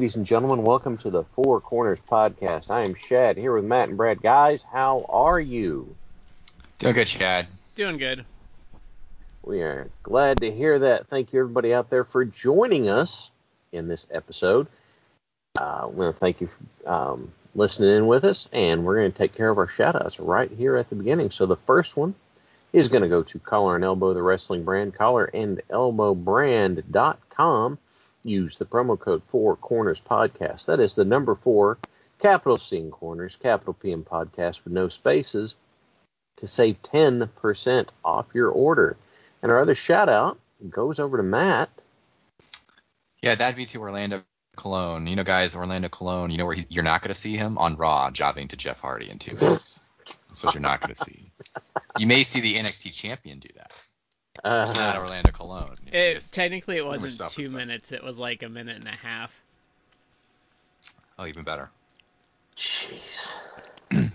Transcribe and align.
Ladies 0.00 0.16
and 0.16 0.24
gentlemen, 0.24 0.64
welcome 0.64 0.96
to 0.96 1.10
the 1.10 1.24
Four 1.24 1.60
Corners 1.60 2.00
Podcast. 2.00 2.70
I 2.70 2.86
am 2.86 2.94
Shad 2.94 3.36
here 3.36 3.54
with 3.54 3.66
Matt 3.66 3.90
and 3.90 3.98
Brad. 3.98 4.22
Guys, 4.22 4.62
how 4.62 5.04
are 5.10 5.38
you? 5.38 5.94
Doing 6.78 6.94
good, 6.94 7.06
Shad. 7.06 7.48
Doing 7.76 7.98
good. 7.98 8.24
We 9.42 9.60
are 9.60 9.90
glad 10.02 10.38
to 10.38 10.50
hear 10.50 10.78
that. 10.78 11.08
Thank 11.08 11.34
you, 11.34 11.40
everybody 11.40 11.74
out 11.74 11.90
there, 11.90 12.04
for 12.04 12.24
joining 12.24 12.88
us 12.88 13.30
in 13.72 13.88
this 13.88 14.06
episode. 14.10 14.68
Uh, 15.54 15.88
we 15.90 15.96
want 15.96 16.16
to 16.16 16.20
thank 16.20 16.40
you 16.40 16.48
for 16.48 16.64
um, 16.90 17.30
listening 17.54 17.94
in 17.94 18.06
with 18.06 18.24
us, 18.24 18.48
and 18.54 18.86
we're 18.86 19.00
going 19.00 19.12
to 19.12 19.18
take 19.18 19.34
care 19.34 19.50
of 19.50 19.58
our 19.58 19.68
shout 19.68 19.96
outs 19.96 20.18
right 20.18 20.50
here 20.50 20.78
at 20.78 20.88
the 20.88 20.96
beginning. 20.96 21.30
So, 21.30 21.44
the 21.44 21.56
first 21.56 21.94
one 21.94 22.14
is 22.72 22.88
going 22.88 23.02
to 23.02 23.08
go 23.10 23.22
to 23.22 23.38
Collar 23.38 23.74
and 23.74 23.84
Elbow, 23.84 24.14
the 24.14 24.22
wrestling 24.22 24.64
brand, 24.64 24.94
collarandelbowbrand.com 24.94 27.78
use 28.22 28.58
the 28.58 28.64
promo 28.64 28.98
code 28.98 29.22
Four 29.28 29.56
Corners 29.56 30.00
Podcast. 30.00 30.66
That 30.66 30.80
is 30.80 30.94
the 30.94 31.04
number 31.04 31.34
four, 31.34 31.78
capital 32.18 32.58
C 32.58 32.78
in 32.78 32.90
Corners, 32.90 33.36
capital 33.40 33.74
P 33.74 33.92
in 33.92 34.04
Podcast 34.04 34.64
with 34.64 34.72
no 34.72 34.88
spaces 34.88 35.54
to 36.36 36.46
save 36.46 36.82
10% 36.82 37.88
off 38.04 38.26
your 38.34 38.50
order. 38.50 38.96
And 39.42 39.50
our 39.50 39.60
other 39.60 39.74
shout 39.74 40.08
out 40.08 40.38
goes 40.68 40.98
over 40.98 41.16
to 41.16 41.22
Matt. 41.22 41.70
Yeah, 43.22 43.34
that'd 43.34 43.56
be 43.56 43.66
to 43.66 43.80
Orlando 43.80 44.22
Colon. 44.56 45.06
You 45.06 45.16
know, 45.16 45.24
guys, 45.24 45.54
Orlando 45.54 45.88
Colon, 45.88 46.30
you 46.30 46.38
know 46.38 46.46
where 46.46 46.56
you're 46.68 46.84
not 46.84 47.02
going 47.02 47.12
to 47.12 47.18
see 47.18 47.36
him? 47.36 47.58
On 47.58 47.76
Raw, 47.76 48.10
jobbing 48.10 48.48
to 48.48 48.56
Jeff 48.56 48.80
Hardy 48.80 49.10
in 49.10 49.18
two 49.18 49.36
minutes. 49.36 49.86
That's 50.28 50.44
what 50.44 50.54
you're 50.54 50.62
not 50.62 50.80
going 50.80 50.94
to 50.94 51.00
see. 51.00 51.32
You 51.98 52.06
may 52.06 52.22
see 52.22 52.40
the 52.40 52.54
NXT 52.54 52.94
champion 52.94 53.38
do 53.38 53.48
that. 53.56 53.72
Uh, 54.42 54.64
not 54.76 54.96
Orlando 54.96 55.30
Colon. 55.32 55.72
It, 55.88 55.94
It's- 55.94 56.30
technically, 56.30 56.76
it 56.78 56.86
wasn't 56.86 57.30
two 57.32 57.42
stuff. 57.42 57.52
minutes. 57.54 57.92
It 57.92 58.02
was 58.02 58.16
like 58.16 58.42
a 58.42 58.48
minute 58.48 58.76
and 58.76 58.86
a 58.88 58.90
half. 58.90 59.38
Oh, 61.18 61.26
even 61.26 61.44
better. 61.44 61.68
Jeez. 62.56 63.36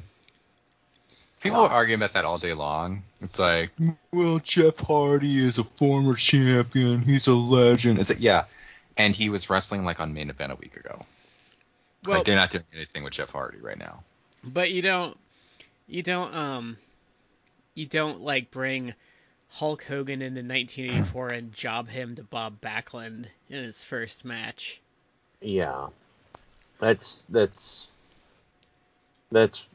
People 1.41 1.59
are 1.61 1.69
arguing 1.69 1.99
about 1.99 2.13
that 2.13 2.25
all 2.25 2.39
day 2.39 2.53
long. 2.53 3.03
It's 3.21 3.37
like, 3.37 3.71
well, 4.11 4.39
Jeff 4.39 4.79
Hardy 4.79 5.37
is 5.37 5.59
a 5.59 5.63
former 5.63 6.15
champion. 6.15 7.01
He's 7.01 7.27
a 7.27 7.35
legend. 7.35 7.99
Is 7.99 8.09
it? 8.09 8.19
yeah. 8.19 8.45
And 8.97 9.15
he 9.15 9.29
was 9.29 9.49
wrestling 9.49 9.83
like 9.85 9.99
on 9.99 10.13
main 10.13 10.30
event 10.31 10.52
a 10.52 10.55
week 10.55 10.75
ago. 10.75 11.05
Well, 12.05 12.17
like 12.17 12.25
they're 12.25 12.35
not 12.35 12.49
doing 12.49 12.64
anything 12.75 13.03
with 13.03 13.14
Jeff 13.14 13.31
Hardy 13.31 13.59
right 13.59 13.77
now. 13.77 14.03
but 14.43 14.71
you 14.71 14.81
don't, 14.81 15.17
you 15.87 16.02
don't, 16.02 16.33
um, 16.35 16.77
you 17.75 17.85
don't 17.85 18.21
like 18.21 18.49
bring 18.52 18.93
Hulk 19.50 19.83
Hogan 19.83 20.22
into 20.22 20.42
1984 20.42 21.28
and 21.30 21.54
job 21.54 21.88
him 21.88 22.16
to 22.16 22.23
Bob 22.23 22.60
Backlund 22.61 23.28
in 23.50 23.64
his 23.64 23.83
first 23.83 24.26
match. 24.26 24.80
Yeah. 25.42 25.88
That's 26.80 27.26
that's 27.30 27.92
that's 29.32 29.67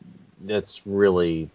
that's 0.42 0.82
really 0.86 1.50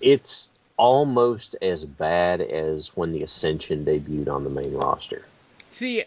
it's 0.00 0.48
almost 0.76 1.54
as 1.62 1.84
bad 1.84 2.40
as 2.40 2.96
when 2.96 3.12
the 3.12 3.22
Ascension 3.22 3.84
debuted 3.84 4.28
on 4.28 4.44
the 4.44 4.50
main 4.50 4.74
roster. 4.74 5.24
See, 5.70 6.04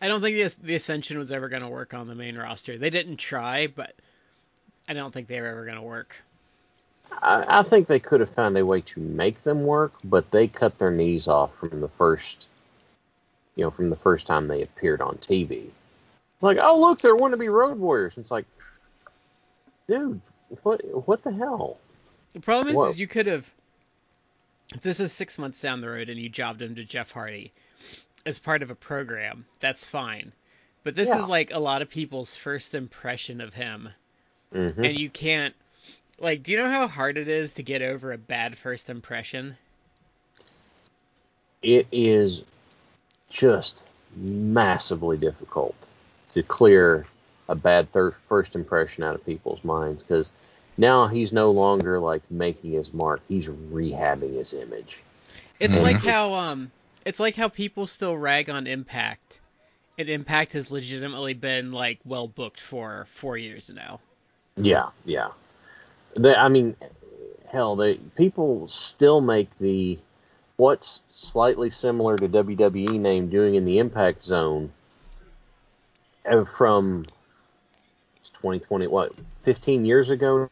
I 0.00 0.08
don't 0.08 0.20
think 0.20 0.36
the, 0.36 0.66
the 0.66 0.74
Ascension 0.74 1.18
was 1.18 1.32
ever 1.32 1.48
going 1.48 1.62
to 1.62 1.68
work 1.68 1.94
on 1.94 2.06
the 2.06 2.14
main 2.14 2.36
roster. 2.36 2.76
They 2.76 2.90
didn't 2.90 3.16
try, 3.16 3.66
but 3.66 3.94
I 4.88 4.92
don't 4.92 5.12
think 5.12 5.28
they 5.28 5.40
were 5.40 5.48
ever 5.48 5.64
going 5.64 5.76
to 5.76 5.82
work. 5.82 6.14
I, 7.12 7.60
I 7.60 7.62
think 7.62 7.86
they 7.86 8.00
could 8.00 8.20
have 8.20 8.34
found 8.34 8.56
a 8.56 8.66
way 8.66 8.80
to 8.82 9.00
make 9.00 9.42
them 9.42 9.64
work, 9.64 9.92
but 10.04 10.30
they 10.30 10.48
cut 10.48 10.78
their 10.78 10.90
knees 10.90 11.28
off 11.28 11.54
from 11.56 11.80
the 11.80 11.88
first, 11.88 12.46
you 13.56 13.64
know, 13.64 13.70
from 13.70 13.88
the 13.88 13.96
first 13.96 14.26
time 14.26 14.46
they 14.46 14.62
appeared 14.62 15.00
on 15.00 15.16
TV. 15.18 15.66
Like, 16.40 16.58
oh 16.60 16.80
look, 16.80 17.00
they're 17.00 17.16
wannabe 17.16 17.50
Road 17.52 17.78
Warriors. 17.78 18.18
It's 18.18 18.30
like, 18.30 18.46
dude, 19.88 20.20
what 20.62 20.80
what 21.06 21.22
the 21.22 21.32
hell? 21.32 21.78
The 22.34 22.40
problem 22.40 22.74
is, 22.74 22.76
Whoa. 22.76 22.90
is 22.90 23.00
you 23.00 23.06
could 23.08 23.26
have, 23.26 23.50
if 24.74 24.82
this 24.82 24.98
was 24.98 25.12
six 25.12 25.38
months 25.38 25.60
down 25.60 25.80
the 25.80 25.88
road 25.88 26.08
and 26.10 26.20
you 26.20 26.28
jobbed 26.28 26.62
him 26.62 26.74
to 26.76 26.84
Jeff 26.84 27.10
Hardy 27.10 27.52
as 28.26 28.38
part 28.38 28.62
of 28.62 28.70
a 28.70 28.74
program, 28.74 29.46
that's 29.60 29.86
fine. 29.86 30.32
But 30.84 30.94
this 30.94 31.08
Yeah. 31.08 31.22
is 31.22 31.28
like 31.28 31.50
a 31.50 31.58
lot 31.58 31.82
of 31.82 31.90
people's 31.90 32.36
first 32.36 32.74
impression 32.74 33.40
of 33.40 33.54
him, 33.54 33.88
hmm 34.52 34.84
and 34.84 34.98
you 34.98 35.10
can't. 35.10 35.54
Like, 36.20 36.42
do 36.42 36.52
you 36.52 36.58
know 36.58 36.70
how 36.70 36.88
hard 36.88 37.16
it 37.16 37.28
is 37.28 37.52
to 37.54 37.62
get 37.62 37.80
over 37.82 38.12
a 38.12 38.18
bad 38.18 38.56
first 38.58 38.90
impression? 38.90 39.56
It 41.62 41.86
is 41.92 42.42
just 43.30 43.86
massively 44.16 45.16
difficult 45.16 45.76
to 46.34 46.42
clear 46.42 47.06
a 47.48 47.54
bad 47.54 47.92
thir- 47.92 48.14
first 48.28 48.54
impression 48.54 49.04
out 49.04 49.14
of 49.14 49.24
people's 49.24 49.62
minds 49.64 50.02
because 50.02 50.30
now 50.76 51.06
he's 51.06 51.32
no 51.32 51.50
longer 51.50 51.98
like 52.00 52.22
making 52.30 52.72
his 52.72 52.92
mark; 52.92 53.20
he's 53.28 53.48
rehabbing 53.48 54.34
his 54.34 54.52
image. 54.54 55.02
It's 55.60 55.74
Mhm. 55.74 55.82
like 55.82 56.02
how 56.02 56.34
um, 56.34 56.72
it's 57.04 57.20
like 57.20 57.36
how 57.36 57.48
people 57.48 57.86
still 57.86 58.16
rag 58.16 58.50
on 58.50 58.66
Impact, 58.66 59.40
and 59.98 60.08
Impact 60.08 60.52
has 60.54 60.70
legitimately 60.70 61.34
been 61.34 61.72
like 61.72 62.00
well 62.04 62.28
booked 62.28 62.60
for 62.60 63.06
four 63.12 63.36
years 63.36 63.70
now. 63.70 64.00
Yeah, 64.56 64.90
yeah. 65.04 65.28
They, 66.16 66.34
I 66.34 66.48
mean, 66.48 66.76
hell, 67.50 67.76
they 67.76 67.94
people 68.16 68.66
still 68.68 69.20
make 69.20 69.56
the 69.58 69.98
what's 70.56 71.02
slightly 71.14 71.70
similar 71.70 72.16
to 72.16 72.28
WWE 72.28 72.98
name 72.98 73.28
doing 73.28 73.54
in 73.54 73.64
the 73.64 73.78
Impact 73.78 74.22
Zone 74.22 74.72
uh, 76.28 76.44
from 76.44 77.06
it's 78.16 78.30
2020, 78.30 78.86
what, 78.88 79.12
15 79.42 79.84
years 79.84 80.10
ago? 80.10 80.50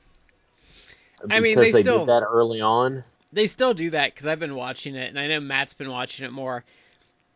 I 1.31 1.41
mean, 1.41 1.57
they 1.57 1.73
they 1.73 1.83
still- 1.83 2.01
did 2.01 2.09
that 2.09 2.23
early 2.23 2.61
on. 2.61 3.03
they 3.33 3.47
still 3.49 3.75
do 3.75 3.91
that 3.91 4.15
because 4.15 4.27
I've 4.27 4.39
been 4.39 4.55
watching 4.55 4.95
it, 4.95 5.09
and 5.09 5.19
I 5.19 5.27
know 5.27 5.41
Matt's 5.41 5.75
been 5.75 5.91
watching 5.91 6.25
it 6.27 6.33
more. 6.33 6.65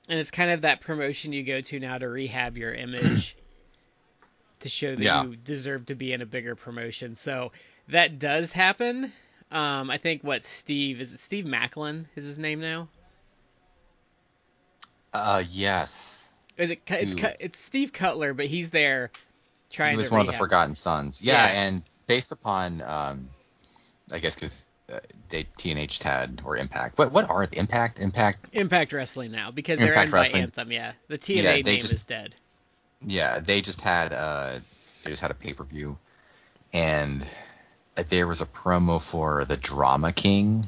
And 0.08 0.19
it's 0.19 0.31
kind 0.32 0.50
of 0.50 0.62
that 0.62 0.81
promotion 0.81 1.32
you 1.32 1.44
go 1.44 1.60
to 1.60 1.78
now 1.78 1.97
to 1.98 2.08
rehab 2.08 2.56
your 2.56 2.72
image, 2.75 3.37
to 4.60 4.69
show 4.69 4.94
that 4.94 5.02
Yeah. 5.02 5.25
you 5.25 5.34
deserve 5.37 5.87
to 5.87 5.94
be 5.94 6.12
in 6.12 6.20
a 6.20 6.26
bigger 6.26 6.54
promotion. 6.56 7.14
So 7.14 7.52
that 7.93 8.19
does 8.19 8.53
happen. 8.53 9.12
Um, 9.51 9.91
I 9.91 9.99
think 9.99 10.23
what 10.23 10.45
Steve 10.45 11.00
is 11.00 11.12
it 11.12 11.19
Steve 11.20 11.44
Maclin 11.44 12.05
is 12.17 12.25
his 12.25 12.38
name 12.38 12.61
now? 12.61 12.88
Uh, 15.12 15.43
yes. 15.50 16.32
Is 16.56 16.70
it? 16.70 16.81
It's? 16.87 17.14
It's 17.41 17.59
Steve 17.59 17.93
Cutler, 17.93 18.35
but 18.35 18.47
he's 18.47 18.70
there 18.70 19.11
trying 19.70 19.93
he 19.93 19.97
was 19.97 20.09
to 20.09 20.12
one 20.14 20.20
of 20.20 20.26
the. 20.26 20.32
Forgotten 20.35 20.75
Sons. 20.75 21.23
Yeah, 21.23 21.47
Yeah. 21.53 21.61
and 21.62 21.82
based 22.06 22.32
upon, 22.32 22.82
um, 22.82 23.29
I 24.12 24.19
guess 24.19 24.35
because 24.35 24.64
uh, 24.93 25.00
they 25.31 25.44
TNA 25.59 26.03
had 26.03 26.43
or 26.44 26.56
Impact. 26.56 26.99
What 26.99 27.12
what 27.12 27.29
are 27.29 27.47
the 27.47 27.59
Impact? 27.59 27.99
Impact. 27.99 28.47
Impact 28.53 28.93
Wrestling 28.93 29.32
now 29.32 29.50
because 29.50 29.79
they're 29.79 29.88
Impact 29.88 30.06
owned 30.06 30.12
Wrestling. 30.12 30.43
by 30.43 30.44
Anthem. 30.44 30.73
Yeah, 30.73 30.93
the 31.09 31.19
TNA 31.19 31.43
Yeah, 31.43 31.53
they 31.53 31.62
name 31.62 31.81
just- 31.81 31.93
is 31.94 32.05
dead. 32.05 32.35
Yeah, 33.06 33.41
they 33.41 33.62
just 33.62 33.81
had 33.81 34.12
uh 34.12 34.59
they 35.03 35.11
just 35.11 35.23
had 35.23 35.31
a 35.31 35.35
pay 35.35 35.55
per 35.55 35.64
view, 35.64 35.97
and 36.73 37.26
there 37.94 38.26
was 38.26 38.40
a 38.40 38.46
promo 38.46 39.00
for 39.02 39.44
the 39.44 39.56
Drama 39.56 40.12
King. 40.12 40.64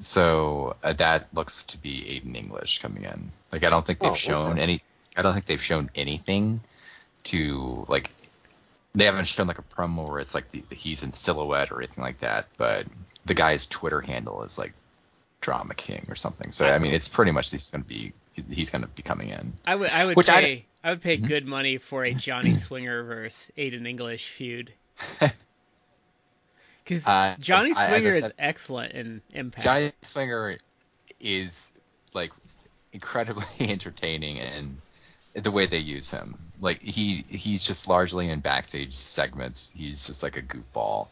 So 0.00 0.76
uh, 0.82 0.92
that 0.94 1.28
looks 1.34 1.64
to 1.66 1.78
be 1.78 2.20
Aiden 2.24 2.36
English 2.36 2.80
coming 2.80 3.04
in. 3.04 3.30
Like 3.52 3.64
I 3.64 3.70
don't 3.70 3.84
think 3.84 3.98
they've 4.00 4.10
Oh, 4.10 4.14
shown 4.14 4.52
okay. 4.52 4.60
any. 4.62 4.80
I 5.16 5.22
don't 5.22 5.32
think 5.32 5.44
they've 5.46 5.62
shown 5.62 5.90
anything 5.94 6.60
to 7.24 7.84
like 7.88 8.10
they 8.94 9.04
haven't 9.04 9.26
shown 9.26 9.46
like 9.46 9.58
a 9.58 9.62
promo 9.62 10.08
where 10.08 10.18
it's 10.18 10.34
like 10.34 10.48
the, 10.50 10.62
he's 10.70 11.02
in 11.02 11.12
silhouette 11.12 11.70
or 11.70 11.78
anything 11.78 12.02
like 12.02 12.18
that, 12.18 12.46
but 12.56 12.86
the 13.24 13.34
guy's 13.34 13.66
Twitter 13.66 14.00
handle 14.00 14.42
is 14.42 14.58
like 14.58 14.72
Drama 15.40 15.74
King 15.74 16.06
or 16.08 16.14
something. 16.14 16.50
So 16.50 16.66
I 16.66 16.78
mean, 16.78 16.92
it's 16.94 17.08
pretty 17.08 17.30
much 17.32 17.50
he's 17.50 17.70
gonna 17.70 17.84
be 17.84 18.12
he's 18.50 18.70
gonna 18.70 18.88
be 18.88 19.02
coming 19.02 19.28
in. 19.28 19.52
I 19.64 19.74
would 19.76 19.90
I 19.90 20.06
would 20.06 20.16
Which 20.16 20.28
pay 20.28 20.66
I, 20.82 20.90
would 20.90 21.02
pay 21.02 21.16
Mhm. 21.18 21.28
good 21.28 21.46
money 21.46 21.78
for 21.78 22.04
a 22.04 22.12
Johnny 22.12 22.54
Swinger 22.54 23.04
versus 23.04 23.52
Aiden 23.56 23.86
English 23.86 24.28
feud. 24.30 24.72
Because 26.84 27.06
Uh, 27.06 27.36
Johnny 27.38 27.68
I- 27.68 27.70
as 27.72 27.76
I 27.78 27.88
Swinger 28.00 28.16
is 28.16 28.32
excellent 28.38 28.92
in 28.92 29.22
Impact. 29.32 29.62
Johnny 29.64 29.92
Swinger 30.02 30.56
is 31.20 31.72
like 32.14 32.32
incredibly 32.92 33.44
entertaining 33.60 34.40
and 34.40 34.80
the 35.34 35.50
way 35.50 35.66
they 35.66 35.78
use 35.78 36.10
him. 36.10 36.36
Like 36.60 36.82
he 36.82 37.24
he's 37.28 37.64
just 37.64 37.88
largely 37.88 38.28
in 38.28 38.40
backstage 38.40 38.92
segments. 38.92 39.72
He's 39.72 40.06
just 40.06 40.22
like 40.22 40.36
a 40.36 40.42
goofball. 40.42 41.08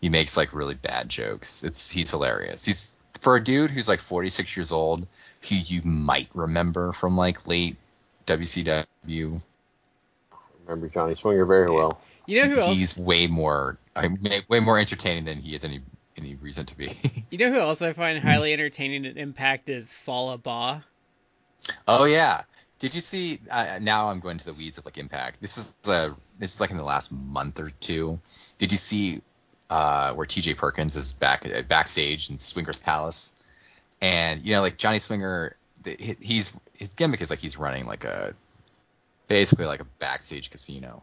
He 0.00 0.08
makes 0.08 0.36
like 0.36 0.54
really 0.54 0.74
bad 0.74 1.08
jokes. 1.08 1.64
It's 1.64 1.90
he's 1.90 2.10
hilarious. 2.10 2.64
He's 2.64 2.96
for 3.20 3.34
a 3.34 3.42
dude 3.42 3.70
who's 3.72 3.88
like 3.88 3.98
46 4.00 4.56
years 4.56 4.70
old, 4.70 5.06
who 5.48 5.56
you 5.56 5.82
might 5.82 6.28
remember 6.34 6.92
from 6.92 7.16
like 7.16 7.48
late 7.48 7.76
WCW. 8.26 9.40
I 10.30 10.36
Remember 10.66 10.88
Johnny 10.88 11.14
Swinger 11.16 11.44
very 11.44 11.70
well. 11.70 11.98
You 12.28 12.42
know 12.42 12.54
who 12.54 12.60
else? 12.60 12.76
He's 12.78 12.98
way 12.98 13.26
more 13.26 13.78
I 13.96 14.08
mean, 14.08 14.32
way 14.48 14.60
more 14.60 14.78
entertaining 14.78 15.24
than 15.24 15.38
he 15.38 15.52
has 15.52 15.64
any 15.64 15.80
any 16.16 16.34
reason 16.36 16.66
to 16.66 16.76
be. 16.76 16.92
You 17.30 17.36
know 17.38 17.52
who 17.52 17.58
else 17.60 17.82
I 17.82 17.92
find 17.92 18.22
highly 18.22 18.52
entertaining 18.54 19.04
in 19.04 19.18
Impact 19.18 19.68
is 19.68 19.92
Fallah 19.92 20.38
Bahh. 20.38 20.82
Oh 21.86 22.04
yeah. 22.04 22.42
Did 22.78 22.94
you 22.94 23.00
see? 23.00 23.40
Uh, 23.50 23.78
now 23.82 24.08
I'm 24.08 24.20
going 24.20 24.38
to 24.38 24.44
the 24.44 24.54
weeds 24.54 24.78
of 24.78 24.84
like 24.84 24.96
Impact. 24.98 25.40
This 25.40 25.58
is 25.58 25.76
uh, 25.88 26.10
this 26.38 26.54
is 26.54 26.60
like 26.60 26.70
in 26.70 26.76
the 26.78 26.84
last 26.84 27.10
month 27.12 27.60
or 27.60 27.70
two. 27.70 28.20
Did 28.58 28.72
you 28.72 28.78
see 28.78 29.20
uh, 29.68 30.14
where 30.14 30.24
T.J. 30.26 30.54
Perkins 30.54 30.96
is 30.96 31.12
back 31.12 31.44
uh, 31.44 31.62
backstage 31.62 32.30
in 32.30 32.38
Swinger's 32.38 32.78
Palace, 32.78 33.32
and 34.00 34.40
you 34.42 34.52
know 34.52 34.60
like 34.62 34.76
Johnny 34.78 35.00
Swinger, 35.00 35.56
the, 35.82 35.96
he- 35.98 36.16
he's 36.20 36.58
his 36.78 36.94
gimmick 36.94 37.20
is 37.20 37.30
like 37.30 37.40
he's 37.40 37.58
running 37.58 37.84
like 37.84 38.04
a 38.04 38.34
basically 39.26 39.66
like 39.66 39.80
a 39.80 39.86
backstage 39.98 40.50
casino. 40.50 41.02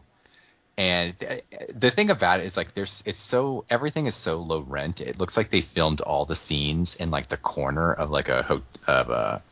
And 0.78 1.18
th- 1.18 1.30
uh, 1.54 1.56
the 1.74 1.90
thing 1.90 2.10
about 2.10 2.40
it 2.40 2.46
is 2.46 2.56
like 2.56 2.74
there's 2.74 3.02
it's 3.06 3.20
so 3.20 3.64
everything 3.70 4.06
is 4.06 4.14
so 4.14 4.40
low 4.42 4.60
rent. 4.60 5.00
It 5.00 5.18
looks 5.18 5.36
like 5.36 5.48
they 5.50 5.62
filmed 5.62 6.02
all 6.02 6.26
the 6.26 6.36
scenes 6.36 6.96
in 6.96 7.10
like 7.10 7.28
the 7.28 7.38
corner 7.38 7.92
of 7.92 8.10
like 8.10 8.28
a 8.28 8.42
ho- 8.42 8.62
of 8.86 9.08
a 9.08 9.42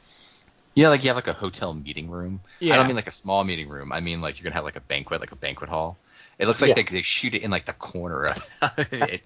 you 0.75 0.83
know, 0.83 0.91
like 0.91 1.03
you 1.03 1.09
have 1.09 1.17
like 1.17 1.29
a 1.29 1.33
hotel 1.33 1.73
meeting 1.73 2.11
room. 2.11 2.41
I 2.61 2.67
don't 2.77 2.87
mean 2.87 2.97
like 2.97 3.07
a 3.07 3.11
small 3.13 3.43
meeting 3.45 3.69
room. 3.71 3.91
I 3.93 4.01
mean 4.01 4.21
like 4.21 4.39
you're 4.39 4.45
gonna 4.45 4.57
have 4.57 4.65
like 4.65 4.77
a 4.77 4.81
banquet, 4.81 5.21
like 5.21 5.33
a 5.33 5.37
banquet 5.37 5.71
hall. 5.71 5.97
It 6.39 6.47
looks 6.47 6.61
like 6.61 6.71
Yeah. 6.71 6.75
they, 6.75 6.83
they 6.83 7.03
shoot 7.03 7.35
it 7.35 7.43
in 7.43 7.51
like 7.51 7.65
the 7.65 7.73
corner 7.73 8.27
of 8.27 8.49
it, 8.93 9.23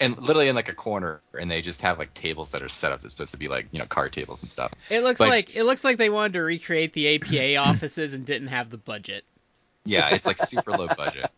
and 0.00 0.16
literally 0.16 0.48
in 0.48 0.54
like 0.54 0.68
a 0.70 0.74
corner, 0.74 1.20
and 1.38 1.50
they 1.50 1.60
just 1.60 1.82
have 1.82 1.98
like 1.98 2.14
tables 2.14 2.52
that 2.52 2.62
are 2.62 2.68
set 2.68 2.92
up 2.92 3.00
that's 3.00 3.12
supposed 3.12 3.32
to 3.32 3.38
be 3.38 3.48
like 3.48 3.66
you 3.72 3.78
know 3.78 3.84
card 3.86 4.12
tables 4.12 4.40
and 4.42 4.50
stuff. 4.50 4.72
It 4.90 5.02
looks 5.02 5.18
But- 5.18 5.28
like 5.28 5.54
it 5.54 5.64
looks 5.64 5.84
like 5.84 5.98
they 5.98 6.08
wanted 6.08 6.34
to 6.34 6.40
recreate 6.42 6.92
the 6.94 7.16
APA 7.16 7.56
offices 7.68 8.14
and 8.14 8.24
didn't 8.24 8.48
have 8.48 8.70
the 8.70 8.78
budget. 8.78 9.24
Yeah, 9.84 10.10
it's 10.14 10.26
like 10.26 10.38
super 10.38 10.72
low 10.72 10.88
budget. 10.88 11.30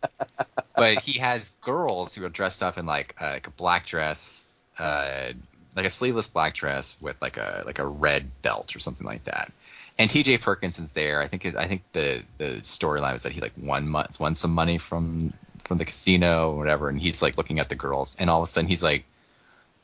But 0.77 0.99
he 0.99 1.21
has 1.21 1.51
girls 1.63 2.15
who 2.15 2.25
are 2.25 2.29
dressed 2.29 2.63
up 2.63 2.79
in 2.79 2.87
like 2.87 3.15
like 3.21 3.47
a 3.47 3.51
black 3.51 3.87
dress, 3.87 4.47
uh, 4.79 5.33
like 5.77 5.87
a 5.87 5.91
sleeveless 5.91 6.27
black 6.27 6.55
dress 6.55 6.97
with 7.01 7.21
like 7.23 7.37
a 7.37 7.63
like 7.65 7.79
a 7.79 7.87
red 7.87 8.31
belt 8.43 8.77
or 8.77 8.81
something 8.81 9.07
like 9.07 9.25
that. 9.25 9.53
And 9.99 10.11
T.J. 10.11 10.39
Perkins 10.39 10.79
is 10.79 10.93
there. 10.93 11.23
I 11.23 11.29
think 11.29 11.45
it, 11.45 11.57
I 11.57 11.67
think 11.67 11.83
the 11.93 12.23
the 12.39 12.57
storyline 12.63 13.13
was 13.13 13.23
that 13.23 13.33
he 13.33 13.41
like 13.41 13.53
won 13.57 13.89
mo- 13.89 14.07
won 14.19 14.35
some 14.35 14.53
money 14.53 14.79
from 14.79 15.33
from 15.65 15.79
the 15.79 15.85
casino 15.85 16.51
or 16.51 16.59
whatever, 16.59 16.89
and 16.89 17.01
he's 17.01 17.23
like 17.23 17.39
looking 17.39 17.61
at 17.61 17.69
the 17.69 17.77
girls, 17.77 18.17
and 18.19 18.29
all 18.29 18.41
of 18.41 18.45
a 18.45 18.47
sudden 18.47 18.69
he's 18.69 18.83
like, 18.83 19.05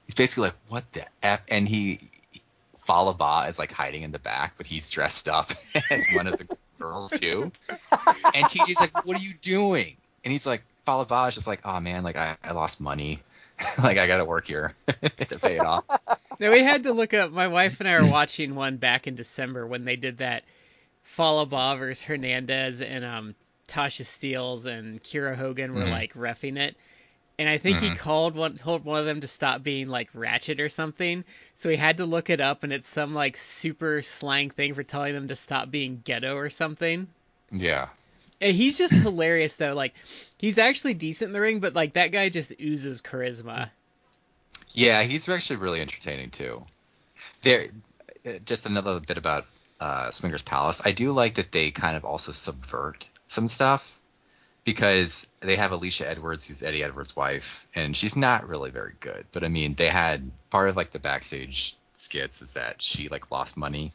he's 0.06 0.14
basically 0.14 0.48
like, 0.48 0.56
what 0.68 0.92
the 0.92 1.06
f? 1.22 1.42
And 1.48 1.68
he 1.68 2.00
Fallah 2.76 3.14
Bahh 3.14 3.48
is 3.48 3.58
like 3.58 3.70
hiding 3.70 4.02
in 4.02 4.10
the 4.10 4.18
back, 4.18 4.54
but 4.56 4.66
he's 4.66 4.90
dressed 4.90 5.28
up 5.28 5.50
as 5.90 6.06
one 6.12 6.26
of 6.26 6.38
the 6.38 6.56
girls 6.80 7.10
too. 7.12 7.52
And 8.34 8.46
TJ's 8.46 8.80
like, 8.80 8.92
"What 9.04 9.16
are 9.16 9.20
you 9.20 9.34
doing?" 9.34 9.96
And 10.24 10.32
he's 10.32 10.46
like, 10.46 10.62
"Fallah 10.84 11.06
Bahh 11.06 11.28
is 11.28 11.46
like, 11.46 11.60
oh 11.64 11.80
man, 11.80 12.02
like 12.02 12.16
I, 12.16 12.36
I 12.42 12.52
lost 12.52 12.80
money, 12.80 13.20
like 13.82 13.98
I 13.98 14.06
got 14.06 14.18
to 14.18 14.24
work 14.24 14.46
here 14.46 14.74
to 14.86 15.38
pay 15.38 15.56
it 15.56 15.64
off." 15.64 15.84
Now 16.38 16.50
we 16.50 16.62
had 16.62 16.84
to 16.84 16.92
look 16.92 17.12
up. 17.14 17.30
My 17.32 17.48
wife 17.48 17.80
and 17.80 17.88
I 17.88 18.00
were 18.00 18.06
watching 18.06 18.54
one 18.54 18.76
back 18.78 19.06
in 19.06 19.14
December 19.14 19.66
when 19.66 19.84
they 19.84 19.96
did 19.96 20.18
that 20.18 20.44
Fallah 21.04 21.46
Bahh 21.46 21.76
versus 21.78 22.02
Hernandez 22.02 22.80
and 22.80 23.04
um 23.04 23.34
Tasha 23.68 24.04
Steelz 24.04 24.66
and 24.66 25.02
Kiera 25.02 25.36
Hogan 25.36 25.74
were 25.74 25.84
Mhm. 25.84 25.90
like 25.90 26.14
refing 26.14 26.58
it. 26.58 26.76
And 27.40 27.48
I 27.48 27.56
think 27.56 27.78
he 27.78 27.90
Mhm. 27.90 27.96
called 27.96 28.34
one 28.36 28.58
told 28.58 28.84
one 28.84 29.00
of 29.00 29.06
them 29.06 29.22
to 29.22 29.26
stop 29.26 29.62
being 29.62 29.88
like 29.88 30.10
ratchet 30.12 30.60
or 30.60 30.68
something. 30.68 31.24
So 31.56 31.70
he 31.70 31.76
had 31.76 31.96
to 31.96 32.04
look 32.04 32.28
it 32.28 32.40
up 32.40 32.64
and 32.64 32.72
it's 32.72 32.88
some 32.88 33.14
like 33.14 33.38
super 33.38 34.02
slang 34.02 34.50
thing 34.50 34.74
for 34.74 34.82
telling 34.82 35.14
them 35.14 35.28
to 35.28 35.34
stop 35.34 35.70
being 35.70 36.02
ghetto 36.04 36.36
or 36.36 36.50
something. 36.50 37.08
Yeah, 37.50 37.88
And 38.42 38.54
he's 38.54 38.76
just 38.78 38.94
hilarious 39.02 39.56
though. 39.56 39.74
Like 39.74 39.94
he's 40.38 40.58
actually 40.58 40.94
decent 40.94 41.30
in 41.30 41.32
the 41.32 41.40
ring, 41.40 41.60
but 41.60 41.74
like 41.74 41.94
that 41.94 42.12
guy 42.12 42.28
just 42.28 42.52
oozes 42.60 43.00
charisma. 43.00 43.70
yeah, 44.74 45.02
he's 45.02 45.28
actually 45.28 45.56
really 45.56 45.80
entertaining 45.80 46.30
too. 46.30 46.66
There, 47.42 47.66
uh, 48.26 48.32
just 48.44 48.66
another 48.66 49.00
bit 49.00 49.18
about 49.18 49.46
uh, 49.80 50.10
Swingers 50.10 50.42
Palace. 50.42 50.82
I 50.84 50.92
do 50.92 51.12
like 51.12 51.34
that 51.34 51.52
they 51.52 51.70
kind 51.70 51.96
of 51.96 52.04
also 52.04 52.32
subvert 52.32 53.08
some 53.28 53.48
stuff 53.48 53.99
because 54.64 55.28
they 55.40 55.56
have 55.56 55.70
Alisha 55.70 56.06
Edwards, 56.06 56.46
who's 56.46 56.62
Eddie 56.62 56.82
Edwards' 56.82 57.16
wife, 57.16 57.66
and 57.74 57.96
she's 57.96 58.16
not 58.16 58.48
really 58.48 58.70
very 58.70 58.92
good. 59.00 59.24
But 59.32 59.44
I 59.44 59.48
mean, 59.48 59.74
they 59.74 59.88
had 59.88 60.30
part 60.50 60.68
of 60.68 60.76
like 60.76 60.90
the 60.90 60.98
backstage 60.98 61.76
skits 61.92 62.42
is 62.42 62.52
that 62.52 62.80
she 62.80 63.08
like 63.08 63.30
lost 63.30 63.56
money 63.56 63.92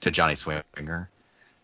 to 0.00 0.10
Johnny 0.10 0.34
Swinger, 0.34 1.08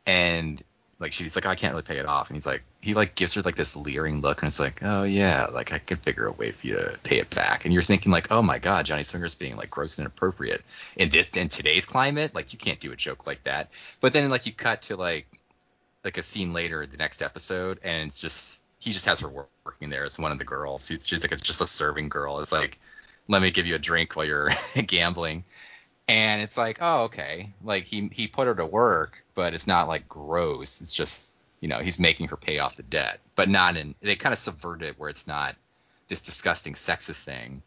and 0.07 0.63
like 0.99 1.13
she's 1.13 1.35
like, 1.35 1.47
I 1.47 1.55
can't 1.55 1.73
really 1.73 1.83
pay 1.83 1.97
it 1.97 2.07
off, 2.07 2.29
and 2.29 2.37
he's 2.37 2.47
like, 2.47 2.63
he 2.81 2.95
like 2.95 3.15
gives 3.15 3.35
her 3.35 3.43
like 3.43 3.57
this 3.57 3.75
leering 3.75 4.21
look, 4.21 4.43
and 4.43 4.49
it's 4.49 4.61
like, 4.61 4.81
oh 4.83 5.03
yeah, 5.03 5.47
like 5.47 5.73
I 5.73 5.79
can 5.79 5.97
figure 5.97 6.27
a 6.27 6.33
way 6.33 6.53
for 6.53 6.67
you 6.67 6.77
to 6.77 6.99
pay 7.03 7.19
it 7.19 7.31
back, 7.31 7.65
and 7.65 7.73
you're 7.73 7.83
thinking 7.83 8.13
like, 8.13 8.31
oh 8.31 8.43
my 8.43 8.59
god, 8.59 8.85
Johnny 8.85 9.03
Swinger's 9.03 9.35
being 9.35 9.57
like 9.57 9.71
gross 9.71 9.99
and 9.99 10.05
inappropriate 10.05 10.63
in 10.97 11.09
this 11.09 11.31
in 11.37 11.49
today's 11.49 11.87
climate, 11.87 12.35
like 12.35 12.53
you 12.53 12.59
can't 12.59 12.81
do 12.81 12.93
a 12.93 12.97
joke 12.97 13.27
like 13.27 13.43
that. 13.45 13.71
But 14.01 14.13
then 14.13 14.29
like 14.31 14.47
you 14.47 14.53
cut 14.53 14.83
to 14.83 14.97
like 14.97 15.27
like 16.05 16.17
a 16.17 16.23
scene 16.23 16.53
later 16.53 16.87
the 16.87 16.97
next 16.97 17.23
episode 17.23 17.79
and 17.85 18.09
it's 18.09 18.21
just 18.21 18.63
he 18.83 18.91
just 18.91 19.07
has 19.07 19.21
her 19.21 19.47
working 19.65 19.91
there 19.91 20.03
as 20.03 20.19
one 20.19 20.33
of 20.33 20.39
the 20.39 20.45
girls. 20.45 20.87
She's, 20.87 21.07
she's 21.07 21.23
like 21.23 21.31
a, 21.31 21.37
just 21.37 21.61
a 21.61 21.67
serving 21.69 22.09
girl. 22.09 22.41
It's 22.41 22.51
like 22.51 22.79
let 23.29 23.41
me 23.41 23.53
give 23.53 23.67
you 23.67 23.77
a 23.77 23.79
drink 23.79 24.17
while 24.17 24.27
you're 24.27 24.49
gambling. 24.87 25.45
And 26.09 26.43
it's 26.43 26.59
like 26.59 26.79
oh 26.81 27.05
okay. 27.05 27.51
Like 27.63 27.87
he 27.87 28.09
he 28.13 28.27
put 28.27 28.49
her 28.49 28.55
to 28.55 28.67
work 28.67 29.25
but 29.35 29.55
it's 29.55 29.67
not 29.67 29.89
like 29.89 30.09
gross. 30.09 30.81
It's 30.81 30.95
just 30.95 31.37
you 31.61 31.69
know 31.69 31.79
he's 31.79 32.01
making 32.01 32.29
her 32.29 32.37
pay 32.37 32.59
off 32.59 32.75
the 32.77 32.83
debt 32.83 33.21
but 33.37 33.49
not 33.49 33.77
in 33.77 33.95
they 34.01 34.17
kind 34.17 34.33
of 34.33 34.39
subvert 34.39 34.83
it 34.83 34.99
where 34.99 35.11
it's 35.11 35.29
not 35.29 35.55
this 36.09 36.21
disgusting 36.21 36.75
sexist 36.75 37.23
thing. 37.23 37.63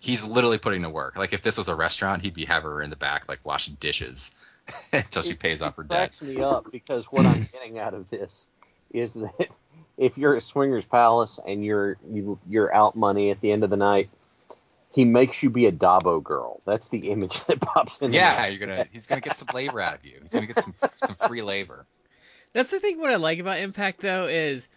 He's 0.00 0.26
literally 0.26 0.58
putting 0.58 0.82
to 0.82 0.90
work. 0.90 1.16
Like 1.16 1.32
if 1.32 1.42
this 1.42 1.56
was 1.56 1.68
a 1.68 1.76
restaurant 1.76 2.22
he'd 2.22 2.34
be 2.34 2.46
have 2.46 2.64
her 2.64 2.82
in 2.82 2.90
the 2.90 2.96
back 2.96 3.28
like 3.28 3.38
washing 3.44 3.76
dishes 3.78 4.34
until 4.92 5.22
she 5.22 5.32
It- 5.32 5.38
pays 5.38 5.62
off 5.62 5.74
it 5.74 5.76
her 5.76 5.82
debt 5.84 5.98
cracks 5.98 6.22
me 6.22 6.42
up 6.42 6.70
because 6.70 7.06
what 7.06 7.26
I'm 7.26 7.46
getting 7.52 7.78
out 7.78 7.94
of 7.94 8.08
this 8.10 8.48
is 8.92 9.14
that 9.14 9.48
if 9.96 10.18
you're 10.18 10.36
at 10.36 10.42
Swingers 10.42 10.84
Palace 10.84 11.38
and 11.46 11.64
you're 11.64 11.96
you, 12.10 12.38
you're 12.48 12.74
out 12.74 12.96
money 12.96 13.30
at 13.30 13.40
the 13.40 13.52
end 13.52 13.64
of 13.64 13.70
the 13.70 13.76
night, 13.76 14.08
he 14.90 15.04
makes 15.04 15.42
you 15.42 15.50
be 15.50 15.66
a 15.66 15.72
Dabo 15.72 16.22
girl. 16.22 16.60
That's 16.64 16.88
the 16.88 17.10
image 17.10 17.44
that 17.46 17.60
pops 17.60 17.98
in. 18.00 18.12
Yeah, 18.12 18.46
you're 18.46 18.66
gonna. 18.66 18.86
He's 18.92 19.06
gonna 19.06 19.20
get 19.20 19.36
some 19.36 19.48
labor 19.54 19.80
out 19.80 19.94
of 19.94 20.04
you. 20.04 20.18
He's 20.22 20.32
gonna 20.32 20.46
get 20.46 20.58
some 20.58 20.74
some 21.04 21.16
free 21.28 21.42
labor. 21.42 21.86
That's 22.52 22.70
the 22.70 22.80
thing. 22.80 22.98
What 22.98 23.10
I 23.10 23.16
like 23.16 23.38
about 23.38 23.58
Impact 23.58 24.00
though 24.00 24.26
is, 24.26 24.68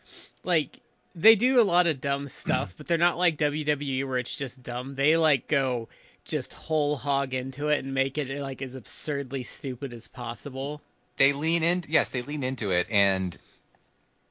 like, 0.43 0.81
they 1.15 1.35
do 1.35 1.61
a 1.61 1.63
lot 1.63 1.87
of 1.87 2.01
dumb 2.01 2.27
stuff, 2.27 2.73
but 2.77 2.87
they're 2.87 2.97
not 2.97 3.17
like 3.17 3.37
WWE 3.37 4.05
where 4.05 4.17
it's 4.17 4.35
just 4.35 4.61
dumb. 4.61 4.95
They 4.95 5.15
like 5.15 5.47
go 5.47 5.87
just 6.29 6.53
whole 6.53 6.95
hog 6.95 7.33
into 7.33 7.67
it 7.67 7.83
and 7.83 7.93
make 7.93 8.17
it 8.17 8.41
like 8.41 8.61
as 8.61 8.75
absurdly 8.75 9.43
stupid 9.43 9.93
as 9.93 10.07
possible. 10.07 10.81
They 11.17 11.33
lean 11.33 11.63
in. 11.63 11.83
Yes, 11.87 12.11
they 12.11 12.21
lean 12.21 12.43
into 12.43 12.71
it, 12.71 12.87
and 12.89 13.37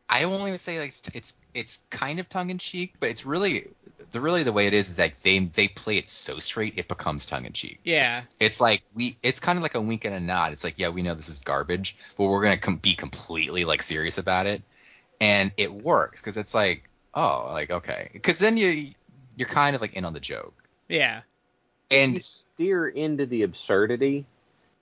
I 0.08 0.24
won't 0.24 0.46
even 0.46 0.58
say 0.58 0.78
like 0.78 0.88
it's 0.88 1.08
it's, 1.08 1.34
it's 1.52 1.76
kind 1.90 2.18
of 2.18 2.28
tongue 2.28 2.48
in 2.48 2.58
cheek, 2.58 2.94
but 2.98 3.10
it's 3.10 3.26
really 3.26 3.68
the 4.12 4.20
really 4.20 4.42
the 4.42 4.52
way 4.52 4.66
it 4.66 4.72
is 4.72 4.88
is 4.88 4.98
like 4.98 5.20
they 5.20 5.40
they 5.40 5.68
play 5.68 5.98
it 5.98 6.08
so 6.08 6.38
straight 6.38 6.78
it 6.78 6.88
becomes 6.88 7.26
tongue 7.26 7.44
in 7.44 7.52
cheek. 7.52 7.80
Yeah, 7.84 8.22
It's 8.40 8.60
like 8.60 8.82
we 8.96 9.18
it's 9.22 9.40
kind 9.40 9.58
of 9.58 9.62
like 9.62 9.74
a 9.74 9.80
wink 9.80 10.06
and 10.06 10.14
a 10.14 10.20
nod. 10.20 10.52
It's 10.52 10.64
like 10.64 10.78
yeah 10.78 10.88
we 10.88 11.02
know 11.02 11.14
this 11.14 11.28
is 11.28 11.40
garbage, 11.40 11.98
but 12.16 12.24
we're 12.24 12.42
gonna 12.42 12.56
com- 12.56 12.76
be 12.76 12.94
completely 12.94 13.66
like 13.66 13.82
serious 13.82 14.16
about 14.16 14.46
it, 14.46 14.62
and 15.20 15.52
it 15.58 15.72
works 15.72 16.22
because 16.22 16.38
it's 16.38 16.54
like 16.54 16.88
oh 17.14 17.48
like 17.50 17.70
okay 17.70 18.08
because 18.12 18.38
then 18.38 18.56
you 18.56 18.92
you're 19.36 19.48
kind 19.48 19.76
of 19.76 19.82
like 19.82 19.94
in 19.94 20.04
on 20.04 20.12
the 20.14 20.20
joke 20.20 20.54
yeah, 20.88 21.20
and 21.90 22.14
you 22.14 22.20
steer 22.20 22.88
into 22.88 23.26
the 23.26 23.42
absurdity, 23.42 24.26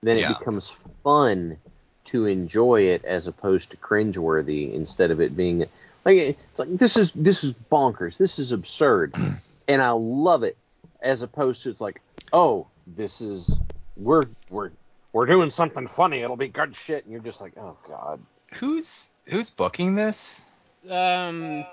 then 0.02 0.16
Yeah. 0.18 0.30
it 0.32 0.38
becomes 0.38 0.70
fun 1.02 1.58
to 2.06 2.26
enjoy 2.26 2.82
it 2.82 3.04
as 3.04 3.26
opposed 3.26 3.70
to 3.72 3.76
cringeworthy 3.76 4.72
instead 4.72 5.10
of 5.10 5.20
it 5.20 5.36
being 5.36 5.66
Like 6.04 6.18
it's 6.18 6.58
like 6.58 6.68
this 6.76 6.96
is 6.96 7.12
this 7.12 7.42
is 7.42 7.54
bonkers. 7.70 8.16
This 8.16 8.38
is 8.38 8.52
absurd, 8.52 9.14
and 9.68 9.82
I 9.82 9.90
love 9.90 10.44
it. 10.44 10.56
As 11.02 11.22
opposed 11.22 11.62
to 11.64 11.70
it's 11.70 11.80
like, 11.80 12.00
oh, 12.32 12.68
this 12.86 13.20
is 13.20 13.58
we're 13.96 14.22
we're 14.48 14.70
we're 15.12 15.26
doing 15.26 15.50
something 15.50 15.88
funny. 15.88 16.20
It'll 16.20 16.36
be 16.36 16.48
good 16.48 16.76
shit, 16.76 17.04
and 17.04 17.12
you're 17.12 17.22
just 17.22 17.40
like, 17.40 17.54
oh 17.58 17.76
god. 17.88 18.20
Who's 18.54 19.10
who's 19.28 19.50
booking 19.50 19.96
this? 19.96 20.48
Um, 20.88 21.64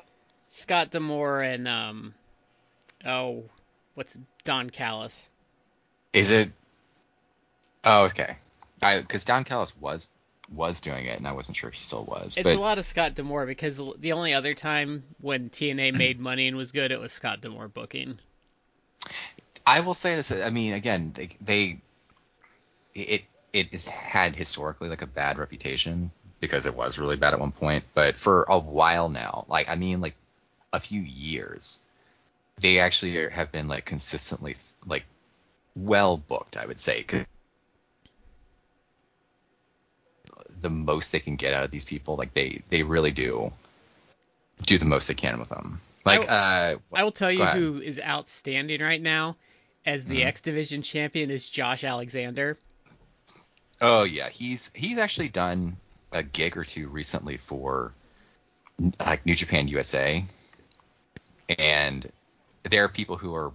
Scott 0.49 0.89
D'Amore 0.89 1.39
and 1.41 1.67
um, 1.67 2.13
oh, 3.05 3.43
what's 3.95 4.17
Don 4.43 4.69
Callis? 4.69 5.21
Is 6.13 6.31
it? 6.31 6.51
Oh, 7.83 8.05
okay. 8.05 8.35
I 8.81 8.99
because 8.99 9.23
Don 9.23 9.43
Callis 9.43 9.75
was 9.77 10.07
was 10.51 10.81
doing 10.81 11.05
it, 11.05 11.17
and 11.17 11.27
I 11.27 11.31
wasn't 11.31 11.57
sure 11.57 11.69
if 11.69 11.73
he 11.73 11.79
still 11.79 12.03
was. 12.03 12.37
It's 12.37 12.43
but 12.43 12.55
a 12.55 12.59
lot 12.59 12.77
of 12.77 12.85
Scott 12.85 13.15
D'Amore 13.15 13.45
because 13.45 13.79
the 13.97 14.13
only 14.13 14.33
other 14.33 14.53
time 14.53 15.03
when 15.19 15.49
TNA 15.49 15.93
made 15.97 16.19
money 16.19 16.47
and 16.47 16.57
was 16.57 16.71
good, 16.71 16.91
it 16.91 16.99
was 16.99 17.11
Scott 17.11 17.41
D'Amore 17.41 17.67
booking. 17.67 18.19
I 19.65 19.79
will 19.79 19.93
say 19.93 20.15
this. 20.15 20.31
I 20.31 20.49
mean, 20.49 20.73
again, 20.73 21.11
they, 21.13 21.29
they 21.41 21.79
it 22.93 23.23
it 23.53 23.71
has 23.71 23.87
had 23.87 24.35
historically 24.35 24.89
like 24.89 25.01
a 25.01 25.07
bad 25.07 25.37
reputation 25.37 26.11
because 26.39 26.65
it 26.65 26.75
was 26.75 26.99
really 26.99 27.15
bad 27.15 27.33
at 27.33 27.39
one 27.39 27.51
point, 27.51 27.85
but 27.93 28.15
for 28.15 28.43
a 28.49 28.59
while 28.59 29.09
now, 29.09 29.45
like 29.47 29.69
I 29.69 29.75
mean, 29.75 30.01
like 30.01 30.15
a 30.73 30.79
few 30.79 31.01
years, 31.01 31.79
they 32.59 32.79
actually 32.79 33.29
have 33.29 33.51
been 33.51 33.67
like 33.67 33.85
consistently 33.85 34.55
like 34.85 35.05
well 35.75 36.17
booked. 36.17 36.57
I 36.57 36.65
would 36.65 36.79
say. 36.79 37.05
the 40.59 40.69
most 40.69 41.11
they 41.11 41.19
can 41.19 41.35
get 41.35 41.53
out 41.53 41.65
of 41.65 41.71
these 41.71 41.85
people, 41.85 42.15
like 42.15 42.33
they 42.33 42.61
they 42.69 42.83
really 42.83 43.11
do 43.11 43.51
do 44.65 44.77
the 44.77 44.85
most 44.85 45.07
they 45.07 45.13
can 45.13 45.39
with 45.39 45.49
them. 45.49 45.77
Like 46.05 46.29
uh, 46.29 46.75
I 46.93 47.03
will 47.03 47.11
tell 47.11 47.31
you 47.31 47.43
ahead. 47.43 47.57
who 47.57 47.81
is 47.81 47.99
outstanding 47.99 48.81
right 48.81 49.01
now 49.01 49.35
as 49.85 50.05
the 50.05 50.21
Mhm. 50.21 50.25
X 50.27 50.41
Division 50.41 50.81
champion 50.81 51.29
is 51.31 51.49
Josh 51.49 51.83
Alexander. 51.83 52.57
Oh 53.81 54.03
yeah, 54.03 54.29
he's 54.29 54.71
he's 54.73 54.97
actually 54.97 55.29
done 55.29 55.75
a 56.13 56.23
gig 56.23 56.55
or 56.55 56.63
two 56.63 56.87
recently 56.87 57.37
for 57.37 57.91
like 58.99 59.25
New 59.25 59.35
Japan 59.35 59.67
USA, 59.67 60.23
and 61.59 62.09
there 62.63 62.83
are 62.85 62.89
people 62.89 63.17
who 63.17 63.35
are 63.35 63.51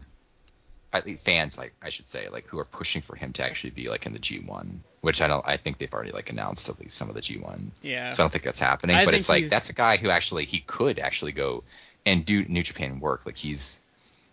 at 0.92 1.04
least 1.04 1.24
fans, 1.24 1.58
like 1.58 1.74
I 1.82 1.90
should 1.90 2.06
say, 2.06 2.28
like 2.28 2.46
who 2.46 2.58
are 2.58 2.64
pushing 2.64 3.02
for 3.02 3.14
him 3.16 3.32
to 3.34 3.42
actually 3.44 3.70
be 3.70 3.88
like 3.88 4.06
in 4.06 4.12
the 4.14 4.18
G1, 4.18 4.78
which 5.02 5.20
I 5.20 5.26
don't. 5.26 5.46
I 5.46 5.56
think 5.58 5.78
they've 5.78 5.92
already 5.92 6.12
like 6.12 6.30
announced 6.30 6.68
at 6.68 6.80
least 6.80 6.96
some 6.96 7.08
of 7.08 7.14
the 7.14 7.20
G1. 7.20 7.70
Yeah. 7.82 8.10
So 8.10 8.22
I 8.22 8.24
don't 8.24 8.30
think 8.32 8.44
that's 8.44 8.60
happening. 8.60 8.96
I 8.96 9.04
but 9.04 9.14
it's 9.14 9.28
like 9.28 9.40
he's- 9.40 9.50
that's 9.50 9.70
a 9.70 9.74
guy 9.74 9.96
who 9.98 10.10
actually 10.10 10.44
he 10.46 10.60
could 10.60 10.98
actually 10.98 11.32
go 11.32 11.62
and 12.06 12.24
do 12.24 12.44
New 12.44 12.62
Japan 12.62 13.00
work. 13.00 13.26
Like 13.26 13.36
he's 13.36 13.82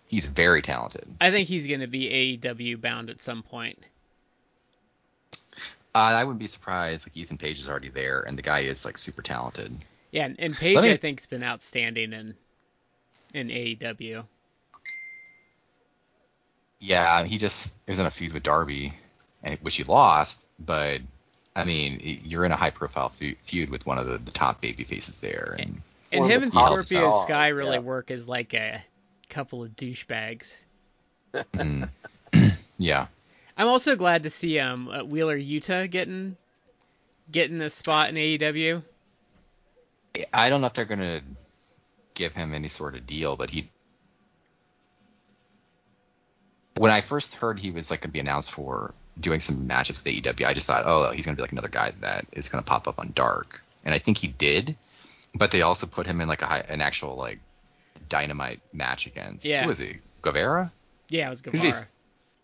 he's 0.07 0.25
very 0.27 0.61
talented. 0.61 1.05
I 1.19 1.31
think 1.31 1.47
he's 1.47 1.67
going 1.67 1.81
to 1.81 1.87
be 1.87 2.37
AEW 2.41 2.79
bound 2.79 3.09
at 3.09 3.21
some 3.21 3.43
point. 3.43 3.79
Uh, 5.93 5.99
I 5.99 6.23
wouldn't 6.25 6.39
be 6.39 6.47
surprised. 6.47 7.07
Like 7.07 7.15
Ethan 7.15 7.37
Page 7.37 7.59
is 7.59 7.69
already 7.69 7.89
there, 7.89 8.21
and 8.21 8.37
the 8.37 8.41
guy 8.41 8.59
is 8.59 8.83
like 8.85 8.97
super 8.97 9.21
talented. 9.21 9.73
Yeah, 10.11 10.25
and, 10.25 10.35
and 10.39 10.53
Page 10.55 10.75
Let 10.75 10.83
me- 10.83 10.91
I 10.91 10.97
think's 10.97 11.25
been 11.25 11.43
outstanding 11.43 12.13
in 12.13 12.35
in 13.33 13.47
AEW. 13.49 14.25
Yeah, 16.85 17.23
he 17.23 17.37
just 17.37 17.75
is 17.87 17.99
in 17.99 18.05
a 18.05 18.11
feud 18.11 18.33
with 18.33 18.43
Darby, 18.43 18.93
and 19.43 19.57
which 19.61 19.75
he 19.75 19.83
lost. 19.83 20.45
But 20.59 21.01
I 21.55 21.65
mean, 21.65 22.21
you're 22.23 22.45
in 22.45 22.51
a 22.51 22.55
high-profile 22.55 23.09
feud 23.09 23.69
with 23.69 23.85
one 23.85 23.97
of 23.97 24.05
the, 24.07 24.19
the 24.19 24.31
top 24.31 24.61
baby 24.61 24.83
faces 24.83 25.19
there, 25.19 25.55
and 25.57 25.81
And 26.11 26.21
One 26.21 26.31
him 26.31 26.43
and 26.43 26.53
Scorpio 26.53 26.83
stars, 26.83 27.23
Sky 27.23 27.47
really 27.49 27.73
yeah. 27.73 27.79
work 27.79 28.11
as 28.11 28.27
like 28.27 28.53
a 28.53 28.83
couple 29.29 29.63
of 29.63 29.75
douchebags. 29.75 30.57
mm, 31.33 32.67
yeah, 32.77 33.07
I'm 33.57 33.67
also 33.67 33.95
glad 33.95 34.23
to 34.23 34.29
see 34.29 34.59
um 34.59 34.87
uh, 34.87 35.03
Wheeler 35.03 35.37
Yuta 35.37 35.89
getting 35.89 36.37
getting 37.31 37.61
a 37.61 37.69
spot 37.69 38.09
in 38.09 38.15
AEW. 38.15 38.83
I 40.33 40.49
don't 40.49 40.61
know 40.61 40.67
if 40.67 40.73
they're 40.73 40.85
gonna 40.85 41.21
give 42.13 42.35
him 42.35 42.53
any 42.53 42.67
sort 42.67 42.95
of 42.95 43.05
deal, 43.05 43.35
but 43.35 43.49
he. 43.49 43.69
When 46.77 46.91
I 46.91 47.01
first 47.01 47.35
heard 47.35 47.59
he 47.59 47.71
was 47.71 47.89
like 47.91 48.01
gonna 48.01 48.11
be 48.11 48.19
announced 48.19 48.51
for 48.51 48.93
doing 49.19 49.39
some 49.39 49.67
matches 49.67 50.03
with 50.03 50.13
AEW, 50.13 50.45
I 50.45 50.53
just 50.53 50.67
thought, 50.67 50.83
oh, 50.85 51.11
he's 51.11 51.25
gonna 51.25 51.35
be 51.35 51.41
like 51.41 51.51
another 51.51 51.69
guy 51.69 51.93
that 52.01 52.25
is 52.33 52.49
gonna 52.49 52.63
pop 52.63 52.87
up 52.87 52.99
on 52.99 53.11
Dark, 53.15 53.61
and 53.83 53.93
I 53.93 53.99
think 53.99 54.17
he 54.17 54.27
did. 54.27 54.75
But 55.33 55.51
they 55.51 55.61
also 55.61 55.87
put 55.87 56.05
him 56.05 56.21
in 56.21 56.27
like 56.27 56.41
a 56.41 56.45
high, 56.45 56.59
an 56.69 56.81
actual 56.81 57.15
like 57.15 57.39
dynamite 58.07 58.61
match 58.73 59.07
against 59.07 59.45
Yeah. 59.45 59.61
who 59.61 59.67
was 59.67 59.79
he? 59.79 59.97
Guevara? 60.21 60.71
Yeah, 61.09 61.27
it 61.27 61.29
was 61.29 61.41
Guevara. 61.41 61.87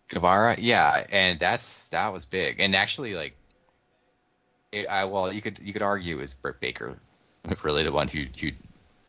Guevara, 0.08 0.56
yeah, 0.58 1.06
and 1.10 1.38
that's 1.38 1.88
that 1.88 2.12
was 2.12 2.26
big, 2.26 2.60
and 2.60 2.76
actually 2.76 3.14
like, 3.14 3.34
it, 4.70 4.86
I 4.86 5.06
well 5.06 5.32
you 5.32 5.40
could 5.40 5.58
you 5.58 5.72
could 5.72 5.82
argue 5.82 6.20
is 6.20 6.34
Britt 6.34 6.60
Baker 6.60 6.96
really 7.62 7.82
the 7.82 7.92
one 7.92 8.08
who 8.08 8.26
who 8.40 8.50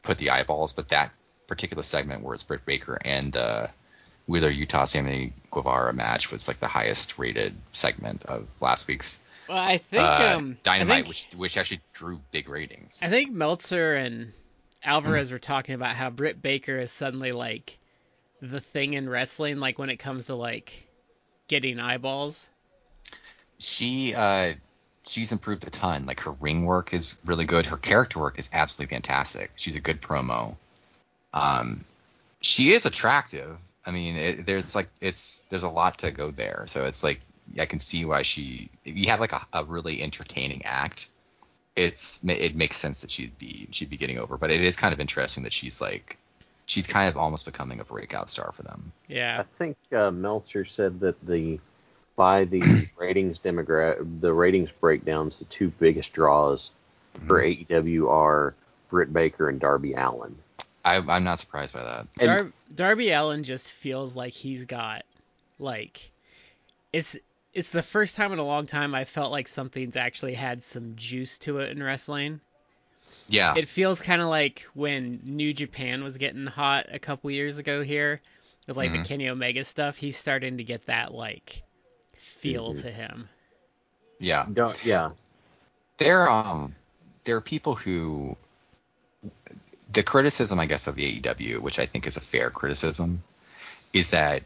put 0.02 0.18
the 0.18 0.30
eyeballs, 0.30 0.74
but 0.74 0.90
that 0.90 1.12
particular 1.48 1.84
segment 1.84 2.24
where 2.24 2.34
it's 2.34 2.44
Britt 2.44 2.66
Baker 2.66 2.98
and 3.04 3.36
uh, 3.36 3.68
Wheeler 4.28 4.52
Yuta 4.52 4.88
Sammy 4.88 5.34
Guevara 5.52 5.94
match 5.94 6.32
was 6.32 6.48
like 6.48 6.60
the 6.60 6.68
highest 6.68 7.20
rated 7.20 7.56
segment 7.72 8.24
of 8.24 8.62
last 8.62 8.88
week's 8.88 9.22
Well, 9.50 9.58
I 9.58 9.78
think 9.78 10.04
uh, 10.04 10.34
um 10.38 10.58
Dynamite, 10.64 10.92
I 10.92 10.96
think, 10.98 11.08
which 11.08 11.28
which 11.36 11.58
actually 11.58 11.82
drew 11.94 12.22
big 12.32 12.50
ratings. 12.50 13.02
I 13.04 13.10
think 13.10 13.32
Meltzer 13.32 13.96
and 13.96 14.32
Alvarez 14.84 15.32
were 15.32 15.40
talking 15.40 15.76
about 15.76 15.96
how 15.96 16.10
Britt 16.10 16.42
Baker 16.42 16.78
is 16.80 16.92
suddenly 16.92 17.32
like 17.32 17.78
the 18.42 18.60
thing 18.62 18.94
in 18.94 19.08
wrestling, 19.10 19.60
like 19.60 19.80
when 19.80 19.90
it 19.90 19.98
comes 19.98 20.28
to 20.28 20.36
like 20.36 20.88
getting 21.48 21.80
eyeballs. 21.80 22.50
she 23.58 24.14
uh 24.16 24.54
she's 25.06 25.32
improved 25.32 25.66
a 25.68 25.70
ton. 25.70 26.06
Like 26.06 26.22
her 26.22 26.32
ring 26.32 26.66
work 26.66 26.94
is 26.94 27.18
really 27.26 27.46
good. 27.46 27.66
Her 27.66 27.78
character 27.78 28.20
work 28.20 28.40
is 28.40 28.50
absolutely 28.54 28.96
fantastic. 28.96 29.52
She's 29.56 29.76
a 29.76 29.82
good 29.82 30.02
promo. 30.02 30.56
Um, 31.34 31.84
she 32.42 32.72
is 32.72 32.86
attractive. 32.86 33.58
I 33.86 33.92
mean, 33.92 34.16
it, 34.16 34.46
there's 34.46 34.76
like 34.76 34.88
it's 35.02 35.42
there's 35.50 35.64
a 35.64 35.70
lot 35.70 36.00
to 36.00 36.12
go 36.12 36.32
there. 36.32 36.64
So 36.68 36.86
it's 36.86 37.04
like 37.04 37.20
I 37.60 37.66
can 37.66 37.80
see 37.80 38.06
why 38.06 38.22
she. 38.22 38.70
If 38.86 38.98
you 38.98 39.10
have 39.10 39.20
like 39.20 39.34
a, 39.34 39.42
a 39.54 39.64
really 39.64 40.02
entertaining 40.02 40.64
act, 40.66 41.10
it's 41.76 42.20
it 42.24 42.56
makes 42.56 42.78
sense 42.78 43.02
that 43.02 43.12
she'd 43.12 43.38
be 43.38 43.68
she'd 43.72 43.90
be 43.90 43.98
getting 43.98 44.20
over. 44.20 44.38
But 44.38 44.52
it 44.52 44.62
is 44.62 44.76
kind 44.76 44.94
of 44.94 45.00
interesting 45.00 45.44
that 45.44 45.54
she's 45.54 45.82
like 45.82 46.18
she's 46.66 46.88
kind 46.88 47.10
of 47.10 47.18
almost 47.18 47.46
becoming 47.46 47.80
a 47.80 47.84
breakout 47.84 48.30
star 48.30 48.52
for 48.52 48.64
them. 48.64 48.92
Yeah. 49.08 49.40
I 49.40 49.44
think 49.58 49.78
uh, 49.92 50.12
Meltzer 50.12 50.66
said 50.66 51.00
that 51.02 51.24
the 51.26 51.60
by 52.16 52.46
the 52.46 52.62
ratings 53.00 53.40
demogra- 53.40 54.22
the 54.22 54.34
ratings 54.34 54.72
breakdowns, 54.72 55.40
the 55.40 55.46
two 55.46 55.70
biggest 55.70 56.14
draws 56.14 56.72
for 57.28 57.42
AEW 57.42 58.10
are 58.10 58.56
Britt 58.90 59.14
Baker 59.14 59.50
and 59.50 59.60
Darby 59.60 59.94
Allin. 59.94 60.36
I, 60.86 60.98
I'm 60.98 61.24
not 61.24 61.40
surprised 61.40 61.74
by 61.74 61.84
that. 61.84 62.08
Dar- 62.16 62.52
Darby 62.76 63.12
Allin 63.12 63.44
just 63.44 63.72
feels 63.72 64.16
like 64.16 64.34
he's 64.34 64.66
got 64.66 65.04
like 65.60 66.12
it's 66.92 67.18
it's 67.54 67.70
the 67.70 67.84
first 67.84 68.16
time 68.16 68.34
in 68.34 68.40
a 68.40 68.44
long 68.46 68.66
time 68.66 68.94
I 68.96 69.06
felt 69.06 69.32
like 69.32 69.48
something's 69.48 69.96
actually 69.96 70.34
had 70.34 70.62
some 70.64 70.94
juice 70.96 71.38
to 71.40 71.60
it 71.60 71.72
in 71.72 71.82
wrestling. 71.82 72.42
Yeah. 73.30 73.54
It 73.56 73.68
feels 73.68 74.02
kind 74.02 74.22
of 74.22 74.28
like 74.28 74.66
when 74.74 75.22
New 75.24 75.54
Japan 75.54 76.04
was 76.04 76.18
getting 76.18 76.46
hot 76.48 76.88
a 76.92 77.00
couple 77.00 77.30
years 77.32 77.58
ago 77.60 77.82
here 77.84 78.20
with 78.68 78.76
like 78.76 78.92
Mhm. 78.92 79.04
the 79.04 79.08
Kenny 79.08 79.30
Omega 79.30 79.64
stuff. 79.64 79.98
He's 79.98 80.18
starting 80.18 80.58
to 80.58 80.64
get 80.64 80.86
that 80.88 81.14
like 81.14 81.62
feel 82.18 82.74
Mhm. 82.74 82.82
to 82.82 82.92
him. 82.92 83.30
yeah. 84.20 84.46
Don't, 84.52 84.84
yeah, 84.86 85.10
there 85.98 86.30
um 86.30 86.76
there 87.24 87.36
are 87.38 87.42
people 87.42 87.76
who 87.76 88.36
the 89.94 90.04
criticism 90.04 90.60
I 90.60 90.66
guess 90.66 90.88
of 90.88 90.96
the 90.96 91.20
AEW, 91.20 91.60
which 91.60 91.80
I 91.80 91.86
think 91.86 92.08
is 92.08 92.18
a 92.18 92.22
fair 92.22 92.50
criticism, 92.50 93.24
is 93.94 94.10
that 94.12 94.44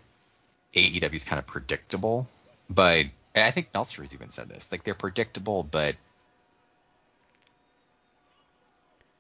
AEW 0.74 1.14
is 1.14 1.24
kind 1.24 1.40
of 1.40 1.48
predictable, 1.48 2.28
but 2.70 3.06
I 3.36 3.52
think 3.52 3.70
Meltzer 3.74 4.02
has 4.02 4.14
even 4.14 4.30
said 4.30 4.50
this. 4.50 4.72
Like 4.72 4.84
they're 4.84 4.94
predictable, 4.94 5.64
but 5.64 5.96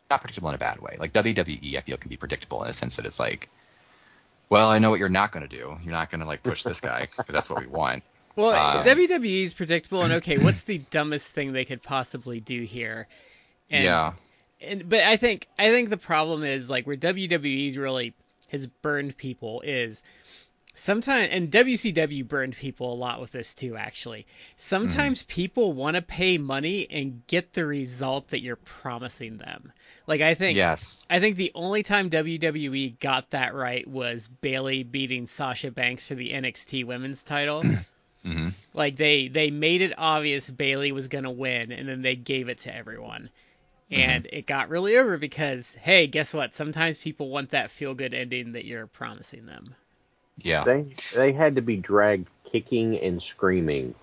not 0.10 0.22
predictable 0.22 0.50
in 0.50 0.55
a 0.55 0.60
bad 0.60 0.79
way. 0.79 0.96
Like 1.00 1.13
WWE, 1.13 1.77
I 1.77 1.81
feel 1.81 1.98
can 1.98 2.10
be 2.10 2.17
predictable 2.17 2.63
in 2.63 2.69
a 2.69 2.74
sense 2.74 2.96
that 2.96 3.05
it's 3.05 3.19
like, 3.19 3.50
well, 4.50 4.69
I 4.69 4.79
know 4.79 4.89
what 4.89 5.00
you're 5.00 5.10
not 5.10 5.31
going 5.31 5.48
to 5.48 5.55
do. 5.55 5.75
You're 5.84 5.91
not 5.91 6.10
going 6.10 6.22
to 6.22 6.27
like 6.27 6.43
push 6.43 6.63
this 6.63 6.79
guy 6.79 7.07
because 7.17 7.34
that's 7.34 7.50
what 7.50 7.62
we 7.62 7.67
want. 7.67 8.03
Well, 8.38 8.77
Um, 8.77 8.86
WWE 8.86 9.41
is 9.41 9.55
predictable 9.55 10.03
and 10.03 10.13
okay, 10.13 10.38
what's 10.38 10.63
the 10.65 10.77
dumbest 10.91 11.31
thing 11.31 11.53
they 11.53 11.65
could 11.65 11.81
possibly 11.81 12.39
do 12.39 12.62
here? 12.62 13.07
And, 13.72 13.84
yeah. 13.84 14.13
And 14.61 14.89
but 14.89 15.01
I 15.01 15.17
think 15.17 15.47
I 15.57 15.69
think 15.69 15.89
the 15.89 15.97
problem 15.97 16.43
is 16.43 16.69
like 16.69 16.87
where 16.87 16.97
WWE's 16.97 17.77
really 17.77 18.13
has 18.49 18.65
burned 18.67 19.17
people 19.17 19.61
is 19.61 20.03
Sometimes, 20.79 21.29
and 21.31 21.51
WCW 21.51 22.27
burned 22.27 22.55
people 22.55 22.93
a 22.93 22.95
lot 22.95 23.19
with 23.19 23.31
this 23.31 23.55
too, 23.55 23.75
actually. 23.75 24.27
Sometimes 24.57 25.23
people 25.23 25.73
want 25.73 25.95
to 25.95 26.03
pay 26.03 26.37
money 26.37 26.87
and 26.91 27.25
get 27.25 27.51
the 27.53 27.65
result 27.65 28.27
that 28.27 28.41
you're 28.41 28.57
promising 28.57 29.37
them. 29.37 29.73
Like, 30.05 30.21
I 30.21 30.35
think. 30.35 30.55
Yes. 30.55 31.07
I 31.09 31.19
think 31.19 31.35
the 31.35 31.51
only 31.55 31.81
time 31.81 32.11
WWE 32.11 32.99
got 32.99 33.31
that 33.31 33.55
right 33.55 33.87
was 33.87 34.27
Bayley 34.27 34.83
beating 34.83 35.25
Sasha 35.25 35.71
Banks 35.71 36.07
for 36.07 36.13
the 36.13 36.31
NXT 36.31 36.85
Women's 36.85 37.23
title. 37.23 37.63
hmm 38.23 38.47
like 38.73 38.97
they 38.97 39.29
they 39.29 39.49
made 39.49 39.81
it 39.81 39.93
obvious 39.97 40.49
Bayley 40.49 40.91
was 40.91 41.07
gonna 41.07 41.31
win, 41.31 41.71
and 41.71 41.89
then 41.89 42.03
they 42.03 42.15
gave 42.15 42.49
it 42.49 42.59
to 42.59 42.75
everyone, 42.75 43.29
and 43.91 44.27
it 44.32 44.46
got 44.46 44.70
really 44.70 44.98
over 44.98 45.17
because 45.17 45.74
hey, 45.75 46.08
guess 46.08 46.34
what? 46.34 46.53
Sometimes 46.53 46.98
people 46.98 47.29
want 47.29 47.51
that 47.51 47.72
feel 47.72 47.94
good 47.94 48.13
ending 48.13 48.53
that 48.53 48.65
you're 48.65 48.88
promising 48.88 49.46
them. 49.46 49.75
Yeah. 50.38 50.63
They 50.63 50.94
they 51.15 51.32
had 51.32 51.56
to 51.56 51.62
be 51.62 51.77
dragged 51.77 52.27
kicking 52.44 53.00
and 53.00 53.22
screaming 53.22 53.96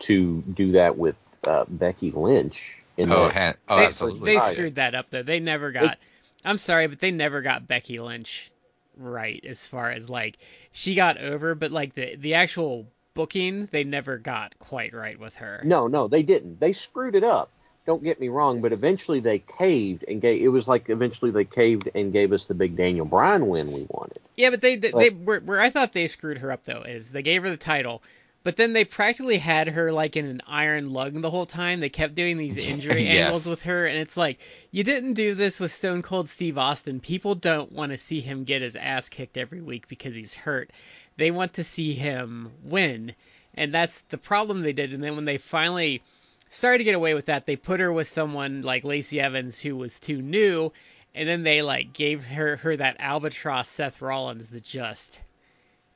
to 0.00 0.42
do 0.42 0.72
that 0.72 0.96
with 0.96 1.16
uh, 1.46 1.64
Becky 1.68 2.10
Lynch. 2.12 2.82
In 2.96 3.12
oh, 3.12 3.28
ha- 3.28 3.54
oh, 3.68 3.76
they, 3.76 3.86
absolutely. 3.86 4.34
They 4.34 4.40
screwed 4.40 4.74
that 4.76 4.94
up 4.94 5.10
though. 5.10 5.22
They 5.22 5.40
never 5.40 5.70
got. 5.70 5.98
I'm 6.44 6.58
sorry, 6.58 6.86
but 6.86 7.00
they 7.00 7.10
never 7.10 7.42
got 7.42 7.68
Becky 7.68 7.98
Lynch 7.98 8.50
right 8.96 9.44
as 9.46 9.66
far 9.66 9.90
as 9.90 10.08
like 10.08 10.38
she 10.72 10.94
got 10.94 11.18
over, 11.18 11.54
but 11.54 11.70
like 11.70 11.94
the 11.94 12.16
the 12.16 12.34
actual 12.34 12.86
booking 13.12 13.68
they 13.72 13.84
never 13.84 14.18
got 14.18 14.58
quite 14.58 14.94
right 14.94 15.18
with 15.18 15.34
her. 15.36 15.60
No, 15.64 15.88
no, 15.88 16.08
they 16.08 16.22
didn't. 16.22 16.60
They 16.60 16.72
screwed 16.72 17.14
it 17.14 17.24
up. 17.24 17.50
Don't 17.86 18.02
get 18.02 18.18
me 18.20 18.28
wrong, 18.28 18.60
but 18.60 18.72
eventually 18.72 19.20
they 19.20 19.38
caved 19.38 20.04
and 20.08 20.20
gave. 20.20 20.42
It 20.42 20.48
was 20.48 20.66
like 20.66 20.90
eventually 20.90 21.30
they 21.30 21.44
caved 21.44 21.88
and 21.94 22.12
gave 22.12 22.32
us 22.32 22.46
the 22.46 22.54
big 22.54 22.76
Daniel 22.76 23.06
Bryan 23.06 23.46
win 23.46 23.72
we 23.72 23.86
wanted. 23.88 24.18
Yeah, 24.36 24.50
but 24.50 24.60
they 24.60 24.74
they, 24.76 24.90
But- 24.90 24.98
they 24.98 25.10
were 25.10 25.40
where 25.40 25.60
I 25.60 25.70
thought 25.70 25.92
they 25.92 26.08
screwed 26.08 26.38
her 26.38 26.50
up 26.50 26.64
though 26.64 26.82
is 26.82 27.12
they 27.12 27.22
gave 27.22 27.44
her 27.44 27.50
the 27.50 27.56
title, 27.56 28.02
but 28.42 28.56
then 28.56 28.72
they 28.72 28.84
practically 28.84 29.38
had 29.38 29.68
her 29.68 29.92
like 29.92 30.16
in 30.16 30.24
an 30.26 30.42
iron 30.48 30.92
lung 30.92 31.20
the 31.20 31.30
whole 31.30 31.46
time. 31.46 31.78
They 31.78 31.88
kept 31.88 32.16
doing 32.16 32.36
these 32.38 32.58
injury 32.72 33.04
Yes. 33.04 33.24
angles 33.26 33.46
with 33.46 33.62
her, 33.62 33.86
and 33.86 33.98
it's 33.98 34.16
like 34.16 34.40
you 34.72 34.82
didn't 34.82 35.14
do 35.14 35.34
this 35.34 35.60
with 35.60 35.72
Stone 35.72 36.02
Cold 36.02 36.28
Steve 36.28 36.58
Austin. 36.58 36.98
People 36.98 37.36
don't 37.36 37.70
want 37.70 37.92
to 37.92 37.98
see 37.98 38.20
him 38.20 38.42
get 38.42 38.62
his 38.62 38.74
ass 38.74 39.08
kicked 39.08 39.36
every 39.36 39.60
week 39.62 39.86
because 39.86 40.14
he's 40.14 40.34
hurt. 40.34 40.70
They 41.18 41.30
want 41.30 41.54
to 41.54 41.64
see 41.64 41.94
him 41.94 42.50
win, 42.64 43.14
and 43.54 43.72
that's 43.72 44.00
the 44.10 44.18
problem 44.18 44.62
they 44.62 44.72
did. 44.72 44.92
And 44.92 45.04
then 45.04 45.14
when 45.14 45.24
they 45.24 45.38
finally 45.38 46.02
started 46.50 46.78
to 46.78 46.84
get 46.84 46.94
away 46.94 47.14
with 47.14 47.26
that, 47.26 47.46
they 47.46 47.56
put 47.56 47.80
her 47.80 47.92
with 47.92 48.08
someone 48.08 48.62
like 48.62 48.84
Lacey 48.84 49.20
Evans 49.20 49.58
who 49.58 49.76
was 49.76 49.98
too 50.00 50.20
new, 50.22 50.72
and 51.14 51.28
then 51.28 51.42
they 51.42 51.62
like 51.62 51.92
gave 51.92 52.24
her 52.24 52.56
her 52.56 52.76
that 52.76 52.96
albatross 53.00 53.68
Seth 53.68 54.00
Rollins 54.02 54.48
that 54.50 54.64
just 54.64 55.20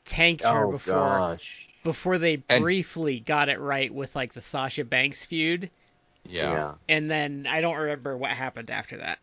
tanked 0.04 0.42
her 0.44 0.64
Oh 0.66 0.72
before 0.72 0.94
gosh. 0.94 1.68
before 1.84 2.18
they 2.18 2.42
And- 2.48 2.62
briefly 2.62 3.20
got 3.20 3.48
it 3.48 3.60
right 3.60 3.92
with 3.92 4.14
like 4.16 4.32
the 4.32 4.40
Sasha 4.40 4.84
Banks 4.84 5.24
feud, 5.24 5.70
yeah. 6.26 6.52
yeah. 6.52 6.74
and 6.88 7.10
then 7.10 7.46
I 7.48 7.60
don't 7.60 7.76
remember 7.76 8.16
what 8.16 8.30
happened 8.30 8.70
after 8.70 8.98
that. 8.98 9.18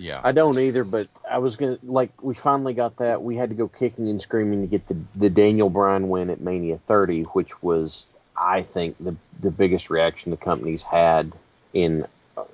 Yeah. 0.00 0.20
I 0.22 0.30
don't 0.30 0.56
either, 0.58 0.84
but 0.84 1.08
I 1.28 1.38
was 1.38 1.56
gonna 1.56 1.78
like 1.82 2.22
we 2.22 2.34
finally 2.36 2.72
got 2.72 2.98
that. 2.98 3.20
We 3.20 3.36
had 3.36 3.48
to 3.48 3.56
go 3.56 3.66
kicking 3.66 4.08
and 4.08 4.22
screaming 4.22 4.60
to 4.60 4.68
get 4.68 4.86
the 4.86 4.96
the 5.16 5.28
Daniel 5.28 5.70
Bryan 5.70 6.08
win 6.08 6.30
at 6.30 6.40
Mania 6.40 6.78
30, 6.86 7.22
which 7.24 7.60
was 7.62 8.06
I 8.40 8.62
think 8.62 8.96
the 9.00 9.16
the 9.40 9.50
biggest 9.50 9.90
reaction 9.90 10.30
the 10.30 10.36
company's 10.36 10.82
had 10.82 11.32
in. 11.74 12.06
uh, 12.36 12.44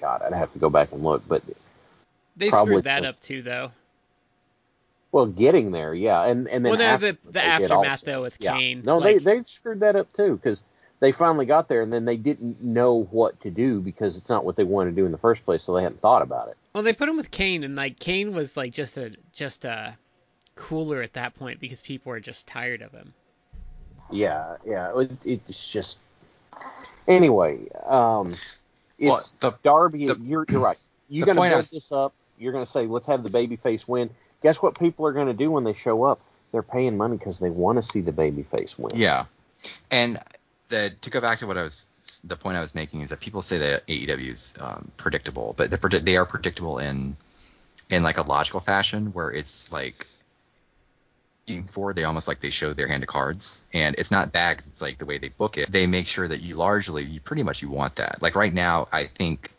God, 0.00 0.22
I'd 0.22 0.32
have 0.34 0.52
to 0.52 0.58
go 0.58 0.68
back 0.70 0.92
and 0.92 1.02
look, 1.02 1.26
but 1.26 1.42
They 2.36 2.50
screwed 2.50 2.84
that 2.84 3.02
so. 3.02 3.08
up 3.08 3.20
too, 3.20 3.42
though. 3.42 3.70
well, 5.12 5.26
getting 5.26 5.70
there, 5.70 5.94
yeah, 5.94 6.24
and 6.24 6.48
and 6.48 6.64
then 6.64 6.72
Well, 6.72 6.82
after 6.82 7.12
the- 7.12 7.18
the 7.30 7.42
aftermath, 7.44 8.00
though, 8.02 8.22
with 8.22 8.36
yeah. 8.40 8.56
Kane, 8.56 8.82
No, 8.84 8.98
like- 8.98 9.22
they 9.22 9.36
they 9.36 9.42
screwed 9.44 9.80
that 9.80 9.96
up 9.96 10.12
too 10.12 10.36
because 10.36 10.62
they 11.00 11.12
finally 11.12 11.46
got 11.46 11.68
there 11.68 11.82
and 11.82 11.92
then 11.92 12.04
they 12.04 12.16
didn't 12.16 12.62
know 12.62 13.04
what 13.10 13.40
to 13.42 13.50
do 13.50 13.80
because 13.80 14.16
it's 14.16 14.28
not 14.28 14.44
what 14.44 14.56
they 14.56 14.64
wanted 14.64 14.90
to 14.90 14.96
do 14.96 15.06
in 15.06 15.12
the 15.12 15.18
first 15.18 15.44
place, 15.44 15.62
so 15.62 15.74
they 15.74 15.82
hadn't 15.82 16.00
thought 16.00 16.22
about 16.22 16.48
it. 16.48 16.56
Well, 16.74 16.82
they 16.82 16.92
put 16.92 17.08
him 17.08 17.16
with 17.16 17.30
Kane, 17.30 17.62
and 17.64 17.76
like 17.76 17.98
Kane 17.98 18.34
was 18.34 18.56
like 18.56 18.72
just 18.72 18.98
a 18.98 19.12
just 19.32 19.64
a 19.64 19.96
cooler 20.56 21.02
at 21.02 21.12
that 21.14 21.34
point 21.34 21.60
because 21.60 21.80
people 21.80 22.10
were 22.10 22.20
just 22.20 22.46
tired 22.46 22.82
of 22.82 22.92
him. 22.92 23.14
Yeah, 24.10 24.56
yeah. 24.66 24.98
It, 25.24 25.40
it's 25.48 25.66
just 25.66 25.98
anyway. 27.08 27.68
Um, 27.86 28.28
it's 28.98 29.10
Well, 29.10 29.22
the- 29.40 29.58
Darby. 29.62 30.06
the- 30.06 30.18
you're 30.20 30.46
you're 30.48 30.60
right. 30.60 30.78
You're 31.08 31.28
I 31.28 31.32
build 31.34 31.56
was- 31.56 31.70
this 31.70 31.92
up. 31.92 32.12
You're 32.38 32.52
gonna 32.52 32.66
say, 32.66 32.86
let's 32.86 33.06
have 33.06 33.22
the 33.22 33.28
babyface 33.28 33.88
win. 33.88 34.10
Guess 34.42 34.60
what? 34.60 34.78
People 34.78 35.06
are 35.06 35.12
gonna 35.12 35.34
do 35.34 35.50
when 35.50 35.64
they 35.64 35.74
show 35.74 36.02
up. 36.04 36.20
They're 36.52 36.62
paying 36.62 36.96
money 36.96 37.16
because 37.16 37.38
they 37.38 37.50
want 37.50 37.76
to 37.76 37.82
see 37.82 38.00
the 38.00 38.12
babyface 38.12 38.78
win. 38.78 38.92
Yeah, 38.98 39.24
and 39.90 40.18
the 40.68 40.92
to 41.00 41.10
go 41.10 41.20
back 41.20 41.38
to 41.38 41.46
what 41.46 41.58
I 41.58 41.62
was 41.62 41.86
the 42.24 42.36
point 42.36 42.56
I 42.56 42.60
was 42.60 42.74
making 42.74 43.00
is 43.00 43.10
that 43.10 43.20
people 43.20 43.42
say 43.42 43.58
that 43.58 43.86
AEW 43.86 44.28
is 44.28 44.54
um, 44.60 44.90
predictable, 44.96 45.54
but 45.56 45.70
they 46.04 46.16
are 46.16 46.26
predictable 46.26 46.78
in 46.78 47.16
in 47.90 48.02
like 48.02 48.18
a 48.18 48.22
logical 48.22 48.60
fashion 48.60 49.06
where 49.12 49.30
it's 49.30 49.72
like 49.72 50.06
looking 51.46 51.64
for 51.64 51.92
they 51.92 52.04
almost 52.04 52.28
like 52.28 52.40
they 52.40 52.50
show 52.50 52.72
their 52.72 52.88
hand 52.88 53.02
of 53.02 53.08
cards 53.08 53.64
and 53.72 53.94
it's 53.98 54.10
not 54.10 54.32
bad 54.32 54.56
'cause 54.56 54.66
it's 54.66 54.82
like 54.82 54.98
the 54.98 55.06
way 55.06 55.18
they 55.18 55.28
book 55.28 55.58
it 55.58 55.70
they 55.70 55.86
make 55.86 56.06
sure 56.06 56.26
that 56.26 56.42
you 56.42 56.54
largely 56.54 57.04
you 57.04 57.20
pretty 57.20 57.42
much 57.42 57.62
you 57.62 57.68
want 57.68 57.96
that 57.96 58.22
like 58.22 58.34
right 58.34 58.54
now 58.54 58.88
i 58.92 59.04
think 59.04 59.50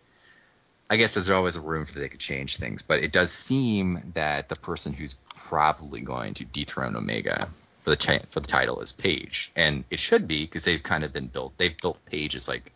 i 0.90 0.96
guess 0.96 1.14
there's 1.14 1.30
always 1.30 1.56
a 1.56 1.62
room 1.62 1.86
for 1.86 2.00
they 2.00 2.10
could 2.10 2.20
change 2.20 2.58
things 2.58 2.82
but 2.82 3.04
it 3.04 3.12
does 3.12 3.32
seem 3.32 4.00
that 4.14 4.50
the 4.50 4.56
person 4.56 4.94
who's 4.94 5.16
probably 5.36 6.02
going 6.02 6.34
to 6.34 6.46
dethrone 6.46 6.96
omega 6.96 7.48
for 7.86 7.92
the 7.92 8.20
for 8.30 8.40
the 8.40 8.48
title 8.48 8.82
is 8.82 8.92
Page, 8.92 9.52
and 9.56 9.86
it 9.92 10.00
should 10.00 10.28
be 10.28 10.44
because 10.44 10.66
they've 10.66 10.82
kind 10.82 11.04
of 11.04 11.14
been 11.14 11.28
built. 11.28 11.56
They've 11.58 11.78
built 11.78 12.04
Page 12.06 12.36
as 12.36 12.48
like 12.48 12.72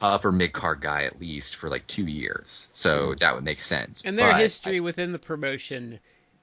upper 0.00 0.32
mid 0.32 0.52
card 0.54 0.80
guy 0.80 1.04
at 1.04 1.20
least 1.20 1.56
for 1.56 1.68
like 1.68 1.86
two 1.86 2.06
years, 2.06 2.70
so 2.72 3.08
mm-hmm. 3.08 3.16
that 3.18 3.34
would 3.34 3.44
make 3.44 3.60
sense. 3.60 4.02
And 4.06 4.18
their 4.18 4.32
But 4.32 4.40
history 4.40 4.80
within 4.80 5.12
the 5.12 5.18
promotion 5.18 6.00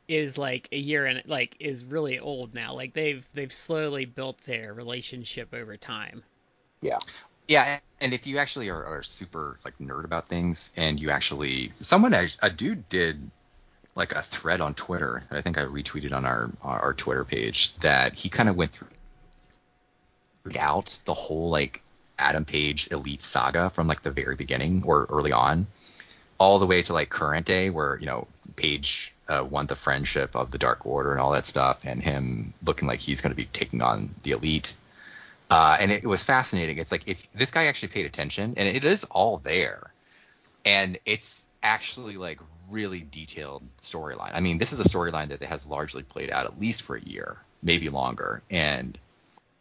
is 0.07 0.37
like 0.37 0.67
a 0.71 0.77
year 0.77 1.05
and 1.05 1.23
like 1.25 1.55
is 1.59 1.85
really 1.85 2.19
old 2.19 2.53
now. 2.53 2.73
Like 2.73 2.93
they've 2.93 3.27
they've 3.33 3.53
slowly 3.53 4.05
built 4.05 4.37
their 4.45 4.73
relationship 4.73 5.53
over 5.53 5.77
time. 5.77 6.23
Yeah. 6.81 6.99
Yeah, 7.47 7.79
and 7.99 8.13
if 8.13 8.25
you 8.25 8.37
actually 8.37 8.69
are, 8.69 8.85
are 8.85 9.03
super 9.03 9.59
like 9.65 9.77
nerd 9.77 10.05
about 10.05 10.29
things, 10.29 10.71
and 10.77 10.99
you 10.99 11.09
actually 11.09 11.71
someone 11.75 12.13
act- 12.13 12.37
a 12.41 12.49
dude 12.49 12.87
did 12.87 13.29
like 13.95 14.13
a 14.13 14.21
thread 14.21 14.61
on 14.61 14.73
Twitter 14.73 15.23
that 15.29 15.37
I 15.37 15.41
think 15.41 15.57
I 15.57 15.63
retweeted 15.63 16.13
on 16.13 16.25
our 16.25 16.49
our 16.61 16.93
Twitter 16.93 17.25
page 17.25 17.75
that 17.77 18.15
he 18.15 18.29
kind 18.29 18.49
of 18.49 18.55
went 18.55 18.71
through 18.71 18.87
out 20.59 20.99
the 21.05 21.13
whole 21.13 21.49
like 21.49 21.81
Adam 22.17 22.45
Page 22.45 22.89
Elite 22.91 23.21
saga 23.21 23.69
from 23.69 23.87
like 23.87 24.01
the 24.01 24.11
very 24.11 24.35
beginning 24.35 24.83
or 24.85 25.05
early 25.09 25.31
on, 25.31 25.67
all 26.37 26.59
the 26.59 26.65
way 26.65 26.81
to 26.81 26.93
like 26.93 27.09
current 27.09 27.45
day 27.45 27.69
where 27.69 27.97
you 27.99 28.05
know 28.05 28.27
Page 28.55 29.12
uh, 29.27 29.45
won 29.49 29.67
the 29.67 29.75
friendship 29.75 30.35
of 30.35 30.51
the 30.51 30.57
Dark 30.57 30.85
Order 30.85 31.11
and 31.11 31.19
all 31.19 31.31
that 31.31 31.45
stuff, 31.45 31.85
and 31.85 32.01
him 32.01 32.53
looking 32.65 32.87
like 32.87 32.99
he's 32.99 33.21
going 33.21 33.31
to 33.31 33.37
be 33.37 33.45
taking 33.45 33.81
on 33.81 34.09
the 34.23 34.31
Elite. 34.31 34.75
Uh, 35.49 35.77
and 35.79 35.91
it, 35.91 36.03
it 36.03 36.07
was 36.07 36.23
fascinating. 36.23 36.77
It's 36.77 36.91
like 36.91 37.07
if 37.07 37.31
this 37.31 37.51
guy 37.51 37.65
actually 37.65 37.89
paid 37.89 38.05
attention, 38.05 38.55
and 38.57 38.67
it 38.67 38.85
is 38.85 39.03
all 39.05 39.37
there, 39.37 39.91
and 40.65 40.97
it's 41.05 41.45
actually 41.61 42.17
like 42.17 42.39
really 42.69 43.05
detailed 43.09 43.63
storyline. 43.77 44.31
I 44.33 44.39
mean, 44.39 44.57
this 44.57 44.73
is 44.73 44.79
a 44.79 44.89
storyline 44.89 45.29
that 45.29 45.43
has 45.43 45.67
largely 45.67 46.03
played 46.03 46.29
out 46.29 46.45
at 46.45 46.59
least 46.59 46.81
for 46.81 46.95
a 46.95 47.01
year, 47.01 47.37
maybe 47.61 47.89
longer, 47.89 48.41
and 48.49 48.97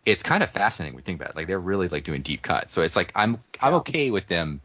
it's 0.05 0.23
kind 0.23 0.43
of 0.43 0.51
fascinating 0.51 0.95
when 0.95 1.01
you 1.01 1.05
think 1.05 1.21
about 1.21 1.31
it. 1.31 1.37
Like 1.37 1.47
they're 1.47 1.61
really 1.61 1.89
like 1.89 2.05
doing 2.05 2.23
deep 2.23 2.43
cuts. 2.43 2.73
So 2.73 2.83
it's 2.83 2.97
like 2.97 3.13
I'm 3.15 3.39
I'm 3.61 3.75
okay 3.75 4.11
with 4.11 4.27
them 4.27 4.61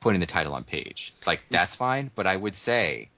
putting 0.00 0.20
the 0.20 0.26
title 0.26 0.54
on 0.54 0.64
page. 0.64 1.12
Like 1.26 1.42
that's 1.50 1.74
fine, 1.74 2.10
but 2.14 2.26
I 2.26 2.36
would 2.36 2.56
say 2.56 3.10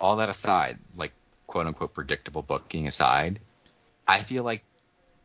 all 0.00 0.16
that 0.16 0.28
aside, 0.28 0.78
like 0.96 1.12
quote 1.46 1.66
unquote 1.66 1.94
predictable 1.94 2.42
booking 2.42 2.86
aside, 2.86 3.40
I 4.06 4.20
feel 4.20 4.44
like 4.44 4.62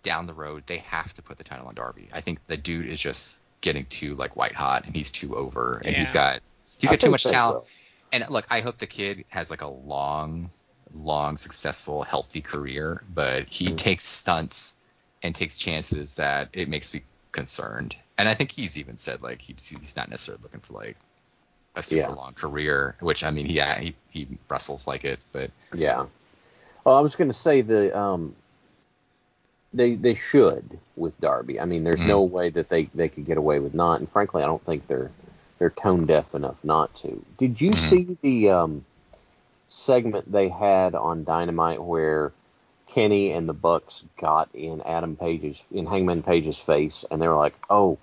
down 0.03 0.27
the 0.27 0.33
road 0.33 0.63
they 0.65 0.77
have 0.77 1.13
to 1.13 1.21
put 1.21 1.37
the 1.37 1.43
title 1.43 1.67
on 1.67 1.75
Darby. 1.75 2.09
I 2.13 2.21
think 2.21 2.45
the 2.45 2.57
dude 2.57 2.87
is 2.87 2.99
just 2.99 3.41
getting 3.61 3.85
too 3.85 4.15
like 4.15 4.35
white 4.35 4.53
hot 4.53 4.85
and 4.85 4.95
he's 4.95 5.09
too 5.11 5.35
over 5.35 5.81
and 5.85 5.95
he's 5.95 6.11
got 6.11 6.41
he's 6.79 6.89
got 6.89 6.99
too 6.99 7.09
much 7.09 7.23
they 7.23 7.31
talent. 7.31 7.59
will. 7.59 7.67
And 8.11 8.29
look, 8.29 8.45
I 8.49 8.59
hope 8.61 8.77
the 8.77 8.85
kid 8.87 9.25
has 9.29 9.49
like 9.49 9.61
a 9.61 9.67
long, 9.67 10.49
long, 10.93 11.37
successful, 11.37 12.03
healthy 12.03 12.41
career, 12.41 13.03
but 13.09 13.47
he 13.47 13.69
Mhm. 13.69 13.77
takes 13.77 14.05
stunts 14.05 14.75
and 15.23 15.33
takes 15.33 15.57
chances 15.57 16.15
that 16.15 16.49
it 16.53 16.69
makes 16.69 16.93
me 16.93 17.03
concerned. 17.31 17.95
And 18.17 18.29
I 18.29 18.35
think 18.35 18.51
he's 18.51 18.77
even 18.77 18.97
said 18.97 19.23
like 19.23 19.41
he's, 19.41 19.67
he's 19.67 19.95
not 19.95 20.09
necessarily 20.09 20.43
looking 20.43 20.59
for 20.59 20.73
like 20.73 20.97
a 21.75 21.81
super 21.81 22.09
Yeah. 22.09 22.15
long 22.15 22.33
career, 22.33 22.95
which 22.99 23.23
I 23.23 23.31
mean 23.31 23.45
he 23.45 23.59
he 23.79 23.95
he 24.11 24.27
wrestles 24.49 24.87
like 24.87 25.03
it, 25.05 25.19
but 25.31 25.51
Yeah. 25.73 26.05
Well, 26.83 26.95
I 26.95 26.99
was 27.01 27.15
going 27.15 27.29
to 27.29 27.37
say 27.37 27.61
the 27.61 27.97
um, 27.97 28.35
they 29.73 29.95
they 29.95 30.15
should 30.15 30.79
with 30.95 31.19
Darby. 31.19 31.59
I 31.59 31.65
mean, 31.65 31.83
there's 31.83 32.01
Mhm. 32.01 32.07
no 32.07 32.21
way 32.21 32.49
that 32.49 32.69
they 32.69 32.83
they 32.93 33.09
could 33.09 33.25
get 33.25 33.37
away 33.37 33.59
with 33.59 33.73
not. 33.73 33.99
And 33.99 34.09
frankly, 34.09 34.43
I 34.43 34.45
don't 34.45 34.63
think 34.65 34.87
they're 34.87 35.11
they're 35.59 35.69
tone 35.71 36.05
deaf 36.05 36.35
enough 36.35 36.57
not 36.63 36.93
to. 36.95 37.23
Did 37.37 37.59
you 37.61 37.71
Mhm. 37.71 37.77
see 37.77 38.17
the 38.21 38.49
um, 38.49 38.85
segment 39.69 40.31
they 40.31 40.49
had 40.49 40.93
on 40.93 41.23
Dynamite 41.23 41.81
where 41.81 42.31
Kenny 42.87 43.31
and 43.31 43.49
the 43.49 43.53
Bucks 43.53 44.03
got 44.19 44.49
in 44.53 44.81
Adam 44.81 45.15
Page's 45.15 45.63
in 45.71 45.85
Hangman 45.87 46.21
Page's 46.21 46.59
face, 46.59 47.05
and 47.09 47.19
they 47.21 47.27
were 47.27 47.35
like, 47.35 47.55
"Oh, 47.69 47.97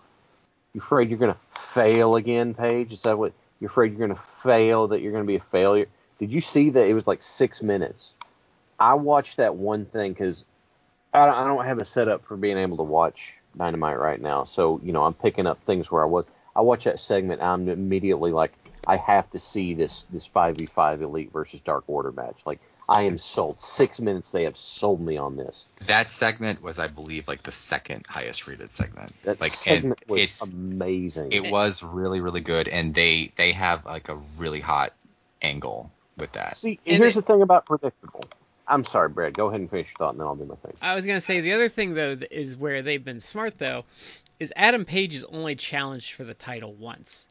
you 0.72 0.80
afraid 0.80 1.10
you're 1.10 1.18
gonna 1.18 1.36
fail 1.74 2.16
again, 2.16 2.54
Page? 2.54 2.92
Is 2.92 3.02
that 3.02 3.18
what 3.18 3.32
you're 3.60 3.70
afraid 3.70 3.92
you're 3.92 4.08
gonna 4.08 4.20
fail? 4.42 4.88
That 4.88 5.00
you're 5.02 5.12
gonna 5.12 5.24
be 5.24 5.36
a 5.36 5.40
failure?" 5.40 5.86
Did 6.18 6.32
you 6.32 6.40
see 6.40 6.70
that 6.70 6.86
it 6.86 6.94
was 6.94 7.06
like 7.06 7.22
six 7.22 7.62
minutes? 7.62 8.14
I 8.78 8.94
watched 8.94 9.36
that 9.38 9.56
one 9.56 9.86
thing 9.86 10.12
because 10.12 10.44
I, 11.12 11.28
I 11.28 11.46
don't 11.46 11.64
have 11.64 11.78
a 11.78 11.84
setup 11.84 12.24
for 12.26 12.36
being 12.36 12.58
able 12.58 12.76
to 12.78 12.82
watch 12.82 13.34
Dynamite 13.56 13.98
right 13.98 14.20
now, 14.20 14.44
so 14.44 14.80
you 14.82 14.92
know 14.92 15.04
I'm 15.04 15.14
picking 15.14 15.46
up 15.46 15.62
things 15.64 15.90
where 15.90 16.02
I 16.02 16.06
was. 16.06 16.26
I 16.54 16.62
watch 16.62 16.84
that 16.84 17.00
segment, 17.00 17.42
I'm 17.42 17.68
immediately 17.68 18.32
like, 18.32 18.52
I 18.86 18.96
have 18.96 19.30
to 19.30 19.38
see 19.38 19.74
this 19.74 20.04
this 20.10 20.26
five 20.26 20.56
v 20.56 20.66
five 20.66 21.02
Elite 21.02 21.32
versus 21.32 21.60
Dark 21.60 21.84
Order 21.86 22.12
match. 22.12 22.42
Like 22.46 22.60
I 22.90 23.02
am 23.02 23.18
sold. 23.18 23.62
Six 23.62 24.00
minutes, 24.00 24.32
they 24.32 24.42
have 24.44 24.56
sold 24.56 25.00
me 25.00 25.16
on 25.16 25.36
this. 25.36 25.68
That 25.86 26.08
segment 26.08 26.60
was, 26.60 26.80
I 26.80 26.88
believe, 26.88 27.28
like 27.28 27.44
the 27.44 27.52
second 27.52 28.04
highest 28.08 28.48
rated 28.48 28.72
segment. 28.72 29.12
That 29.22 29.40
like, 29.40 29.52
segment 29.52 30.00
and 30.02 30.10
was 30.10 30.20
it's 30.20 30.52
amazing. 30.52 31.28
it 31.30 31.50
was 31.52 31.84
really 31.84 32.20
really 32.20 32.40
good, 32.40 32.66
and 32.68 32.92
they 32.92 33.30
they 33.36 33.52
have 33.52 33.86
like 33.86 34.08
a 34.08 34.16
really 34.36 34.58
hot 34.58 34.92
angle 35.40 35.92
with 36.18 36.32
that. 36.32 36.56
See, 36.56 36.80
And 36.84 36.96
here's 36.96 37.16
it- 37.16 37.20
the 37.20 37.32
thing 37.32 37.42
about 37.42 37.64
predictable. 37.66 38.24
I'm 38.66 38.84
sorry, 38.84 39.08
Brad. 39.08 39.34
Go 39.34 39.48
ahead 39.48 39.60
and 39.60 39.70
finish 39.70 39.88
your 39.88 39.96
thought, 39.98 40.10
and 40.10 40.20
then 40.20 40.26
I'll 40.26 40.36
do 40.36 40.44
my 40.44 40.54
thing. 40.56 40.74
I 40.82 40.96
was 40.96 41.06
gonna 41.06 41.20
say 41.20 41.40
the 41.40 41.52
other 41.52 41.68
thing 41.68 41.94
though 41.94 42.16
is 42.30 42.56
where 42.56 42.82
they've 42.82 43.04
been 43.04 43.20
smart 43.20 43.56
though, 43.58 43.84
is 44.40 44.52
Adam 44.56 44.84
Page 44.84 45.14
is 45.14 45.22
only 45.24 45.54
challenged 45.54 46.12
for 46.12 46.24
the 46.24 46.34
title 46.34 46.74
once. 46.74 47.26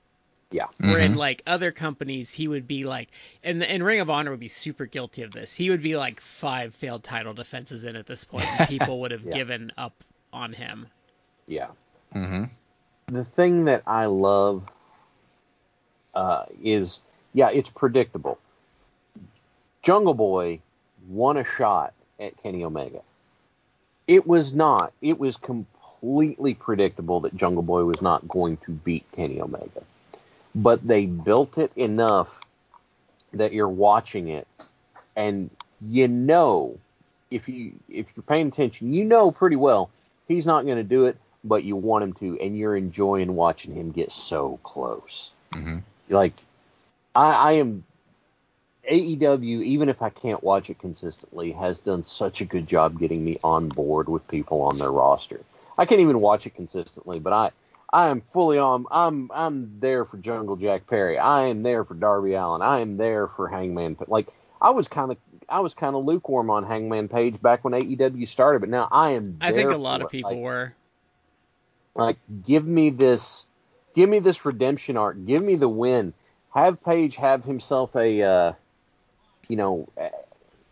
Yeah. 0.51 0.67
Where 0.79 0.99
in 0.99 1.13
Mhm. 1.13 1.17
like 1.17 1.43
other 1.45 1.71
companies 1.71 2.31
he 2.33 2.47
would 2.47 2.67
be 2.67 2.83
like, 2.85 3.09
and 3.43 3.63
and 3.63 3.83
Ring 3.83 3.99
of 3.99 4.09
Honor 4.09 4.31
would 4.31 4.39
be 4.39 4.47
super 4.47 4.85
guilty 4.85 5.21
of 5.21 5.31
this. 5.31 5.53
He 5.55 5.69
would 5.69 5.83
be 5.83 5.95
like 5.95 6.19
five 6.19 6.73
failed 6.73 7.03
title 7.03 7.33
defenses 7.33 7.85
in 7.85 7.95
at 7.95 8.07
this 8.07 8.23
point, 8.23 8.45
and 8.57 8.67
people 8.67 9.01
would 9.01 9.11
have 9.11 9.25
Yeah. 9.25 9.33
given 9.33 9.71
up 9.77 10.03
on 10.33 10.53
him. 10.53 10.87
Yeah. 11.47 11.67
hmm 12.13 12.45
the 13.07 13.25
thing 13.25 13.65
that 13.65 13.81
I 13.87 14.05
love 14.05 14.63
uh, 16.13 16.45
is, 16.61 17.01
yeah, 17.33 17.49
it's 17.49 17.69
predictable. 17.69 18.37
Jungle 19.81 20.13
Boy 20.13 20.61
won 21.07 21.37
a 21.37 21.43
shot 21.43 21.93
at 22.19 22.37
Kenny 22.37 22.63
Omega. 22.63 23.01
It 24.07 24.27
was 24.27 24.53
not. 24.53 24.93
It 25.01 25.19
was 25.19 25.37
completely 25.37 26.53
predictable 26.53 27.21
that 27.21 27.35
Jungle 27.35 27.63
Boy 27.63 27.83
was 27.83 28.01
not 28.01 28.27
going 28.27 28.57
to 28.57 28.71
beat 28.71 29.11
Kenny 29.11 29.41
Omega. 29.41 29.83
But 30.55 30.87
they 30.87 31.05
built 31.05 31.57
it 31.57 31.71
enough 31.75 32.29
that 33.33 33.53
you're 33.53 33.69
watching 33.69 34.27
it 34.29 34.47
and 35.15 35.49
you 35.81 36.07
know 36.07 36.77
if 37.29 37.47
you 37.47 37.73
if 37.87 38.07
you're 38.15 38.23
paying 38.23 38.47
attention, 38.47 38.93
you 38.93 39.05
know 39.05 39.31
pretty 39.31 39.55
well 39.55 39.91
he's 40.29 40.45
not 40.45 40.63
going 40.63 40.77
to 40.77 40.83
do 40.83 41.07
it, 41.07 41.17
but 41.43 41.65
you 41.65 41.75
want 41.75 42.03
him 42.05 42.13
to, 42.13 42.39
and 42.39 42.57
you're 42.57 42.77
enjoying 42.77 43.35
watching 43.35 43.73
him 43.73 43.91
get 43.91 44.13
so 44.13 44.57
close. 44.63 45.33
hmm 45.51 45.79
Like, 46.07 46.35
I, 47.13 47.33
I 47.33 47.51
am 47.53 47.83
AEW, 48.89 49.63
even 49.63 49.89
if 49.89 50.01
I 50.01 50.09
can't 50.09 50.41
watch 50.41 50.69
it 50.69 50.79
consistently, 50.79 51.51
has 51.51 51.79
done 51.79 52.03
such 52.03 52.39
a 52.39 52.45
good 52.45 52.67
job 52.67 52.97
getting 52.99 53.25
me 53.25 53.37
on 53.43 53.67
board 53.67 54.07
with 54.07 54.25
people 54.29 54.61
on 54.61 54.77
their 54.77 54.91
roster. 54.91 55.41
I 55.77 55.85
can't 55.85 56.01
even 56.01 56.21
watch 56.21 56.45
it 56.45 56.55
consistently, 56.55 57.19
but 57.19 57.33
I 57.33 57.51
I 57.91 58.09
am 58.09 58.21
fully 58.21 58.57
on. 58.57 58.85
I'm 58.91 59.31
I'm 59.33 59.79
there 59.79 60.05
for 60.05 60.17
Jungle 60.17 60.55
Jack 60.55 60.87
Perry. 60.87 61.17
I 61.17 61.47
am 61.47 61.63
there 61.63 61.83
for 61.83 61.95
Darby 61.95 62.33
Allin. 62.33 62.61
I 62.61 62.79
am 62.81 62.97
there 62.97 63.27
for 63.27 63.47
Hangman. 63.47 63.97
Like 64.07 64.27
I 64.61 64.71
was 64.71 64.87
kind 64.87 65.11
of 65.11 65.17
I 65.47 65.61
was 65.61 65.73
kind 65.73 65.95
of 65.95 66.05
lukewarm 66.05 66.49
on 66.49 66.63
Hangman 66.65 67.07
Page 67.07 67.41
back 67.41 67.63
when 67.63 67.73
AEW 67.73 68.27
started, 68.27 68.59
but 68.59 68.69
now 68.69 68.87
I 68.91 69.11
am. 69.11 69.37
I 69.41 69.51
think 69.51 69.71
a 69.71 69.77
lot 69.77 70.01
of 70.01 70.09
people 70.09 70.31
Like, 70.31 70.39
were. 70.39 70.73
like, 71.95 72.17
give 72.45 72.65
me 72.65 72.91
this, 72.91 73.47
give 73.95 74.07
me 74.09 74.19
this 74.19 74.45
redemption 74.45 74.95
arc. 74.95 75.25
Give 75.25 75.41
me 75.41 75.55
the 75.55 75.69
win. 75.69 76.13
Have 76.53 76.83
Page 76.83 77.15
have 77.15 77.43
himself 77.43 77.95
a, 77.95 78.21
uh, 78.21 78.53
you 79.47 79.55
know, 79.55 79.89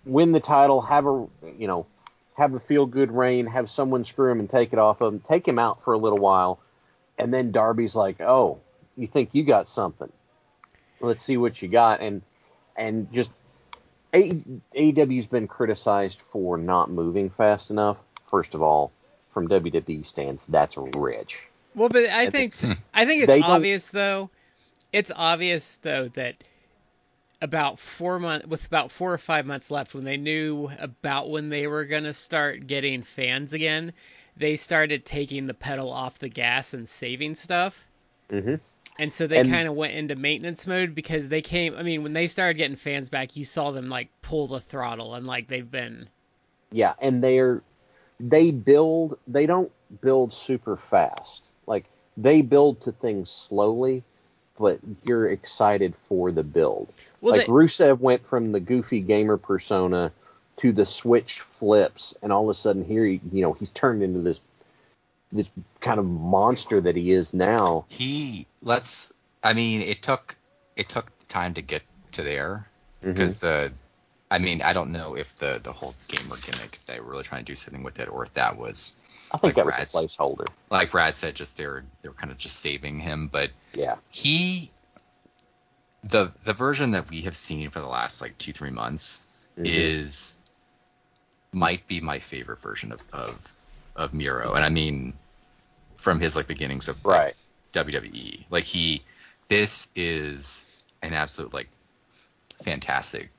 win 0.06 0.32
the 0.32 0.40
title. 0.40 0.82
Have 0.82 1.08
a, 1.08 1.28
you 1.58 1.68
know, 1.68 1.88
have 2.36 2.54
a 2.54 2.60
feel 2.60 2.86
good 2.86 3.12
reign. 3.12 3.48
Have 3.48 3.70
someone 3.72 4.04
screw 4.04 4.32
him 4.32 4.40
and 4.40 4.50
take 4.50 4.74
it 4.74 4.80
off 4.80 5.02
of 5.02 5.14
him. 5.14 5.20
Take 5.20 5.48
him 5.48 5.58
out 5.58 5.84
for 5.84 5.94
a 5.94 5.98
little 5.98 6.20
while, 6.20 6.60
and 7.18 7.34
then 7.34 7.52
Darby's 7.52 7.96
like, 7.96 8.22
"Oh, 8.22 8.60
you 8.96 9.08
think 9.08 9.34
you 9.34 9.44
got 9.44 9.68
something? 9.68 10.12
Let's 11.00 11.22
see 11.22 11.38
what 11.38 11.62
you 11.62 11.68
got." 11.68 12.02
And 12.02 12.22
and 12.76 13.12
just 13.12 13.32
AEW's 14.14 15.28
been 15.28 15.48
criticized 15.48 16.22
for 16.22 16.58
not 16.58 16.90
moving 16.90 17.30
fast 17.30 17.72
enough. 17.72 17.98
First 18.30 18.56
of 18.56 18.62
all, 18.62 18.92
from 19.32 19.48
WWE 19.48 20.06
stands, 20.06 20.46
that's 20.46 20.78
rich. 20.78 21.38
Well, 21.76 21.90
but 21.90 22.06
I 22.10 22.24
And 22.24 22.32
think 22.32 22.54
it's- 22.54 22.84
I 22.94 23.06
think 23.06 23.24
it's 23.24 23.44
obvious 23.46 23.90
though. 23.90 24.30
It's 24.92 25.12
obvious 25.16 25.78
though 25.78 26.08
that 26.10 26.36
about 27.42 27.80
four 27.80 28.20
months 28.20 28.48
with 28.48 28.66
about 28.66 28.92
four 28.92 29.14
or 29.14 29.18
five 29.20 29.46
months 29.46 29.70
left, 29.70 29.94
when 29.94 30.04
they 30.04 30.18
knew 30.18 30.72
about 30.80 31.30
when 31.30 31.50
they 31.50 31.68
were 31.68 31.86
gonna 31.86 32.14
start 32.14 32.66
getting 32.66 33.04
fans 33.04 33.54
again, 33.54 33.94
they 34.38 34.56
started 34.56 35.06
taking 35.06 35.48
the 35.48 35.54
pedal 35.54 35.92
off 35.92 36.20
the 36.20 36.30
gas 36.30 36.74
and 36.74 36.88
saving 36.88 37.36
stuff. 37.36 37.80
Mm-hmm. 38.30 38.56
And 39.00 39.14
so 39.14 39.28
they 39.28 39.44
kind 39.44 39.68
of 39.68 39.76
went 39.76 39.94
into 39.94 40.16
maintenance 40.16 40.66
mode 40.66 40.96
because 40.96 41.30
they 41.30 41.42
came. 41.44 41.76
I 41.76 41.84
mean, 41.84 42.02
when 42.02 42.14
they 42.14 42.28
started 42.28 42.58
getting 42.58 42.76
fans 42.76 43.10
back, 43.10 43.36
you 43.36 43.46
saw 43.46 43.72
them 43.72 43.90
like 43.90 44.10
pull 44.24 44.48
the 44.48 44.60
throttle 44.60 45.14
and 45.14 45.28
like 45.28 45.48
they've 45.48 45.70
been. 45.70 46.10
Yeah, 46.72 46.94
and 47.00 47.24
they're 47.24 47.62
they 48.20 48.50
build 48.50 49.20
they 49.28 49.46
don't 49.46 49.72
build 50.02 50.34
super 50.34 50.78
fast. 50.78 51.50
Like 51.68 51.86
they 52.18 52.42
build 52.42 52.82
to 52.82 52.92
things 52.92 53.30
slowly, 53.30 54.04
but 54.58 54.80
you're 55.04 55.30
excited 55.30 55.94
for 56.08 56.32
the 56.32 56.44
build. 56.44 56.92
Well, 57.22 57.38
like 57.38 57.46
they, 57.46 57.52
Rusev 57.52 58.00
went 58.00 58.26
from 58.26 58.52
the 58.52 58.60
goofy 58.60 59.02
gamer 59.02 59.38
persona 59.38 60.12
to 60.58 60.72
the 60.72 60.86
switch 60.86 61.42
flips, 61.42 62.16
and 62.22 62.32
all 62.34 62.44
of 62.44 62.50
a 62.50 62.54
sudden 62.54 62.84
here, 62.84 63.06
he, 63.06 63.22
you 63.32 63.42
know, 63.42 63.54
he's 63.54 63.72
turned 63.72 64.04
into 64.04 64.22
this 64.22 64.42
this 65.32 65.50
kind 65.82 66.00
of 66.00 66.06
monster 66.06 66.80
that 66.82 66.96
he 66.96 67.12
is 67.12 67.34
now. 67.34 67.86
He 67.90 68.48
let's. 68.62 69.14
I 69.44 69.54
mean, 69.54 69.82
it 69.82 70.02
took 70.02 70.36
it 70.76 70.90
took 70.90 71.12
time 71.28 71.54
to 71.56 71.62
get 71.62 71.84
to 72.14 72.24
there 72.24 72.68
because 73.02 73.40
the. 73.40 73.72
I 74.30 74.40
mean, 74.40 74.62
I 74.62 74.74
don't 74.74 74.92
know 74.92 75.16
if 75.16 75.36
the 75.38 75.60
the 75.64 75.72
whole 75.72 75.96
gamer 76.10 76.36
gimmick 76.38 76.80
they 76.86 77.00
were 77.00 77.12
really 77.12 77.24
trying 77.24 77.46
to 77.46 77.52
do 77.52 77.56
something 77.56 77.84
with 77.84 78.00
it, 78.00 78.10
or 78.10 78.24
if 78.24 78.34
that 78.34 78.58
was 78.58 79.30
I 79.34 79.38
think 79.38 79.56
like 79.58 79.66
that 79.66 79.66
was 79.66 79.96
a 79.96 79.98
placeholder. 80.08 80.48
like 80.70 80.92
Brad 80.92 81.16
said, 81.16 81.36
just 81.36 81.56
they're 81.58 81.84
they're 82.02 82.12
kind 82.12 82.32
of 82.32 82.38
just 82.38 82.58
saving 82.60 83.00
him. 83.00 83.28
But 83.28 83.52
Yeah. 83.74 83.96
he, 84.12 84.72
the 86.04 86.32
the 86.44 86.54
version 86.54 86.92
that 86.92 87.10
we 87.10 87.22
have 87.22 87.36
seen 87.36 87.70
for 87.70 87.80
the 87.80 87.88
last 87.88 88.22
like 88.22 88.38
two 88.38 88.52
three 88.52 88.72
months 88.72 89.48
Mhm. 89.58 89.66
is 89.66 90.38
might 91.54 91.88
be 91.88 92.02
my 92.02 92.20
favorite 92.20 92.60
version 92.60 92.92
of 92.92 93.02
of 93.14 93.60
of 93.96 94.14
Miro, 94.14 94.54
and 94.54 94.64
I 94.64 94.70
mean 94.70 95.14
from 95.96 96.20
his 96.20 96.36
like 96.36 96.48
beginnings 96.48 96.88
of 96.88 97.04
like, 97.04 97.20
Right. 97.20 97.36
WWE. 97.74 98.46
Like 98.50 98.64
he, 98.64 99.02
this 99.48 99.90
is 99.96 100.70
an 101.02 101.14
absolute 101.14 101.54
like 101.54 101.70
fantastic. 102.64 103.30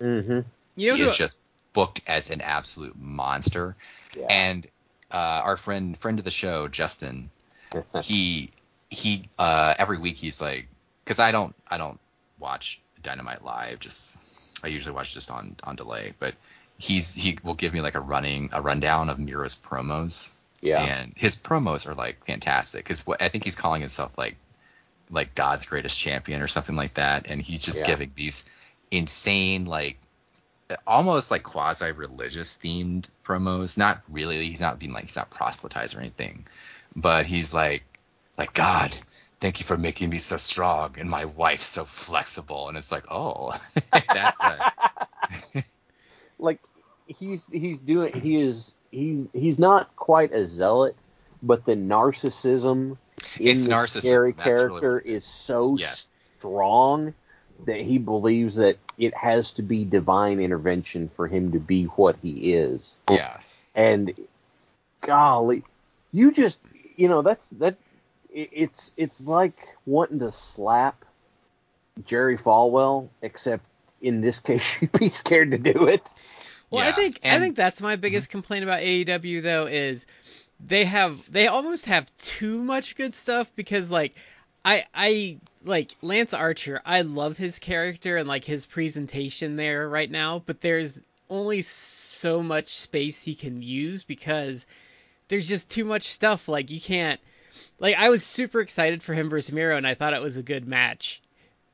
Mm-hmm. 0.00 0.40
you 0.74 0.88
know 0.90 0.96
he 0.96 1.02
who, 1.02 1.08
is 1.08 1.16
just 1.16 1.40
booked 1.72 2.00
as 2.08 2.30
an 2.30 2.40
absolute 2.40 2.98
monster. 2.98 3.76
Yeah. 4.16 4.26
And 4.28 4.66
uh, 5.10 5.42
our 5.44 5.56
friend 5.56 5.96
friend 5.96 6.18
of 6.18 6.24
the 6.24 6.30
show, 6.30 6.68
Justin, 6.68 7.30
he 8.02 8.50
he 8.90 9.28
uh, 9.38 9.74
every 9.78 9.98
week 9.98 10.16
he's 10.16 10.40
like, 10.40 10.68
because 11.04 11.18
I 11.18 11.32
don't 11.32 11.54
I 11.68 11.78
don't 11.78 12.00
watch 12.38 12.80
Dynamite 13.02 13.44
live, 13.44 13.80
just 13.80 14.64
I 14.64 14.68
usually 14.68 14.94
watch 14.94 15.14
just 15.14 15.30
on 15.30 15.56
on 15.64 15.76
delay, 15.76 16.14
but 16.18 16.34
he's 16.82 17.14
he 17.14 17.38
will 17.44 17.54
give 17.54 17.72
me 17.72 17.80
like 17.80 17.94
a 17.94 18.00
running 18.00 18.50
a 18.52 18.60
rundown 18.60 19.08
of 19.08 19.18
Miro's 19.18 19.54
promos. 19.54 20.34
yeah. 20.60 20.82
And 20.82 21.12
his 21.16 21.36
promos 21.36 21.88
are 21.88 21.94
like 21.94 22.24
fantastic 22.26 22.84
because 22.84 23.04
I 23.20 23.28
think 23.28 23.44
he's 23.44 23.56
calling 23.56 23.80
himself 23.80 24.18
like 24.18 24.36
like 25.10 25.34
God's 25.34 25.66
greatest 25.66 25.98
champion 25.98 26.42
or 26.42 26.48
something 26.48 26.74
like 26.76 26.94
that, 26.94 27.30
and 27.30 27.40
he's 27.40 27.64
just 27.64 27.80
Yeah. 27.80 27.86
giving 27.86 28.12
these 28.14 28.44
insane 28.90 29.64
like 29.66 29.98
almost 30.86 31.30
like 31.30 31.42
quasi 31.42 31.92
religious 31.92 32.56
themed 32.56 33.08
promos. 33.24 33.78
Not 33.78 34.02
really. 34.08 34.44
He's 34.46 34.60
not 34.60 34.78
being 34.78 34.92
like 34.92 35.04
he's 35.04 35.16
not 35.16 35.30
proselytized 35.30 35.96
or 35.96 36.00
anything, 36.00 36.46
but 36.96 37.26
he's 37.26 37.54
like 37.54 37.84
like 38.36 38.54
God. 38.54 38.94
Thank 39.40 39.58
you 39.58 39.66
for 39.66 39.76
making 39.76 40.08
me 40.08 40.18
so 40.18 40.36
strong 40.36 40.94
and 40.98 41.10
my 41.10 41.24
wife 41.24 41.62
so 41.62 41.84
flexible. 41.84 42.68
And 42.68 42.78
it's 42.78 42.92
like, 42.92 43.04
oh, 43.10 43.52
that's 44.12 44.40
a, 44.40 44.72
like 46.38 46.60
he's 47.18 47.46
he's 47.46 47.78
doing 47.78 48.12
he 48.12 48.40
is 48.40 48.74
he's 48.90 49.26
he's 49.32 49.58
not 49.58 49.94
quite 49.96 50.32
a 50.32 50.44
zealot, 50.44 50.96
but 51.42 51.64
the 51.64 51.74
narcissism 51.74 52.96
in 53.38 53.56
It's 53.56 53.64
the 53.64 53.74
narcissism, 53.74 54.00
scary 54.00 54.32
that's 54.32 54.44
character 54.44 54.98
it 54.98 55.06
is 55.06 55.24
so 55.24 55.76
Yes. 55.76 56.22
strong 56.38 57.14
that 57.64 57.80
he 57.80 57.98
believes 57.98 58.56
that 58.56 58.78
it 58.98 59.14
has 59.14 59.52
to 59.54 59.62
be 59.62 59.84
divine 59.84 60.40
intervention 60.40 61.10
for 61.14 61.28
him 61.28 61.52
to 61.52 61.60
be 61.60 61.84
what 61.84 62.16
he 62.22 62.52
is. 62.54 62.96
Yes. 63.08 63.66
And 63.74 64.12
golly, 65.00 65.64
you 66.12 66.32
just 66.32 66.60
you 66.96 67.08
know 67.08 67.22
that's 67.22 67.50
that 67.50 67.76
it, 68.32 68.48
it's 68.52 68.92
it's 68.96 69.20
like 69.20 69.56
wanting 69.86 70.18
to 70.20 70.30
slap 70.30 71.04
Jerry 72.04 72.36
Falwell, 72.38 73.08
except 73.22 73.64
in 74.00 74.20
this 74.20 74.40
case 74.40 74.78
you'd 74.80 74.92
be 74.92 75.08
scared 75.08 75.52
to 75.52 75.58
do 75.58 75.86
it. 75.86 76.08
Well, 76.72 76.82
I 76.82 76.88
Yeah, 76.88 76.92
think 76.92 77.20
I 77.24 77.38
think 77.38 77.56
that's 77.56 77.80
my 77.80 77.94
mm-hmm. 77.94 78.00
biggest 78.00 78.30
complaint 78.30 78.64
about 78.64 78.80
AEW 78.80 79.42
though 79.42 79.66
is 79.66 80.06
they 80.58 80.84
have 80.86 81.30
they 81.30 81.46
almost 81.46 81.86
have 81.86 82.10
too 82.16 82.62
much 82.62 82.96
good 82.96 83.14
stuff 83.14 83.52
because 83.54 83.90
like 83.90 84.14
I 84.64 84.86
I 84.94 85.38
like 85.64 85.94
Lance 86.00 86.32
Archer, 86.32 86.80
I 86.84 87.02
love 87.02 87.36
his 87.36 87.58
character 87.58 88.16
and 88.16 88.26
like 88.26 88.44
his 88.44 88.64
presentation 88.64 89.56
there 89.56 89.88
right 89.88 90.10
now, 90.10 90.42
but 90.44 90.60
there's 90.62 91.00
only 91.28 91.62
so 91.62 92.42
much 92.42 92.68
space 92.68 93.20
he 93.20 93.34
can 93.34 93.62
use 93.62 94.02
because 94.02 94.66
there's 95.28 95.48
just 95.48 95.70
too 95.70 95.84
much 95.84 96.08
stuff. 96.08 96.48
Like 96.48 96.70
you 96.70 96.80
can't 96.80 97.20
like 97.78 97.96
I 97.96 98.08
was 98.08 98.24
super 98.24 98.60
excited 98.60 99.02
for 99.02 99.12
him 99.12 99.28
versus 99.28 99.52
Miro 99.52 99.76
and 99.76 99.86
I 99.86 99.94
thought 99.94 100.14
it 100.14 100.22
was 100.22 100.38
a 100.38 100.42
good 100.42 100.66
match. 100.66 101.20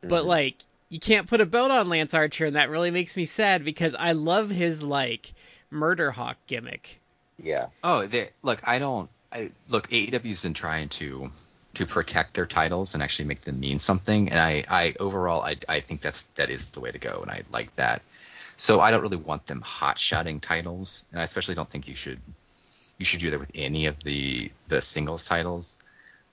But 0.01 0.21
mm-hmm. 0.21 0.29
like 0.29 0.57
you 0.88 0.98
can't 0.98 1.29
put 1.29 1.40
a 1.40 1.46
belt 1.46 1.70
on 1.70 1.88
Lance 1.88 2.14
Archer 2.14 2.46
and 2.46 2.57
that 2.57 2.70
really 2.70 2.90
makes 2.90 3.16
me 3.16 3.24
sad 3.24 3.64
because 3.64 3.94
I 3.94 4.12
love 4.12 4.51
his 4.51 4.83
like 4.83 5.33
murder 5.70 6.11
hawk 6.11 6.37
gimmick. 6.46 7.01
Yeah. 7.38 7.66
Oh, 7.85 8.07
they 8.07 8.31
look. 8.42 8.66
I 8.66 8.79
don't. 8.79 9.09
I, 9.33 9.51
look, 9.68 9.88
AEW's 9.88 10.42
been 10.42 10.55
trying 10.55 10.88
to 10.90 11.31
to 11.74 11.87
protect 11.87 12.35
their 12.35 12.46
titles 12.46 12.94
and 12.94 13.03
actually 13.03 13.27
make 13.27 13.42
them 13.42 13.61
mean 13.61 13.79
something. 13.79 14.31
And 14.31 14.40
I, 14.40 14.64
I 14.68 14.94
overall, 14.98 15.42
I, 15.42 15.57
I 15.68 15.81
think 15.81 16.01
that's 16.01 16.22
that 16.35 16.51
is 16.51 16.70
the 16.70 16.81
way 16.81 16.90
to 16.90 16.98
go, 16.98 17.20
and 17.22 17.31
I 17.31 17.42
like 17.53 17.74
that. 17.77 18.03
So 18.57 18.81
I 18.81 18.90
don't 18.90 19.03
really 19.03 19.16
want 19.16 19.46
them 19.46 19.61
hot 19.61 19.98
shotting 19.98 20.40
titles, 20.40 21.07
and 21.12 21.20
I 21.20 21.24
especially 21.24 21.55
don't 21.55 21.70
think 21.70 21.87
you 21.87 21.94
should 21.94 22.20
you 22.98 23.05
should 23.05 23.20
do 23.20 23.31
that 23.31 23.38
with 23.38 23.53
any 23.55 23.87
of 23.87 24.03
the 24.03 24.51
the 24.66 24.81
singles 24.81 25.24
titles. 25.24 25.79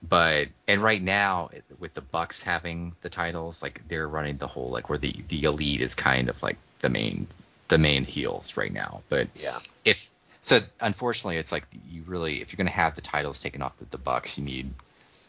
But 0.03 0.49
and 0.67 0.81
right 0.81 1.01
now 1.01 1.49
with 1.79 1.93
the 1.93 2.01
Bucks 2.01 2.43
having 2.43 2.95
the 3.01 3.10
titles, 3.10 3.62
like 3.62 3.88
they're 3.88 4.08
running 4.08 4.38
the 4.38 4.47
whole 4.47 4.69
like 4.69 4.89
where 4.89 4.97
the 4.99 5.13
the 5.29 5.43
elite 5.43 5.81
is 5.81 5.95
kind 5.95 6.29
of 6.29 6.41
like 6.43 6.58
the 6.79 6.89
main 6.89 7.27
the 7.69 7.77
main 7.77 8.03
heels 8.05 8.55
right 8.58 8.71
now. 8.71 9.01
But 9.10 9.29
Yeah. 9.36 9.58
if 9.84 10.10
so 10.41 10.60
unfortunately 10.79 11.38
it's 11.38 11.51
like 11.51 11.65
you 11.89 12.03
really 12.05 12.41
if 12.41 12.51
you're 12.53 12.58
going 12.58 12.67
to 12.67 12.73
have 12.73 12.93
the 12.95 13.01
titles 13.01 13.39
taken 13.39 13.63
off 13.63 13.73
with 13.79 13.89
the 13.89 13.97
bucks 13.97 14.38
you 14.38 14.43
need 14.45 14.71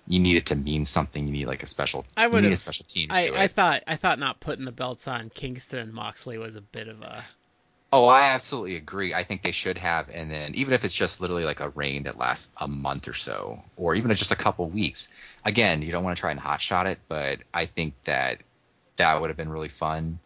you 0.07 0.21
need 0.21 0.37
it 0.37 0.47
to 0.47 0.55
mean 0.55 0.85
something 0.85 1.27
you 1.27 1.33
need 1.33 1.47
like 1.47 1.63
a 1.63 1.67
special 1.67 2.05
I 2.17 2.25
you 2.25 2.29
need 2.29 2.35
would've- 2.35 2.53
a 2.53 2.57
special 2.57 2.85
team 2.85 3.09
to 3.09 3.15
I, 3.15 3.27
do 3.29 3.35
I 3.35 3.49
thought 3.49 3.83
I 3.87 3.97
thought 3.97 4.19
not 4.19 4.41
putting 4.41 4.67
the 4.67 4.73
belts 4.73 5.09
on 5.09 5.31
Kingston 5.31 5.79
and 5.79 5.93
Moxley 5.95 6.37
was 6.37 6.57
a 6.57 6.61
bit 6.61 6.89
of 6.89 7.01
a 7.01 7.25
oh 7.97 8.09
i 8.09 8.23
absolutely 8.35 8.77
agree. 8.77 9.15
I 9.15 9.23
think 9.23 9.41
they 9.41 9.53
should 9.53 9.79
have 9.79 10.11
and 10.13 10.31
then 10.31 10.55
even 10.55 10.75
if 10.75 10.85
it's 10.85 10.93
just 10.93 11.21
literally 11.21 11.45
like 11.45 11.61
a 11.61 11.71
reign 11.71 12.03
that 12.03 12.19
lasts 12.19 12.53
a 12.61 12.69
month 12.69 13.09
or 13.09 13.15
so 13.15 13.63
or 13.77 13.95
even 13.95 14.15
just 14.15 14.33
a 14.33 14.37
couple 14.37 14.69
weeks 14.69 15.09
again 15.47 15.81
you 15.81 15.91
don't 15.91 16.05
want 16.05 16.15
to 16.17 16.21
try 16.21 16.31
and 16.31 16.39
hot 16.39 16.61
shot 16.61 16.87
it 16.87 16.99
but 17.09 17.39
i 17.55 17.65
think 17.65 17.95
that 18.05 18.41
that 18.97 19.21
would 19.21 19.29
have 19.29 19.37
been 19.37 19.51
really 19.51 19.69
fun. 19.69 20.19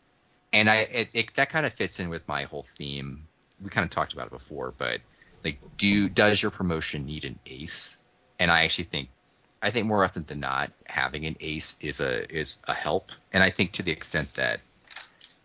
And 0.53 0.69
i 0.69 0.77
it, 1.01 1.09
it 1.13 1.35
that 1.35 1.51
kind 1.51 1.65
of 1.65 1.73
fits 1.73 2.01
in 2.01 2.09
with 2.09 2.27
my 2.27 2.43
whole 2.45 2.65
theme. 2.65 3.27
We 3.63 3.71
kind 3.71 3.85
of 3.85 3.91
talked 3.91 4.13
about 4.15 4.27
it 4.27 4.33
before 4.33 4.75
but 4.77 5.01
like 5.45 5.59
do 5.77 6.09
does 6.09 6.43
your 6.43 6.51
promotion 6.51 7.07
need 7.07 7.25
an 7.25 7.39
ace? 7.47 7.99
And 8.41 8.51
i 8.51 8.65
actually 8.65 8.85
think 8.85 9.11
i 9.63 9.71
think 9.71 9.87
more 9.87 10.03
often 10.03 10.25
than 10.25 10.41
not 10.41 10.73
having 10.89 11.25
an 11.25 11.37
ace 11.41 11.77
is 11.81 12.01
a 12.01 12.13
is 12.35 12.59
a 12.67 12.75
help. 12.75 13.13
And 13.33 13.45
i 13.45 13.51
think 13.51 13.73
to 13.73 13.85
the 13.85 13.93
extent 13.93 14.35
that 14.35 14.61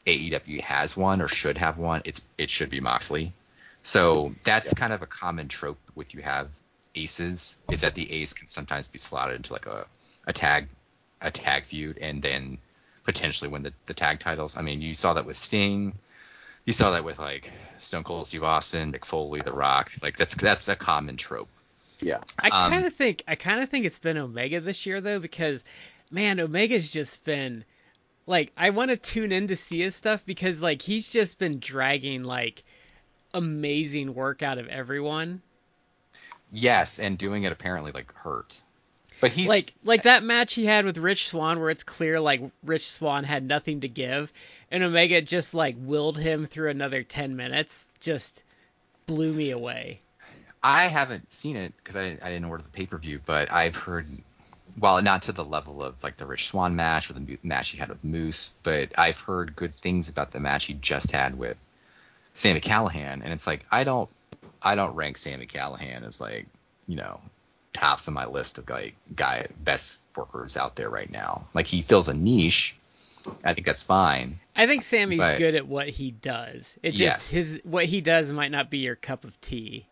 aew 0.05 0.59
has 0.61 0.95
one 0.95 1.21
or 1.21 1.27
should 1.27 1.57
have 1.57 1.77
one 1.77 2.01
it's 2.05 2.25
it 2.37 2.49
should 2.49 2.69
be 2.69 2.79
moxley 2.79 3.33
so 3.81 4.33
that's 4.43 4.73
kind 4.73 4.93
of 4.93 5.01
a 5.01 5.07
common 5.07 5.47
trope 5.47 5.79
with 5.95 6.13
you 6.13 6.21
have 6.21 6.47
aces 6.95 7.57
is 7.71 7.81
that 7.81 7.95
the 7.95 8.11
ace 8.11 8.33
can 8.33 8.47
sometimes 8.47 8.87
be 8.87 8.97
slotted 8.97 9.35
into 9.35 9.51
like 9.53 9.65
a, 9.65 9.85
a 10.27 10.33
tag 10.33 10.67
a 11.21 11.31
tag 11.31 11.63
feud 11.65 11.97
and 11.99 12.21
then 12.21 12.57
potentially 13.03 13.49
win 13.49 13.63
the, 13.63 13.73
the 13.85 13.93
tag 13.93 14.19
titles 14.19 14.57
i 14.57 14.61
mean 14.61 14.81
you 14.81 14.93
saw 14.93 15.13
that 15.13 15.25
with 15.25 15.37
sting 15.37 15.93
you 16.65 16.73
saw 16.73 16.91
that 16.91 17.03
with 17.03 17.19
like 17.19 17.51
Stone 17.77 18.05
Cold 18.05 18.25
Steve 18.25 18.43
Austin, 18.43 18.91
Mick 18.91 19.05
Foley, 19.05 19.39
The 19.41 19.53
Rock. 19.53 19.91
Like 20.01 20.17
that's 20.17 20.33
that's 20.33 20.67
a 20.67 20.75
common 20.75 21.15
trope. 21.15 21.47
Yeah. 21.99 22.21
I 22.39 22.47
Um, 22.47 22.71
kind 22.71 22.85
of 22.85 22.93
think 22.95 23.23
I 23.27 23.35
kind 23.35 23.61
of 23.61 23.69
think 23.69 23.85
it's 23.85 23.99
been 23.99 24.17
Omega 24.17 24.59
this 24.61 24.87
year 24.87 24.99
though 24.99 25.19
because 25.19 25.63
man, 26.09 26.39
Omega's 26.39 26.89
just 26.89 27.23
been 27.23 27.63
like 28.27 28.51
I 28.57 28.71
want 28.71 28.91
to 28.91 28.97
tune 28.97 29.31
in 29.31 29.47
to 29.49 29.55
see 29.55 29.79
his 29.79 29.95
stuff 29.95 30.23
because 30.25 30.61
like 30.61 30.81
he's 30.81 31.07
just 31.07 31.37
been 31.37 31.59
dragging 31.59 32.23
like 32.23 32.63
amazing 33.33 34.13
work 34.13 34.43
out 34.43 34.57
of 34.57 34.67
everyone. 34.67 35.41
Yes, 36.51 36.99
and 36.99 37.17
doing 37.17 37.43
it 37.43 37.51
apparently 37.51 37.91
like 37.91 38.13
hurt. 38.13 38.61
But 39.21 39.31
he's 39.31 39.47
like 39.47 39.73
like 39.83 40.03
that 40.03 40.23
match 40.23 40.53
he 40.53 40.65
had 40.65 40.85
with 40.85 40.97
Rich 40.97 41.29
Swann 41.29 41.59
where 41.59 41.69
it's 41.69 41.83
clear 41.83 42.19
like 42.19 42.41
Rich 42.63 42.91
Swann 42.91 43.23
had 43.23 43.43
nothing 43.43 43.81
to 43.81 43.87
give 43.87 44.31
and 44.71 44.83
Omega 44.83 45.21
just 45.21 45.53
like 45.53 45.75
willed 45.79 46.17
him 46.17 46.45
through 46.45 46.69
another 46.69 47.03
10 47.03 47.35
minutes 47.35 47.87
just 47.99 48.43
blew 49.05 49.31
me 49.33 49.51
away. 49.51 50.01
I 50.61 50.87
haven't 50.87 51.31
seen 51.31 51.55
it 51.57 51.73
because 51.77 51.95
I 51.95 52.17
I 52.21 52.29
didn't 52.29 52.45
order 52.45 52.63
the 52.63 52.71
pay 52.71 52.87
per 52.87 52.97
view, 52.97 53.21
but 53.25 53.51
I've 53.53 53.75
heard, 53.75 54.07
while 54.77 55.01
not 55.01 55.23
to 55.23 55.31
the 55.31 55.43
level 55.45 55.81
of 55.83 56.03
like 56.03 56.17
the 56.17 56.25
Rich 56.25 56.47
Swann 56.49 56.75
match 56.75 57.09
or 57.09 57.13
the 57.13 57.37
match 57.43 57.69
he 57.69 57.77
had 57.77 57.89
with 57.89 58.03
Moose, 58.03 58.55
but 58.63 58.89
I've 58.97 59.19
heard 59.19 59.55
good 59.55 59.73
things 59.73 60.09
about 60.09 60.31
the 60.31 60.39
match 60.39 60.65
he 60.65 60.73
just 60.73 61.11
had 61.11 61.37
with 61.37 61.61
Sami 62.33 62.59
Callihan, 62.61 63.21
and 63.23 63.27
it's 63.33 63.47
like 63.47 63.65
I 63.71 63.83
don't 63.83 64.09
I 64.61 64.75
don't 64.75 64.95
rank 64.95 65.17
Sami 65.17 65.45
Callihan 65.45 66.03
as 66.05 66.19
like 66.19 66.47
you 66.87 66.95
know 66.97 67.21
tops 67.73 68.07
on 68.07 68.13
my 68.13 68.25
list 68.25 68.57
of 68.57 68.69
like 68.69 68.95
guy 69.15 69.45
best 69.63 70.01
workers 70.15 70.57
out 70.57 70.75
there 70.75 70.89
right 70.89 71.11
now. 71.11 71.47
Like 71.53 71.67
he 71.67 71.81
fills 71.81 72.07
a 72.07 72.13
niche. 72.13 72.75
I 73.43 73.53
think 73.53 73.65
that's 73.65 73.83
fine. 73.83 74.39
I 74.55 74.67
think 74.67 74.83
Sammy's 74.83 75.17
But- 75.19 75.37
good 75.39 75.55
at 75.55 75.67
what 75.67 75.89
he 75.89 76.11
does. 76.11 76.77
It 76.83 76.91
just 76.91 76.99
Yes. 76.99 77.31
his 77.31 77.59
what 77.63 77.85
he 77.85 78.01
does 78.01 78.31
might 78.31 78.51
not 78.51 78.69
be 78.69 78.79
your 78.79 78.95
cup 78.95 79.23
of 79.23 79.39
tea. 79.41 79.85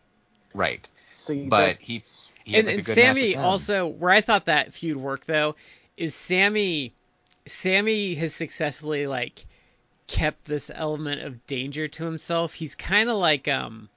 Right. 0.54 0.88
See, 1.14 1.46
But 1.46 1.78
he 1.80 2.02
he 2.44 2.56
and 2.56 2.66
had 2.66 2.66
like, 2.66 2.74
a 2.74 2.76
and 2.76 2.86
Sammy 2.86 3.36
also 3.36 3.86
where 3.86 4.10
I 4.10 4.20
thought 4.20 4.46
that 4.46 4.72
feud 4.74 4.96
worked 4.96 5.26
though 5.26 5.56
is 5.96 6.14
Sammy 6.14 6.92
Sammy 7.46 8.14
has 8.14 8.34
successfully 8.34 9.06
like 9.06 9.44
kept 10.06 10.44
this 10.44 10.70
element 10.74 11.22
of 11.22 11.46
danger 11.46 11.88
to 11.88 12.04
himself. 12.04 12.52
He's 12.52 12.74
kind 12.74 13.08
of 13.08 13.16
like 13.16 13.48
um 13.48 13.88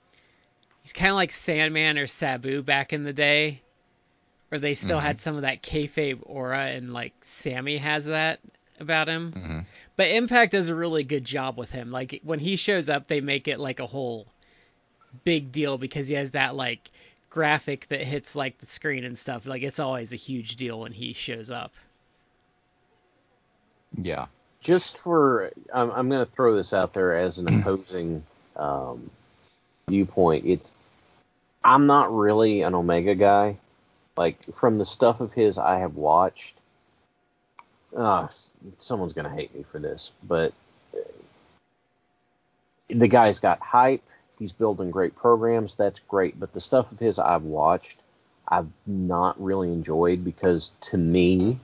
he's 0.84 0.93
kind 0.93 1.10
of 1.12 1.15
like 1.15 1.32
Sandman 1.34 1.97
or 1.97 2.08
Sabu 2.08 2.62
back 2.62 2.93
in 2.93 3.03
the 3.03 3.13
day 3.13 3.62
where 4.49 4.60
they 4.60 4.75
still 4.75 4.99
Mhm. 4.99 5.03
had 5.03 5.19
some 5.19 5.36
of 5.36 5.41
that 5.41 5.62
kayfabe 5.62 6.19
aura 6.23 6.67
and 6.67 6.93
like 6.93 7.13
Sammy 7.21 7.77
has 7.77 8.06
that 8.06 8.39
about 8.80 9.10
him. 9.10 9.34
Mhm. 9.34 9.65
But 9.97 10.12
Impact 10.12 10.51
does 10.53 10.69
a 10.69 10.75
really 10.75 11.03
good 11.03 11.25
job 11.25 11.58
with 11.58 11.71
him. 11.71 11.91
Like 11.91 12.21
when 12.23 12.39
he 12.39 12.56
shows 12.56 12.88
up, 12.88 13.08
they 13.08 13.19
make 13.19 13.47
it 13.47 13.60
like 13.60 13.80
a 13.80 13.88
whole 13.88 14.27
big 15.23 15.51
deal 15.51 15.77
because 15.77 16.08
he 16.08 16.13
has 16.13 16.32
that 16.32 16.56
like 16.56 16.89
graphic 17.38 17.88
that 17.89 18.02
hits 18.02 18.36
like 18.36 18.58
the 18.58 18.65
screen 18.65 19.04
and 19.04 19.15
stuff. 19.15 19.45
Like 19.45 19.62
it's 19.62 19.78
always 19.78 20.12
a 20.12 20.15
huge 20.15 20.56
deal 20.56 20.80
when 20.80 20.91
he 20.91 21.13
shows 21.13 21.52
up. 21.52 21.71
Yeah. 23.95 24.26
just 24.60 24.97
for 24.97 25.52
I'm, 25.71 25.91
I'm 25.91 26.10
going 26.10 26.26
to 26.26 26.32
throw 26.32 26.56
this 26.56 26.73
out 26.73 26.95
there 26.95 27.15
as 27.15 27.38
an 27.38 27.45
opposing 27.60 28.23
um, 28.56 29.12
viewpoint. 29.88 30.45
It's 30.47 30.71
I'm 31.63 31.86
not 31.86 32.12
really 32.12 32.63
an 32.63 32.73
Omega 32.73 33.13
guy. 33.13 33.58
Like 34.17 34.41
from 34.56 34.80
the 34.80 34.86
stuff 34.86 35.21
of 35.21 35.32
his 35.32 35.60
I 35.60 35.78
have 35.78 35.93
watched. 35.93 36.56
Uh, 37.95 38.30
someone's 38.80 39.13
going 39.13 39.30
to 39.30 39.36
hate 39.36 39.54
me 39.54 39.63
for 39.71 39.78
this, 39.78 40.12
but 40.23 40.54
uh, 40.95 41.02
the 42.89 43.08
guy's 43.08 43.38
got 43.38 43.60
hype. 43.60 44.02
He's 44.39 44.52
building 44.52 44.91
great 44.91 45.15
programs. 45.15 45.76
That's 45.76 46.00
great. 46.00 46.39
But 46.39 46.54
the 46.54 46.62
stuff 46.62 46.91
of 46.91 47.00
his 47.00 47.17
I've 47.19 47.43
watched, 47.43 48.00
I've 48.47 48.69
not 48.86 49.41
really 49.41 49.71
enjoyed 49.71 50.23
because 50.23 50.73
to 50.82 50.97
me, 50.97 51.60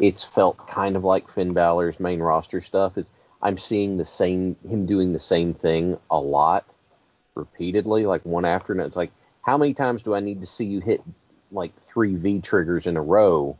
it's 0.00 0.24
felt 0.24 0.66
kind 0.66 0.96
of 0.96 1.04
like 1.04 1.30
Finn 1.30 1.52
Balor's 1.52 2.00
main 2.00 2.20
roster 2.20 2.60
stuff. 2.60 2.96
Is 2.96 3.10
I'm 3.42 3.58
seeing 3.58 3.96
the 3.96 4.04
same 4.04 4.56
him 4.68 4.86
doing 4.86 5.12
the 5.12 5.18
same 5.18 5.54
thing 5.54 5.98
a 6.10 6.18
lot, 6.18 6.64
repeatedly, 7.34 8.06
like 8.06 8.24
one 8.24 8.44
after 8.44 8.72
another. 8.72 8.86
It's 8.86 8.96
like 8.96 9.12
how 9.42 9.58
many 9.58 9.74
times 9.74 10.02
do 10.02 10.14
I 10.14 10.20
need 10.20 10.40
to 10.40 10.46
see 10.46 10.64
you 10.64 10.80
hit 10.80 11.02
like 11.52 11.72
three 11.82 12.14
V 12.16 12.40
triggers 12.40 12.86
in 12.86 12.96
a 12.96 13.02
row, 13.02 13.56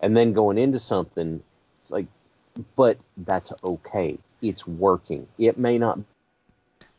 and 0.00 0.16
then 0.16 0.32
going 0.32 0.58
into 0.58 0.78
something? 0.78 1.42
It's 1.80 1.90
like, 1.90 2.06
but 2.76 2.98
that's 3.18 3.52
okay. 3.62 4.18
It's 4.40 4.66
working. 4.66 5.26
It 5.38 5.58
may 5.58 5.78
not. 5.78 5.98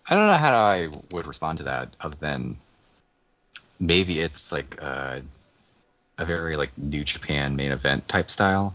I 0.10 0.16
don't 0.16 0.26
know 0.26 0.34
how 0.34 0.58
I 0.58 0.88
would 1.12 1.28
respond 1.28 1.60
to 1.60 1.66
that 1.66 1.96
other 2.02 2.18
than 2.18 2.58
maybe 3.80 4.20
it's 4.20 4.52
like 4.52 4.78
uh, 4.82 5.20
a 6.18 6.26
very 6.26 6.58
like 6.58 6.76
New 6.78 7.04
Japan 7.04 7.56
main 7.56 7.72
event 7.72 8.08
type 8.08 8.30
style. 8.30 8.74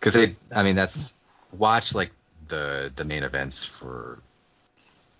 because 0.00 0.14
they, 0.14 0.36
I 0.54 0.62
mean, 0.62 0.74
that's 0.74 1.14
watch 1.56 1.94
like 1.94 2.10
the 2.48 2.90
the 2.96 3.04
main 3.04 3.22
events 3.22 3.64
for 3.64 4.18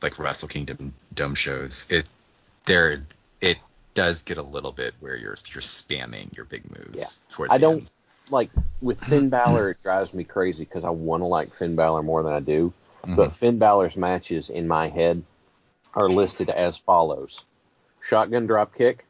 like 0.02 0.18
Wrestle 0.18 0.48
Kingdom 0.48 0.94
dome 1.14 1.34
shows. 1.34 1.86
It 1.90 2.08
there 2.64 3.02
it 3.40 3.58
does 3.94 4.22
get 4.22 4.38
a 4.38 4.42
little 4.42 4.72
bit 4.72 4.94
where 5.00 5.16
you're 5.16 5.36
you're 5.52 5.62
spamming 5.62 6.34
your 6.34 6.46
big 6.46 6.64
moves. 6.70 7.20
Yeah. 7.28 7.34
Towards 7.34 7.52
I 7.52 7.58
don't 7.58 7.80
end. 7.80 7.90
like 8.30 8.50
with 8.80 8.98
Finn 9.04 9.28
Balor. 9.28 9.70
It 9.72 9.76
drives 9.82 10.14
me 10.14 10.24
crazy 10.24 10.64
because 10.64 10.84
I 10.84 10.90
want 10.90 11.20
to 11.20 11.26
like 11.26 11.54
Finn 11.54 11.76
Balor 11.76 12.02
more 12.02 12.22
than 12.22 12.32
I 12.32 12.40
do. 12.40 12.72
Mhm. 13.04 13.16
But 13.16 13.34
Finn 13.34 13.58
Balor's 13.58 13.96
matches 13.96 14.50
in 14.50 14.68
my 14.68 14.88
head 14.88 15.22
are 15.94 16.08
listed 16.08 16.48
as 16.50 16.76
follows: 16.76 17.44
shotgun 18.00 18.46
drop 18.46 18.74
kick, 18.74 19.04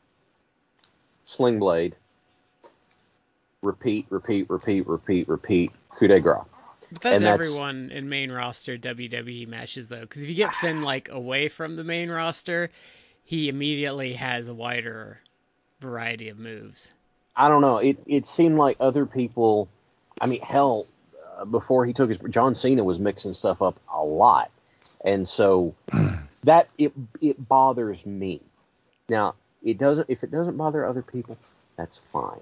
sling 1.24 1.58
blade, 1.58 1.94
repeat, 3.62 4.06
repeat, 4.10 4.48
repeat, 4.50 4.86
repeat, 4.86 5.28
repeat, 5.28 5.72
coup 5.90 6.08
de 6.08 6.20
grace. 6.20 6.40
But 6.90 7.00
that's, 7.02 7.14
And 7.16 7.24
that's- 7.24 7.48
everyone 7.48 7.90
in 7.90 8.08
main 8.08 8.30
roster 8.30 8.76
WWE 8.76 9.46
matches 9.46 9.88
though, 9.88 10.02
because 10.02 10.22
if 10.22 10.28
you 10.28 10.34
get 10.34 10.54
Finn 10.54 10.82
like 10.82 11.08
away 11.08 11.48
from 11.48 11.76
the 11.76 11.84
main 11.84 12.10
roster, 12.10 12.70
he 13.24 13.48
immediately 13.48 14.12
has 14.14 14.48
a 14.48 14.54
wider 14.54 15.20
variety 15.80 16.28
of 16.28 16.38
moves. 16.38 16.92
I 17.34 17.48
don't 17.48 17.62
know. 17.62 17.78
It 17.78 17.98
it 18.06 18.26
seemed 18.26 18.58
like 18.58 18.76
other 18.78 19.06
people. 19.06 19.68
I 20.20 20.26
mean, 20.26 20.40
hell, 20.42 20.86
before 21.50 21.86
he 21.86 21.92
took 21.92 22.08
his 22.08 22.18
John 22.30 22.54
Cena 22.54 22.84
was 22.84 22.98
mixing 22.98 23.32
stuff 23.32 23.62
up 23.62 23.78
a 23.92 24.02
lot, 24.02 24.50
and 25.04 25.26
so 25.26 25.74
that 26.44 26.68
it 26.78 26.92
it 27.20 27.48
bothers 27.48 28.04
me. 28.06 28.40
Now 29.08 29.34
it 29.62 29.78
doesn't. 29.78 30.08
If 30.08 30.22
it 30.24 30.30
doesn't 30.30 30.56
bother 30.56 30.84
other 30.84 31.02
people, 31.02 31.38
that's 31.76 31.98
fine. 32.12 32.40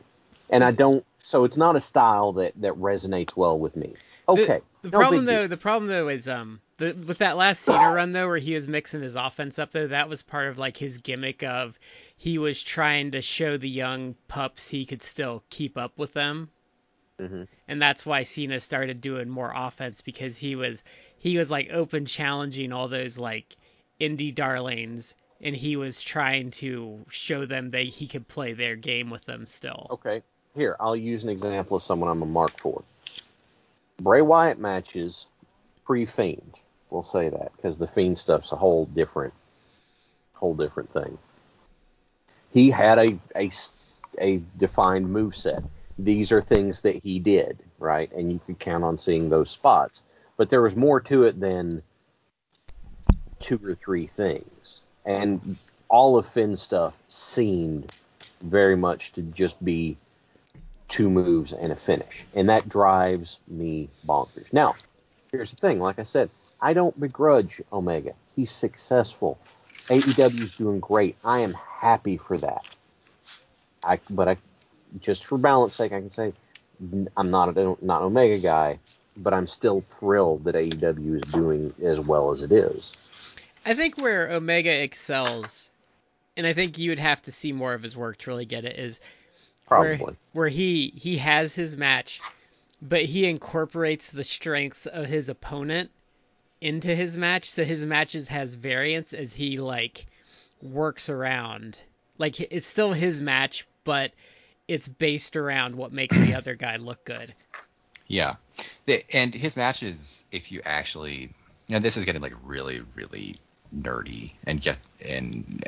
And 0.48 0.64
I 0.64 0.70
don't. 0.70 1.04
So 1.18 1.44
it's 1.44 1.56
not 1.56 1.76
a 1.76 1.80
style 1.80 2.32
that 2.34 2.52
that 2.60 2.74
resonates 2.74 3.36
well 3.36 3.58
with 3.58 3.76
me. 3.76 3.94
Okay. 4.28 4.60
The 4.82 4.90
no 4.90 4.98
problem 4.98 5.24
though, 5.24 5.40
deal. 5.40 5.48
the 5.48 5.56
problem 5.56 5.88
though 5.88 6.08
is 6.08 6.28
um 6.28 6.60
the, 6.78 6.86
with 6.86 7.18
that 7.18 7.36
last 7.36 7.62
Cena 7.62 7.78
run 7.94 8.12
though, 8.12 8.26
where 8.26 8.38
he 8.38 8.54
was 8.54 8.68
mixing 8.68 9.02
his 9.02 9.16
offense 9.16 9.58
up 9.58 9.72
though, 9.72 9.88
that 9.88 10.08
was 10.08 10.22
part 10.22 10.48
of 10.48 10.58
like 10.58 10.76
his 10.76 10.98
gimmick 10.98 11.42
of 11.42 11.78
he 12.16 12.38
was 12.38 12.62
trying 12.62 13.12
to 13.12 13.20
show 13.20 13.56
the 13.56 13.68
young 13.68 14.14
pups 14.28 14.66
he 14.66 14.84
could 14.84 15.02
still 15.02 15.42
keep 15.50 15.76
up 15.76 15.98
with 15.98 16.12
them. 16.12 16.50
Mhm. 17.20 17.46
And 17.68 17.82
that's 17.82 18.06
why 18.06 18.22
Cena 18.22 18.58
started 18.60 19.00
doing 19.00 19.28
more 19.28 19.52
offense 19.54 20.00
because 20.00 20.36
he 20.36 20.56
was 20.56 20.84
he 21.18 21.36
was 21.36 21.50
like 21.50 21.70
open 21.70 22.06
challenging 22.06 22.72
all 22.72 22.88
those 22.88 23.18
like 23.18 23.56
indie 24.00 24.34
darlings 24.34 25.14
and 25.42 25.54
he 25.54 25.76
was 25.76 26.00
trying 26.00 26.50
to 26.50 27.04
show 27.08 27.46
them 27.46 27.70
that 27.70 27.84
he 27.84 28.06
could 28.06 28.26
play 28.28 28.52
their 28.52 28.76
game 28.76 29.10
with 29.10 29.24
them 29.24 29.46
still. 29.46 29.86
Okay. 29.90 30.22
Here, 30.54 30.76
I'll 30.80 30.96
use 30.96 31.22
an 31.22 31.30
example 31.30 31.76
of 31.76 31.82
someone 31.82 32.10
I'm 32.10 32.22
a 32.22 32.26
mark 32.26 32.58
for. 32.58 32.82
Bray 33.98 34.22
Wyatt 34.22 34.58
matches 34.58 35.26
pre 35.84 36.06
Fiend. 36.06 36.56
We'll 36.90 37.02
say 37.02 37.28
that 37.28 37.52
because 37.56 37.78
the 37.78 37.86
Fiend 37.86 38.18
stuff's 38.18 38.52
a 38.52 38.56
whole 38.56 38.86
different, 38.86 39.32
whole 40.34 40.54
different 40.54 40.92
thing. 40.92 41.18
He 42.50 42.70
had 42.70 42.98
a 42.98 43.18
a, 43.36 43.50
a 44.18 44.42
defined 44.58 45.08
move 45.08 45.36
set. 45.36 45.62
These 46.04 46.32
are 46.32 46.42
things 46.42 46.80
that 46.82 46.96
he 46.96 47.18
did, 47.18 47.58
right? 47.78 48.10
And 48.12 48.32
you 48.32 48.40
could 48.46 48.58
count 48.58 48.84
on 48.84 48.98
seeing 48.98 49.28
those 49.28 49.50
spots. 49.50 50.02
But 50.36 50.48
there 50.48 50.62
was 50.62 50.76
more 50.76 51.00
to 51.00 51.24
it 51.24 51.38
than 51.38 51.82
two 53.40 53.60
or 53.62 53.74
three 53.74 54.06
things. 54.06 54.82
And 55.04 55.56
all 55.88 56.16
of 56.16 56.26
Finn's 56.26 56.62
stuff 56.62 56.94
seemed 57.08 57.90
very 58.42 58.76
much 58.76 59.12
to 59.12 59.22
just 59.22 59.62
be 59.62 59.98
two 60.88 61.10
moves 61.10 61.52
and 61.52 61.72
a 61.72 61.76
finish. 61.76 62.24
And 62.34 62.48
that 62.48 62.68
drives 62.68 63.40
me 63.48 63.88
bonkers. 64.06 64.52
Now, 64.52 64.76
here's 65.32 65.50
the 65.50 65.56
thing 65.56 65.80
like 65.80 65.98
I 65.98 66.04
said, 66.04 66.30
I 66.60 66.72
don't 66.72 66.98
begrudge 66.98 67.62
Omega. 67.72 68.14
He's 68.36 68.50
successful. 68.50 69.38
AEW's 69.88 70.56
doing 70.56 70.80
great. 70.80 71.16
I 71.24 71.40
am 71.40 71.54
happy 71.54 72.16
for 72.16 72.38
that. 72.38 72.64
I 73.82 73.98
but 74.10 74.28
I 74.28 74.36
just 75.00 75.26
for 75.26 75.38
balance 75.38 75.74
sake 75.74 75.92
I 75.92 76.00
can 76.00 76.10
say 76.10 76.32
I'm 77.16 77.30
not 77.30 77.56
a 77.56 77.76
not 77.82 78.00
an 78.00 78.06
Omega 78.06 78.38
guy, 78.38 78.78
but 79.16 79.34
I'm 79.34 79.46
still 79.46 79.82
thrilled 79.82 80.44
that 80.44 80.54
AEW 80.54 81.16
is 81.16 81.32
doing 81.32 81.74
as 81.82 82.00
well 82.00 82.30
as 82.30 82.42
it 82.42 82.52
is. 82.52 83.34
I 83.66 83.74
think 83.74 83.98
where 83.98 84.30
Omega 84.30 84.82
excels, 84.82 85.70
and 86.36 86.46
I 86.46 86.54
think 86.54 86.78
you 86.78 86.90
would 86.90 86.98
have 86.98 87.20
to 87.22 87.32
see 87.32 87.52
more 87.52 87.74
of 87.74 87.82
his 87.82 87.96
work 87.96 88.16
to 88.18 88.30
really 88.30 88.46
get 88.46 88.64
it, 88.64 88.78
is 88.78 89.00
where, 89.68 90.00
where 90.32 90.48
he 90.48 90.92
he 90.96 91.18
has 91.18 91.54
his 91.54 91.76
match, 91.76 92.20
but 92.80 93.04
he 93.04 93.26
incorporates 93.26 94.10
the 94.10 94.24
strengths 94.24 94.86
of 94.86 95.06
his 95.06 95.28
opponent 95.28 95.90
into 96.60 96.94
his 96.94 97.16
match, 97.16 97.50
so 97.50 97.64
his 97.64 97.84
matches 97.84 98.28
has 98.28 98.54
variance 98.54 99.12
as 99.12 99.34
he 99.34 99.58
like 99.58 100.06
works 100.62 101.08
around. 101.08 101.78
Like 102.16 102.40
it's 102.40 102.66
still 102.66 102.92
his 102.92 103.20
match, 103.20 103.66
but 103.84 104.12
it's 104.70 104.86
based 104.86 105.34
around 105.34 105.74
what 105.74 105.92
makes 105.92 106.16
the 106.16 106.34
other 106.34 106.54
guy 106.54 106.76
look 106.76 107.04
good. 107.04 107.32
Yeah, 108.06 108.34
and 109.12 109.32
his 109.32 109.56
matches, 109.56 110.24
if 110.32 110.50
you 110.50 110.62
actually, 110.64 111.30
and 111.70 111.84
this 111.84 111.96
is 111.96 112.04
getting 112.04 112.20
like 112.20 112.34
really, 112.42 112.80
really 112.96 113.36
nerdy, 113.72 114.32
and 114.42 114.60
get 114.60 114.78
and 115.08 115.62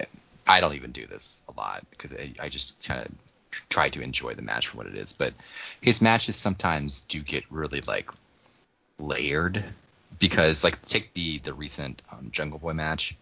I 0.45 0.61
don't 0.61 0.75
even 0.75 0.91
do 0.91 1.07
this 1.07 1.43
a 1.49 1.53
lot 1.57 1.87
because 1.91 2.13
I, 2.13 2.33
I 2.41 2.49
just 2.49 2.83
kind 2.85 3.01
of 3.01 3.13
try 3.69 3.91
to 3.91 4.03
enjoy 4.03 4.35
the 4.35 4.43
match 4.43 4.67
for 4.67 4.79
what 4.79 4.89
it 4.89 4.97
is. 4.97 5.13
But 5.13 5.35
his 5.81 6.03
matches 6.03 6.35
sometimes 6.35 7.03
do 7.03 7.21
get 7.21 7.45
really 7.49 7.81
like 7.83 8.11
layered 8.99 9.63
because 10.19 10.65
like 10.65 10.83
take 10.83 11.15
the 11.15 11.39
the 11.39 11.55
recent 11.55 12.03
um, 12.11 12.31
Jungle 12.33 12.59
Boy 12.59 12.73
match. 12.73 13.17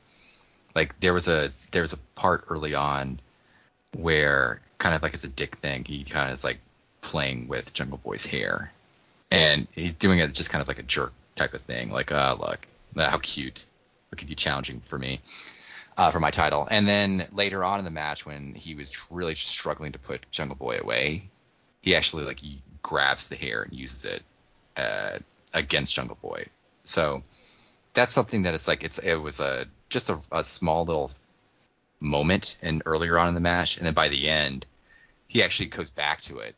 Like 0.75 0.99
there 1.01 1.13
was 1.13 1.29
a 1.29 1.53
there 1.73 1.83
was 1.83 1.93
a 1.93 1.99
part 2.15 2.47
early 2.49 2.75
on 2.75 3.21
where 3.95 4.63
kind 4.81 4.97
of 4.97 5.03
like 5.03 5.15
it's 5.15 5.23
a 5.23 5.29
dick 5.29 5.55
thing, 5.57 5.85
he 5.85 6.03
kind 6.03 6.27
of 6.27 6.35
is 6.35 6.43
like 6.43 6.59
playing 7.03 7.47
with 7.47 7.73
Jungle 7.73 7.99
Boy's 7.99 8.27
hair, 8.27 8.73
and 9.31 9.69
he's 9.77 9.93
doing 9.93 10.19
it 10.19 10.33
just 10.35 10.51
kind 10.51 10.61
of 10.61 10.67
like 10.67 10.81
a 10.81 10.83
jerk 10.83 11.13
type 11.37 11.55
of 11.55 11.61
thing, 11.61 11.93
like 11.93 12.11
uh 12.11 12.37
look 12.41 12.67
how 12.97 13.19
cute, 13.19 13.65
look 14.11 14.23
at 14.23 14.29
you 14.29 14.35
challenging 14.35 14.81
for 14.81 14.99
me. 14.99 15.21
Uh, 15.97 16.11
for 16.11 16.21
my 16.21 16.31
title, 16.31 16.67
and 16.71 16.89
then 16.89 17.27
later 17.33 17.63
on 17.63 17.79
in 17.79 17.85
the 17.85 17.91
match, 17.91 18.25
when 18.25 18.55
he 18.55 18.75
was 18.75 19.11
really 19.11 19.35
struggling 19.35 19.93
to 19.93 19.99
put 19.99 20.25
Jungle 20.31 20.57
Boy 20.57 20.79
away, 20.79 21.29
he 21.83 21.95
actually 21.95 22.25
like 22.25 22.41
he 22.41 22.63
grabs 22.81 23.29
the 23.29 23.37
hair 23.37 23.63
and 23.63 23.73
uses 23.75 24.07
it 24.07 24.23
uh, 24.79 25.19
against 25.53 25.95
Jungle 25.95 26.17
Boy. 26.23 26.47
So 26.85 27.23
that's 27.93 28.15
something 28.15 28.43
that 28.43 28.55
it's 28.55 28.67
like 28.67 28.83
it's 28.83 28.99
it 28.99 29.17
was 29.17 29.41
a 29.41 29.67
just 29.91 30.09
a, 30.09 30.19
a 30.33 30.43
small 30.43 30.87
little 30.87 31.11
moment 31.99 32.57
and 32.63 32.83
earlier 32.87 33.19
on 33.19 33.29
in 33.29 33.35
the 33.35 33.41
match, 33.41 33.77
and 33.77 33.85
then 33.85 33.93
by 33.93 34.09
the 34.09 34.29
end, 34.29 34.65
he 35.31 35.45
actually 35.45 35.67
goes 35.67 35.91
back 35.91 36.21
to 36.23 36.39
it 36.39 36.57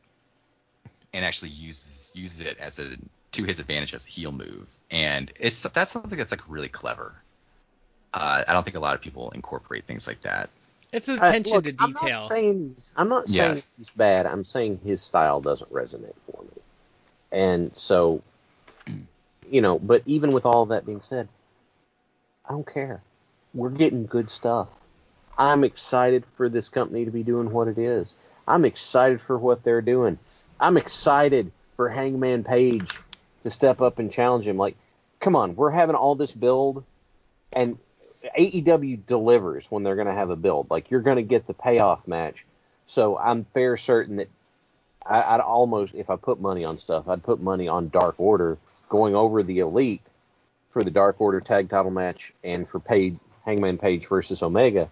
and 1.13 1.25
actually 1.27 1.51
uses 1.51 2.13
uses 2.17 2.41
it 2.41 2.59
as 2.59 2.79
a 2.79 2.97
to 3.33 3.45
his 3.45 3.61
advantage 3.61 3.93
as 3.93 4.07
a 4.07 4.09
heel 4.09 4.33
move, 4.33 4.69
and 4.91 5.31
it's 5.39 5.63
that's 5.63 5.93
something 5.93 6.19
that's 6.19 6.31
like 6.31 6.49
really 6.49 6.69
clever. 6.69 7.23
Uh, 8.15 8.45
I 8.49 8.53
don't 8.53 8.63
think 8.63 8.77
a 8.77 8.81
lot 8.81 8.95
of 8.95 9.03
people 9.03 9.31
incorporate 9.35 9.85
things 9.85 10.07
like 10.07 10.23
that. 10.23 10.49
It's 10.91 11.09
I- 11.09 11.15
attention 11.17 11.53
look, 11.53 11.65
to 11.65 11.73
I'm 11.73 11.93
detail. 11.93 12.11
not 12.11 12.21
saying 12.29 12.75
he's, 12.75 12.93
I'm 12.97 13.09
not 13.11 13.29
saying 13.29 13.55
Yes. 13.55 13.67
he's 13.77 13.91
bad. 13.91 14.27
I'm 14.27 14.45
saying 14.45 14.81
his 14.85 15.03
style 15.03 15.41
doesn't 15.41 15.71
resonate 15.73 16.15
for 16.31 16.43
me. 16.43 16.63
And 17.31 17.73
so, 17.75 18.23
you 19.51 19.61
know, 19.61 19.79
but 19.79 20.03
even 20.07 20.33
with 20.33 20.45
all 20.47 20.67
that 20.67 20.85
being 20.87 21.01
said, 21.03 21.29
I 22.47 22.53
don't 22.53 22.67
care. 22.71 23.01
We're 23.55 23.71
getting 23.71 24.05
good 24.07 24.29
stuff. 24.31 24.69
I'm 25.39 25.65
excited 25.65 26.25
for 26.37 26.51
this 26.51 26.69
company 26.69 27.07
to 27.07 27.11
be 27.11 27.23
doing 27.23 27.51
what 27.51 27.69
it 27.69 27.79
is. 27.79 28.15
I'm 28.47 28.65
excited 28.65 29.21
for 29.21 29.39
what 29.39 29.63
they're 29.63 29.83
doing. 29.83 30.19
I'm 30.59 30.77
excited 30.77 31.53
for 31.77 31.89
Hangman 31.89 32.45
Page 32.45 32.91
to 33.43 33.51
step 33.51 33.81
up 33.81 33.99
and 33.99 34.11
challenge 34.11 34.47
him. 34.47 34.57
Like, 34.57 34.77
come 35.21 35.37
on, 35.37 35.57
we're 35.57 35.71
having 35.71 35.97
all 35.97 36.15
this 36.15 36.33
build, 36.33 36.85
and 37.53 37.79
AEW 38.39 39.07
delivers 39.07 39.71
when 39.71 39.83
they're 39.83 39.97
going 39.97 40.07
to 40.07 40.15
have 40.15 40.31
a 40.31 40.37
build. 40.37 40.71
Like, 40.71 40.91
you're 40.91 41.01
going 41.01 41.17
to 41.17 41.23
get 41.23 41.47
the 41.47 41.55
payoff 41.55 42.07
match. 42.07 42.47
So 42.87 43.19
I'm 43.19 43.45
fair 43.55 43.77
certain 43.77 44.17
that 44.17 44.29
I, 45.05 45.23
I'd 45.23 45.41
almost, 45.41 45.95
if 45.95 46.11
I 46.11 46.17
put 46.17 46.41
money 46.41 46.65
on 46.65 46.77
stuff, 46.77 47.09
I'd 47.09 47.23
put 47.23 47.41
money 47.41 47.69
on 47.69 47.89
Dark 47.89 48.17
Order 48.19 48.59
going 48.89 49.15
over 49.15 49.43
the 49.43 49.61
Elite 49.61 50.03
for 50.71 50.83
the 50.83 50.91
Dark 50.91 51.21
Order 51.21 51.41
tag 51.41 51.69
title 51.69 51.91
match 51.91 52.33
and 52.45 52.69
for 52.69 52.79
Page, 52.79 53.17
Hangman 53.45 53.79
Page 53.79 54.07
versus 54.07 54.43
Omega. 54.43 54.91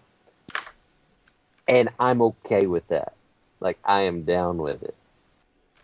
And 1.68 1.88
I'm 1.98 2.20
okay 2.22 2.66
with 2.66 2.86
that. 2.88 3.14
Like, 3.60 3.78
I 3.84 4.02
am 4.02 4.22
down 4.24 4.58
with 4.58 4.82
it. 4.82 4.94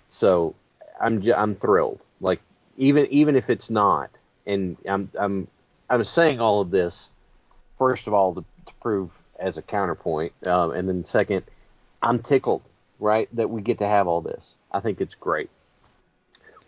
So 0.09 0.55
I'm 1.01 1.23
j- 1.23 1.35
I'm 1.35 1.55
thrilled. 1.57 2.01
Like 2.21 2.41
even 2.77 3.07
even 3.11 3.37
if 3.37 3.51
it's 3.51 3.69
not, 3.71 4.11
and 4.47 4.77
I'm 4.89 5.11
I'm 5.19 5.49
I'm 5.91 6.05
saying 6.05 6.41
all 6.41 6.61
of 6.61 6.71
this 6.71 7.11
first 7.79 8.07
of 8.07 8.15
all 8.15 8.35
to, 8.35 8.41
to 8.67 8.75
prove 8.81 9.11
as 9.39 9.59
a 9.59 9.63
counterpoint, 9.63 10.33
um, 10.47 10.71
and 10.71 10.89
then 10.89 11.05
second, 11.05 11.43
I'm 12.03 12.21
tickled, 12.21 12.63
right, 12.99 13.29
that 13.37 13.51
we 13.51 13.61
get 13.61 13.79
to 13.79 13.87
have 13.87 14.07
all 14.09 14.23
this. 14.23 14.57
I 14.73 14.81
think 14.81 15.01
it's 15.03 15.15
great. 15.15 15.51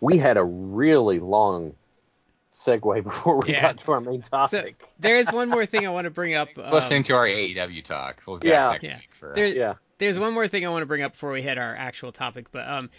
we 0.01 0.17
had 0.19 0.37
a 0.37 0.43
really 0.43 1.19
long 1.19 1.73
segue 2.53 3.03
before 3.03 3.37
we 3.39 3.53
Yeah. 3.53 3.61
got 3.61 3.77
to 3.79 3.91
our 3.93 3.99
main 4.01 4.21
So 4.23 4.29
topic. 4.31 4.87
there 4.99 5.15
is 5.17 5.31
one 5.31 5.49
more 5.49 5.65
thing 5.65 5.87
I 5.87 5.89
want 5.89 6.05
to 6.05 6.11
bring 6.11 6.35
up. 6.35 6.49
um, 6.57 6.69
Listening 6.71 7.03
to 7.03 7.15
our 7.15 7.25
AEW 7.25 7.83
talk. 7.83 8.21
We'll 8.27 8.37
be 8.37 8.49
Yeah. 8.49 8.67
back 8.69 8.83
next 8.83 8.89
Yeah. 8.89 8.95
week 8.97 9.09
for 9.15 9.33
There- 9.33 9.47
yeah. 9.47 9.73
There's 9.99 10.17
one 10.17 10.33
more 10.33 10.47
thing 10.47 10.65
I 10.65 10.69
want 10.69 10.81
to 10.81 10.87
bring 10.87 11.01
up 11.01 11.11
before 11.11 11.31
we 11.31 11.41
hit 11.41 11.57
our 11.57 11.75
actual 11.75 12.11
topic, 12.11 12.51
but 12.51 12.67
um, 12.67 12.89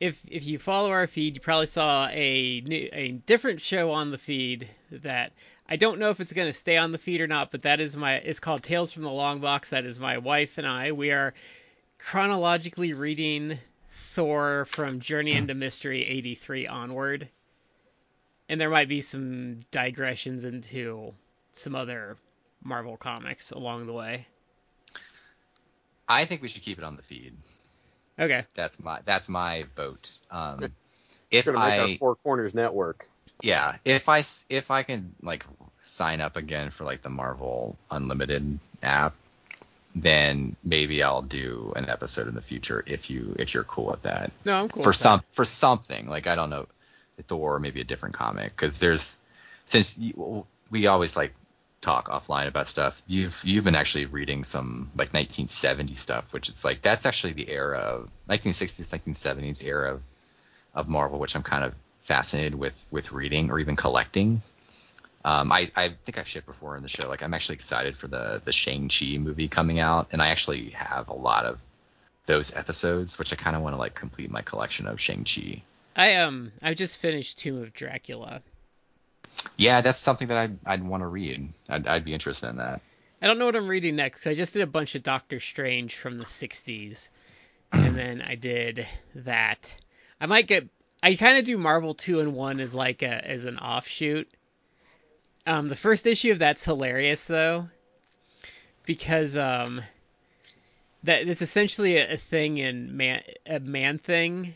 if 0.00 0.22
if 0.26 0.46
you 0.46 0.58
follow 0.58 0.90
our 0.90 1.06
feed, 1.06 1.34
you 1.34 1.40
probably 1.40 1.66
saw 1.66 2.08
a 2.08 2.60
new, 2.60 2.88
a 2.92 3.12
different 3.12 3.60
show 3.60 3.90
on 3.90 4.10
the 4.10 4.18
feed 4.18 4.68
that 4.90 5.32
I 5.68 5.76
don't 5.76 5.98
know 5.98 6.10
if 6.10 6.20
it's 6.20 6.32
going 6.32 6.48
to 6.48 6.52
stay 6.52 6.76
on 6.76 6.92
the 6.92 6.98
feed 6.98 7.20
or 7.20 7.26
not, 7.26 7.50
but 7.50 7.62
that 7.62 7.80
is 7.80 7.96
my 7.96 8.14
it's 8.14 8.40
called 8.40 8.62
Tales 8.62 8.92
from 8.92 9.02
the 9.02 9.10
Long 9.10 9.40
Box. 9.40 9.70
That 9.70 9.84
is 9.84 9.98
my 9.98 10.18
wife 10.18 10.58
and 10.58 10.66
I. 10.66 10.92
We 10.92 11.10
are 11.10 11.34
chronologically 11.98 12.92
reading 12.92 13.58
Thor 14.12 14.66
from 14.66 15.00
Journey 15.00 15.32
into 15.32 15.54
Mystery 15.54 16.06
83 16.06 16.66
onward. 16.66 17.28
And 18.48 18.60
there 18.60 18.70
might 18.70 18.88
be 18.88 19.00
some 19.00 19.60
digressions 19.70 20.44
into 20.44 21.14
some 21.54 21.74
other 21.74 22.16
Marvel 22.62 22.96
comics 22.96 23.50
along 23.50 23.86
the 23.86 23.92
way. 23.92 24.26
I 26.08 26.24
think 26.24 26.42
we 26.42 26.48
should 26.48 26.62
keep 26.62 26.78
it 26.78 26.84
on 26.84 26.96
the 26.96 27.02
feed. 27.02 27.34
Okay. 28.18 28.44
That's 28.54 28.82
my 28.82 29.00
that's 29.04 29.28
my 29.28 29.64
vote. 29.76 30.18
Um, 30.30 30.64
if 31.30 31.46
make 31.46 31.56
I 31.56 31.78
our 31.80 31.88
Four 31.98 32.16
Corners 32.16 32.54
network. 32.54 33.08
yeah, 33.42 33.76
if 33.84 34.08
I 34.08 34.20
s- 34.20 34.44
if 34.48 34.70
I 34.70 34.82
can 34.84 35.14
like 35.22 35.44
sign 35.84 36.20
up 36.20 36.36
again 36.36 36.70
for 36.70 36.84
like 36.84 37.02
the 37.02 37.10
Marvel 37.10 37.76
Unlimited 37.90 38.58
app, 38.82 39.14
then 39.94 40.54
maybe 40.62 41.02
I'll 41.02 41.22
do 41.22 41.72
an 41.74 41.88
episode 41.88 42.28
in 42.28 42.34
the 42.34 42.42
future 42.42 42.82
if 42.86 43.10
you 43.10 43.34
if 43.38 43.54
you're 43.54 43.64
cool 43.64 43.86
with 43.86 44.02
that. 44.02 44.32
No, 44.44 44.62
I'm 44.62 44.68
cool. 44.68 44.82
for 44.82 44.90
with 44.90 44.96
some 44.96 45.20
that. 45.20 45.26
for 45.26 45.44
something 45.44 46.06
like 46.06 46.26
I 46.26 46.34
don't 46.36 46.50
know 46.50 46.66
Thor 47.22 47.56
or 47.56 47.60
maybe 47.60 47.80
a 47.80 47.84
different 47.84 48.14
comic 48.14 48.50
because 48.50 48.78
there's 48.78 49.18
since 49.66 49.98
you, 49.98 50.46
we 50.70 50.86
always 50.86 51.16
like 51.16 51.34
talk 51.84 52.08
offline 52.08 52.48
about 52.48 52.66
stuff. 52.66 53.02
You've 53.06 53.40
you've 53.44 53.64
been 53.64 53.74
actually 53.74 54.06
reading 54.06 54.42
some 54.42 54.88
like 54.96 55.12
1970 55.12 55.94
stuff 55.94 56.32
which 56.32 56.48
it's 56.48 56.64
like 56.64 56.80
that's 56.80 57.04
actually 57.04 57.34
the 57.34 57.50
era 57.50 57.78
of 57.78 58.10
1960s 58.28 58.90
1970s 58.90 59.64
era 59.64 59.94
of, 59.94 60.02
of 60.74 60.88
Marvel 60.88 61.18
which 61.18 61.36
I'm 61.36 61.42
kind 61.42 61.62
of 61.62 61.74
fascinated 62.00 62.54
with 62.54 62.84
with 62.90 63.12
reading 63.12 63.50
or 63.50 63.58
even 63.58 63.76
collecting. 63.76 64.40
Um, 65.26 65.52
I, 65.52 65.70
I 65.74 65.88
think 65.88 66.18
I've 66.18 66.28
shared 66.28 66.44
before 66.44 66.76
in 66.76 66.82
the 66.82 66.88
show 66.88 67.08
like 67.08 67.22
I'm 67.22 67.34
actually 67.34 67.56
excited 67.56 67.96
for 67.96 68.08
the 68.08 68.40
the 68.42 68.52
Shang-Chi 68.52 69.18
movie 69.18 69.48
coming 69.48 69.78
out 69.78 70.08
and 70.12 70.22
I 70.22 70.28
actually 70.28 70.70
have 70.70 71.08
a 71.08 71.14
lot 71.14 71.44
of 71.44 71.62
those 72.24 72.56
episodes 72.56 73.18
which 73.18 73.32
I 73.32 73.36
kind 73.36 73.56
of 73.56 73.62
want 73.62 73.74
to 73.74 73.78
like 73.78 73.94
complete 73.94 74.30
my 74.30 74.40
collection 74.40 74.86
of 74.86 74.98
Shang-Chi. 74.98 75.62
I 75.96 76.14
um 76.16 76.50
I 76.62 76.72
just 76.72 76.96
finished 76.96 77.38
Tomb 77.38 77.62
of 77.62 77.74
Dracula. 77.74 78.42
Yeah, 79.56 79.80
that's 79.80 79.98
something 79.98 80.28
that 80.28 80.36
I'd, 80.36 80.58
I'd 80.66 80.82
want 80.82 81.02
to 81.02 81.06
read. 81.06 81.48
I'd, 81.68 81.86
I'd 81.86 82.04
be 82.04 82.12
interested 82.12 82.50
in 82.50 82.56
that. 82.56 82.80
I 83.22 83.26
don't 83.26 83.38
know 83.38 83.46
what 83.46 83.56
I'm 83.56 83.68
reading 83.68 83.96
next. 83.96 84.26
I 84.26 84.34
just 84.34 84.52
did 84.52 84.62
a 84.62 84.66
bunch 84.66 84.94
of 84.94 85.02
Doctor 85.02 85.40
Strange 85.40 85.96
from 85.96 86.18
the 86.18 86.24
60s, 86.24 87.08
and 87.72 87.96
then 87.96 88.20
I 88.20 88.34
did 88.34 88.86
that. 89.14 89.74
I 90.20 90.26
might 90.26 90.46
get. 90.46 90.68
I 91.02 91.14
kind 91.16 91.38
of 91.38 91.44
do 91.44 91.58
Marvel 91.58 91.94
Two-in-One 91.94 92.60
as 92.60 92.74
like 92.74 93.02
a 93.02 93.30
as 93.30 93.44
an 93.44 93.58
offshoot. 93.58 94.28
Um, 95.46 95.68
the 95.68 95.76
first 95.76 96.06
issue 96.06 96.32
of 96.32 96.38
that's 96.38 96.64
hilarious 96.64 97.24
though, 97.26 97.68
because 98.86 99.36
um, 99.36 99.82
that 101.04 101.28
it's 101.28 101.42
essentially 101.42 101.98
a, 101.98 102.14
a 102.14 102.16
thing 102.16 102.56
in 102.56 102.96
man 102.96 103.22
a 103.46 103.60
man 103.60 103.98
thing 103.98 104.54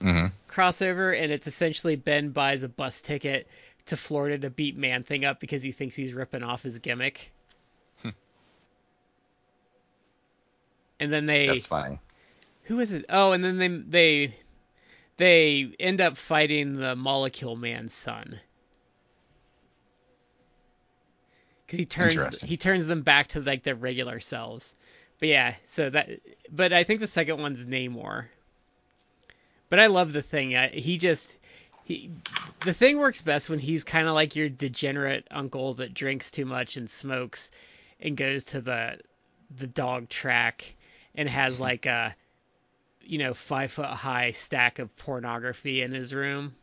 Mm-hmm. 0.00 0.26
crossover, 0.50 1.18
and 1.18 1.32
it's 1.32 1.46
essentially 1.46 1.96
Ben 1.96 2.28
buys 2.30 2.62
a 2.62 2.68
bus 2.68 3.00
ticket 3.00 3.48
to 3.86 3.96
Florida 3.96 4.38
to 4.38 4.50
beat 4.50 4.76
Man 4.76 5.02
Thing 5.02 5.24
up 5.24 5.40
because 5.40 5.62
he 5.62 5.72
thinks 5.72 5.94
he's 5.94 6.12
ripping 6.12 6.42
off 6.42 6.62
his 6.62 6.78
gimmick. 6.78 7.32
Hmm. 8.02 8.10
and 10.98 11.12
then 11.12 11.26
they 11.26 11.46
That's 11.46 11.66
funny. 11.66 11.98
who 12.64 12.80
is 12.80 12.92
it? 12.92 13.04
Oh, 13.08 13.32
and 13.32 13.44
then 13.44 13.58
they 13.58 13.68
they 13.68 14.34
they 15.16 15.74
end 15.78 16.00
up 16.00 16.16
fighting 16.16 16.76
the 16.76 16.96
Molecule 16.96 17.56
Man's 17.56 17.94
son. 17.94 18.40
Because 21.66 21.78
he 21.78 21.84
turns 21.86 22.40
he 22.40 22.56
turns 22.56 22.86
them 22.86 23.02
back 23.02 23.28
to 23.28 23.40
like 23.40 23.62
their 23.62 23.74
regular 23.74 24.20
selves. 24.20 24.74
But 25.18 25.28
yeah, 25.28 25.54
so 25.70 25.90
that 25.90 26.20
but 26.50 26.72
I 26.72 26.84
think 26.84 27.00
the 27.00 27.06
second 27.06 27.40
one's 27.40 27.66
Namor. 27.66 28.26
But 29.70 29.80
I 29.80 29.86
love 29.86 30.12
the 30.12 30.22
thing. 30.22 30.56
I, 30.56 30.68
he 30.68 30.98
just 30.98 31.36
he 31.86 32.10
the 32.64 32.72
thing 32.72 32.98
works 32.98 33.20
best 33.20 33.50
when 33.50 33.58
he's 33.58 33.84
kind 33.84 34.08
of 34.08 34.14
like 34.14 34.36
your 34.36 34.48
degenerate 34.48 35.26
uncle 35.30 35.74
that 35.74 35.94
drinks 35.94 36.30
too 36.30 36.44
much 36.44 36.76
and 36.76 36.88
smokes 36.88 37.50
and 38.00 38.16
goes 38.16 38.44
to 38.44 38.60
the 38.60 38.98
the 39.58 39.66
dog 39.66 40.08
track 40.08 40.74
and 41.14 41.28
has 41.28 41.60
like 41.68 41.86
a 41.86 42.14
you 43.02 43.18
know 43.18 43.34
five 43.34 43.70
foot 43.70 43.86
high 43.86 44.30
stack 44.30 44.78
of 44.78 44.94
pornography 44.96 45.82
in 45.82 45.92
his 45.92 46.14
room. 46.14 46.54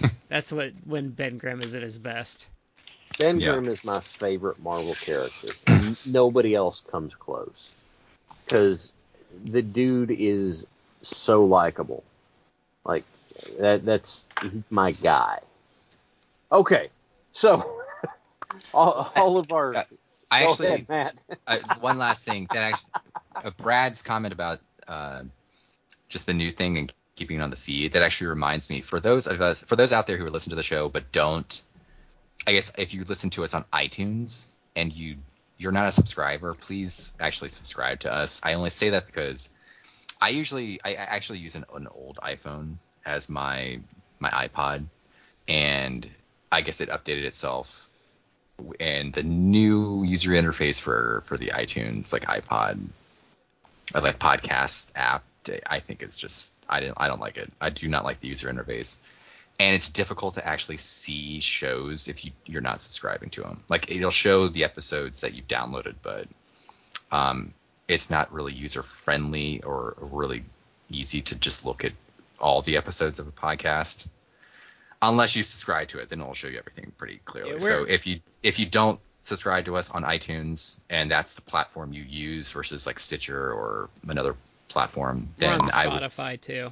That's 0.28 0.50
what 0.50 0.72
when 0.86 1.10
Ben 1.10 1.38
Grimm 1.38 1.60
is 1.60 1.74
at 1.74 1.82
his 1.82 1.98
best. 1.98 2.46
Ben 3.18 3.38
Yeah. 3.38 3.52
Grimm 3.52 3.68
is 3.68 3.84
my 3.84 4.00
favorite 4.00 4.60
Marvel 4.62 4.94
character. 4.94 5.48
Nobody 6.06 6.54
else 6.54 6.80
comes 6.90 7.14
close. 7.14 7.74
Because 8.44 8.90
the 9.44 9.62
dude 9.62 10.10
is 10.10 10.66
so 11.02 11.44
likable. 11.44 12.02
Like 12.84 13.04
that 13.58 13.84
that's 13.84 14.28
my 14.70 14.92
guy. 14.92 15.40
Okay. 16.50 16.90
So 17.32 17.82
all, 18.74 19.12
all 19.16 19.38
of 19.38 19.52
our 19.52 19.74
Uh, 19.76 19.82
I 20.30 20.44
actually 20.44 20.68
ahead, 20.68 20.88
Matt. 20.88 21.14
uh, 21.46 21.58
one 21.80 21.98
last 21.98 22.24
thing 22.24 22.48
that 22.52 22.62
actually 22.62 22.90
uh, 23.44 23.50
Brad's 23.56 24.02
comment 24.02 24.32
about 24.32 24.60
uh, 24.88 25.22
just 26.08 26.26
the 26.26 26.34
new 26.34 26.50
thing 26.50 26.78
and 26.78 26.92
keeping 27.14 27.38
it 27.38 27.42
on 27.42 27.50
the 27.50 27.56
feed 27.56 27.92
that 27.92 28.02
actually 28.02 28.28
reminds 28.28 28.70
me 28.70 28.80
for 28.80 28.98
those 28.98 29.26
of 29.26 29.40
us 29.40 29.62
for 29.62 29.76
those 29.76 29.92
out 29.92 30.06
there 30.06 30.16
who 30.16 30.26
listen 30.26 30.50
to 30.50 30.56
the 30.56 30.62
show 30.62 30.88
but 30.88 31.12
don't 31.12 31.62
I 32.46 32.52
guess 32.52 32.72
if 32.78 32.94
you 32.94 33.04
listen 33.04 33.30
to 33.30 33.44
us 33.44 33.54
on 33.54 33.64
iTunes 33.72 34.52
and 34.74 34.92
you 34.92 35.16
you're 35.58 35.72
not 35.72 35.86
a 35.86 35.92
subscriber 35.92 36.54
please 36.54 37.12
actually 37.20 37.50
subscribe 37.50 38.00
to 38.00 38.12
us 38.12 38.40
I 38.42 38.54
only 38.54 38.70
say 38.70 38.90
that 38.90 39.06
because 39.06 39.50
I 40.22 40.28
usually 40.28 40.80
I 40.84 40.94
actually 40.94 41.40
use 41.40 41.56
an, 41.56 41.64
an 41.74 41.88
old 41.88 42.18
iPhone 42.22 42.76
as 43.04 43.28
my 43.28 43.80
my 44.20 44.30
iPod 44.30 44.84
and 45.48 46.08
I 46.52 46.60
guess 46.60 46.80
it 46.80 46.90
updated 46.90 47.24
itself 47.24 47.88
and 48.78 49.12
the 49.12 49.24
new 49.24 50.04
user 50.04 50.30
interface 50.30 50.80
for 50.80 51.22
for 51.26 51.36
the 51.36 51.48
iTunes 51.48 52.12
like 52.12 52.22
iPod 52.26 52.78
like 53.94 54.20
podcast 54.20 54.92
app 54.94 55.24
I 55.66 55.80
think 55.80 56.02
it's 56.02 56.16
just 56.16 56.54
I 56.68 56.78
didn't 56.78 56.98
I 56.98 57.08
don't 57.08 57.20
like 57.20 57.36
it. 57.36 57.52
I 57.60 57.70
do 57.70 57.88
not 57.88 58.04
like 58.04 58.20
the 58.20 58.28
user 58.28 58.48
interface. 58.48 58.98
And 59.58 59.74
it's 59.74 59.88
difficult 59.88 60.34
to 60.34 60.46
actually 60.46 60.76
see 60.76 61.40
shows 61.40 62.06
if 62.06 62.24
you 62.24 62.30
you're 62.46 62.62
not 62.62 62.80
subscribing 62.80 63.30
to 63.30 63.42
them. 63.42 63.62
Like 63.68 63.90
it'll 63.90 64.12
show 64.12 64.46
the 64.46 64.62
episodes 64.62 65.22
that 65.22 65.34
you've 65.34 65.48
downloaded, 65.48 65.96
but 66.00 66.28
um, 67.10 67.52
it's 67.92 68.10
not 68.10 68.32
really 68.32 68.52
user 68.52 68.82
friendly 68.82 69.62
or 69.62 69.94
really 70.00 70.44
easy 70.90 71.20
to 71.22 71.34
just 71.34 71.64
look 71.64 71.84
at 71.84 71.92
all 72.40 72.62
the 72.62 72.76
episodes 72.76 73.18
of 73.18 73.28
a 73.28 73.32
podcast. 73.32 74.08
Unless 75.00 75.34
you 75.36 75.42
subscribe 75.42 75.88
to 75.88 75.98
it 75.98 76.08
then 76.08 76.20
it'll 76.20 76.34
show 76.34 76.48
you 76.48 76.58
everything 76.58 76.92
pretty 76.96 77.20
clearly. 77.24 77.52
Yeah, 77.52 77.58
so 77.58 77.84
if 77.84 78.06
you 78.06 78.20
if 78.42 78.58
you 78.58 78.66
don't 78.66 79.00
subscribe 79.20 79.64
to 79.66 79.76
us 79.76 79.90
on 79.90 80.02
itunes 80.02 80.80
and 80.90 81.10
that's 81.10 81.34
the 81.34 81.42
platform 81.42 81.92
you 81.92 82.02
use 82.02 82.50
versus 82.50 82.86
like 82.86 82.98
stitcher 82.98 83.52
or 83.52 83.88
another 84.08 84.34
platform 84.66 85.28
We're 85.38 85.46
then 85.48 85.60
on 85.60 85.70
i 85.72 85.86
would 85.86 86.02
Spotify 86.02 86.40
too. 86.40 86.70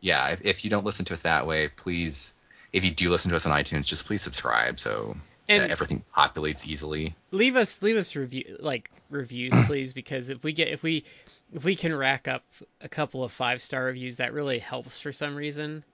yeah 0.00 0.28
if, 0.28 0.42
if 0.42 0.64
you 0.64 0.70
don't 0.70 0.86
listen 0.86 1.04
to 1.06 1.12
us 1.12 1.22
that 1.22 1.46
way 1.46 1.68
please 1.68 2.32
if 2.72 2.86
you 2.86 2.90
do 2.90 3.10
listen 3.10 3.28
to 3.30 3.36
us 3.36 3.44
on 3.44 3.52
itunes 3.62 3.86
just 3.86 4.06
please 4.06 4.22
subscribe. 4.22 4.78
So 4.78 5.16
And- 5.50 5.62
that 5.64 5.70
everything 5.70 6.04
populates 6.14 6.66
easily. 6.66 7.14
Leave 7.30 7.56
us 7.56 7.82
leave 7.82 7.96
us 7.96 8.14
review 8.16 8.56
like 8.60 8.90
reviews 9.10 9.52
please 9.66 9.92
because 9.92 10.28
if 10.28 10.42
we 10.44 10.52
get 10.52 10.68
if 10.68 10.82
we 10.82 11.04
if 11.52 11.64
we 11.64 11.74
can 11.76 11.94
rack 11.94 12.28
up 12.28 12.44
a 12.80 12.88
couple 12.88 13.24
of 13.24 13.32
five 13.32 13.60
star 13.62 13.84
reviews 13.84 14.18
that 14.18 14.32
really 14.32 14.58
helps 14.58 15.00
for 15.00 15.12
some 15.12 15.34
reason 15.34 15.84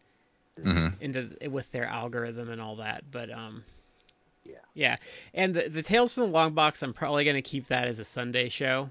hmm 0.62 0.88
into 1.00 1.30
with 1.50 1.70
their 1.72 1.84
algorithm 1.86 2.50
and 2.50 2.60
all 2.60 2.76
that 2.76 3.04
but 3.10 3.30
um 3.30 3.62
Yeah. 4.44 4.54
yeah. 4.74 4.96
And 5.34 5.54
the, 5.54 5.68
the 5.68 5.82
tales 5.82 6.12
from 6.14 6.24
the 6.24 6.28
long 6.30 6.52
box 6.54 6.82
i'm 6.82 6.92
probably 6.94 7.24
going 7.24 7.36
to 7.36 7.42
keep 7.42 7.66
that 7.68 7.88
as 7.88 7.98
a 7.98 8.04
sunday 8.04 8.48
show. 8.48 8.90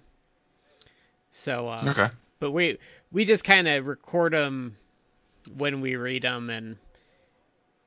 So 1.31 1.67
uh, 1.69 1.83
okay. 1.87 2.07
but 2.39 2.51
we 2.51 2.77
we 3.11 3.25
just 3.25 3.43
kind 3.43 3.67
of 3.67 3.85
record 3.85 4.33
them 4.33 4.77
when 5.57 5.81
we 5.81 5.95
read 5.95 6.23
them 6.23 6.49
and 6.49 6.77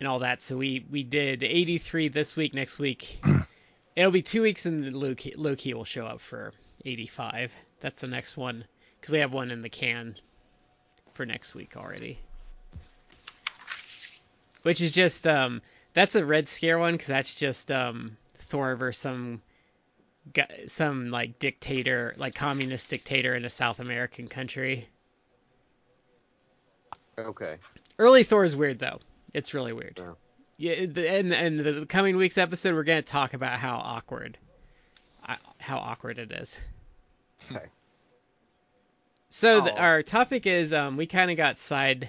and 0.01 0.09
all 0.09 0.21
that. 0.21 0.43
So 0.43 0.57
we 0.57 0.85
we 0.91 1.03
did 1.03 1.43
83 1.43 2.09
this 2.09 2.37
week. 2.37 2.55
Next 2.55 2.79
week 2.79 3.19
it'll 3.97 4.11
be 4.11 4.23
two 4.23 4.43
weeks, 4.43 4.67
and 4.67 4.95
Loki 4.95 5.35
Loki 5.37 5.75
will 5.75 5.85
show 5.85 6.07
up 6.07 6.21
for 6.21 6.53
85. 6.85 7.53
That's 7.81 8.01
the 8.01 8.07
next 8.09 8.37
one 8.37 8.65
because 9.01 9.13
we 9.13 9.19
have 9.21 9.33
one 9.33 9.51
in 9.51 9.63
the 9.63 9.69
can 9.69 10.17
for 11.15 11.27
next 11.27 11.55
week 11.55 11.77
already. 11.77 12.19
which 14.63 14.81
is 14.81 14.93
just 14.93 15.27
um 15.27 15.63
that's 15.95 16.15
a 16.15 16.25
Red 16.25 16.49
Scare 16.49 16.79
one 16.79 16.95
because 16.95 17.09
that's 17.09 17.35
just 17.35 17.73
um 17.73 18.17
Thor 18.51 18.77
versus 18.77 19.01
some 19.01 19.43
gu- 20.33 20.69
some 20.69 21.11
like 21.11 21.39
dictator, 21.39 22.15
like 22.19 22.35
communist 22.35 22.89
dictator 22.91 23.35
in 23.35 23.45
a 23.45 23.51
South 23.51 23.81
American 23.81 24.29
country. 24.29 24.89
Okay. 27.19 27.57
Early 27.99 28.23
Thor 28.23 28.45
is 28.45 28.55
weird 28.55 28.79
though. 28.79 29.01
It's 29.35 29.55
really 29.55 29.73
weird. 29.73 29.99
Yeah. 29.99 30.13
Yeah, 30.61 30.87
the, 30.87 31.09
and 31.09 31.33
and 31.33 31.61
the 31.61 31.87
coming 31.87 32.17
week's 32.17 32.37
episode, 32.39 32.75
we're 32.75 32.83
gonna 32.83 33.03
talk 33.03 33.35
about 33.35 33.59
how 33.59 33.77
awkward, 33.77 34.37
how 35.61 35.79
awkward 35.79 36.19
it 36.19 36.33
is. 36.33 36.59
Okay. 37.53 37.67
So 39.31 39.61
the, 39.61 39.73
Oh. 39.73 39.77
our 39.77 40.03
topic 40.03 40.47
is 40.47 40.73
um 40.73 40.97
we 40.97 41.07
kind 41.07 41.31
of 41.31 41.37
got 41.37 41.59
side, 41.59 42.09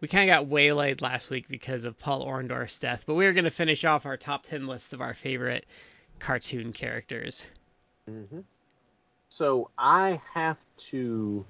we 0.00 0.08
kind 0.08 0.28
of 0.28 0.34
got 0.34 0.46
waylaid 0.48 1.02
last 1.02 1.30
week 1.30 1.46
because 1.48 1.84
of 1.84 1.98
Paul 2.00 2.26
Orndorff's 2.26 2.78
death, 2.80 3.04
but 3.06 3.14
we 3.14 3.26
are 3.26 3.32
gonna 3.32 3.50
finish 3.50 3.84
off 3.84 4.06
our 4.06 4.16
top 4.16 4.42
ten 4.42 4.66
list 4.66 4.92
of 4.92 5.00
our 5.00 5.14
favorite 5.14 5.66
cartoon 6.18 6.72
characters. 6.72 7.46
hmm 8.08 8.40
So 9.28 9.70
I 9.78 10.20
have 10.34 10.58
to 10.90 11.44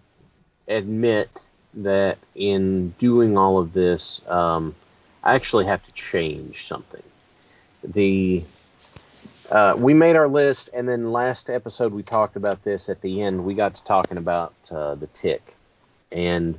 admit 0.68 1.30
that 1.74 2.18
in 2.34 2.90
doing 2.98 3.38
all 3.38 3.58
of 3.58 3.72
this, 3.72 4.22
um, 4.28 4.74
I 5.22 5.34
actually 5.34 5.66
have 5.66 5.84
to 5.84 5.92
change 5.92 6.66
something. 6.66 7.02
The 7.84 8.44
uh, 9.50 9.74
we 9.76 9.94
made 9.94 10.14
our 10.14 10.28
list, 10.28 10.70
and 10.72 10.88
then 10.88 11.10
last 11.10 11.50
episode 11.50 11.92
we 11.92 12.02
talked 12.02 12.36
about 12.36 12.62
this. 12.62 12.88
At 12.88 13.00
the 13.00 13.22
end, 13.22 13.44
we 13.44 13.54
got 13.54 13.74
to 13.74 13.84
talking 13.84 14.16
about 14.18 14.54
uh, 14.70 14.94
the 14.94 15.08
tick, 15.08 15.56
and 16.12 16.58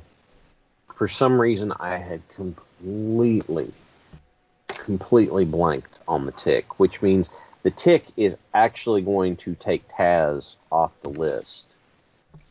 for 0.94 1.08
some 1.08 1.40
reason, 1.40 1.72
I 1.80 1.96
had 1.96 2.20
completely, 2.36 3.72
completely 4.68 5.44
blanked 5.44 6.00
on 6.06 6.26
the 6.26 6.32
tick, 6.32 6.78
which 6.78 7.00
means 7.00 7.30
the 7.62 7.70
tick 7.70 8.06
is 8.16 8.36
actually 8.52 9.02
going 9.02 9.36
to 9.38 9.54
take 9.54 9.88
Taz 9.88 10.56
off 10.70 10.92
the 11.00 11.08
list. 11.08 11.76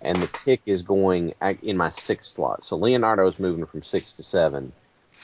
And 0.01 0.17
the 0.17 0.27
tick 0.27 0.61
is 0.65 0.81
going 0.81 1.33
in 1.61 1.77
my 1.77 1.89
sixth 1.89 2.31
slot. 2.31 2.63
So 2.63 2.75
Leonardo 2.75 3.27
is 3.27 3.39
moving 3.39 3.65
from 3.67 3.83
six 3.83 4.13
to 4.13 4.23
seven, 4.23 4.71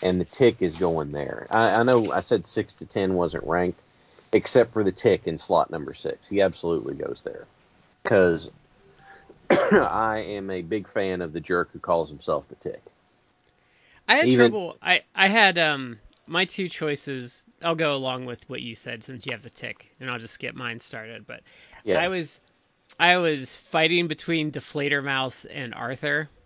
and 0.03 0.21
the 0.21 0.25
tick 0.25 0.57
is 0.59 0.75
going 0.75 1.11
there. 1.11 1.47
I, 1.49 1.75
I 1.79 1.83
know 1.83 2.11
I 2.11 2.21
said 2.21 2.45
six 2.45 2.75
to 2.75 2.85
ten 2.85 3.15
wasn't 3.15 3.43
ranked, 3.45 3.79
except 4.31 4.73
for 4.73 4.83
the 4.83 4.91
tick 4.91 5.21
in 5.25 5.37
slot 5.39 5.71
number 5.71 5.93
six. 5.95 6.27
He 6.27 6.41
absolutely 6.41 6.93
goes 6.93 7.23
there. 7.23 7.45
Because 8.03 8.51
I 9.49 10.19
am 10.27 10.49
a 10.51 10.61
big 10.61 10.87
fan 10.87 11.21
of 11.21 11.33
the 11.33 11.39
jerk 11.39 11.69
who 11.73 11.79
calls 11.79 12.09
himself 12.09 12.47
the 12.49 12.55
tick. 12.55 12.81
I 14.07 14.15
had 14.17 14.27
Even- 14.27 14.51
trouble. 14.51 14.77
I 14.81 15.01
I 15.15 15.27
had 15.27 15.57
um 15.57 15.99
my 16.27 16.45
two 16.45 16.69
choices. 16.69 17.43
I'll 17.63 17.75
go 17.75 17.95
along 17.95 18.25
with 18.25 18.47
what 18.49 18.61
you 18.61 18.75
said 18.75 19.03
since 19.03 19.25
you 19.25 19.31
have 19.31 19.41
the 19.41 19.49
tick, 19.49 19.91
and 19.99 20.09
I'll 20.11 20.19
just 20.19 20.39
get 20.39 20.55
mine 20.55 20.79
started. 20.79 21.25
But 21.25 21.41
Yeah. 21.83 21.97
I 21.97 22.09
was 22.09 22.39
I 22.99 23.17
was 23.17 23.55
fighting 23.55 24.07
between 24.07 24.51
Die 24.51 24.59
Fledermaus 24.59 25.45
and 25.49 25.73
Arthur. 25.73 26.29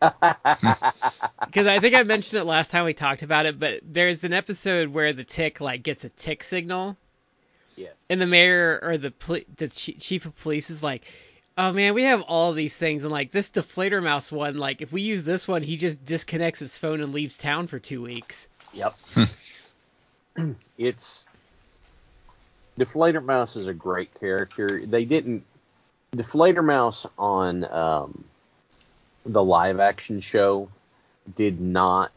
Because 0.00 1.66
I 1.66 1.80
think 1.80 1.94
I 1.94 2.02
mentioned 2.02 2.40
it 2.40 2.44
last 2.44 2.70
time 2.70 2.84
we 2.84 2.94
talked 2.94 3.22
about 3.22 3.46
it, 3.46 3.58
but 3.58 3.80
there's 3.82 4.22
an 4.22 4.32
episode 4.32 4.88
where 4.88 5.12
the 5.12 5.24
tick 5.24 5.60
like 5.60 5.82
gets 5.82 6.04
a 6.04 6.08
tick 6.10 6.44
signal, 6.44 6.96
yes. 7.74 7.94
and 8.08 8.20
the 8.20 8.26
mayor 8.26 8.78
or 8.82 8.96
the 8.98 9.10
poli- 9.10 9.46
the 9.56 9.68
chi- 9.68 9.96
chief 9.98 10.26
of 10.26 10.38
police 10.40 10.70
is 10.70 10.82
like, 10.82 11.04
"Oh 11.56 11.72
man, 11.72 11.94
we 11.94 12.02
have 12.02 12.20
all 12.22 12.52
these 12.52 12.76
things, 12.76 13.02
and 13.02 13.10
like 13.10 13.32
this 13.32 13.50
Die 13.50 13.62
Fledermaus 13.62 14.30
one, 14.30 14.56
like 14.56 14.82
if 14.82 14.92
we 14.92 15.02
use 15.02 15.24
this 15.24 15.48
one, 15.48 15.62
he 15.62 15.76
just 15.76 16.04
disconnects 16.04 16.60
his 16.60 16.76
phone 16.76 17.00
and 17.00 17.12
leaves 17.12 17.36
town 17.36 17.66
for 17.66 17.78
two 17.78 18.02
weeks." 18.02 18.46
Yep. 18.74 18.92
it's 20.78 21.24
Die 22.76 22.84
Fledermaus 22.84 23.56
is 23.56 23.66
a 23.66 23.74
great 23.74 24.14
character. 24.14 24.84
They 24.84 25.04
didn't 25.04 25.44
Die 26.12 26.22
Fledermaus 26.22 27.06
on 27.18 27.64
um, 27.64 28.24
the 29.26 29.42
live 29.42 29.78
action 29.78 30.20
show 30.20 30.68
did 31.36 31.60
not 31.60 32.12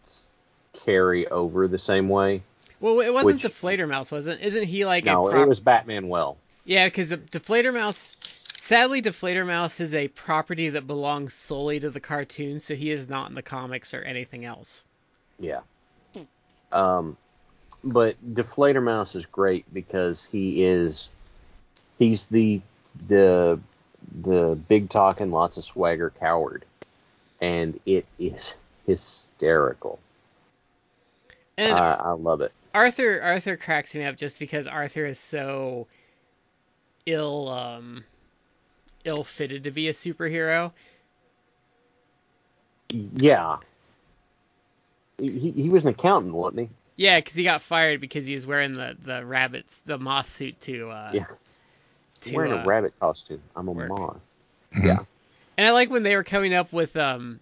carry 0.86 1.28
over 1.28 1.68
the 1.68 1.80
same 1.80 2.08
way. 2.08 2.42
Well, 2.80 3.00
it 3.02 3.14
wasn't 3.14 3.36
Which- 3.36 3.44
Die 3.44 3.50
Fledermaus, 3.50 4.12
wasn't? 4.12 4.42
Isn't 4.42 4.64
he 4.64 4.86
like 4.86 5.06
no, 5.06 5.28
a 5.28 5.32
prop- 5.32 5.44
it 5.44 5.48
was 5.48 5.60
Batman 5.60 6.08
Well. 6.08 6.38
Yeah, 6.66 6.86
because 6.88 7.10
Die 7.10 7.16
Fledermaus. 7.40 8.18
Sadly, 8.58 9.02
Die 9.02 9.10
Fledermaus 9.10 9.82
is 9.82 9.94
a 9.94 10.08
property 10.08 10.70
that 10.70 10.88
belongs 10.88 11.34
solely 11.34 11.80
to 11.80 11.90
the 11.90 12.00
cartoon, 12.00 12.60
so 12.60 12.76
he 12.76 12.92
is 12.92 13.10
not 13.10 13.28
in 13.28 13.36
the 13.36 13.42
comics 13.42 13.94
or 13.94 14.02
anything 14.02 14.46
else. 14.46 14.84
Yeah. 15.40 15.62
Um, 16.72 17.18
but 17.84 18.16
Die 18.34 18.44
Fledermaus 18.44 19.16
is 19.16 19.26
great 19.26 19.72
because 19.74 20.24
he 20.24 20.64
is 20.64 21.10
he's 22.00 22.28
the 22.28 22.62
the 23.08 23.60
the 24.22 24.58
big 24.68 24.90
talking, 24.90 25.32
lots 25.32 25.58
of 25.58 25.64
swagger 25.64 26.12
coward, 26.20 26.66
and 27.40 27.80
it 27.86 28.06
is 28.20 28.58
hysterical. 28.86 30.00
And 31.58 31.78
I, 31.78 31.94
I 31.94 32.12
love 32.12 32.42
it. 32.42 32.52
Arthur 32.74 33.22
Arthur 33.22 33.58
cracks 33.58 33.94
me 33.94 34.04
up 34.04 34.16
just 34.16 34.40
because 34.40 34.68
Arthur 34.68 35.06
is 35.06 35.20
so 35.20 35.88
ill 37.06 37.50
um 37.50 38.04
ill 39.04 39.24
fitted 39.24 39.64
to 39.64 39.72
be 39.72 39.88
a 39.90 39.94
superhero. 39.94 40.72
Yeah. 42.90 43.58
He, 45.18 45.52
he 45.52 45.70
was 45.70 45.86
an 45.86 45.92
accountant, 45.92 46.34
wasn't 46.34 46.62
he? 46.62 46.70
Yeah, 46.96 47.20
because 47.20 47.36
he 47.36 47.44
got 47.44 47.62
fired 47.62 48.02
because 48.02 48.26
he 48.26 48.34
was 48.34 48.46
wearing 48.46 48.76
the 48.76 48.96
the 49.04 49.26
rabbits 49.26 49.82
the 49.82 49.98
moth 49.98 50.32
suit 50.32 50.60
to 50.62 50.90
uh? 50.90 51.12
Yeah. 51.14 51.26
To, 52.22 52.36
Wearing 52.36 52.54
uh, 52.54 52.64
a 52.64 52.66
rabbit 52.66 52.94
costume. 53.00 53.42
I'm 53.56 53.68
a 53.68 53.72
work. 53.72 53.90
moth. 53.90 54.18
Mhm. 54.74 54.86
Yeah. 54.86 55.00
And 55.58 55.68
I 55.68 55.72
like 55.72 55.90
when 55.90 56.04
they 56.04 56.16
were 56.16 56.24
coming 56.24 56.54
up 56.54 56.72
with 56.74 56.96
um 56.98 57.40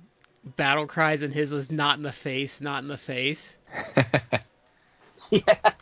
battle 0.57 0.87
cries 0.87 1.21
and 1.21 1.33
his 1.33 1.51
was 1.51 1.71
not 1.71 1.97
in 1.97 2.03
the 2.03 2.11
face, 2.11 2.61
not 2.61 2.81
in 2.83 2.87
the 2.87 2.97
face. 2.97 3.55
Yeah. 5.31 5.73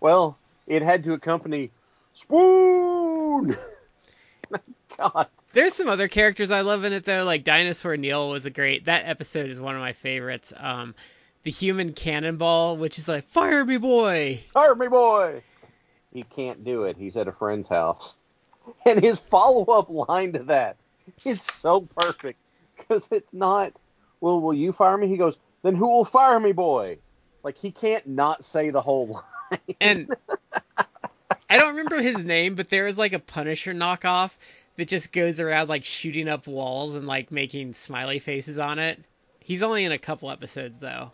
Well, 0.00 0.36
it 0.66 0.82
had 0.82 1.04
to 1.04 1.12
accompany 1.12 1.70
spoon. 2.14 3.56
God. 4.98 5.28
There's 5.52 5.74
some 5.74 5.88
other 5.88 6.08
characters 6.08 6.50
I 6.50 6.62
love 6.62 6.84
in 6.84 6.92
it 6.92 7.04
though, 7.04 7.24
like 7.24 7.44
Dinosaur 7.44 7.96
Neil 7.96 8.28
was 8.28 8.44
a 8.46 8.50
great. 8.50 8.86
That 8.86 9.06
episode 9.06 9.50
is 9.50 9.60
one 9.60 9.74
of 9.76 9.80
my 9.80 9.92
favorites. 9.92 10.52
Um, 10.56 10.94
the 11.44 11.50
human 11.50 11.92
cannonball, 11.92 12.76
which 12.76 12.98
is 12.98 13.06
like 13.08 13.24
fire 13.28 13.64
me 13.64 13.76
boy. 13.76 14.40
Fire 14.52 14.74
me, 14.74 14.88
boy. 14.88 15.42
He 16.16 16.22
can't 16.22 16.64
do 16.64 16.84
it. 16.84 16.96
He's 16.96 17.18
at 17.18 17.28
a 17.28 17.32
friend's 17.32 17.68
house. 17.68 18.16
And 18.84 19.00
his 19.00 19.20
follow 19.20 19.64
up 19.66 19.90
line 19.90 20.32
to 20.32 20.40
that 20.44 20.76
is 21.24 21.40
so 21.40 21.82
perfect 21.96 22.40
because 22.76 23.06
it's 23.12 23.32
not, 23.32 23.72
well, 24.20 24.40
will 24.40 24.54
you 24.54 24.72
fire 24.72 24.96
me? 24.96 25.06
He 25.06 25.16
goes, 25.16 25.38
then 25.62 25.76
who 25.76 25.86
will 25.86 26.04
fire 26.04 26.40
me, 26.40 26.50
boy? 26.50 26.98
Like, 27.44 27.56
he 27.56 27.70
can't 27.70 28.08
not 28.08 28.42
say 28.44 28.70
the 28.70 28.82
whole 28.82 29.22
line. 29.50 29.60
And 29.80 30.16
I 31.48 31.58
don't 31.58 31.76
remember 31.76 32.02
his 32.02 32.24
name, 32.24 32.56
but 32.56 32.68
there 32.68 32.88
is 32.88 32.98
like 32.98 33.12
a 33.12 33.20
Punisher 33.20 33.72
knockoff 33.72 34.32
that 34.78 34.88
just 34.88 35.12
goes 35.12 35.38
around 35.38 35.68
like 35.68 35.84
shooting 35.84 36.28
up 36.28 36.48
walls 36.48 36.96
and 36.96 37.06
like 37.06 37.30
making 37.30 37.74
smiley 37.74 38.18
faces 38.18 38.58
on 38.58 38.80
it. 38.80 38.98
He's 39.38 39.62
only 39.62 39.84
in 39.84 39.92
a 39.92 39.98
couple 39.98 40.32
episodes 40.32 40.78
though. 40.78 41.12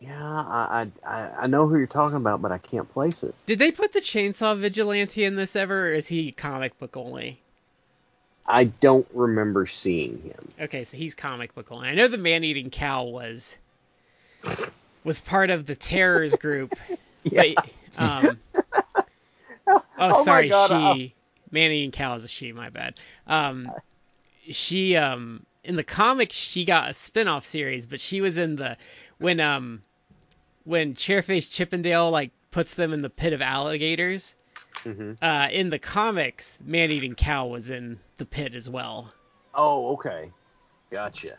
Yeah, 0.00 0.22
I, 0.22 0.88
I, 1.04 1.30
I- 1.42 1.46
know 1.46 1.66
who 1.68 1.76
you're 1.76 1.86
talking 1.86 2.16
about, 2.16 2.40
but 2.42 2.50
I 2.52 2.58
can't 2.58 2.90
place 2.90 3.22
it. 3.22 3.34
Did 3.46 3.58
they 3.58 3.70
put 3.70 3.92
the 3.92 4.00
Chainsaw 4.00 4.58
Vigilante 4.58 5.24
in 5.24 5.36
this 5.36 5.54
ever, 5.54 5.88
or 5.88 5.92
is 5.92 6.06
he 6.06 6.32
comic 6.32 6.78
book 6.78 6.96
only? 6.96 7.40
I 8.46 8.64
don't 8.64 9.06
remember 9.12 9.66
seeing 9.66 10.20
him. 10.22 10.38
Okay, 10.60 10.84
so 10.84 10.96
he's 10.96 11.14
comic 11.14 11.54
book 11.54 11.70
only. 11.70 11.88
I 11.88 11.94
know 11.94 12.08
the 12.08 12.18
man-eating 12.18 12.70
cow 12.70 13.04
was 13.04 13.56
was 15.04 15.20
part 15.20 15.50
of 15.50 15.66
the 15.66 15.76
terrors 15.76 16.34
group. 16.34 16.74
Yeah. 17.22 17.52
But, 17.54 18.02
um, 18.02 18.40
Oh 19.68 19.82
oh, 19.98 20.24
sorry, 20.24 20.48
God, 20.48 20.70
she. 20.70 21.14
Man-eating 21.50 21.90
cow 21.90 22.14
is 22.14 22.24
a 22.24 22.28
she. 22.28 22.52
My 22.52 22.70
bad. 22.70 22.94
Um, 23.26 23.70
she 24.50 24.96
um 24.96 25.44
in 25.62 25.76
the 25.76 25.84
comic 25.84 26.32
she 26.32 26.64
got 26.64 26.88
a 26.88 26.94
spin-off 26.94 27.44
series, 27.44 27.84
but 27.84 28.00
she 28.00 28.22
was 28.22 28.38
in 28.38 28.56
the 28.56 28.78
when 29.18 29.38
um 29.38 29.82
when 30.64 30.94
Chairface 30.94 31.48
Chippendale 31.48 32.10
like 32.10 32.30
puts 32.50 32.74
them 32.74 32.92
in 32.92 33.02
the 33.02 33.10
pit 33.10 33.32
of 33.32 33.42
alligators. 33.42 34.34
hmm 34.84 35.12
Uh, 35.20 35.48
in 35.50 35.70
the 35.70 35.78
comics, 35.78 36.58
man-eating 36.64 37.14
cow 37.14 37.46
was 37.46 37.70
in 37.70 37.98
the 38.18 38.24
pit 38.26 38.54
as 38.54 38.68
well. 38.68 39.12
Oh, 39.54 39.92
okay. 39.94 40.30
Gotcha. 40.90 41.36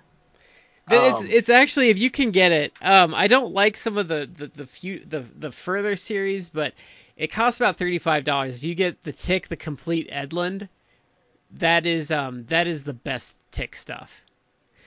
But 0.88 1.04
it's 1.04 1.22
Um, 1.22 1.28
it's 1.30 1.50
actually 1.50 1.90
if 1.90 2.00
you 2.00 2.10
can 2.10 2.32
get 2.32 2.52
it. 2.52 2.74
Um, 2.82 3.14
I 3.14 3.28
don't 3.28 3.54
like 3.54 3.78
some 3.78 3.98
of 3.98 4.08
the 4.08 4.30
the 4.34 4.48
the 4.48 4.66
few 4.66 5.06
the 5.06 5.22
the 5.22 5.52
further 5.52 5.96
series, 5.96 6.50
but 6.50 6.74
it 7.16 7.32
costs 7.32 7.60
about 7.60 7.78
thirty 7.78 8.00
five 8.00 8.24
dollars. 8.24 8.56
If 8.58 8.64
you 8.64 8.76
get 8.76 9.04
the 9.04 9.14
Tick, 9.14 9.48
the 9.48 9.56
complete 9.56 10.10
Edlund, 10.12 10.68
that 11.52 11.86
is 11.86 12.12
um 12.12 12.46
that 12.46 12.68
is 12.68 12.84
the 12.84 12.94
best 12.94 13.38
Tick 13.52 13.76
stuff. 13.76 14.12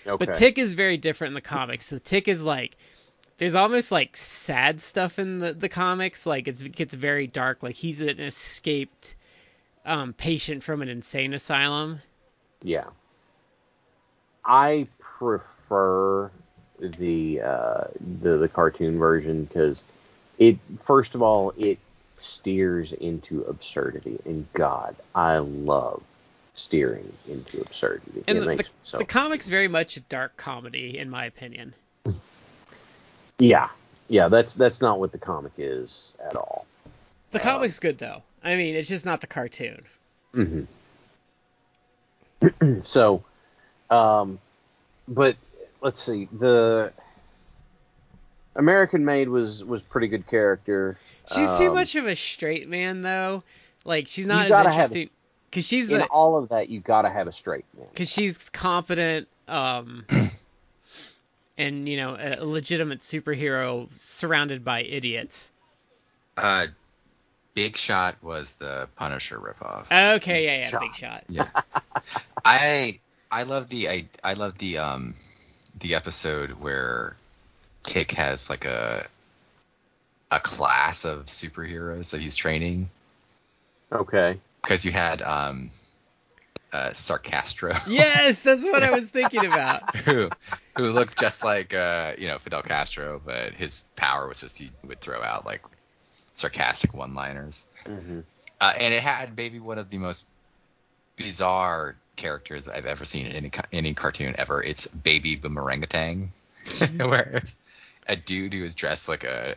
Okay. 0.06 0.26
But 0.26 0.34
Tick 0.34 0.58
is 0.58 0.74
very 0.74 0.96
different 0.96 1.30
in 1.30 1.34
the 1.34 1.40
comics. 1.40 1.86
The 1.86 2.00
Tick 2.00 2.28
is 2.28 2.42
like 2.42 2.76
there's 3.38 3.54
almost 3.54 3.90
like 3.90 4.16
sad 4.16 4.80
stuff 4.80 5.18
in 5.18 5.40
the, 5.40 5.52
the 5.52 5.68
comics. 5.68 6.26
Like 6.26 6.48
it's, 6.48 6.62
it 6.62 6.74
gets 6.74 6.94
very 6.94 7.26
dark. 7.26 7.62
Like 7.62 7.74
he's 7.74 8.00
an 8.00 8.20
escaped 8.20 9.16
um, 9.84 10.12
patient 10.12 10.62
from 10.62 10.82
an 10.82 10.88
insane 10.88 11.34
asylum. 11.34 12.00
Yeah. 12.62 12.86
I 14.44 14.86
prefer 14.98 16.30
the 16.78 17.40
uh, 17.40 17.84
the 18.20 18.36
the 18.36 18.48
cartoon 18.48 18.98
version 18.98 19.44
because 19.44 19.84
it 20.38 20.58
first 20.84 21.14
of 21.14 21.22
all 21.22 21.52
it 21.56 21.78
steers 22.18 22.92
into 22.92 23.42
absurdity, 23.42 24.18
and 24.24 24.46
God, 24.52 24.96
I 25.14 25.38
love 25.38 26.02
steering 26.54 27.12
into 27.28 27.60
absurdity. 27.60 28.24
And 28.28 28.42
the, 28.42 28.56
the, 28.56 28.64
so 28.82 28.98
the 28.98 29.04
comic's 29.04 29.48
very 29.48 29.68
much 29.68 29.96
a 29.96 30.00
dark 30.00 30.36
comedy, 30.36 30.98
in 30.98 31.10
my 31.10 31.24
opinion. 31.24 31.74
Yeah 33.38 33.68
yeah 34.08 34.28
that's 34.28 34.54
that's 34.54 34.80
not 34.80 35.00
what 35.00 35.12
the 35.12 35.18
comic 35.18 35.52
is 35.58 36.14
at 36.24 36.36
all. 36.36 36.66
The 37.30 37.38
Uh, 37.38 37.42
comic's 37.42 37.80
good 37.80 37.98
though. 37.98 38.22
I 38.42 38.56
mean, 38.56 38.76
it's 38.76 38.88
just 38.88 39.04
not 39.04 39.20
the 39.20 39.26
cartoon. 39.26 39.84
hmm 40.32 40.62
so, 42.82 43.22
um, 43.90 44.38
but 45.08 45.36
let's 45.80 46.00
see. 46.02 46.28
The 46.32 46.92
American 48.56 49.04
Maid 49.04 49.28
was 49.28 49.64
was 49.64 49.82
pretty 49.82 50.08
good 50.08 50.26
character. 50.26 50.96
She's 51.26 51.56
too 51.58 51.70
Um, 51.70 51.74
much 51.74 51.94
of 51.96 52.06
a 52.06 52.14
straight 52.16 52.68
man 52.68 53.02
though. 53.02 53.42
Like 53.84 54.08
she's 54.08 54.26
not 54.26 54.46
as 54.46 54.58
interesting 54.58 55.10
because 55.50 55.66
she's 55.66 55.88
In 55.88 55.98
the 55.98 56.06
all 56.06 56.36
of 56.36 56.48
that, 56.50 56.68
you 56.68 56.80
gotta 56.80 57.10
have 57.10 57.26
a 57.26 57.32
straight 57.32 57.64
man. 57.76 57.86
because 57.92 58.10
she's 58.10 58.38
confident. 58.52 59.28
um 59.48 60.04
and 61.58 61.88
you 61.88 61.96
know 61.96 62.16
a 62.18 62.44
legitimate 62.44 63.00
superhero 63.00 63.88
surrounded 63.98 64.64
by 64.64 64.82
idiots. 64.82 65.50
Uh, 66.36 66.66
Big 67.54 67.76
Shot 67.76 68.16
was 68.22 68.56
the 68.56 68.88
Punisher 68.96 69.38
ripoff. 69.38 69.86
Okay, 70.16 70.44
yeah, 70.44 70.58
yeah, 70.58 70.68
Shot. 70.68 70.80
big 70.80 70.94
shot. 70.94 71.24
Yeah. 71.28 71.48
I 72.44 72.98
I 73.30 73.44
love 73.44 73.68
the 73.68 73.88
I 73.88 74.06
I 74.22 74.34
love 74.34 74.58
the 74.58 74.78
um 74.78 75.14
the 75.78 75.94
episode 75.94 76.50
where 76.52 77.14
Tick 77.84 78.12
has 78.12 78.50
like 78.50 78.64
a 78.64 79.06
a 80.30 80.40
class 80.40 81.04
of 81.04 81.24
superheroes 81.26 82.10
that 82.10 82.20
he's 82.20 82.36
training 82.36 82.90
Okay. 83.92 84.38
because 84.62 84.84
you 84.84 84.90
had 84.90 85.22
um 85.22 85.70
uh 86.74 86.90
Sarcastro. 86.90 87.80
Yes, 87.86 88.42
that's 88.42 88.62
what 88.62 88.82
I 88.82 88.90
was 88.90 89.06
thinking 89.06 89.44
about. 89.52 89.96
who 89.96 90.30
who 90.76 90.90
looked 90.90 91.18
just 91.18 91.42
like 91.42 91.72
uh 91.72 92.12
you 92.18 92.26
know 92.26 92.36
Fidel 92.38 92.62
Castro 92.62 93.20
but 93.24 93.54
his 93.54 93.80
power 93.96 94.28
was 94.28 94.40
just 94.40 94.58
he 94.58 94.70
would 94.86 95.00
throw 95.00 95.22
out 95.22 95.46
like 95.46 95.62
sarcastic 96.34 96.92
one-liners. 96.92 97.64
Hmm 97.86 98.20
uh, 98.60 98.72
and 98.78 98.94
it 98.94 99.02
had 99.02 99.36
maybe 99.36 99.60
one 99.60 99.78
of 99.78 99.88
the 99.88 99.98
most 99.98 100.24
bizarre 101.16 101.96
characters 102.16 102.68
I've 102.68 102.86
ever 102.86 103.04
seen 103.04 103.26
in 103.26 103.32
any, 103.32 103.50
any 103.72 103.94
cartoon 103.94 104.34
ever. 104.38 104.62
It's 104.62 104.86
Baby 104.86 105.36
Boomerangatang, 105.36 106.28
where 106.96 107.40
it's 107.42 107.56
a 108.08 108.16
dude 108.16 108.54
who 108.54 108.64
is 108.64 108.74
dressed 108.74 109.08
like 109.08 109.24
a 109.24 109.56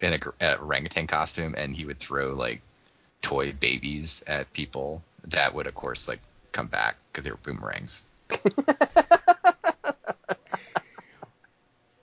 in 0.00 0.14
a, 0.14 0.44
a 0.44 0.58
orangutan 0.58 1.06
costume, 1.06 1.54
and 1.56 1.76
he 1.76 1.84
would 1.84 1.98
throw 1.98 2.32
like 2.32 2.62
toy 3.20 3.52
babies 3.52 4.24
at 4.26 4.52
people. 4.52 5.02
That 5.28 5.54
would, 5.54 5.66
of 5.66 5.74
course, 5.74 6.08
like 6.08 6.18
come 6.52 6.66
back 6.68 6.96
because 7.10 7.24
they 7.24 7.30
were 7.30 7.38
boomerangs. 7.42 8.04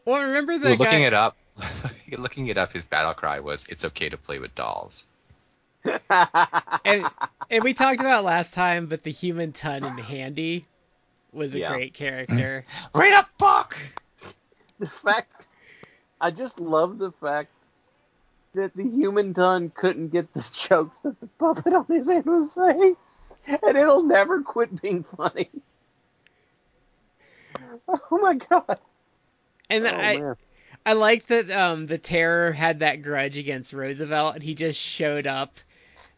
Well, 0.06 0.24
remember 0.24 0.58
the 0.58 0.70
Well, 0.70 0.78
guy? 0.78 0.86
looking 0.86 1.04
it 1.04 1.14
up, 1.14 1.38
looking 2.18 2.48
it 2.48 2.58
up, 2.58 2.74
his 2.74 2.86
battle 2.86 3.14
cry 3.14 3.42
was 3.42 3.68
"It's 3.68 3.86
okay 3.86 4.10
to 4.10 4.18
play 4.18 4.40
with 4.40 4.56
dolls." 4.56 5.06
and, 6.10 7.06
and 7.52 7.64
we 7.64 7.74
talked 7.74 8.00
about 8.00 8.24
last 8.24 8.54
time, 8.54 8.88
but 8.88 9.04
the 9.04 9.12
human 9.12 9.52
ton 9.52 9.84
in 9.84 9.98
Handy 9.98 10.66
was 11.32 11.54
a 11.54 11.60
Yeah. 11.60 11.70
great 11.70 11.94
character. 11.94 12.64
Read 12.96 13.14
a 13.14 13.28
book. 13.38 13.78
the 14.80 14.90
fact, 14.90 15.48
I 16.20 16.32
just 16.32 16.60
love 16.60 16.98
the 16.98 17.12
fact 17.12 17.52
that 18.56 18.76
the 18.76 18.84
human 18.84 19.34
ton 19.36 19.72
couldn't 19.76 20.10
get 20.10 20.34
the 20.34 20.50
jokes 20.70 21.00
that 21.02 21.20
the 21.20 21.28
puppet 21.28 21.74
on 21.74 21.86
his 21.88 22.10
hand 22.10 22.26
was 22.26 22.52
saying, 22.52 22.96
and 23.50 23.78
it'll 23.78 24.04
never 24.04 24.42
quit 24.42 24.82
being 24.82 25.04
funny. 25.04 25.50
Oh 27.88 28.20
my 28.22 28.36
god! 28.36 28.80
And 29.70 29.86
oh 29.86 29.90
I, 29.90 30.18
man. 30.18 30.36
I 30.86 30.94
like 30.94 31.28
that 31.28 31.50
um 31.52 31.88
the 31.88 31.98
terror 31.98 32.52
had 32.52 32.80
that 32.80 33.02
grudge 33.02 33.38
against 33.38 33.74
Roosevelt 33.74 34.36
and 34.36 34.44
he 34.44 34.56
just 34.56 34.80
showed 34.80 35.28
up 35.28 35.58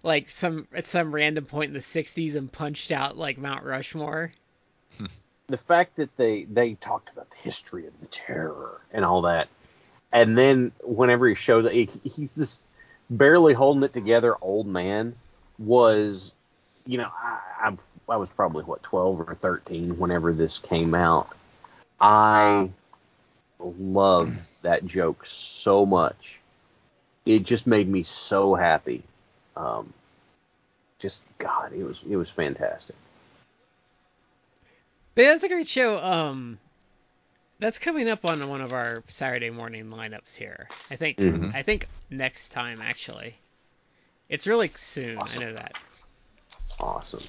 like 0.03 0.31
some 0.31 0.67
at 0.73 0.87
some 0.87 1.13
random 1.13 1.45
point 1.45 1.69
in 1.69 1.73
the 1.73 1.79
60s 1.79 2.35
and 2.35 2.51
punched 2.51 2.91
out 2.91 3.17
like 3.17 3.37
Mount 3.37 3.63
Rushmore. 3.63 4.31
the 5.47 5.57
fact 5.57 5.97
that 5.97 6.15
they 6.17 6.43
they 6.45 6.73
talked 6.75 7.09
about 7.09 7.29
the 7.29 7.37
history 7.37 7.87
of 7.87 7.99
the 7.99 8.07
terror 8.07 8.81
and 8.91 9.05
all 9.05 9.23
that, 9.23 9.47
and 10.11 10.37
then 10.37 10.71
whenever 10.83 11.27
he 11.27 11.35
shows 11.35 11.65
up, 11.65 11.71
he, 11.71 11.89
he's 12.03 12.35
this 12.35 12.63
barely 13.09 13.53
holding 13.53 13.83
it 13.83 13.93
together 13.93 14.35
old 14.41 14.67
man. 14.67 15.15
Was, 15.59 16.33
you 16.85 16.97
know, 16.97 17.09
I, 17.17 17.39
I 17.61 17.77
I 18.09 18.17
was 18.17 18.29
probably 18.31 18.63
what 18.63 18.83
twelve 18.83 19.19
or 19.19 19.35
thirteen 19.35 19.97
whenever 19.97 20.33
this 20.33 20.59
came 20.59 20.93
out. 20.93 21.35
I 21.99 22.71
loved 23.59 24.37
that 24.63 24.85
joke 24.85 25.25
so 25.25 25.85
much. 25.85 26.39
It 27.25 27.43
just 27.43 27.67
made 27.67 27.87
me 27.87 28.03
so 28.03 28.55
happy. 28.55 29.03
Um, 29.55 29.93
just 30.99 31.23
God, 31.37 31.73
it 31.73 31.83
was 31.83 32.03
it 32.09 32.15
was 32.15 32.29
fantastic. 32.29 32.95
But 35.15 35.23
that's 35.23 35.43
a 35.43 35.49
great 35.49 35.67
show. 35.67 35.99
Um 35.99 36.57
that's 37.59 37.77
coming 37.77 38.09
up 38.09 38.25
on 38.25 38.47
one 38.49 38.61
of 38.61 38.73
our 38.73 39.03
Saturday 39.07 39.51
morning 39.51 39.85
lineups 39.85 40.35
here. 40.35 40.67
I 40.89 40.95
think 40.95 41.17
Mhm. 41.17 41.53
I 41.53 41.61
think 41.61 41.87
next 42.09 42.49
time 42.49 42.81
actually. 42.81 43.35
It's 44.29 44.47
really 44.47 44.69
soon, 44.69 45.19
Awesome. 45.19 45.41
I 45.41 45.45
know 45.45 45.53
that. 45.53 45.75
Awesome. 46.79 47.21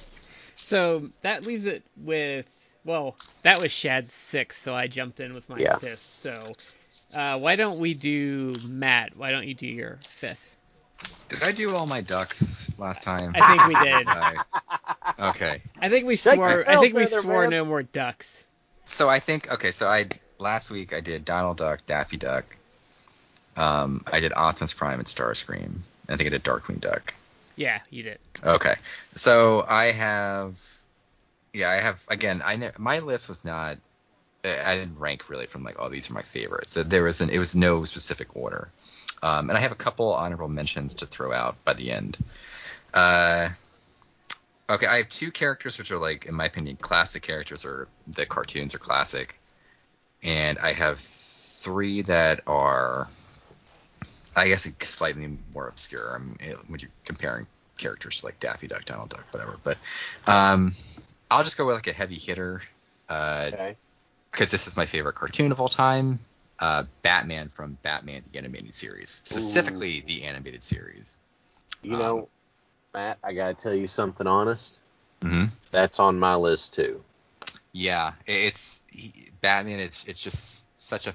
So 0.55 1.09
that 1.21 1.45
leaves 1.45 1.65
it 1.65 1.83
with 1.97 2.45
well, 2.85 3.15
that 3.43 3.61
was 3.61 3.71
Shad's 3.71 4.11
sixth, 4.11 4.61
so 4.61 4.75
I 4.75 4.87
jumped 4.87 5.19
in 5.19 5.33
with 5.33 5.47
my 5.49 5.57
Yeah. 5.57 5.77
fifth. 5.77 5.99
So 6.01 6.51
uh, 7.15 7.39
why 7.39 7.55
don't 7.55 7.79
we 7.79 7.93
do 7.93 8.53
Matt? 8.67 9.15
Why 9.15 9.31
don't 9.31 9.47
you 9.47 9.53
do 9.53 9.67
your 9.67 9.99
fifth? 10.01 10.49
Did 11.29 11.43
I 11.43 11.51
do 11.51 11.73
all 11.75 11.85
my 11.85 12.01
ducks 12.01 12.77
last 12.79 13.03
time? 13.03 13.31
I 13.35 13.47
think 13.47 13.67
we 13.67 13.85
did. 13.85 14.07
I- 14.07 15.29
okay. 15.29 15.61
I 15.81 15.89
think 15.89 16.05
we 16.07 16.15
swore. 16.15 16.67
I 16.69 16.77
think 16.79 16.95
we 16.95 17.05
swore 17.07 17.47
no 17.47 17.65
more 17.65 17.83
ducks. 17.83 18.41
So 18.85 19.07
I 19.09 19.19
think 19.19 19.51
okay. 19.53 19.71
So 19.71 19.87
I 19.87 20.07
last 20.39 20.69
week 20.69 20.93
I 20.93 20.99
did 20.99 21.23
Donald 21.25 21.57
Duck, 21.57 21.85
Daffy 21.85 22.17
Duck. 22.17 22.45
Um, 23.55 24.03
I 24.11 24.19
did 24.19 24.33
Optimus 24.35 24.73
Prime 24.73 24.99
and 24.99 25.07
Starscream. 25.07 25.77
I 26.09 26.15
think 26.15 26.27
I 26.27 26.29
did 26.29 26.43
Darkwing 26.43 26.81
Duck. 26.81 27.13
Yeah, 27.55 27.79
you 27.89 28.03
did. 28.03 28.19
Okay. 28.43 28.75
So 29.15 29.63
I 29.67 29.91
have, 29.91 30.59
yeah, 31.53 31.69
I 31.69 31.75
have 31.75 32.03
again. 32.09 32.41
I 32.43 32.55
know 32.55 32.71
my 32.77 32.99
list 32.99 33.27
was 33.27 33.45
not. 33.45 33.77
I 34.45 34.75
didn't 34.75 34.99
rank 34.99 35.29
really 35.29 35.45
from 35.45 35.63
like, 35.63 35.75
oh, 35.79 35.87
these 35.87 36.09
are 36.09 36.13
my 36.13 36.21
favorites. 36.21 36.73
There 36.73 37.03
was 37.03 37.21
an, 37.21 37.29
it 37.29 37.37
was 37.37 37.55
no 37.55 37.85
specific 37.85 38.35
order. 38.35 38.69
Um, 39.21 39.49
and 39.49 39.57
I 39.57 39.61
have 39.61 39.71
a 39.71 39.75
couple 39.75 40.13
honorable 40.13 40.49
mentions 40.49 40.95
to 40.95 41.05
throw 41.05 41.31
out 41.31 41.63
by 41.63 41.73
the 41.73 41.91
end. 41.91 42.17
Uh, 42.93 43.47
okay, 44.69 44.85
I 44.85 44.97
have 44.97 45.07
two 45.07 45.31
characters 45.31 45.77
which 45.77 45.91
are 45.91 45.97
like, 45.97 46.25
in 46.25 46.35
my 46.35 46.43
opinion, 46.45 46.75
classic 46.75 47.23
characters, 47.23 47.63
or 47.63 47.87
the 48.05 48.25
cartoons 48.25 48.75
are 48.75 48.79
classic, 48.79 49.39
and 50.23 50.57
I 50.59 50.73
have 50.73 50.99
three 50.99 52.01
that 52.01 52.41
are, 52.45 53.07
I 54.35 54.47
guess, 54.47 54.65
it's 54.65 54.89
slightly 54.89 55.37
more 55.53 55.67
obscure. 55.67 56.15
I'm, 56.15 56.35
when 56.67 56.79
you're 56.79 56.89
comparing 57.05 57.47
characters 57.77 58.23
like 58.23 58.39
Daffy 58.39 58.67
Duck, 58.67 58.85
Donald 58.85 59.09
Duck, 59.09 59.25
whatever. 59.31 59.57
But 59.63 59.77
um, 60.27 60.71
I'll 61.29 61.43
just 61.43 61.57
go 61.57 61.65
with 61.65 61.75
like 61.75 61.87
a 61.87 61.93
heavy 61.93 62.15
hitter 62.15 62.61
because 63.07 63.53
Okay. 63.53 63.75
this 64.45 64.67
is 64.67 64.77
my 64.77 64.85
favorite 64.85 65.15
cartoon 65.15 65.51
of 65.51 65.59
all 65.61 65.67
time. 65.67 66.19
Uh, 66.59 66.83
Batman 67.01 67.49
from 67.49 67.77
Batman 67.81 68.23
the 68.31 68.37
animated 68.37 68.73
series, 68.73 69.21
specifically 69.25 70.01
the 70.05 70.23
animated 70.23 70.63
series. 70.63 71.17
You 71.81 71.97
know, 71.97 72.19
Um, 72.19 72.25
Matt, 72.93 73.17
I 73.23 73.33
gotta 73.33 73.55
tell 73.55 73.73
you 73.73 73.87
something 73.87 74.27
honest. 74.27 74.79
Mm-hmm. 75.21 75.45
That's 75.71 75.99
on 75.99 76.19
my 76.19 76.35
list 76.35 76.73
too. 76.73 77.03
Yeah, 77.73 78.13
it's 78.27 78.81
he, 78.91 79.11
Batman. 79.41 79.79
It's 79.79 80.05
it's 80.05 80.21
just 80.21 80.79
such 80.79 81.07
a 81.07 81.13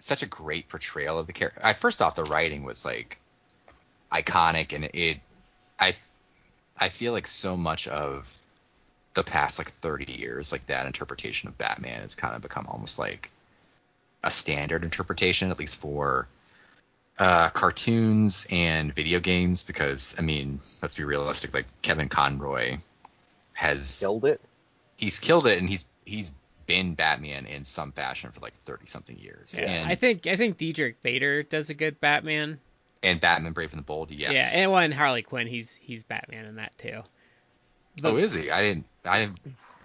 such 0.00 0.22
a 0.22 0.26
great 0.26 0.68
portrayal 0.68 1.18
of 1.18 1.26
the 1.26 1.32
character. 1.32 1.60
I 1.62 1.72
first 1.72 2.02
off, 2.02 2.16
the 2.16 2.24
writing 2.24 2.64
was 2.64 2.84
like 2.84 3.18
iconic, 4.12 4.74
and 4.74 4.90
it 4.92 5.20
I 5.78 5.94
I 6.78 6.88
feel 6.88 7.12
like 7.12 7.26
so 7.26 7.56
much 7.56 7.86
of 7.88 8.36
the 9.14 9.22
past 9.22 9.58
like 9.58 9.68
30 9.68 10.12
years, 10.12 10.52
like 10.52 10.66
that 10.66 10.86
interpretation 10.86 11.48
of 11.48 11.58
Batman 11.58 12.02
has 12.02 12.14
kind 12.14 12.34
of 12.34 12.42
become 12.42 12.66
almost 12.66 12.98
like 12.98 13.30
a 14.22 14.30
standard 14.30 14.84
interpretation, 14.84 15.50
at 15.50 15.58
least 15.58 15.76
for 15.76 16.28
uh, 17.18 17.50
cartoons 17.50 18.46
and 18.50 18.94
video 18.94 19.20
games. 19.20 19.62
Because 19.62 20.16
I 20.18 20.22
mean, 20.22 20.60
let's 20.82 20.94
be 20.94 21.04
realistic. 21.04 21.52
Like 21.52 21.66
Kevin 21.82 22.08
Conroy 22.08 22.78
has 23.54 24.00
Killed 24.00 24.24
it. 24.24 24.40
he's 24.96 25.18
killed 25.18 25.46
it, 25.46 25.58
and 25.58 25.68
he's 25.68 25.90
he's 26.04 26.30
been 26.70 26.94
Batman 26.94 27.46
in 27.46 27.64
some 27.64 27.90
fashion 27.90 28.30
for 28.30 28.38
like 28.38 28.54
30 28.54 28.86
something 28.86 29.18
years. 29.18 29.58
Yeah, 29.60 29.66
and, 29.66 29.90
I 29.90 29.96
think 29.96 30.28
I 30.28 30.36
think 30.36 30.56
Diedrich 30.56 31.02
Bader 31.02 31.42
does 31.42 31.68
a 31.68 31.74
good 31.74 32.00
Batman. 32.00 32.60
and 33.02 33.20
Batman 33.20 33.52
Brave 33.52 33.72
and 33.72 33.80
the 33.80 33.84
Bold, 33.84 34.12
yes. 34.12 34.32
Yeah, 34.32 34.62
and 34.62 34.70
well, 34.70 34.80
and 34.80 34.94
Harley 34.94 35.22
Quinn, 35.22 35.48
he's 35.48 35.74
he's 35.74 36.04
Batman 36.04 36.44
in 36.44 36.56
that 36.56 36.78
too. 36.78 37.02
oh, 38.04 38.16
is 38.16 38.34
he? 38.34 38.52
I 38.52 38.62
didn't. 38.62 38.84
I 39.04 39.18
didn't. 39.18 39.40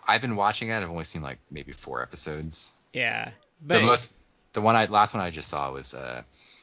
I've 0.07 0.21
been 0.21 0.35
watching 0.35 0.69
it. 0.69 0.75
I've 0.75 0.91
only 0.91 1.05
seen 1.05 1.23
like 1.23 1.39
maybe 1.49 1.71
four 1.71 2.03
episodes. 2.03 2.75
Yeah, 2.93 3.31
but 3.65 3.79
the 3.79 3.85
most, 3.85 4.29
the 4.53 4.61
one 4.61 4.75
I 4.75 4.85
last 4.85 5.15
one 5.15 5.23
I 5.23 5.31
just 5.31 5.47
saw 5.47 5.71
was 5.71 5.95
uh 5.95 6.21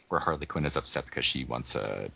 where 0.08 0.20
Harley 0.20 0.46
Quinn 0.46 0.64
is 0.64 0.76
upset 0.76 1.04
because 1.04 1.24
she 1.24 1.44
wants 1.44 1.74
a 1.74 2.12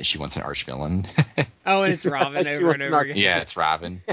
she 0.00 0.18
wants 0.18 0.36
an 0.36 0.42
arch 0.42 0.64
villain. 0.64 1.04
oh, 1.66 1.82
and 1.82 1.92
it's 1.92 2.06
Robin 2.06 2.46
over 2.46 2.72
and 2.72 2.82
over 2.82 3.00
again. 3.00 3.16
yeah, 3.16 3.40
it's 3.40 3.56
Robin. 3.56 4.02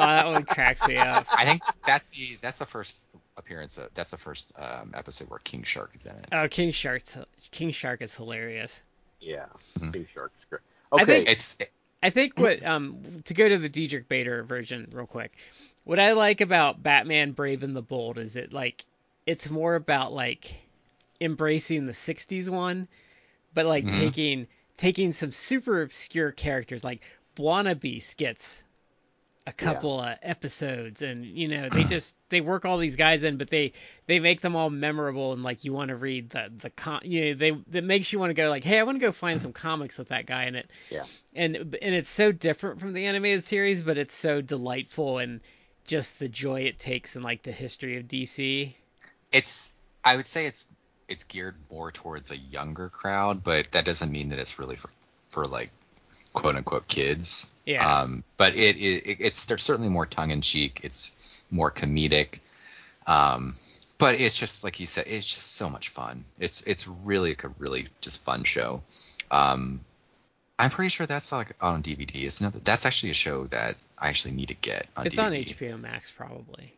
Oh, 0.00 0.06
that 0.06 0.26
one 0.28 0.44
cracks 0.44 0.86
me 0.86 0.96
up. 0.96 1.26
I 1.32 1.44
think 1.44 1.62
that's 1.84 2.10
the 2.10 2.36
that's 2.40 2.58
the 2.58 2.66
first 2.66 3.08
appearance. 3.36 3.78
Of, 3.78 3.88
that's 3.94 4.12
the 4.12 4.16
first 4.16 4.52
um, 4.56 4.92
episode 4.94 5.28
where 5.28 5.40
King 5.40 5.64
Shark 5.64 5.90
is 5.96 6.06
in 6.06 6.12
it. 6.12 6.26
Oh, 6.30 6.46
King 6.46 6.70
Shark's 6.70 7.16
King 7.50 7.72
Shark 7.72 8.00
is 8.00 8.14
hilarious. 8.14 8.80
Yeah. 9.20 9.46
Mhm. 9.80 9.92
King 9.94 10.06
Shark 10.12 10.30
is 10.38 10.44
great. 10.48 10.60
I 10.92 11.02
Okay. 11.02 11.04
think- 11.24 11.28
It's 11.30 11.58
I 12.00 12.10
think 12.10 12.38
what 12.38 12.64
um 12.64 13.22
to 13.24 13.34
go 13.34 13.48
to 13.48 13.58
the 13.58 13.68
Diedrich 13.68 14.08
Bader 14.08 14.44
version 14.44 14.88
real 14.92 15.06
quick. 15.06 15.32
What 15.82 15.98
I 15.98 16.12
like 16.12 16.40
about 16.40 16.80
Batman 16.80 17.32
Brave 17.32 17.64
and 17.64 17.74
the 17.74 17.82
Bold 17.82 18.18
is 18.18 18.36
it 18.36 18.52
like 18.52 18.84
it's 19.26 19.50
more 19.50 19.74
about 19.74 20.12
like 20.12 20.52
embracing 21.20 21.86
the 21.86 21.92
60s 21.92 22.48
one 22.48 22.86
but 23.52 23.66
like 23.66 23.84
Mhm. 23.84 23.98
taking 23.98 24.46
taking 24.78 25.12
some 25.12 25.32
super 25.32 25.82
obscure 25.82 26.32
characters 26.32 26.82
like 26.82 27.02
Beast 27.80 28.16
gets 28.16 28.64
a 29.46 29.52
couple 29.52 29.98
of 29.98 30.16
episodes 30.22 31.00
and 31.00 31.24
you 31.24 31.48
know 31.48 31.68
they 31.70 31.84
just 31.88 32.14
they 32.28 32.42
work 32.42 32.66
all 32.66 32.76
these 32.76 32.96
guys 32.96 33.22
in 33.22 33.38
but 33.38 33.48
they 33.48 33.72
they 34.06 34.20
make 34.20 34.42
them 34.42 34.54
all 34.54 34.68
memorable 34.68 35.32
and 35.32 35.42
like 35.42 35.64
you 35.64 35.72
want 35.72 35.88
to 35.88 35.96
read 35.96 36.28
the 36.30 36.52
the 36.58 36.68
con 36.68 37.00
you 37.02 37.26
know 37.26 37.34
they 37.34 37.50
that 37.68 37.82
makes 37.82 38.12
you 38.12 38.18
want 38.18 38.28
to 38.28 38.34
go 38.34 38.50
like 38.50 38.62
hey 38.62 38.78
I 38.78 38.82
want 38.82 38.96
to 38.96 39.00
go 39.00 39.10
find 39.12 39.40
some 39.40 39.52
comics 39.52 39.96
with 39.96 40.08
that 40.08 40.26
guy 40.26 40.44
in 40.44 40.54
it. 40.54 40.70
Yeah. 40.90 41.04
and 41.34 41.56
and 41.56 41.94
it's 41.94 42.10
so 42.10 42.30
different 42.30 42.80
from 42.80 42.92
the 42.92 43.06
animated 43.06 43.42
series 43.42 43.82
but 43.82 43.96
it's 43.96 44.14
so 44.14 44.42
delightful 44.42 45.18
and 45.18 45.40
just 45.86 46.18
the 46.18 46.28
joy 46.28 46.62
it 46.62 46.78
takes 46.78 47.16
in 47.16 47.22
like 47.22 47.42
the 47.42 47.52
history 47.52 47.96
of 47.96 48.04
DC 48.04 48.74
it's 49.32 49.74
I 50.04 50.16
would 50.16 50.26
say 50.26 50.44
it's 50.44 50.66
it's 51.08 51.24
geared 51.24 51.54
more 51.70 51.90
towards 51.90 52.30
a 52.30 52.36
younger 52.36 52.88
crowd, 52.88 53.42
but 53.42 53.72
that 53.72 53.84
doesn't 53.84 54.12
mean 54.12 54.28
that 54.30 54.38
it's 54.38 54.58
really 54.58 54.76
for 54.76 54.90
for 55.30 55.44
like 55.44 55.70
quote 56.32 56.56
unquote 56.56 56.86
kids. 56.88 57.50
Yeah. 57.64 58.00
Um, 58.00 58.24
but 58.36 58.54
it, 58.54 58.76
it 58.76 59.16
it's 59.20 59.46
there's 59.46 59.62
certainly 59.62 59.88
more 59.88 60.06
tongue 60.06 60.30
in 60.30 60.40
cheek. 60.40 60.80
It's 60.84 61.44
more 61.50 61.70
comedic. 61.70 62.38
Um, 63.06 63.54
but 63.98 64.20
it's 64.20 64.38
just 64.38 64.62
like 64.62 64.78
you 64.80 64.86
said, 64.86 65.06
it's 65.08 65.26
just 65.26 65.52
so 65.52 65.68
much 65.68 65.88
fun. 65.88 66.24
It's 66.38 66.62
it's 66.62 66.86
really 66.86 67.30
like 67.30 67.44
a 67.44 67.48
really 67.58 67.88
just 68.00 68.22
fun 68.24 68.44
show. 68.44 68.82
Um, 69.30 69.80
I'm 70.58 70.70
pretty 70.70 70.88
sure 70.90 71.06
that's 71.06 71.32
like 71.32 71.52
on 71.60 71.82
DVD. 71.82 72.24
It's 72.24 72.40
not. 72.40 72.52
That's 72.64 72.86
actually 72.86 73.10
a 73.10 73.14
show 73.14 73.44
that 73.46 73.76
I 73.98 74.08
actually 74.08 74.32
need 74.34 74.48
to 74.48 74.54
get 74.54 74.86
on 74.96 75.06
it's 75.06 75.14
DVD. 75.14 75.24
on 75.24 75.32
HBO 75.32 75.80
Max 75.80 76.10
probably 76.10 76.74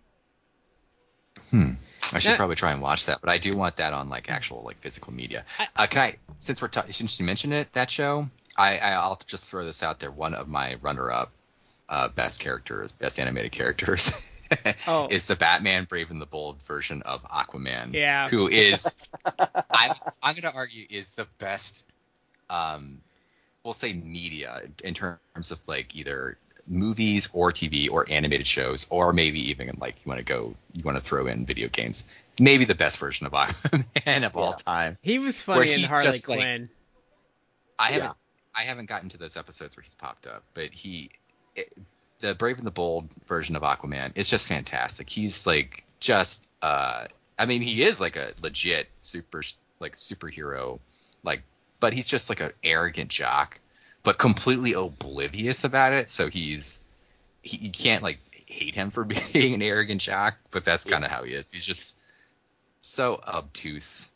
Hmm. 1.50 1.72
I 2.12 2.18
should 2.18 2.32
That- 2.32 2.36
probably 2.36 2.56
try 2.56 2.72
and 2.72 2.82
watch 2.82 3.06
that, 3.06 3.20
but 3.20 3.30
I 3.30 3.38
do 3.38 3.56
want 3.56 3.76
that 3.76 3.92
on 3.92 4.08
like 4.08 4.30
actual 4.30 4.62
like 4.64 4.78
physical 4.78 5.12
media. 5.12 5.44
I- 5.58 5.68
uh, 5.76 5.86
can 5.86 6.00
I, 6.02 6.16
since 6.38 6.60
we're 6.60 6.68
ta- 6.68 6.86
since 6.90 7.18
you 7.20 7.26
mentioned 7.26 7.52
it, 7.54 7.72
that 7.74 7.90
show, 7.90 8.28
I, 8.56 8.78
I 8.78 8.90
I'll 8.92 9.18
just 9.26 9.48
throw 9.48 9.64
this 9.64 9.82
out 9.82 10.00
there. 10.00 10.10
One 10.10 10.34
of 10.34 10.48
my 10.48 10.76
runner-up 10.82 11.30
uh, 11.88 12.08
best 12.08 12.40
characters, 12.40 12.92
best 12.92 13.18
animated 13.18 13.52
characters, 13.52 14.26
Oh. 14.86 15.08
is 15.10 15.26
the 15.26 15.36
Batman 15.36 15.84
Brave 15.84 16.10
and 16.10 16.20
the 16.20 16.26
Bold 16.26 16.60
version 16.62 17.02
of 17.02 17.22
Aquaman. 17.24 17.94
Yeah. 17.94 18.28
Who 18.28 18.48
is, 18.48 18.96
I, 19.24 19.94
I'm 20.22 20.34
going 20.34 20.50
to 20.50 20.54
argue, 20.54 20.84
is 20.90 21.10
the 21.12 21.26
best. 21.38 21.84
Um, 22.48 23.00
we'll 23.64 23.74
say 23.74 23.92
media 23.92 24.60
in 24.82 24.94
terms 24.94 25.50
of 25.50 25.66
like 25.68 25.94
either 25.94 26.36
movies 26.68 27.28
or 27.32 27.52
TV 27.52 27.90
or 27.90 28.06
animated 28.08 28.46
shows 28.46 28.86
or 28.90 29.12
maybe 29.12 29.50
even 29.50 29.70
like 29.78 29.96
you 30.04 30.08
want 30.08 30.18
to 30.18 30.24
go 30.24 30.54
you 30.76 30.84
want 30.84 30.96
to 30.98 31.02
throw 31.04 31.26
in 31.26 31.46
video 31.46 31.68
games 31.68 32.04
maybe 32.38 32.64
the 32.64 32.74
best 32.74 32.98
version 32.98 33.26
of 33.26 33.32
Aquaman 33.32 34.24
of 34.26 34.36
all 34.36 34.52
time. 34.54 34.96
He 35.02 35.18
was 35.18 35.40
funny 35.42 35.72
in 35.72 35.80
Harley 35.82 36.04
just, 36.04 36.28
like- 36.28 36.40
Quinn. 36.40 36.68
I 37.78 37.88
Yeah. 37.88 37.94
haven't 37.94 38.16
I 38.54 38.62
haven't 38.64 38.86
gotten 38.86 39.08
to 39.10 39.18
those 39.18 39.36
episodes 39.36 39.76
where 39.76 39.82
he's 39.82 39.94
popped 39.94 40.26
up 40.26 40.42
but 40.54 40.72
he 40.72 41.10
it, 41.56 41.72
the 42.20 42.34
Brave 42.34 42.58
and 42.58 42.66
the 42.66 42.70
Bold 42.72 43.08
version 43.26 43.56
of 43.56 43.62
Aquaman 43.62 44.12
is 44.16 44.28
just 44.28 44.46
fantastic. 44.46 45.08
He's 45.08 45.46
like 45.46 45.84
just 46.00 46.48
uh 46.62 47.06
I 47.38 47.46
mean 47.46 47.62
he 47.62 47.82
is 47.82 48.00
like 48.00 48.16
a 48.16 48.32
legit 48.42 48.88
super 48.98 49.42
like 49.80 49.94
superhero 49.94 50.78
like 51.24 51.42
but 51.80 51.92
he's 51.94 52.06
just 52.08 52.28
like 52.28 52.40
an 52.40 52.52
arrogant 52.62 53.08
jock 53.10 53.58
but 54.02 54.18
completely 54.18 54.72
oblivious 54.72 55.64
about 55.64 55.92
it 55.92 56.10
so 56.10 56.28
he's 56.28 56.80
he, 57.42 57.56
you 57.58 57.70
can't 57.70 58.02
like 58.02 58.18
hate 58.46 58.74
him 58.74 58.90
for 58.90 59.04
being 59.32 59.54
an 59.54 59.62
arrogant 59.62 60.00
jock 60.00 60.36
but 60.50 60.64
that's 60.64 60.84
kind 60.84 61.04
of 61.04 61.10
how 61.10 61.22
he 61.22 61.32
is 61.32 61.50
he's 61.50 61.66
just 61.66 61.98
so 62.80 63.20
obtuse 63.26 64.10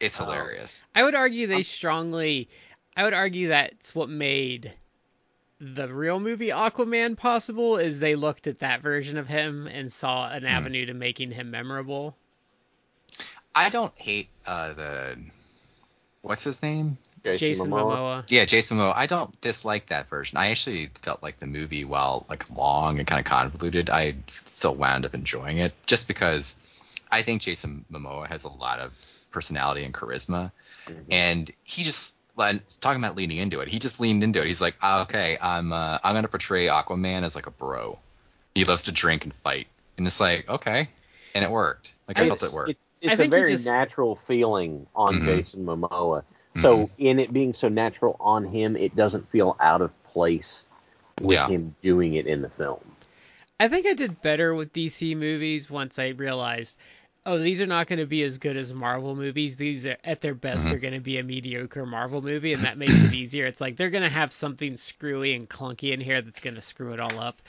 it's 0.00 0.20
Oh. 0.20 0.24
hilarious 0.24 0.84
I 0.94 1.02
would 1.02 1.14
argue 1.14 1.46
they 1.46 1.62
strongly 1.62 2.48
I 2.96 3.04
would 3.04 3.14
argue 3.14 3.48
that's 3.48 3.94
what 3.94 4.08
made 4.08 4.72
the 5.58 5.88
real 5.92 6.20
movie 6.20 6.48
Aquaman 6.48 7.16
possible 7.16 7.78
is 7.78 7.98
they 7.98 8.14
looked 8.14 8.46
at 8.46 8.58
that 8.58 8.82
version 8.82 9.16
of 9.16 9.26
him 9.26 9.66
and 9.66 9.90
saw 9.90 10.28
an 10.28 10.44
avenue 10.44 10.84
to 10.86 10.92
making 10.94 11.30
him 11.30 11.50
memorable. 11.50 12.14
I 13.54 13.70
don't 13.70 13.92
hate 13.96 14.28
uh 14.46 14.74
the 14.74 15.16
what's 16.20 16.44
his 16.44 16.62
name? 16.62 16.98
Jason 17.34 17.70
Momoa. 17.70 18.24
Yeah, 18.28 18.44
Jason 18.44 18.78
Momoa. 18.78 18.92
I 18.94 19.06
don't 19.06 19.38
dislike 19.40 19.86
that 19.86 20.08
version. 20.08 20.38
I 20.38 20.50
actually 20.50 20.90
felt 20.94 21.22
like 21.22 21.38
the 21.38 21.46
movie, 21.46 21.84
while 21.84 22.24
like 22.28 22.48
long 22.56 22.98
and 22.98 23.06
kind 23.06 23.18
of 23.18 23.24
convoluted, 23.24 23.90
I 23.90 24.14
still 24.28 24.74
wound 24.74 25.04
up 25.04 25.14
enjoying 25.14 25.58
it 25.58 25.72
just 25.86 26.06
because 26.08 26.56
I 27.10 27.22
think 27.22 27.42
Jason 27.42 27.84
Momoa 27.90 28.28
has 28.28 28.44
a 28.44 28.48
lot 28.48 28.78
of 28.78 28.92
personality 29.30 29.84
and 29.84 29.92
charisma, 29.92 30.52
Mhm. 30.86 31.04
and 31.10 31.50
he 31.64 31.82
just 31.82 32.14
like, 32.36 32.60
talking 32.80 33.02
about 33.02 33.16
leaning 33.16 33.38
into 33.38 33.60
it. 33.60 33.68
He 33.68 33.78
just 33.78 33.98
leaned 33.98 34.22
into 34.22 34.40
it. 34.40 34.46
He's 34.46 34.60
like, 34.60 34.76
"Ah, 34.82 35.02
okay, 35.02 35.38
I'm 35.40 35.72
uh, 35.72 35.98
I'm 36.04 36.14
gonna 36.14 36.28
portray 36.28 36.66
Aquaman 36.66 37.22
as 37.22 37.34
like 37.34 37.46
a 37.46 37.50
bro. 37.50 37.98
He 38.54 38.64
loves 38.64 38.84
to 38.84 38.92
drink 38.92 39.24
and 39.24 39.32
fight, 39.34 39.66
and 39.98 40.06
it's 40.06 40.20
like 40.20 40.48
okay, 40.48 40.88
and 41.34 41.44
it 41.44 41.50
worked. 41.50 41.94
Like 42.08 42.18
I, 42.18 42.22
I 42.22 42.26
felt 42.28 42.38
It's- 42.38 42.52
it 42.52 42.56
worked. 42.56 42.70
it- 42.70 42.78
it's 43.00 43.20
a 43.20 43.28
very 43.28 43.52
just- 43.52 43.66
natural 43.66 44.16
feeling 44.26 44.86
on 44.94 45.20
Mhm. 45.20 45.24
Jason 45.26 45.64
Momoa. 45.64 46.24
So 46.56 46.90
in 46.98 47.18
it 47.20 47.32
being 47.32 47.52
so 47.54 47.68
natural 47.68 48.16
on 48.20 48.44
him, 48.44 48.76
it 48.76 48.96
doesn't 48.96 49.28
feel 49.30 49.56
out 49.60 49.82
of 49.82 49.90
place 50.04 50.66
with 51.18 51.42
Yeah. 51.42 51.46
him 51.46 51.74
doing 51.82 52.14
it 52.14 52.26
in 52.26 52.42
the 52.42 52.50
film. 52.50 52.80
I 53.60 53.68
think 53.68 53.86
I 53.86 53.94
did 53.94 54.20
better 54.20 54.54
with 54.54 54.72
DC 54.72 55.14
movies 55.14 55.70
once 55.70 55.98
I 55.98 56.08
realized, 56.08 56.76
oh, 57.26 57.38
these 57.38 57.60
are 57.60 57.66
not 57.66 57.86
going 57.86 57.98
to 57.98 58.06
be 58.06 58.22
as 58.24 58.38
good 58.38 58.56
as 58.56 58.72
Marvel 58.72 59.14
movies. 59.16 59.56
These 59.56 59.86
are 59.86 59.96
at 60.04 60.20
their 60.20 60.34
best 60.34 60.70
Mhm. 60.70 60.72
are 60.72 60.78
going 60.78 60.94
to 60.94 61.00
be 61.00 61.18
a 61.18 61.22
mediocre 61.24 61.86
Marvel 61.86 62.22
movie, 62.22 62.52
and 62.52 62.64
that 62.64 62.78
makes 62.78 63.04
it 63.04 63.12
easier. 63.12 63.46
It's 63.46 63.60
like 63.60 63.76
they're 63.76 63.90
going 63.90 64.02
to 64.04 64.08
have 64.10 64.32
something 64.32 64.76
screwy 64.76 65.34
and 65.34 65.48
clunky 65.48 65.92
in 65.92 66.00
here 66.00 66.22
that's 66.22 66.40
going 66.40 66.56
to 66.56 66.62
screw 66.62 66.92
it 66.94 67.00
all 67.00 67.18
up. 67.18 67.42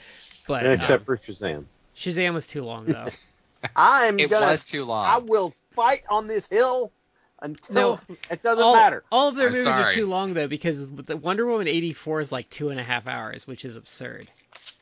But 0.46 0.74
Except 0.74 0.80
um, 0.80 1.06
for 1.06 1.16
Shazam. 1.16 1.66
Shazam 1.96 2.34
was 2.34 2.46
too 2.46 2.64
long 2.64 2.88
though. 2.90 3.14
I'm 3.76 4.26
It 4.26 4.26
gonna. 4.26 4.38
was 4.38 4.64
too 4.66 4.84
long. 4.84 5.06
I 5.06 5.18
will 5.18 5.54
fight 5.74 6.02
on 6.10 6.26
this 6.26 6.48
hill 6.48 6.92
until 7.40 7.74
No, 7.74 8.16
it 8.30 8.42
doesn't 8.42 8.62
all, 8.64 8.74
matter. 8.74 9.04
all 9.10 9.28
of 9.28 9.36
their 9.36 9.46
I'm 9.48 9.52
movies 9.52 9.66
are 9.68 9.92
too 9.92 10.06
long 10.06 10.34
though 10.34 10.48
because 10.48 10.90
the 10.90 11.16
Wonder 11.16 11.46
Woman 11.46 11.68
84 11.68 12.20
is 12.20 12.32
like 12.32 12.48
two 12.50 12.68
and 12.68 12.80
a 12.80 12.84
half 12.84 13.06
hours, 13.06 13.46
which 13.46 13.64
is 13.64 13.76
absurd. 13.76 14.26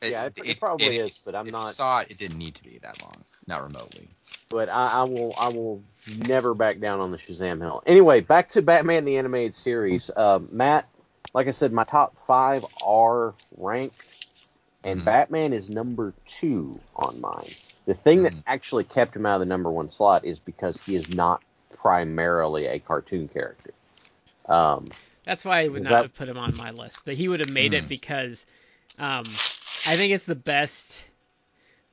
Yeah, 0.01 0.25
it- 0.25 0.37
it 0.37 0.59
probably 0.59 0.97
is, 0.97 1.23
but 1.25 1.35
I'm 1.35 1.47
if 1.47 1.51
not- 1.53 1.67
You 1.67 1.73
saw 1.73 1.99
it; 2.01 2.11
it 2.11 2.17
didn't 2.17 2.37
need 2.37 2.55
to 2.55 2.63
be 2.63 2.77
that 2.79 3.01
long, 3.01 3.23
not 3.47 3.63
remotely. 3.63 4.07
But 4.49 4.69
I, 4.69 4.87
I 4.87 5.03
will. 5.03 5.33
I 5.37 5.49
will 5.49 5.81
never 6.27 6.53
back 6.53 6.79
down 6.79 6.99
on 7.01 7.11
the 7.11 7.17
Shazam 7.17 7.59
hill. 7.59 7.83
Anyway, 7.85 8.21
back 8.21 8.49
to 8.51 8.61
Batman 8.61 9.03
the 9.05 9.17
animated 9.17 9.53
series. 9.53 10.09
Uh, 10.15 10.39
Matt, 10.51 10.87
like 11.33 11.47
I 11.47 11.51
said, 11.51 11.73
my 11.73 11.83
top 11.83 12.15
five 12.27 12.63
are 12.85 13.33
ranked, 13.57 14.01
and 14.83 15.01
Mhm. 15.01 15.05
Batman 15.05 15.51
is 15.53 15.69
number 15.69 16.13
two 16.25 16.79
on 16.95 17.19
mine. 17.19 17.49
The 17.87 17.93
thing 17.93 18.23
that 18.23 18.33
Mhm. 18.33 18.43
actually 18.47 18.83
kept 18.85 19.15
him 19.15 19.25
out 19.25 19.35
of 19.35 19.39
the 19.41 19.45
number 19.47 19.69
one 19.71 19.89
slot 19.89 20.23
is 20.23 20.39
because 20.39 20.77
he 20.85 20.95
is 20.95 21.09
not 21.15 21.41
primarily 21.87 22.67
a 22.67 22.79
cartoon 22.79 23.29
character. 23.29 23.71
Um, 24.49 24.89
That's 25.23 25.45
why 25.45 25.61
I 25.61 25.67
would 25.69 25.83
not 25.83 25.89
that- 25.89 26.01
have 26.03 26.15
put 26.15 26.27
him 26.27 26.37
on 26.37 26.55
my 26.57 26.71
list. 26.71 27.03
But 27.05 27.13
he 27.15 27.29
would 27.29 27.39
have 27.39 27.51
made 27.53 27.73
it 27.73 27.83
Hmm. 27.83 27.87
because 27.89 28.45
um, 28.99 29.23
I 29.23 29.95
think 29.95 30.11
it's 30.11 30.25
the 30.25 30.35
best. 30.35 31.05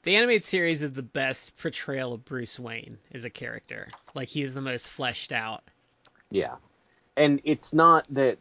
The 0.03 0.17
animated 0.17 0.45
series 0.45 0.83
is 0.83 0.93
the 0.93 1.03
best 1.03 1.57
portrayal 1.59 2.13
of 2.13 2.25
Bruce 2.25 2.59
Wayne 2.59 2.99
as 3.13 3.25
a 3.25 3.31
character. 3.31 3.87
Like 4.15 4.29
he 4.29 4.43
is 4.43 4.53
the 4.53 4.61
most 4.61 4.87
fleshed 4.89 5.31
out. 5.33 5.63
Yeah. 6.31 6.57
And 7.17 7.41
it's 7.45 7.73
not 7.73 8.05
that 8.11 8.39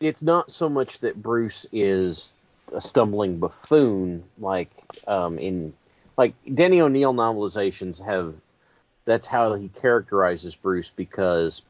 it's 0.00 0.22
not 0.22 0.50
so 0.50 0.68
much 0.70 0.98
that 1.00 1.22
Bruce 1.22 1.66
is 1.70 2.34
a 2.72 2.80
stumbling 2.80 3.38
buffoon 3.38 4.24
like 4.38 4.70
um 5.06 5.38
in 5.38 5.74
like 6.16 6.34
Denny 6.54 6.80
O'Neil 6.80 7.12
novelizations 7.12 8.02
have 8.04 8.34
that's 9.04 9.26
how 9.26 9.54
he 9.54 9.68
characterizes 9.68 10.54
Bruce 10.54 10.90
because 10.90 11.62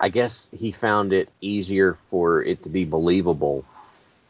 I 0.00 0.08
guess 0.08 0.48
he 0.52 0.72
found 0.72 1.12
it 1.12 1.28
easier 1.40 1.96
for 2.10 2.42
it 2.42 2.62
to 2.64 2.68
be 2.68 2.84
believable 2.84 3.64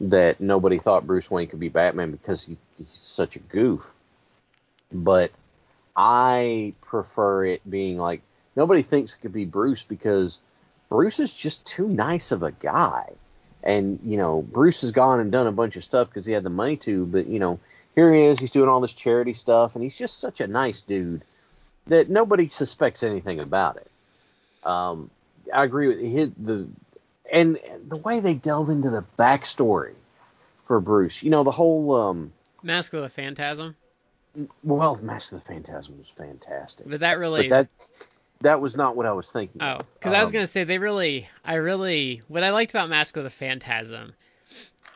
that 0.00 0.40
nobody 0.40 0.78
thought 0.78 1.06
Bruce 1.06 1.30
Wayne 1.30 1.48
could 1.48 1.60
be 1.60 1.68
Batman 1.68 2.10
because 2.10 2.42
he, 2.42 2.56
he's 2.76 2.88
such 2.92 3.36
a 3.36 3.40
goof. 3.40 3.82
But 4.92 5.32
I 5.96 6.74
prefer 6.80 7.44
it 7.46 7.68
being 7.68 7.98
like 7.98 8.22
nobody 8.54 8.82
thinks 8.82 9.14
it 9.14 9.20
could 9.20 9.32
be 9.32 9.44
Bruce 9.44 9.82
because 9.82 10.38
Bruce 10.88 11.18
is 11.18 11.32
just 11.32 11.66
too 11.66 11.88
nice 11.88 12.32
of 12.32 12.42
a 12.42 12.52
guy. 12.52 13.12
And, 13.62 13.98
you 14.04 14.16
know, 14.16 14.40
Bruce 14.40 14.82
has 14.82 14.92
gone 14.92 15.20
and 15.20 15.32
done 15.32 15.48
a 15.48 15.52
bunch 15.52 15.76
of 15.76 15.84
stuff 15.84 16.08
because 16.08 16.24
he 16.24 16.32
had 16.32 16.44
the 16.44 16.50
money 16.50 16.76
to, 16.78 17.04
but, 17.06 17.26
you 17.26 17.40
know, 17.40 17.58
here 17.94 18.14
he 18.14 18.22
is, 18.22 18.38
he's 18.38 18.52
doing 18.52 18.68
all 18.68 18.80
this 18.80 18.94
charity 18.94 19.34
stuff, 19.34 19.74
and 19.74 19.82
he's 19.82 19.96
just 19.96 20.20
such 20.20 20.40
a 20.40 20.46
nice 20.46 20.80
dude 20.80 21.22
that 21.88 22.08
nobody 22.08 22.48
suspects 22.48 23.02
anything 23.02 23.40
about 23.40 23.76
it. 23.76 23.90
Um, 24.64 25.10
I 25.52 25.64
agree 25.64 25.88
with 25.88 26.00
his, 26.00 26.30
the 26.38 26.68
and 27.32 27.58
the 27.88 27.96
way 27.96 28.20
they 28.20 28.34
delve 28.34 28.70
into 28.70 28.90
the 28.90 29.04
backstory 29.18 29.94
for 30.66 30.80
Bruce. 30.80 31.22
You 31.22 31.30
know, 31.30 31.44
the 31.44 31.50
whole 31.50 31.94
um, 31.94 32.32
Mask 32.62 32.92
of 32.94 33.02
the 33.02 33.08
Phantasm. 33.08 33.76
well, 34.62 34.96
Mask 34.96 35.32
of 35.32 35.40
the 35.40 35.44
Phantasm 35.44 35.98
was 35.98 36.08
fantastic, 36.10 36.88
But 36.88 37.00
that 37.00 37.18
really. 37.18 37.48
but 37.48 37.50
that 37.50 37.68
that 38.40 38.60
was 38.60 38.76
not 38.76 38.94
what 38.96 39.06
I 39.06 39.12
was 39.12 39.30
thinking. 39.32 39.62
Oh, 39.62 39.78
because 39.94 40.12
I 40.12 40.20
was 40.20 40.28
Um, 40.28 40.34
gonna 40.34 40.46
say 40.46 40.64
they 40.64 40.78
really, 40.78 41.28
I 41.44 41.54
really, 41.54 42.22
what 42.28 42.44
I 42.44 42.50
liked 42.50 42.72
about 42.72 42.88
Mask 42.88 43.16
of 43.16 43.24
the 43.24 43.30
Phantasm 43.30 44.12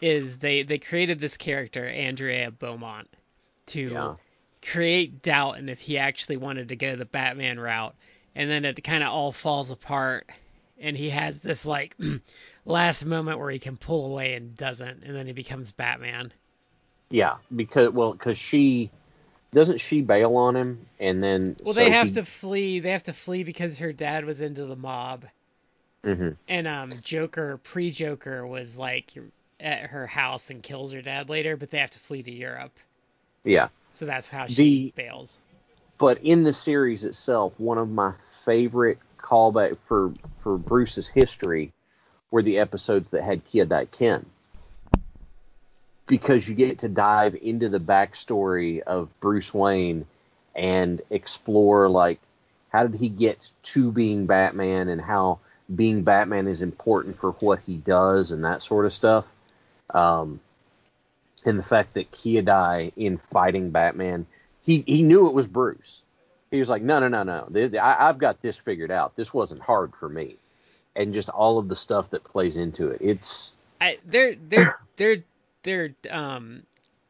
is 0.01 0.39
they 0.39 0.63
they 0.63 0.79
created 0.79 1.19
this 1.21 1.37
character 1.37 1.87
Andrea 1.87 2.51
Beaumont 2.51 3.09
to 3.67 3.81
Yeah. 3.81 4.15
Create 4.63 5.23
doubt 5.23 5.59
in 5.59 5.69
if 5.69 5.81
he 5.81 5.99
actually 5.99 6.37
wanted 6.37 6.69
to 6.69 6.77
go 6.77 6.97
the 6.97 7.05
Batman 7.05 7.59
route, 7.59 7.95
and 8.35 8.49
then 8.51 8.65
it 8.65 8.83
kind 8.85 9.03
of 9.03 9.11
all 9.11 9.33
falls 9.33 9.71
apart, 9.71 10.29
and 10.81 10.97
he 10.97 11.11
has 11.11 11.41
this 11.41 11.67
like 11.67 11.97
last 12.65 13.05
moment 13.05 13.39
where 13.39 13.51
he 13.51 13.59
can 13.59 13.77
pull 13.77 14.07
away 14.07 14.35
and 14.35 14.57
doesn't, 14.57 15.03
and 15.05 15.15
then 15.15 15.27
he 15.27 15.33
becomes 15.33 15.73
Batman. 15.73 16.33
Yeah, 17.11 17.37
because 17.55 17.91
well, 17.93 18.13
because 18.13 18.39
she 18.39 18.91
doesn't 19.53 19.79
she 19.79 20.01
bail 20.01 20.37
on 20.37 20.57
him, 20.57 20.87
and 20.99 21.23
then 21.23 21.57
Well, 21.63 21.75
so 21.75 21.81
they 21.81 21.91
have 21.91 22.09
he- 22.09 22.15
to 22.15 22.25
flee. 22.25 22.81
They 22.81 22.91
have 22.93 23.03
to 23.05 23.13
flee 23.13 23.43
because 23.45 23.79
her 23.79 23.93
dad 23.93 24.25
was 24.25 24.41
into 24.41 24.65
the 24.67 24.77
mob. 24.77 25.27
Mhm. 26.05 26.37
and 26.49 26.67
um 26.67 26.91
Joker 27.05 27.59
pre-Joker 27.59 28.45
was 28.45 28.77
like 28.77 29.13
at 29.61 29.83
her 29.91 30.05
house 30.05 30.51
and 30.51 30.61
kills 30.61 30.91
her 30.93 31.01
dad 31.01 31.29
later, 31.29 31.57
but 31.57 31.71
they 31.71 31.79
have 31.79 31.93
to 31.93 32.01
flee 32.01 32.25
to 32.25 32.31
Europe. 32.33 32.77
Yeah, 33.45 33.69
So 33.93 34.07
that's 34.07 34.29
how 34.29 34.47
she 34.47 34.55
The- 34.55 34.93
bails. 34.97 35.37
but 35.99 36.19
in 36.23 36.43
the 36.43 36.53
series 36.53 37.05
itself, 37.05 37.59
one 37.61 37.79
of 37.79 37.89
my 37.91 38.15
favorite 38.45 38.99
callback 39.19 39.79
for 39.87 40.13
for 40.39 40.59
Bruce's 40.59 41.07
history 41.07 41.73
were 42.33 42.43
the 42.43 42.59
episodes 42.59 43.11
that 43.11 43.23
had 43.23 43.45
Kyodai 43.47 43.91
Ken. 43.93 44.27
Because 46.07 46.49
you 46.49 46.55
get 46.55 46.81
to 46.81 46.89
dive 46.89 47.37
into 47.41 47.69
the 47.69 47.79
backstory 47.79 48.81
of 48.81 49.09
Bruce 49.21 49.55
Wayne 49.55 50.07
and 50.55 51.01
explore 51.11 51.89
like 51.89 52.19
how 52.71 52.87
did 52.87 52.99
he 52.99 53.09
get 53.09 53.51
to 53.63 53.93
being 53.93 54.27
Batman 54.27 54.89
and 54.89 55.01
how 55.01 55.39
being 55.75 56.03
Batman 56.03 56.49
is 56.49 56.61
important 56.61 57.19
for 57.19 57.33
what 57.33 57.61
he 57.61 57.77
does 57.77 58.33
and 58.33 58.45
that 58.45 58.63
sort 58.63 58.85
of 58.85 58.93
stuff. 58.93 59.27
Um, 59.91 60.41
and 61.45 61.59
the 61.59 61.63
fact 61.63 61.95
that 61.95 62.13
Kyodai 62.13 62.93
in 62.97 63.19
fighting 63.19 63.71
Batman, 63.71 64.27
he 64.63 64.83
he 64.87 65.03
knew 65.03 65.27
it 65.27 65.35
was 65.35 65.47
Bruce. 65.47 66.03
He 66.51 66.59
was 66.59 66.69
like, 66.69 66.83
no, 66.83 67.01
no, 67.01 67.09
no, 67.09 67.23
no. 67.49 67.79
I, 67.81 68.09
I've 68.09 68.19
got 68.19 68.43
this 68.43 68.57
figured 68.57 68.91
out. 68.91 69.17
This 69.17 69.33
wasn't 69.33 69.63
hard 69.63 69.93
for 69.99 70.09
me, 70.09 70.37
and 70.95 71.15
just 71.15 71.29
all 71.31 71.59
of 71.59 71.69
the 71.69 71.77
stuff 71.77 72.11
that 72.11 72.25
plays 72.25 72.57
into 72.57 72.89
it. 72.89 73.01
It's 73.01 73.53
I 73.81 73.99
they're 74.05 74.35
they're 74.35 74.75
they're 74.97 75.25
they're 75.63 75.95
um 76.11 76.63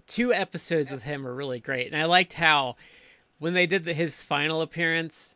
two 0.07 0.33
episodes 0.33 0.91
with 0.91 1.03
him 1.03 1.27
are 1.27 1.35
really 1.35 1.61
great, 1.61 1.87
and 1.93 2.01
I 2.01 2.05
liked 2.07 2.33
how 2.33 2.77
when 3.39 3.55
they 3.55 3.67
did 3.67 3.85
the, 3.85 3.93
his 3.95 4.23
final 4.23 4.63
appearance 4.63 5.35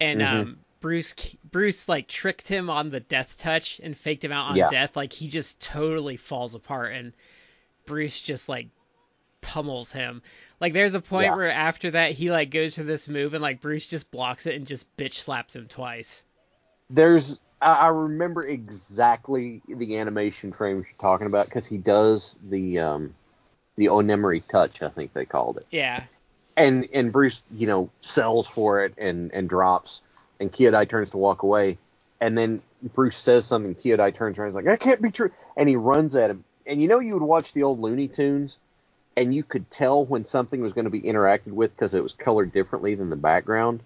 and 0.00 0.20
Mhm. 0.20 0.26
um 0.42 0.56
Bruce 0.80 1.14
Bruce 1.50 1.88
like 1.88 2.06
tricked 2.06 2.46
him 2.48 2.68
on 2.68 2.90
the 2.90 3.00
death 3.00 3.36
touch 3.38 3.80
and 3.82 3.96
faked 3.96 4.24
him 4.24 4.32
out 4.32 4.50
on 4.50 4.56
Yeah. 4.56 4.68
death, 4.68 4.96
like 4.96 5.12
he 5.12 5.28
just 5.28 5.60
totally 5.60 6.16
falls 6.16 6.54
apart 6.54 6.92
and 6.92 7.12
Bruce 7.86 8.20
just 8.20 8.48
like 8.48 8.68
pummels 9.40 9.92
him. 9.92 10.22
Like 10.60 10.72
there's 10.72 10.94
a 10.94 11.00
point 11.00 11.26
Yeah. 11.26 11.36
where 11.36 11.50
after 11.50 11.92
that 11.92 12.12
he 12.12 12.30
like 12.30 12.50
goes 12.50 12.74
for 12.74 12.82
this 12.82 13.08
move 13.08 13.32
and 13.34 13.42
like 13.42 13.60
Bruce 13.60 13.86
just 13.86 14.10
blocks 14.10 14.46
it 14.46 14.54
and 14.56 14.66
just 14.66 14.94
bitch 14.96 15.14
slaps 15.14 15.54
him 15.56 15.66
twice. 15.68 16.22
there's 16.90 17.40
I, 17.62 17.88
remember 17.88 18.44
exactly 18.44 19.62
the 19.66 19.96
animation 19.98 20.52
frame 20.52 20.76
you're 20.76 20.86
talking 21.00 21.26
about 21.26 21.46
because 21.46 21.66
he 21.66 21.78
does 21.78 22.36
the 22.48 22.78
um 22.80 23.14
the 23.76 23.86
Onemiri 23.86 24.42
touch, 24.46 24.82
I 24.82 24.88
think 24.90 25.12
they 25.14 25.24
called 25.24 25.56
it. 25.58 25.66
Yeah. 25.70 26.04
and 26.56 26.86
and 26.92 27.10
Bruce, 27.12 27.44
you 27.54 27.66
know, 27.66 27.90
sells 28.02 28.46
for 28.46 28.84
it 28.84 28.94
and 28.98 29.32
and 29.32 29.48
drops, 29.48 30.02
and 30.40 30.52
Kyodai 30.52 30.88
turns 30.88 31.10
to 31.10 31.18
walk 31.18 31.42
away, 31.42 31.78
and 32.20 32.36
then 32.36 32.62
Bruce 32.94 33.16
says 33.18 33.46
something. 33.46 33.74
Kyodai 33.74 34.14
turns 34.14 34.38
around, 34.38 34.48
he's 34.48 34.54
like, 34.54 34.64
"That 34.66 34.80
can't 34.80 35.00
be 35.02 35.10
true," 35.10 35.30
and 35.56 35.68
he 35.68 35.76
runs 35.76 36.14
at 36.16 36.30
him. 36.30 36.44
And 36.66 36.82
you 36.82 36.88
know, 36.88 36.98
you 36.98 37.14
would 37.14 37.22
watch 37.22 37.52
the 37.52 37.62
old 37.62 37.80
Looney 37.80 38.08
Tunes, 38.08 38.58
and 39.16 39.34
you 39.34 39.44
could 39.44 39.70
tell 39.70 40.04
when 40.04 40.24
something 40.24 40.60
was 40.60 40.72
going 40.72 40.84
to 40.84 40.90
be 40.90 41.02
interacted 41.02 41.52
with 41.52 41.74
because 41.74 41.94
it 41.94 42.02
was 42.02 42.12
colored 42.12 42.52
differently 42.52 42.94
than 42.94 43.08
the 43.08 43.16
background. 43.16 43.80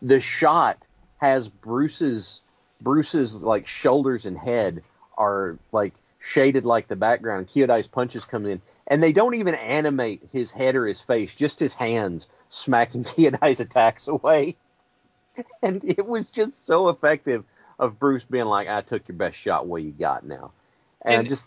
The 0.00 0.20
shot 0.20 0.78
has 1.18 1.48
Bruce's 1.48 2.40
Bruce's 2.80 3.42
like 3.42 3.66
shoulders 3.66 4.26
and 4.26 4.36
head 4.36 4.82
are 5.16 5.56
like 5.70 5.94
shaded 6.18 6.66
like 6.66 6.88
the 6.88 6.96
background. 6.96 7.48
Kyodai's 7.48 7.86
punches 7.86 8.24
come 8.24 8.46
in, 8.46 8.60
and 8.86 9.02
they 9.02 9.12
don't 9.12 9.34
even 9.34 9.54
animate 9.54 10.22
his 10.32 10.50
head 10.50 10.74
or 10.74 10.86
his 10.86 11.00
face, 11.00 11.34
just 11.34 11.60
his 11.60 11.74
hands 11.74 12.28
smacking 12.48 13.04
Kyodai's 13.04 13.60
attacks 13.60 14.08
away. 14.08 14.56
And 15.62 15.82
it 15.84 16.06
was 16.06 16.30
just 16.30 16.66
so 16.66 16.88
effective 16.88 17.44
of 17.78 17.98
Bruce 17.98 18.24
being 18.24 18.46
like, 18.46 18.68
"I 18.68 18.80
took 18.80 19.06
your 19.06 19.16
best 19.16 19.36
shot. 19.36 19.66
What 19.66 19.82
you 19.82 19.92
got 19.92 20.24
now?" 20.24 20.50
And, 21.04 21.20
And- 21.20 21.28
just 21.28 21.46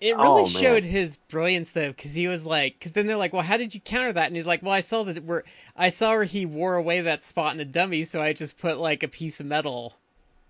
It 0.00 0.16
really 0.16 0.42
Oh, 0.44 0.46
showed 0.46 0.84
his 0.84 1.16
brilliance 1.28 1.70
though, 1.70 1.88
because 1.88 2.14
he 2.14 2.26
was 2.26 2.46
like, 2.46 2.78
because 2.78 2.92
then 2.92 3.06
they're 3.06 3.16
like, 3.16 3.34
well, 3.34 3.42
how 3.42 3.58
did 3.58 3.74
you 3.74 3.80
counter 3.80 4.12
that? 4.14 4.28
And 4.28 4.36
he's 4.36 4.46
like, 4.46 4.62
well, 4.62 4.72
I 4.72 4.80
saw 4.80 5.02
that 5.02 5.22
where 5.24 5.44
I 5.76 5.90
saw 5.90 6.12
where 6.12 6.24
he 6.24 6.46
wore 6.46 6.76
away 6.76 7.02
that 7.02 7.22
spot 7.22 7.52
in 7.54 7.60
a 7.60 7.66
dummy, 7.66 8.04
so 8.04 8.22
I 8.22 8.32
just 8.32 8.56
put 8.58 8.78
like 8.78 9.02
a 9.02 9.08
piece 9.08 9.40
of 9.40 9.46
metal. 9.46 9.94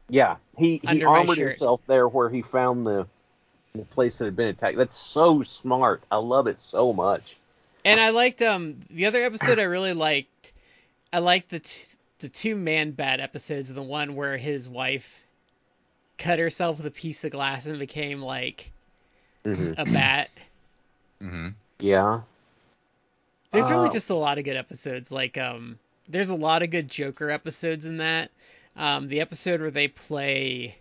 yeah, 0.09 0.37
he 0.57 0.81
he 0.89 1.03
armored 1.05 1.39
himself 1.39 1.81
there 1.89 2.07
where 2.07 2.29
he 2.31 2.43
found 2.43 2.87
the 2.87 3.07
the 3.75 3.83
place 3.85 4.18
that 4.18 4.27
had 4.27 4.37
been 4.37 4.49
attacked. 4.49 4.77
That's 4.77 4.97
so 4.97 5.43
smart. 5.43 6.03
I 6.12 6.16
love 6.16 6.47
it 6.47 6.61
so 6.61 6.93
much. 6.93 7.37
And 7.85 7.99
I 8.01 8.11
liked 8.11 8.43
um 8.43 8.77
the 8.91 9.07
other 9.07 9.25
episode 9.25 9.59
I 9.59 9.62
really 9.64 9.95
liked. 9.95 10.53
I 11.12 11.18
liked 11.18 11.51
the 11.51 11.59
t- 11.61 11.87
the 12.21 12.29
two 12.29 12.55
Man-Bat 12.55 13.18
episodes. 13.18 13.73
The 13.73 13.83
one 13.83 14.14
where 14.14 14.37
his 14.37 14.68
wife 14.68 15.25
cut 16.21 16.39
herself 16.39 16.79
with 16.79 16.87
a 16.87 16.93
piece 16.93 17.25
of 17.25 17.33
glass 17.33 17.66
and 17.66 17.79
became 17.81 18.23
like 18.23 18.73
hmm 19.45 19.73
a 19.77 19.87
bat. 19.87 20.31
hmm 21.21 21.55
Yeah, 21.81 22.23
There's 23.53 23.71
really 23.71 23.89
Uh, 23.89 23.91
just 23.91 24.11
a 24.11 24.14
lot 24.14 24.39
of 24.39 24.45
good 24.45 24.57
episodes. 24.57 25.11
Like 25.12 25.39
um, 25.39 25.79
there's 26.09 26.31
a 26.31 26.35
lot 26.37 26.62
of 26.62 26.71
good 26.71 26.89
Joker 26.89 27.31
episodes 27.31 27.85
in 27.87 27.99
that. 27.99 28.31
Um, 28.77 29.09
the 29.09 29.21
episode 29.21 29.61
where 29.61 29.71
they 29.71 29.89
play, 29.89 30.79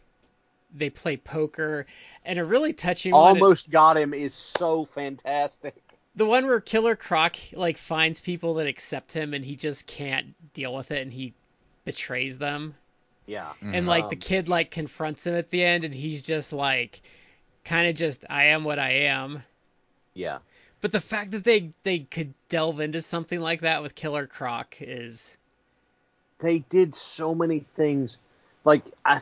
they 0.72 0.90
play 0.90 1.18
poker, 1.18 1.88
and 2.26 2.40
a 2.40 2.46
really 2.46 2.74
touching 2.74 3.18
one. 3.18 3.48
almost 3.48 3.70
got 3.70 3.98
him 3.98 4.14
is 4.14 4.34
so 4.34 4.86
fantastic. 4.86 6.00
The 6.16 6.26
one 6.28 6.46
where 6.48 6.62
Killer 6.62 6.96
Croc 6.96 7.36
like 7.54 7.78
finds 7.78 8.22
people 8.22 8.56
that 8.56 8.68
accept 8.68 9.12
him, 9.12 9.34
and 9.34 9.44
he 9.44 9.56
just 9.56 9.88
can't 9.88 10.36
deal 10.54 10.76
with 10.76 10.92
it, 10.92 11.02
and 11.02 11.12
he 11.14 11.34
betrays 11.86 12.38
them. 12.38 12.76
Yeah, 13.30 13.54
And 13.62 13.86
like 13.86 14.10
the 14.10 14.16
Um, 14.16 14.20
kid 14.22 14.50
like 14.50 14.72
confronts 14.72 15.28
him 15.28 15.36
at 15.36 15.52
the 15.52 15.64
end, 15.64 15.84
and 15.84 15.94
he's 15.94 16.24
just 16.24 16.52
like, 16.52 17.00
kind 17.64 17.88
of 17.88 17.96
just 17.96 18.26
I 18.28 18.46
am 18.46 18.64
what 18.64 18.80
I 18.80 18.92
am. 19.06 19.44
yeah. 20.16 20.40
But 20.82 20.92
the 20.94 21.02
fact 21.02 21.32
that 21.32 21.44
they 21.44 21.72
they 21.84 22.00
could 22.00 22.34
delve 22.48 22.80
into 22.80 23.02
something 23.04 23.40
like 23.40 23.62
that 23.62 23.84
with 23.84 23.94
Killer 23.96 24.26
Croc 24.26 24.78
is 24.80 25.36
they 26.40 26.60
did 26.70 26.96
so 26.96 27.36
many 27.36 27.60
things. 27.60 28.18
Like 28.66 28.82
I, 29.06 29.20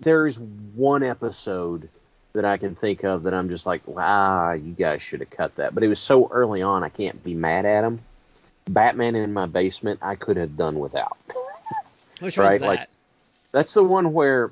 there's 0.00 0.38
one 0.74 1.02
episode 1.04 1.88
that 2.32 2.44
I 2.44 2.56
can 2.56 2.74
think 2.74 3.04
of 3.04 3.22
that 3.24 3.34
I'm 3.34 3.48
just 3.50 3.66
like, 3.66 3.86
wow, 3.86 4.52
you 4.52 4.72
guys 4.72 5.00
should 5.02 5.20
have 5.20 5.30
cut 5.30 5.54
that. 5.56 5.74
But 5.74 5.84
it 5.84 5.88
was 5.88 6.00
so 6.00 6.26
early 6.32 6.62
on, 6.62 6.82
I 6.82 6.88
can't 6.88 7.22
be 7.22 7.34
mad 7.34 7.66
at 7.66 7.84
him. 7.84 8.00
Batman 8.68 9.14
in 9.14 9.32
my 9.32 9.46
basement, 9.46 10.00
I 10.02 10.16
could 10.16 10.38
have 10.38 10.56
done 10.56 10.78
without. 10.80 11.16
Which 12.20 12.36
Right, 12.38 12.52
one's 12.52 12.60
that? 12.62 12.66
like- 12.66 12.88
That's 13.54 13.72
the 13.72 13.84
one 13.84 14.12
where 14.12 14.50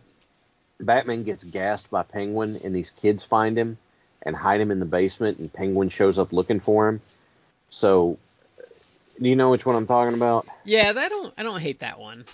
Batman 0.79 1.25
gets 1.25 1.43
gassed 1.43 1.91
by 1.91 2.05
Penguin, 2.05 2.61
and 2.63 2.73
these 2.73 2.93
kids 2.93 3.25
find 3.25 3.59
him 3.59 3.77
and 4.23 4.37
hide 4.37 4.61
him 4.61 4.71
in 4.71 4.79
the 4.79 4.87
basement, 4.87 5.41
and 5.41 5.53
Penguin 5.53 5.89
shows 5.89 6.21
up 6.21 6.33
looking 6.33 6.61
for 6.61 6.89
him. 6.89 7.01
So, 7.69 8.17
do 9.21 9.29
you 9.29 9.35
know 9.35 9.51
which 9.51 9.67
one 9.67 9.75
I'm 9.75 9.89
talking 9.89 10.15
about? 10.15 10.47
yeah, 10.63 10.93
I 10.97 11.09
don't 11.09 11.35
I 11.37 11.43
don't 11.43 11.59
hate 11.59 11.81
that 11.81 11.99
one. 11.99 12.27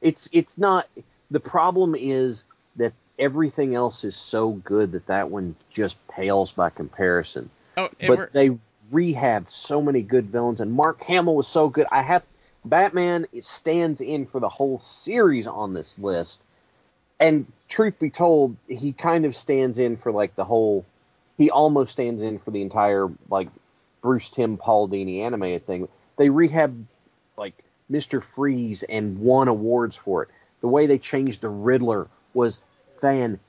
It's 0.00 0.28
it's 0.30 0.56
not. 0.56 0.86
The 1.32 1.40
problem 1.40 1.96
is 1.96 2.44
that 2.76 2.92
everything 3.18 3.74
else 3.74 4.04
is 4.04 4.14
so 4.14 4.52
good 4.52 4.92
that 4.92 5.08
that 5.08 5.30
one 5.30 5.56
just 5.72 5.96
pales 6.06 6.52
by 6.52 6.70
comparison. 6.70 7.50
Oh, 7.76 7.88
but 8.06 8.32
they 8.32 8.56
rehabbed 8.92 9.50
so 9.50 9.82
many 9.82 10.02
good 10.02 10.26
villains, 10.26 10.60
and 10.60 10.72
Mark 10.72 11.02
Hamill 11.02 11.34
was 11.34 11.48
so 11.48 11.68
good. 11.68 11.88
I 11.90 12.02
have 12.02 12.22
Batman 12.64 13.26
stands 13.40 14.00
in 14.00 14.26
for 14.26 14.40
the 14.40 14.48
whole 14.48 14.80
series 14.80 15.46
on 15.46 15.74
this 15.74 15.98
list, 15.98 16.42
and 17.20 17.46
truth 17.68 17.98
be 17.98 18.10
told, 18.10 18.56
he 18.68 18.92
kind 18.92 19.24
of 19.24 19.36
stands 19.36 19.78
in 19.78 19.96
for 19.96 20.10
like 20.12 20.34
the 20.34 20.44
whole. 20.44 20.84
He 21.36 21.50
almost 21.50 21.92
stands 21.92 22.22
in 22.22 22.38
for 22.38 22.50
the 22.50 22.62
entire 22.62 23.08
like 23.28 23.48
Bruce 24.02 24.30
Timm 24.30 24.56
Paul 24.56 24.88
Dini 24.88 25.20
animated 25.20 25.66
thing. 25.66 25.88
They 26.16 26.30
rehab 26.30 26.86
like 27.36 27.54
Mister 27.88 28.20
Freeze 28.20 28.82
and 28.82 29.18
won 29.18 29.48
awards 29.48 29.96
for 29.96 30.22
it. 30.22 30.28
The 30.60 30.68
way 30.68 30.86
they 30.86 30.98
changed 30.98 31.40
the 31.40 31.48
Riddler 31.48 32.08
was 32.32 32.60
fantastic. 33.00 33.40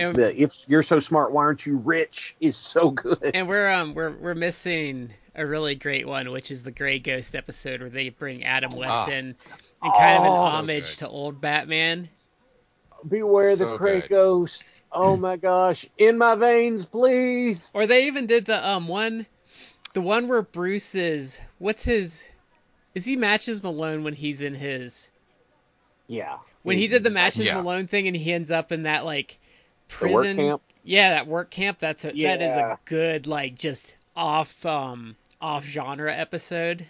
And- 0.00 0.16
the 0.16 0.40
if 0.40 0.54
you're 0.66 0.82
so 0.82 1.00
smart, 1.00 1.32
why 1.32 1.42
aren't 1.44 1.66
you 1.66 1.76
rich? 1.78 2.36
is 2.40 2.56
so 2.56 2.90
good. 2.90 3.30
and 3.34 3.48
we're 3.48 3.70
um 3.70 3.94
we're 3.94 4.12
we're 4.12 4.34
missing 4.34 5.12
a 5.34 5.44
really 5.46 5.74
great 5.74 6.06
one, 6.06 6.30
which 6.30 6.50
is 6.50 6.62
the 6.62 6.70
Gray 6.70 6.98
Ghost 6.98 7.34
episode 7.34 7.80
where 7.80 7.90
they 7.90 8.08
bring 8.08 8.44
Adam 8.44 8.70
West 8.76 8.92
Ah. 8.92 9.10
in 9.10 9.34
and 9.82 9.92
kind 9.94 10.18
of 10.18 10.24
an 10.24 10.30
Oh. 10.32 10.34
So 10.36 10.40
homage 10.40 10.96
to 10.98 11.08
old 11.08 11.40
Batman. 11.40 12.08
Beware 13.08 13.56
So 13.56 13.72
the 13.72 13.76
Gray 13.76 14.00
good. 14.00 14.10
Ghost. 14.10 14.64
Oh 14.92 15.16
my 15.16 15.36
gosh. 15.50 15.86
In 15.98 16.18
my 16.18 16.34
veins, 16.36 16.84
please. 16.84 17.70
Or 17.74 17.86
they 17.86 18.06
even 18.06 18.26
did 18.26 18.46
the 18.46 18.66
um 18.68 18.88
one, 18.88 19.26
the 19.92 20.00
one 20.00 20.28
where 20.28 20.42
Bruce 20.42 20.94
is 20.94 21.38
what's 21.58 21.82
his, 21.82 22.24
is 22.94 23.04
he 23.04 23.16
matches 23.16 23.62
Malone 23.62 24.04
when 24.04 24.14
he's 24.14 24.40
in 24.40 24.54
his 24.54 25.10
Yeah. 26.06 26.38
When 26.64 26.76
he 26.78 26.88
did 26.88 27.04
the 27.04 27.10
matches 27.10 27.46
Yeah. 27.46 27.60
Malone 27.60 27.86
thing 27.86 28.08
and 28.08 28.16
he 28.16 28.32
ends 28.32 28.50
up 28.50 28.72
in 28.72 28.82
that 28.82 29.04
like 29.04 29.38
The 30.00 30.08
work 30.08 30.24
prison 30.24 30.36
camp? 30.36 30.62
Yeah, 30.82 31.10
that 31.10 31.26
work 31.28 31.50
camp. 31.50 31.78
That's 31.78 32.04
a 32.04 32.08
that 32.10 32.42
is 32.42 32.56
a 32.56 32.78
good 32.84 33.26
like 33.28 33.54
just 33.56 33.94
off 34.16 34.66
um 34.66 35.14
off 35.40 35.64
genre 35.64 36.12
episode. 36.12 36.86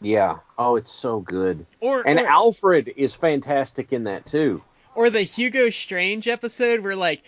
Yeah. 0.00 0.38
Oh, 0.58 0.76
it's 0.76 0.90
so 0.92 1.20
good. 1.20 1.66
Or 1.80 2.06
And 2.06 2.20
or, 2.20 2.26
Alfred 2.26 2.92
is 2.96 3.14
fantastic 3.14 3.92
in 3.92 4.04
that 4.04 4.26
too. 4.26 4.62
or 4.94 5.10
the 5.10 5.22
Hugo 5.22 5.70
Strange 5.70 6.28
episode 6.28 6.80
where 6.80 6.96
like 6.96 7.22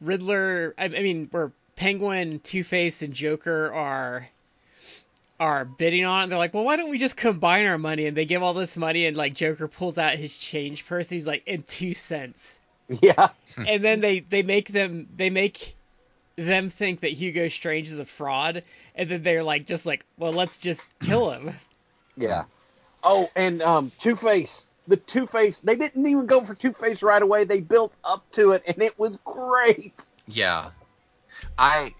Riddler, 0.00 0.74
I, 0.78 0.84
I 0.84 0.88
mean, 1.02 1.28
where 1.30 1.50
Penguin, 1.76 2.40
Two 2.40 2.62
Face, 2.64 3.02
and 3.02 3.12
Joker 3.14 3.72
are 3.72 4.28
are 5.40 5.64
bidding 5.64 6.04
on 6.04 6.24
it. 6.24 6.26
They're 6.28 6.38
like, 6.38 6.54
well, 6.54 6.64
why 6.64 6.76
don't 6.76 6.90
we 6.90 6.98
just 6.98 7.16
combine 7.16 7.66
our 7.66 7.78
money? 7.78 8.06
And 8.06 8.16
they 8.16 8.24
give 8.24 8.42
all 8.42 8.54
this 8.54 8.76
money, 8.76 9.06
and 9.06 9.16
like 9.16 9.34
Joker 9.34 9.68
pulls 9.68 9.98
out 9.98 10.14
his 10.14 10.36
change 10.36 10.86
purse, 10.86 11.06
and 11.06 11.14
he's 11.14 11.26
like, 11.26 11.44
in 11.46 11.62
two 11.62 11.94
cents. 11.94 12.60
Yeah. 12.88 13.28
and 13.66 13.84
then 13.84 14.00
they 14.00 14.20
they 14.20 14.42
make 14.42 14.68
them 14.68 15.08
they 15.14 15.28
make 15.30 15.76
them 16.36 16.70
think 16.70 17.00
that 17.00 17.12
Hugo 17.12 17.48
Strange 17.48 17.88
is 17.88 17.98
a 17.98 18.06
fraud, 18.06 18.62
and 18.94 19.10
then 19.10 19.22
they're 19.22 19.42
like, 19.42 19.66
just 19.66 19.84
like, 19.84 20.04
well, 20.16 20.32
let's 20.32 20.60
just 20.60 20.98
kill 21.00 21.30
him. 21.30 21.54
Yeah. 22.20 22.46
Oh, 23.04 23.30
and 23.36 23.62
um, 23.62 23.92
Two 24.00 24.16
Face. 24.16 24.66
The 24.88 24.96
Two 24.96 25.28
Face. 25.28 25.60
They 25.60 25.76
didn't 25.76 26.04
even 26.04 26.26
go 26.26 26.40
for 26.40 26.52
Two 26.56 26.72
Face 26.72 27.00
right 27.00 27.22
away. 27.22 27.44
They 27.44 27.60
built 27.60 27.92
up 28.02 28.28
to 28.32 28.50
it, 28.52 28.64
and 28.66 28.82
it 28.82 28.98
was 28.98 29.18
great. 29.24 29.94
Yeah. 30.26 30.70
I 31.56 31.94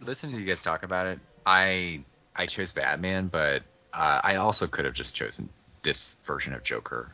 listening 0.00 0.36
to 0.36 0.40
you 0.40 0.46
guys 0.46 0.62
talk 0.62 0.82
about 0.82 1.06
it. 1.06 1.18
I 1.44 2.04
I 2.34 2.46
chose 2.46 2.72
Batman, 2.72 3.28
but 3.28 3.62
uh, 3.92 4.20
I 4.22 4.36
also 4.36 4.66
could 4.66 4.84
have 4.84 4.94
just 4.94 5.14
chosen 5.14 5.48
this 5.82 6.16
version 6.24 6.52
of 6.52 6.62
Joker. 6.62 7.10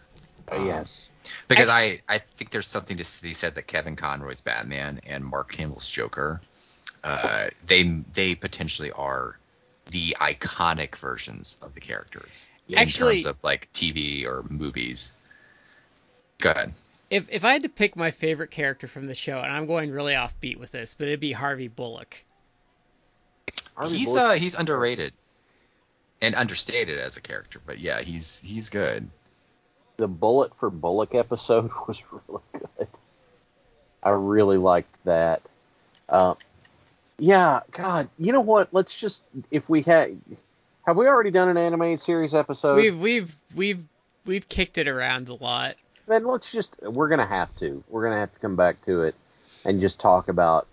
Um, 0.50 0.66
yes. 0.66 1.08
Because 1.48 1.68
I, 1.68 2.00
I 2.08 2.18
think 2.18 2.50
there's 2.50 2.66
something 2.66 2.96
to 2.96 3.22
be 3.22 3.32
said 3.32 3.54
that 3.56 3.66
Kevin 3.66 3.96
Conroy's 3.96 4.40
Batman 4.40 5.00
and 5.06 5.24
Mark 5.24 5.54
Hamill's 5.54 5.88
Joker, 5.88 6.40
uh, 7.04 7.48
they 7.66 7.82
they 7.82 8.34
potentially 8.34 8.90
are 8.90 9.38
the 9.90 10.16
iconic 10.20 10.96
versions 10.96 11.58
of 11.62 11.74
the 11.74 11.80
characters 11.80 12.52
in 12.68 12.88
terms 12.88 13.26
of 13.26 13.42
like 13.44 13.68
TV 13.72 14.24
or 14.24 14.44
movies. 14.48 15.14
Go 16.38 16.50
ahead. 16.50 16.72
If 17.10 17.28
if 17.30 17.44
I 17.44 17.52
had 17.52 17.62
to 17.64 17.68
pick 17.68 17.96
my 17.96 18.12
favorite 18.12 18.50
character 18.50 18.86
from 18.86 19.06
the 19.06 19.14
show, 19.14 19.38
and 19.40 19.52
I'm 19.52 19.66
going 19.66 19.90
really 19.90 20.14
offbeat 20.14 20.56
with 20.56 20.70
this, 20.70 20.94
but 20.94 21.08
it'd 21.08 21.20
be 21.20 21.32
Harvey 21.32 21.68
Bullock. 21.68 22.16
Harvey 23.76 23.98
he's 23.98 24.12
Bullock- 24.12 24.30
uh 24.30 24.34
he's 24.34 24.55
underrated 24.55 25.12
and 26.22 26.34
understated 26.34 26.98
as 26.98 27.16
a 27.16 27.20
character, 27.20 27.61
but 27.64 27.78
yeah, 27.78 28.01
he's 28.03 28.40
he's 28.40 28.68
good. 28.70 29.09
the 29.96 30.09
Bullet 30.09 30.55
for 30.55 30.70
Bullock 30.70 31.14
episode 31.14 31.70
was 31.88 32.03
really 32.11 32.42
good. 32.53 32.88
I 34.03 34.11
really 34.11 34.57
liked 34.57 34.96
that. 35.05 35.42
Uh, 36.09 36.34
yeah, 37.18 37.61
God, 37.72 38.09
you 38.18 38.32
know 38.32 38.40
what? 38.40 38.68
Let's 38.72 38.94
just 38.94 39.22
if 39.51 39.68
we 39.68 39.82
had 39.82 40.18
have 40.86 40.96
we 40.96 41.07
already 41.07 41.30
done 41.30 41.48
an 41.48 41.57
animated 41.59 42.01
series 42.01 42.34
episode? 42.34 42.76
We've 42.76 42.98
we've 42.98 43.36
we've 43.55 43.82
we've 44.24 44.48
kicked 44.48 44.78
it 44.78 44.88
around 44.88 45.28
a 45.28 45.34
lot. 45.34 45.74
then 46.07 46.24
let's 46.24 46.51
just 46.51 46.80
we're 46.82 47.09
gonna 47.09 47.26
have 47.26 47.55
to 47.59 47.84
we're 47.88 48.05
gonna 48.05 48.20
have 48.20 48.32
to 48.32 48.40
come 48.40 48.57
back 48.57 48.84
to 48.86 49.03
it 49.03 49.14
and 49.64 49.80
just 49.80 50.01
talk 50.01 50.28
about 50.28 50.66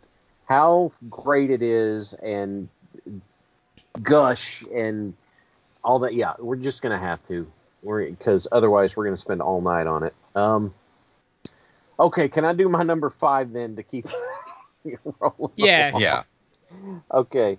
how 0.47 0.91
great 1.09 1.51
it 1.51 1.61
is 1.61 2.13
and 2.13 2.69
gush 4.01 4.63
and 4.73 5.13
all 5.83 5.99
that. 5.99 6.13
Yeah, 6.13 6.33
we're 6.39 6.55
just 6.55 6.81
gonna 6.81 6.97
have 6.99 7.23
to. 7.27 7.47
We're 7.83 8.09
because 8.09 8.47
otherwise 8.51 8.95
we're 8.95 9.05
gonna 9.05 9.17
spend 9.17 9.41
all 9.41 9.61
night 9.61 9.87
on 9.87 10.03
it. 10.03 10.15
Um. 10.35 10.73
Okay, 11.99 12.29
can 12.29 12.45
I 12.45 12.53
do 12.53 12.69
my 12.69 12.83
number 12.83 13.09
five 13.09 13.51
then 13.51 13.75
to 13.75 13.83
keep 13.83 14.07
rolling? 15.19 15.53
Yeah. 15.55 15.91
along? 15.91 16.01
Yeah. 16.01 16.23
Okay. 17.11 17.57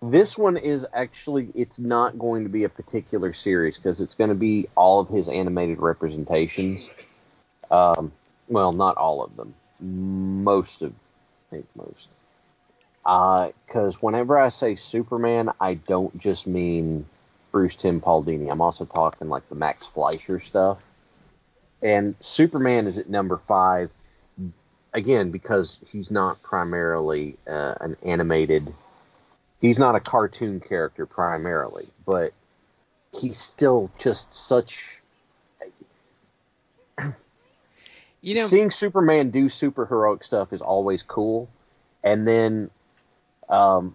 This 0.00 0.38
one 0.38 0.56
is 0.56 0.86
actually 0.92 1.48
it's 1.54 1.78
not 1.78 2.18
going 2.18 2.44
to 2.44 2.50
be 2.50 2.64
a 2.64 2.68
particular 2.68 3.32
series 3.32 3.76
because 3.76 4.00
it's 4.00 4.14
going 4.14 4.30
to 4.30 4.36
be 4.36 4.68
all 4.76 5.00
of 5.00 5.08
his 5.08 5.28
animated 5.28 5.80
representations. 5.80 6.90
Um, 7.70 8.12
well, 8.46 8.72
not 8.72 8.96
all 8.96 9.24
of 9.24 9.36
them. 9.36 9.54
Most 9.80 10.82
of, 10.82 10.92
I 11.50 11.56
think 11.56 11.66
most. 11.74 12.08
Because 13.66 14.02
whenever 14.02 14.38
I 14.38 14.50
say 14.50 14.76
Superman, 14.76 15.50
I 15.60 15.74
don't 15.74 16.16
just 16.18 16.46
mean 16.46 17.06
Bruce 17.52 17.76
Timm 17.76 18.00
Paul 18.00 18.22
Dini. 18.24 18.50
I'm 18.50 18.60
also 18.60 18.84
talking 18.84 19.28
like 19.28 19.48
the 19.48 19.54
Max 19.54 19.86
Fleischer 19.86 20.40
stuff. 20.40 20.78
And 21.80 22.16
Superman 22.20 22.86
is 22.86 22.98
at 22.98 23.08
number 23.08 23.40
five 23.48 23.90
again 24.92 25.30
because 25.30 25.80
he's 25.90 26.10
not 26.10 26.42
primarily 26.42 27.36
uh, 27.48 27.74
an 27.80 27.96
animated 28.02 28.72
he's 29.60 29.78
not 29.78 29.94
a 29.94 30.00
cartoon 30.00 30.60
character 30.60 31.06
primarily 31.06 31.88
but 32.06 32.32
he's 33.12 33.38
still 33.38 33.90
just 33.98 34.32
such 34.34 34.98
You 38.20 38.34
know, 38.34 38.46
seeing 38.46 38.70
superman 38.70 39.30
do 39.30 39.46
superheroic 39.46 40.24
stuff 40.24 40.52
is 40.52 40.60
always 40.60 41.02
cool 41.02 41.48
and 42.02 42.26
then 42.26 42.70
um 43.48 43.94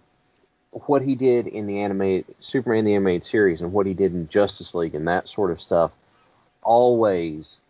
what 0.70 1.02
he 1.02 1.14
did 1.14 1.46
in 1.46 1.66
the 1.66 1.80
animated 1.80 2.34
superman 2.40 2.84
the 2.84 2.94
animated 2.94 3.24
series 3.24 3.62
and 3.62 3.72
what 3.72 3.86
he 3.86 3.94
did 3.94 4.12
in 4.12 4.28
justice 4.28 4.74
league 4.74 4.94
and 4.94 5.06
that 5.06 5.28
sort 5.28 5.50
of 5.50 5.60
stuff 5.60 5.92
always 6.62 7.62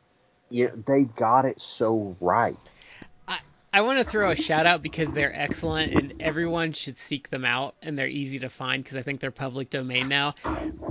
you 0.51 0.67
know 0.67 0.73
they 0.87 1.05
got 1.05 1.45
it 1.45 1.61
so 1.61 2.17
right 2.21 2.57
I 3.75 3.81
want 3.81 3.99
to 3.99 4.05
throw 4.05 4.31
a 4.31 4.37
shout 4.37 4.67
out 4.67 4.83
because 4.83 5.11
they're 5.11 5.35
excellent 5.35 5.93
and 5.95 6.15
everyone 6.21 6.71
should 6.71 6.97
seek 6.97 7.29
them 7.29 7.45
out 7.45 7.75
and 7.83 7.99
they're 7.99 8.07
easy 8.07 8.39
to 8.39 8.49
find 8.49 8.85
because 8.85 8.97
I 8.97 9.03
think 9.03 9.19
they're 9.19 9.33
public 9.33 9.69
domain 9.69 10.09
now. 10.09 10.35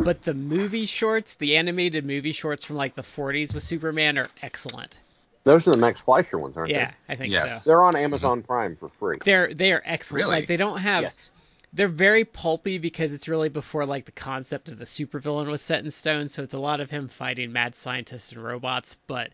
But 0.04 0.24
the 0.24 0.34
movie 0.34 0.86
shorts, 0.86 1.36
the 1.36 1.56
animated 1.56 2.06
movie 2.06 2.34
shorts 2.34 2.66
from 2.66 2.76
like 2.76 2.94
the 2.94 3.02
40s 3.02 3.54
with 3.54 3.64
Superman 3.64 4.18
are 4.18 4.28
excellent. 4.42 4.98
Those 5.44 5.68
are 5.68 5.72
the 5.72 5.78
max 5.78 6.02
fleischer 6.02 6.38
ones 6.38 6.56
aren't 6.58 6.72
Yeah, 6.72 6.78
they 6.78 6.82
Yeah, 6.86 6.94
I 7.10 7.16
think 7.16 7.32
Yes. 7.34 7.64
so. 7.64 7.70
they're 7.70 7.84
on 7.84 7.96
amazon 7.96 8.42
prime 8.44 8.76
for 8.76 8.90
free 8.90 9.18
They're 9.24 9.54
they 9.54 9.74
are 9.74 9.82
excellent. 9.86 10.24
Really? 10.26 10.36
Like 10.40 10.48
they 10.48 10.58
don't 10.58 10.78
have 10.80 11.04
yes 11.04 11.32
they're 11.76 11.88
very 11.88 12.24
pulpy 12.24 12.78
because 12.78 13.14
it's 13.14 13.28
really 13.28 13.50
before 13.50 13.86
like 13.86 14.06
the 14.06 14.12
concept 14.12 14.70
of 14.70 14.78
the 14.78 14.86
supervillain 14.86 15.48
was 15.50 15.62
set 15.62 15.84
in 15.84 15.90
stone, 15.90 16.30
so 16.30 16.44
it's 16.44 16.54
a 16.54 16.60
lot 16.60 16.82
of 16.82 16.90
him 16.92 17.08
fighting 17.08 17.52
mad 17.52 17.76
scientists 17.76 18.32
and 18.32 18.44
robots, 18.44 18.96
but 19.08 19.32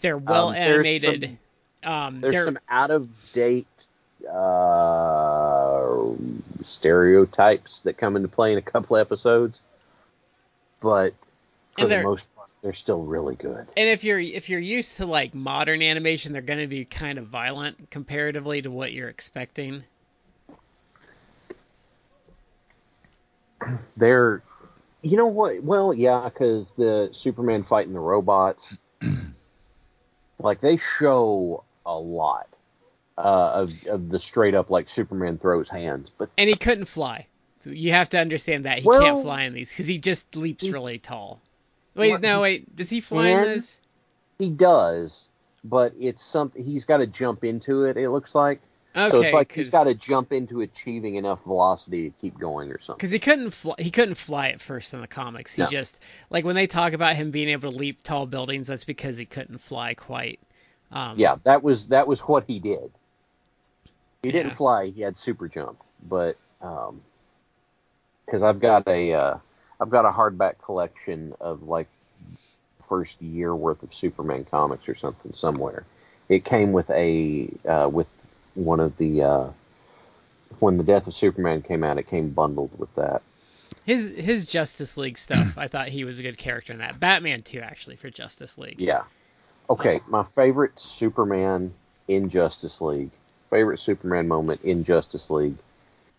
they're 0.00 0.16
well 0.16 0.48
Um, 0.48 0.54
animated. 0.54 1.38
some- 1.82 1.92
um, 1.92 2.20
There's 2.22 2.42
some 2.46 2.58
out 2.70 2.90
of 2.90 3.06
date 3.34 3.66
uh, 4.32 5.94
stereotypes 6.62 7.82
that 7.82 7.98
come 7.98 8.16
into 8.16 8.28
play 8.28 8.52
in 8.52 8.58
a 8.58 8.62
couple 8.62 8.96
episodes, 8.96 9.60
but 10.80 11.12
for 11.72 11.82
And 11.82 11.90
the 11.90 12.02
most 12.02 12.33
part, 12.33 12.33
they're 12.64 12.72
still 12.72 13.04
really 13.04 13.34
good. 13.36 13.66
And 13.76 13.88
if 13.90 14.02
you're 14.02 14.18
if 14.18 14.48
you're 14.48 14.58
used 14.58 14.96
to 14.96 15.04
like 15.06 15.34
modern 15.34 15.82
animation, 15.82 16.32
they're 16.32 16.40
going 16.40 16.60
to 16.60 16.66
be 16.66 16.86
kind 16.86 17.18
of 17.18 17.26
violent 17.26 17.90
comparatively 17.90 18.62
to 18.62 18.70
what 18.70 18.92
you're 18.92 19.10
expecting. 19.10 19.84
They're, 23.98 24.42
you 25.02 25.16
know 25.18 25.26
what? 25.26 25.62
Well, 25.62 25.92
yeah, 25.92 26.24
because 26.24 26.72
the 26.72 27.10
Superman 27.12 27.62
fighting 27.64 27.92
the 27.92 28.00
robots, 28.00 28.78
like 30.38 30.62
they 30.62 30.78
show 30.78 31.64
a 31.84 31.94
lot 31.98 32.48
uh, 33.18 33.50
of 33.54 33.86
of 33.86 34.08
the 34.08 34.18
straight 34.18 34.54
up 34.54 34.70
like 34.70 34.88
Superman 34.88 35.36
throws 35.36 35.68
hands, 35.68 36.10
but 36.16 36.30
And 36.38 36.48
he 36.48 36.56
couldn't 36.56 36.86
fly. 36.86 37.26
You 37.64 37.92
have 37.92 38.08
to 38.10 38.18
understand 38.18 38.64
that 38.64 38.78
he 38.78 38.88
Well, 38.88 39.00
can't 39.00 39.22
fly 39.22 39.42
in 39.42 39.52
these 39.52 39.70
because 39.70 39.86
he 39.86 39.98
just 39.98 40.34
leaps 40.34 40.64
he- 40.64 40.72
really 40.72 40.98
tall. 40.98 41.42
Wait, 41.94 42.10
What, 42.10 42.20
no, 42.22 42.40
wait. 42.40 42.74
Does 42.74 42.90
he 42.90 43.00
fly 43.00 43.28
in 43.30 43.42
those? 43.42 43.76
he 44.38 44.50
does. 44.50 45.28
But 45.62 45.94
it's 45.98 46.22
something 46.22 46.62
he's 46.62 46.84
got 46.84 46.98
to 46.98 47.06
jump 47.06 47.42
into 47.44 47.84
it. 47.84 47.96
It 47.96 48.10
looks 48.10 48.34
like. 48.34 48.60
Okay, 48.96 49.10
so 49.10 49.20
it's 49.22 49.32
like 49.32 49.50
he's 49.50 49.70
got 49.70 49.84
to 49.84 49.94
jump 49.94 50.32
into 50.32 50.60
achieving 50.60 51.16
enough 51.16 51.42
velocity 51.44 52.10
to 52.10 52.16
keep 52.20 52.38
going 52.38 52.70
or 52.70 52.78
something. 52.78 52.98
because 52.98 53.10
he 53.10 53.18
couldn't 53.18 53.50
fly. 53.50 53.74
He 53.78 53.90
couldn't 53.90 54.14
fly 54.16 54.50
at 54.50 54.60
first 54.60 54.94
in 54.94 55.00
the 55.00 55.08
comics. 55.08 55.52
He 55.54 55.62
No. 55.62 55.68
just 55.68 55.98
like 56.30 56.44
when 56.44 56.54
they 56.54 56.66
talk 56.68 56.92
about 56.92 57.16
him 57.16 57.30
being 57.32 57.48
able 57.48 57.70
to 57.70 57.76
leap 57.76 58.02
tall 58.04 58.26
buildings, 58.26 58.68
that's 58.68 58.84
because 58.84 59.16
he 59.16 59.24
couldn't 59.24 59.58
fly 59.58 59.94
quite. 59.94 60.38
Um, 60.92 61.18
Yeah, 61.18 61.36
that 61.44 61.62
was 61.62 61.88
that 61.88 62.06
was 62.06 62.20
what 62.20 62.44
he 62.46 62.60
did. 62.60 62.92
He 64.22 64.30
didn't 64.30 64.54
fly. 64.54 64.90
He 64.90 65.02
had 65.02 65.16
super 65.16 65.48
jump, 65.48 65.82
but 66.08 66.36
um, 66.62 67.00
because 68.26 68.42
I've 68.42 68.60
got 68.60 68.86
a 68.86 69.12
uh, 69.12 69.38
I've 69.84 69.90
got 69.90 70.06
a 70.06 70.10
hardback 70.10 70.54
collection 70.64 71.34
of 71.42 71.64
like 71.64 71.88
first 72.88 73.20
year 73.20 73.54
worth 73.54 73.82
of 73.82 73.92
Superman 73.92 74.46
comics 74.50 74.88
or 74.88 74.94
something 74.94 75.34
somewhere. 75.34 75.84
It 76.30 76.46
came 76.46 76.72
with 76.72 76.88
a 76.88 77.50
uh, 77.68 77.90
with 77.92 78.06
one 78.54 78.80
of 78.80 78.96
the 78.96 79.22
uh, 79.22 79.50
when 80.60 80.78
the 80.78 80.84
Death 80.84 81.06
of 81.06 81.14
Superman 81.14 81.60
came 81.60 81.84
out. 81.84 81.98
It 81.98 82.08
came 82.08 82.30
bundled 82.30 82.70
with 82.78 82.94
that. 82.94 83.20
His 83.84 84.08
his 84.16 84.46
Justice 84.46 84.96
League 84.96 85.18
stuff, 85.18 85.58
I 85.58 85.68
thought 85.68 85.88
he 85.88 86.04
was 86.04 86.18
a 86.18 86.22
good 86.22 86.38
character 86.38 86.72
in 86.72 86.78
that. 86.78 86.98
Batman 86.98 87.42
too, 87.42 87.60
actually, 87.60 87.96
for 87.96 88.08
Justice 88.08 88.56
League. 88.56 88.80
Yeah. 88.80 89.02
Okay, 89.68 90.00
my 90.08 90.24
favorite 90.24 90.80
Superman 90.80 91.74
in 92.08 92.30
Justice 92.30 92.80
League, 92.80 93.10
favorite 93.50 93.80
Superman 93.80 94.28
moment 94.28 94.62
in 94.62 94.82
Justice 94.82 95.30
League 95.30 95.58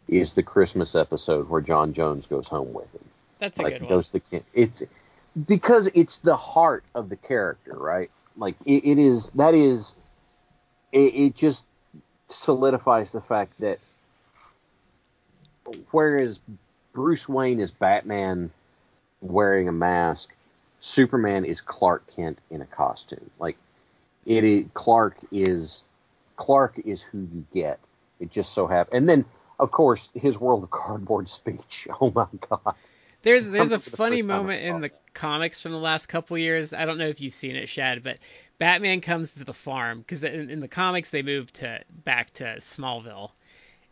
is 0.08 0.36
the 0.36 0.44
Christmas 0.44 0.94
episode 0.94 1.50
where 1.50 1.64
J'onn 1.64 1.94
J'onzz 1.94 2.30
goes 2.30 2.48
home 2.48 2.72
with 2.72 2.94
him. 2.94 3.02
That's 3.40 3.60
a 3.60 3.64
like 3.64 3.74
good 3.74 3.82
one. 3.84 3.90
goes 3.90 4.12
to 4.12 4.22
the 4.30 4.44
it's 4.54 4.84
because 5.48 5.90
it's 5.94 6.20
the 6.20 6.36
heart 6.36 6.84
of 6.94 7.10
the 7.10 7.18
character, 7.18 7.78
right? 7.78 8.10
Like 8.38 8.56
it, 8.66 8.86
it 8.86 8.98
is 8.98 9.30
that 9.32 9.54
is 9.54 9.96
it, 10.92 11.14
it 11.14 11.36
just 11.36 11.66
solidifies 12.28 13.12
the 13.12 13.22
fact 13.22 13.54
that 13.60 13.80
whereas 15.92 16.40
Bruce 16.94 17.28
Wayne 17.28 17.60
is 17.60 17.72
Batman 17.72 18.52
wearing 19.22 19.68
a 19.68 19.72
mask, 19.72 20.34
Superman 20.80 21.46
is 21.46 21.62
Clark 21.62 22.04
Kent 22.16 22.40
in 22.50 22.62
a 22.62 22.66
costume. 22.66 23.30
Like 23.40 23.58
it 24.26 24.44
is, 24.44 24.66
Clark 24.74 25.18
is 25.32 25.84
Clark 26.38 26.80
is 26.86 27.02
who 27.02 27.28
you 27.34 27.46
get. 27.54 27.80
It 28.20 28.32
just 28.32 28.54
so 28.54 28.68
happens, 28.68 28.96
and 28.96 29.10
then 29.10 29.26
of 29.60 29.72
course 29.72 30.10
his 30.14 30.40
World 30.40 30.64
of 30.64 30.72
Cardboard 30.72 31.30
speech. 31.30 31.88
Oh 32.00 32.12
my 32.12 32.28
god! 32.50 32.76
There's 33.26 33.50
there's 33.50 33.72
a 33.72 33.80
remember 33.80 33.90
the 33.90 33.98
funny 33.98 34.22
first 34.22 34.30
time 34.30 34.36
I 34.36 34.44
moment 34.44 34.62
saw 34.62 34.68
in 34.68 34.82
the 34.82 34.92
comics 35.16 35.60
from 35.60 35.72
the 35.72 35.80
last 35.80 36.06
couple 36.06 36.38
years. 36.38 36.76
I 36.76 36.86
don't 36.86 37.00
know 37.00 37.08
if 37.08 37.22
you've 37.22 37.34
seen 37.34 37.56
it, 37.56 37.68
Shad, 37.68 38.04
but 38.04 38.20
Batman 38.60 39.02
comes 39.02 39.34
to 39.34 39.44
the 39.44 39.54
farm 39.54 40.02
because 40.02 40.24
in, 40.24 40.52
in 40.52 40.60
the 40.60 40.68
comics 40.68 41.10
they 41.10 41.24
moved 41.24 41.56
to 41.56 41.82
back 41.90 42.32
to 42.36 42.44
Smallville, 42.60 43.32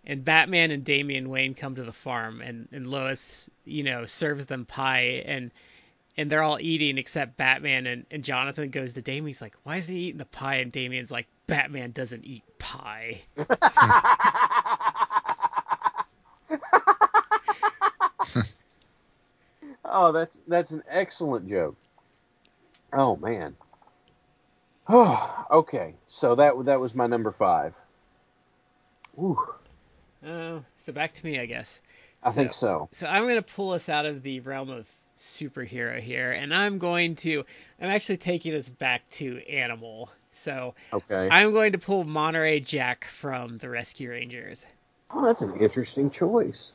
and 0.06 0.24
Batman 0.24 0.70
and 0.70 0.84
Damian 0.84 1.30
Wayne 1.30 1.56
come 1.56 1.74
to 1.76 1.84
the 1.84 1.92
farm, 1.92 2.42
and 2.42 2.68
and 2.72 2.86
Lois, 2.86 3.46
you 3.66 3.84
know, 3.84 4.06
serves 4.06 4.46
them 4.46 4.66
pie, 4.66 5.24
and 5.26 5.50
and 6.16 6.32
they're 6.32 6.44
all 6.44 6.60
eating 6.62 7.00
except 7.00 7.36
Batman, 7.36 7.88
and 7.88 8.06
and 8.12 8.24
Jonathan 8.24 8.70
goes 8.70 8.94
to 8.94 9.02
Damian, 9.02 9.26
he's 9.26 9.42
like, 9.42 9.56
why 9.64 9.78
is 9.78 9.88
he 9.88 9.96
eating 9.96 10.20
the 10.20 10.26
pie? 10.26 10.58
And 10.58 10.72
Damian's 10.72 11.12
like, 11.12 11.26
Batman 11.48 11.90
doesn't 11.90 12.24
eat 12.24 12.44
pie. 12.60 13.24
oh, 19.94 20.12
that's 20.12 20.42
that's 20.48 20.72
an 20.72 20.84
excellent 20.90 21.48
joke. 21.48 21.76
Oh 22.92 23.16
man. 23.16 23.56
Oh, 24.90 25.46
okay. 25.50 25.94
So 26.10 26.36
that 26.36 26.66
that 26.66 26.80
was 26.82 26.94
my 26.94 27.08
number 27.08 27.32
five. 27.32 27.74
Ooh, 29.18 29.38
uh, 30.26 30.28
Oh, 30.28 30.64
so 30.86 30.92
back 30.94 31.14
to 31.14 31.26
me, 31.26 31.40
I 31.40 31.46
guess. 31.46 31.80
I 32.24 32.32
think 32.32 32.54
so. 32.54 32.88
So 32.92 33.08
I'm 33.08 33.24
going 33.24 33.36
to 33.36 33.42
pull 33.42 33.72
us 33.72 33.90
out 33.90 34.06
of 34.06 34.24
the 34.24 34.40
realm 34.40 34.70
of 34.70 34.88
superhero 35.20 36.00
here, 36.00 36.32
and 36.32 36.54
I'm 36.54 36.80
going 36.80 37.16
to. 37.18 37.46
I'm 37.82 37.90
actually 37.90 38.18
taking 38.18 38.54
us 38.56 38.70
back 38.70 39.08
to 39.12 39.40
animal. 39.50 40.10
So 40.32 40.74
Okay. 40.92 41.28
I'm 41.30 41.52
going 41.54 41.74
to 41.74 41.78
pull 41.78 42.04
Monterey 42.06 42.60
Jack 42.62 43.06
from 43.06 43.58
the 43.60 43.70
Rescue 43.70 44.10
Rangers. 44.10 44.66
oh, 45.12 45.24
that's 45.24 45.42
an 45.44 45.56
interesting 45.60 46.10
choice. 46.10 46.72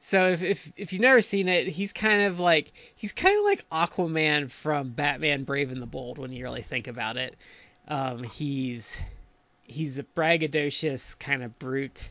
So 0.00 0.28
if, 0.28 0.42
if 0.42 0.72
if 0.76 0.92
you've 0.92 1.02
never 1.02 1.22
seen 1.22 1.48
it, 1.48 1.68
he's 1.68 1.92
kind 1.92 2.22
of 2.22 2.38
like 2.38 2.72
he's 2.94 3.12
kind 3.12 3.36
of 3.38 3.44
like 3.44 3.68
Aquaman 3.70 4.50
from 4.50 4.90
Batman 4.90 5.44
Brave 5.44 5.72
and 5.72 5.82
the 5.82 5.86
Bold 5.86 6.18
when 6.18 6.32
you 6.32 6.44
really 6.44 6.62
think 6.62 6.86
about 6.86 7.16
it. 7.16 7.34
Um, 7.88 8.22
he's 8.22 8.98
he's 9.64 9.98
a 9.98 10.02
braggadocious 10.02 11.18
kind 11.18 11.42
of 11.42 11.58
brute. 11.58 12.10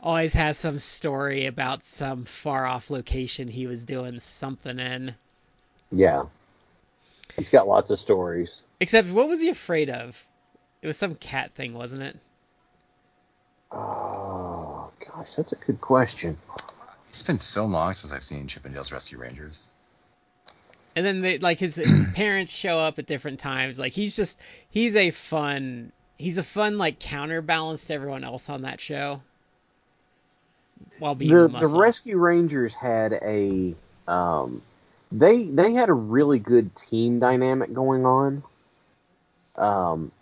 Always 0.00 0.32
has 0.34 0.56
some 0.58 0.78
story 0.78 1.46
about 1.46 1.84
some 1.84 2.24
far 2.24 2.66
off 2.66 2.90
location 2.90 3.48
he 3.48 3.66
was 3.66 3.82
doing 3.82 4.20
something 4.20 4.78
in. 4.78 5.14
Yeah. 5.90 6.24
He's 7.36 7.50
got 7.50 7.66
lots 7.66 7.90
of 7.90 7.98
stories. 7.98 8.62
Except 8.80 9.08
what 9.08 9.28
was 9.28 9.40
he 9.40 9.48
afraid 9.48 9.90
of? 9.90 10.24
It 10.82 10.86
was 10.86 10.96
some 10.96 11.14
cat 11.16 11.52
thing, 11.54 11.74
wasn't 11.74 12.02
it? 12.02 12.16
Oh 13.72 14.90
gosh, 15.04 15.34
that's 15.34 15.52
a 15.52 15.56
good 15.56 15.80
question. 15.80 16.38
It's 17.08 17.22
been 17.22 17.38
so 17.38 17.64
long 17.66 17.94
since 17.94 18.12
I've 18.12 18.22
seen 18.22 18.46
Chip 18.46 18.66
'n 18.66 18.72
Dale's 18.72 18.92
Rescue 18.92 19.18
Rangers. 19.18 19.68
And 20.94 21.06
then 21.06 21.20
they 21.20 21.38
like 21.38 21.58
his, 21.58 21.76
his 21.76 22.10
parents 22.14 22.52
show 22.52 22.78
up 22.78 22.98
at 22.98 23.06
different 23.06 23.40
times. 23.40 23.78
Like 23.78 23.92
he's 23.92 24.14
just 24.16 24.38
he's 24.70 24.96
a 24.96 25.10
fun 25.10 25.92
he's 26.18 26.38
a 26.38 26.42
fun 26.42 26.76
like 26.78 26.98
counterbalance 26.98 27.86
to 27.86 27.94
everyone 27.94 28.24
else 28.24 28.50
on 28.50 28.62
that 28.62 28.80
show. 28.80 29.22
While 30.98 31.14
being 31.14 31.32
the 31.32 31.44
a 31.44 31.48
the. 31.48 31.66
Rescue 31.66 32.18
Rangers 32.18 32.74
had 32.74 33.12
a 33.12 33.74
um 34.06 34.62
they 35.10 35.44
they 35.44 35.72
had 35.72 35.88
a 35.88 35.94
really 35.94 36.38
good 36.38 36.74
team 36.76 37.20
dynamic 37.20 37.72
going 37.72 38.04
on. 38.04 38.42
Um 39.56 40.12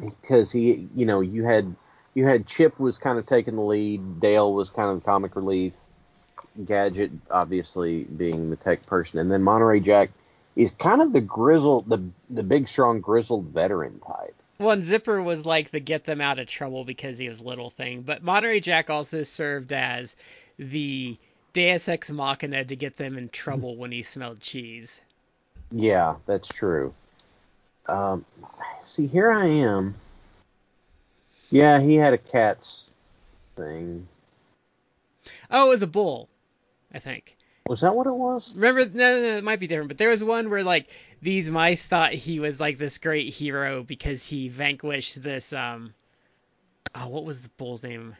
because 0.00 0.50
he 0.50 0.88
you 0.94 1.06
know, 1.06 1.20
you 1.20 1.44
had 1.44 1.74
you 2.14 2.26
had 2.26 2.46
Chip 2.46 2.78
was 2.78 2.98
kind 2.98 3.18
of 3.18 3.26
taking 3.26 3.56
the 3.56 3.62
lead, 3.62 4.20
Dale 4.20 4.52
was 4.52 4.70
kind 4.70 4.90
of 4.90 4.96
the 4.96 5.04
comic 5.04 5.36
relief, 5.36 5.74
Gadget 6.64 7.12
obviously 7.30 8.04
being 8.04 8.50
the 8.50 8.56
tech 8.56 8.84
person, 8.86 9.18
and 9.18 9.30
then 9.30 9.42
Monterey 9.42 9.80
Jack 9.80 10.10
is 10.56 10.72
kind 10.72 11.00
of 11.00 11.12
the 11.12 11.20
grizzled 11.20 11.88
the 11.88 12.02
the 12.30 12.42
big 12.42 12.68
strong 12.68 13.00
grizzled 13.00 13.46
veteran 13.46 14.00
type. 14.00 14.34
One 14.58 14.82
Zipper 14.82 15.22
was 15.22 15.46
like 15.46 15.70
the 15.70 15.78
get 15.78 16.04
them 16.04 16.20
out 16.20 16.40
of 16.40 16.48
trouble 16.48 16.84
because 16.84 17.16
he 17.16 17.28
was 17.28 17.40
little 17.40 17.70
thing, 17.70 18.02
but 18.02 18.24
Monterey 18.24 18.58
Jack 18.58 18.90
also 18.90 19.22
served 19.22 19.72
as 19.72 20.16
the 20.58 21.16
Deus 21.52 21.88
Ex 21.88 22.10
Machina 22.10 22.64
to 22.64 22.76
get 22.76 22.96
them 22.96 23.16
in 23.16 23.28
trouble 23.28 23.76
when 23.76 23.92
he 23.92 24.02
smelled 24.02 24.40
cheese. 24.40 25.00
Yeah, 25.70 26.16
that's 26.26 26.48
true. 26.48 26.92
Um, 27.88 28.24
see, 28.82 29.06
here 29.06 29.30
I 29.30 29.46
am. 29.46 29.94
Yeah, 31.50 31.80
he 31.80 31.94
had 31.94 32.12
a 32.12 32.18
cat's 32.18 32.90
thing. 33.56 34.06
Oh, 35.50 35.66
it 35.66 35.70
was 35.70 35.82
a 35.82 35.86
bull, 35.86 36.28
I 36.92 36.98
think. 36.98 37.36
Was 37.68 37.82
that 37.82 37.94
what 37.94 38.06
it 38.06 38.14
was? 38.14 38.54
Remember? 38.54 38.86
No, 38.86 39.14
no, 39.14 39.22
no, 39.22 39.36
it 39.38 39.44
might 39.44 39.60
be 39.60 39.66
different. 39.66 39.88
But 39.88 39.98
there 39.98 40.08
was 40.08 40.24
one 40.24 40.48
where 40.48 40.64
like 40.64 40.88
these 41.20 41.50
mice 41.50 41.84
thought 41.84 42.12
he 42.12 42.40
was 42.40 42.58
like 42.58 42.78
this 42.78 42.96
great 42.98 43.32
hero 43.32 43.82
because 43.82 44.22
he 44.22 44.48
vanquished 44.48 45.22
this 45.22 45.52
um. 45.52 45.94
Oh, 46.94 47.08
what 47.08 47.24
was 47.24 47.40
the 47.40 47.50
bull's 47.58 47.82
name? 47.82 48.16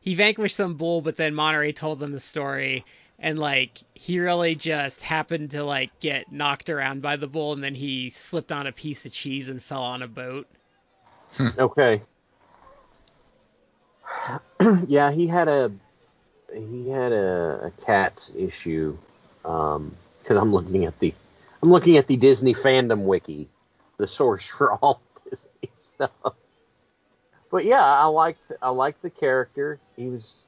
He 0.00 0.14
vanquished 0.14 0.56
some 0.56 0.74
bull, 0.74 1.00
but 1.00 1.16
then 1.16 1.34
Monterey 1.34 1.72
told 1.72 2.00
them 2.00 2.12
the 2.12 2.20
story, 2.20 2.84
and 3.18 3.38
like 3.38 3.78
he 3.94 4.20
really 4.20 4.54
just 4.54 5.02
happened 5.02 5.52
to 5.52 5.64
like 5.64 5.98
get 5.98 6.30
knocked 6.30 6.68
around 6.68 7.00
by 7.00 7.16
the 7.16 7.26
bull, 7.26 7.54
and 7.54 7.64
then 7.64 7.74
he 7.74 8.10
slipped 8.10 8.52
on 8.52 8.66
a 8.66 8.72
piece 8.72 9.06
of 9.06 9.12
cheese 9.12 9.48
and 9.48 9.62
fell 9.62 9.82
on 9.82 10.02
a 10.02 10.08
boat. 10.08 10.46
Okay. 11.58 12.02
yeah, 14.86 15.10
he 15.10 15.26
had 15.26 15.48
a 15.48 15.70
he 16.54 16.88
had 16.88 17.12
a, 17.12 17.60
a 17.66 17.84
cats 17.84 18.32
issue 18.36 18.96
Um 19.44 19.94
because 20.20 20.36
I'm 20.36 20.52
looking 20.52 20.84
at 20.84 20.98
the 20.98 21.14
I'm 21.62 21.70
looking 21.70 21.96
at 21.96 22.06
the 22.06 22.16
Disney 22.16 22.54
fandom 22.54 23.02
wiki, 23.02 23.48
the 23.96 24.06
source 24.06 24.46
for 24.58 24.72
all 24.72 25.00
Disney 25.28 25.70
stuff. 25.76 26.10
But 27.50 27.64
yeah, 27.64 27.82
I 27.84 28.06
liked 28.06 28.52
I 28.60 28.70
liked 28.70 29.02
the 29.02 29.10
character. 29.10 29.80
He 29.96 30.08
was 30.08 30.42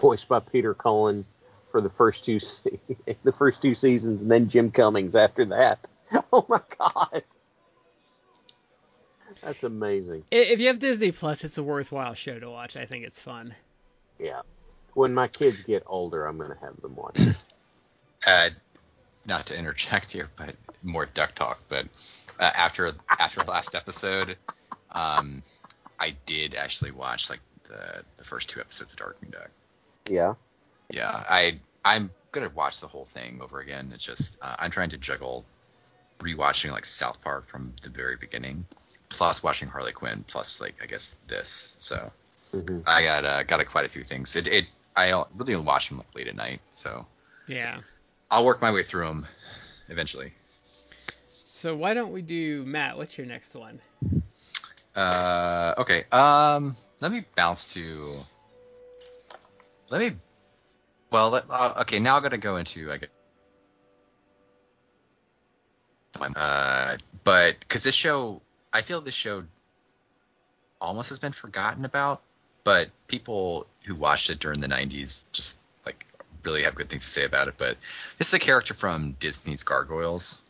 voiced 0.00 0.28
by 0.28 0.40
Peter 0.40 0.74
Cullen 0.74 1.24
for 1.70 1.80
the 1.80 1.90
first 1.90 2.24
two 2.24 2.38
se- 2.40 2.80
the 3.24 3.32
first 3.32 3.60
two 3.62 3.74
seasons, 3.74 4.22
and 4.22 4.30
then 4.30 4.48
Jim 4.48 4.70
Cummings 4.70 5.16
after 5.16 5.44
that. 5.46 5.78
Oh 6.32 6.46
my 6.48 6.60
god, 6.78 7.22
that's 9.42 9.64
amazing. 9.64 10.24
If 10.30 10.60
you 10.60 10.68
have 10.68 10.78
Disney 10.78 11.12
Plus, 11.12 11.44
it's 11.44 11.58
a 11.58 11.62
worthwhile 11.62 12.14
show 12.14 12.38
to 12.38 12.50
watch. 12.50 12.76
I 12.76 12.86
think 12.86 13.04
it's 13.04 13.20
fun. 13.20 13.54
Yeah. 14.18 14.42
When 14.94 15.14
my 15.14 15.28
kids 15.28 15.62
get 15.62 15.84
older, 15.86 16.26
I'm 16.26 16.38
gonna 16.38 16.58
have 16.60 16.80
them 16.80 16.96
watch 16.96 17.18
it. 17.20 17.44
Uh, 18.26 18.50
not 19.26 19.46
to 19.46 19.56
interject 19.56 20.10
here, 20.10 20.28
but 20.34 20.56
more 20.82 21.06
duck 21.06 21.32
talk. 21.32 21.62
But 21.68 21.86
uh, 22.40 22.50
after 22.56 22.92
after 23.08 23.44
last 23.44 23.76
episode, 23.76 24.36
um, 24.90 25.40
I 26.00 26.16
did 26.26 26.56
actually 26.56 26.90
watch 26.90 27.30
like 27.30 27.38
the 27.62 28.02
the 28.16 28.24
first 28.24 28.48
two 28.48 28.58
episodes 28.60 28.92
of 28.92 28.98
Darkwing 28.98 29.30
Duck. 29.30 29.50
Yeah. 30.08 30.34
Yeah, 30.90 31.10
I 31.12 31.60
I'm 31.84 32.10
gonna 32.32 32.50
watch 32.54 32.80
the 32.80 32.88
whole 32.88 33.04
thing 33.04 33.40
over 33.42 33.60
again. 33.60 33.92
It's 33.94 34.04
just 34.04 34.38
uh, 34.42 34.56
I'm 34.58 34.70
trying 34.70 34.90
to 34.90 34.98
juggle 34.98 35.44
rewatching 36.18 36.72
like 36.72 36.84
South 36.84 37.22
Park 37.22 37.46
from 37.46 37.74
the 37.82 37.90
very 37.90 38.16
beginning, 38.16 38.66
plus 39.10 39.42
watching 39.42 39.68
Harley 39.68 39.92
Quinn, 39.92 40.24
plus 40.26 40.60
like 40.60 40.76
I 40.82 40.86
guess 40.86 41.18
this. 41.26 41.76
So 41.78 42.10
hmm 42.52 42.80
I 42.86 43.02
got 43.02 43.24
uh, 43.24 43.42
got 43.44 43.60
a, 43.60 43.64
quite 43.64 43.86
a 43.86 43.88
few 43.88 44.04
things. 44.04 44.36
It, 44.36 44.46
it 44.46 44.66
I 44.96 45.10
really 45.36 45.54
only 45.54 45.66
watch 45.66 45.88
them 45.88 45.98
like 45.98 46.14
late 46.14 46.28
at 46.28 46.36
night, 46.36 46.60
so 46.72 47.06
Yeah. 47.46 47.80
I'll 48.30 48.44
work 48.44 48.60
my 48.60 48.72
way 48.72 48.82
through 48.82 49.06
them 49.06 49.26
eventually. 49.88 50.32
So 51.24 51.74
why 51.76 51.94
don't 51.94 52.12
we 52.12 52.22
do 52.22 52.64
Matt? 52.64 52.96
What's 52.96 53.16
your 53.18 53.26
next 53.26 53.54
one? 53.54 53.80
Uh, 54.94 55.74
okay. 55.78 56.04
Um, 56.10 56.76
let 57.00 57.12
me 57.12 57.24
bounce 57.34 57.74
to. 57.74 58.14
Let 59.90 60.00
me. 60.00 60.16
Well, 61.10 61.30
let, 61.30 61.44
uh, 61.48 61.74
okay. 61.80 61.98
Now 62.00 62.16
I'm 62.16 62.22
gonna 62.22 62.38
go 62.38 62.56
into 62.56 62.92
I 62.92 62.98
guess. 62.98 63.08
Uh, 66.36 66.96
but 67.24 67.58
because 67.60 67.84
this 67.84 67.94
show, 67.94 68.42
I 68.72 68.82
feel 68.82 69.00
this 69.00 69.14
show 69.14 69.44
almost 70.80 71.08
has 71.08 71.18
been 71.18 71.32
forgotten 71.32 71.84
about, 71.84 72.22
but 72.64 72.88
people 73.06 73.66
who 73.84 73.94
watched 73.94 74.30
it 74.30 74.38
during 74.38 74.60
the 74.60 74.68
'90s 74.68 75.30
just 75.32 75.58
like 75.86 76.06
really 76.44 76.62
have 76.62 76.74
good 76.74 76.88
things 76.88 77.04
to 77.04 77.10
say 77.10 77.24
about 77.24 77.48
it. 77.48 77.54
But 77.56 77.76
this 78.18 78.28
is 78.28 78.34
a 78.34 78.38
character 78.38 78.74
from 78.74 79.12
Disney's 79.18 79.62
Gargoyles, 79.62 80.40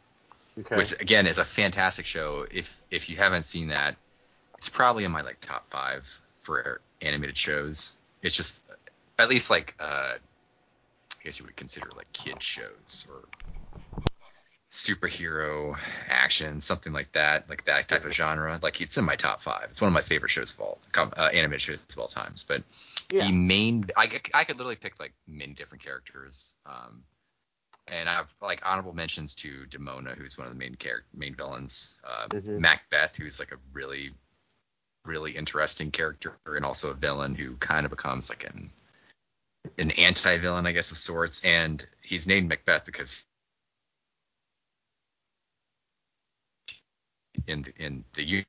Okay. 0.58 0.76
which 0.76 0.92
again 1.00 1.26
is 1.26 1.38
a 1.38 1.44
fantastic 1.44 2.06
show. 2.06 2.46
If 2.50 2.80
if 2.90 3.08
you 3.08 3.16
haven't 3.16 3.46
seen 3.46 3.68
that, 3.68 3.96
it's 4.58 4.68
probably 4.68 5.04
in 5.04 5.12
my 5.12 5.22
like 5.22 5.40
top 5.40 5.66
five 5.66 6.04
for 6.40 6.80
animated 7.00 7.36
shows. 7.36 7.96
It's 8.22 8.36
just 8.36 8.60
at 9.18 9.28
least 9.28 9.50
like 9.50 9.74
uh, 9.78 10.14
I 10.14 11.24
guess 11.24 11.38
you 11.38 11.46
would 11.46 11.56
consider 11.56 11.88
like 11.96 12.12
kid 12.12 12.42
shows 12.42 13.06
or 13.10 13.22
superhero 14.70 15.78
action, 16.10 16.60
something 16.60 16.92
like 16.92 17.12
that, 17.12 17.48
like 17.48 17.64
that 17.64 17.88
type 17.88 18.04
of 18.04 18.12
genre. 18.12 18.58
Like 18.62 18.80
it's 18.80 18.98
in 18.98 19.04
my 19.04 19.16
top 19.16 19.40
five. 19.40 19.68
It's 19.70 19.80
one 19.80 19.88
of 19.88 19.94
my 19.94 20.02
favorite 20.02 20.30
shows 20.30 20.52
of 20.52 20.60
all 20.60 20.78
uh, 20.96 21.30
animated 21.32 21.60
shows 21.60 21.84
of 21.90 21.98
all 21.98 22.08
times. 22.08 22.44
But 22.44 22.62
Yeah. 23.10 23.26
the 23.26 23.32
main, 23.32 23.86
I, 23.96 24.06
could- 24.06 24.30
I 24.34 24.44
could 24.44 24.56
literally 24.58 24.76
pick 24.76 25.00
like 25.00 25.12
many 25.26 25.54
different 25.54 25.84
characters. 25.84 26.54
Um, 26.66 27.02
and 27.90 28.08
I 28.08 28.14
have 28.14 28.32
like 28.42 28.68
honorable 28.68 28.92
mentions 28.94 29.34
to 29.36 29.64
Demona, 29.70 30.14
who's 30.16 30.36
one 30.36 30.46
of 30.46 30.52
the 30.52 30.58
main 30.58 30.74
character, 30.74 31.06
main 31.14 31.34
villains. 31.34 31.98
Uh, 32.04 32.26
Mhm. 32.28 32.58
Macbeth, 32.60 33.16
who's 33.16 33.38
like 33.38 33.52
a 33.52 33.58
really, 33.72 34.10
really 35.06 35.32
interesting 35.32 35.90
character, 35.90 36.34
and 36.44 36.66
also 36.66 36.90
a 36.90 36.94
villain 36.94 37.34
who 37.34 37.56
kind 37.56 37.84
of 37.86 37.90
becomes 37.90 38.28
like 38.28 38.44
an 38.44 38.70
an 39.78 39.90
anti-villain, 39.92 40.66
I 40.66 40.72
guess, 40.72 40.90
of 40.90 40.96
sorts. 40.98 41.44
And 41.44 41.84
he's 42.02 42.26
named 42.26 42.48
Macbeth 42.48 42.84
because 42.84 43.24
in 47.48 47.62
the, 47.62 47.72
in 47.78 48.04
the 48.14 48.44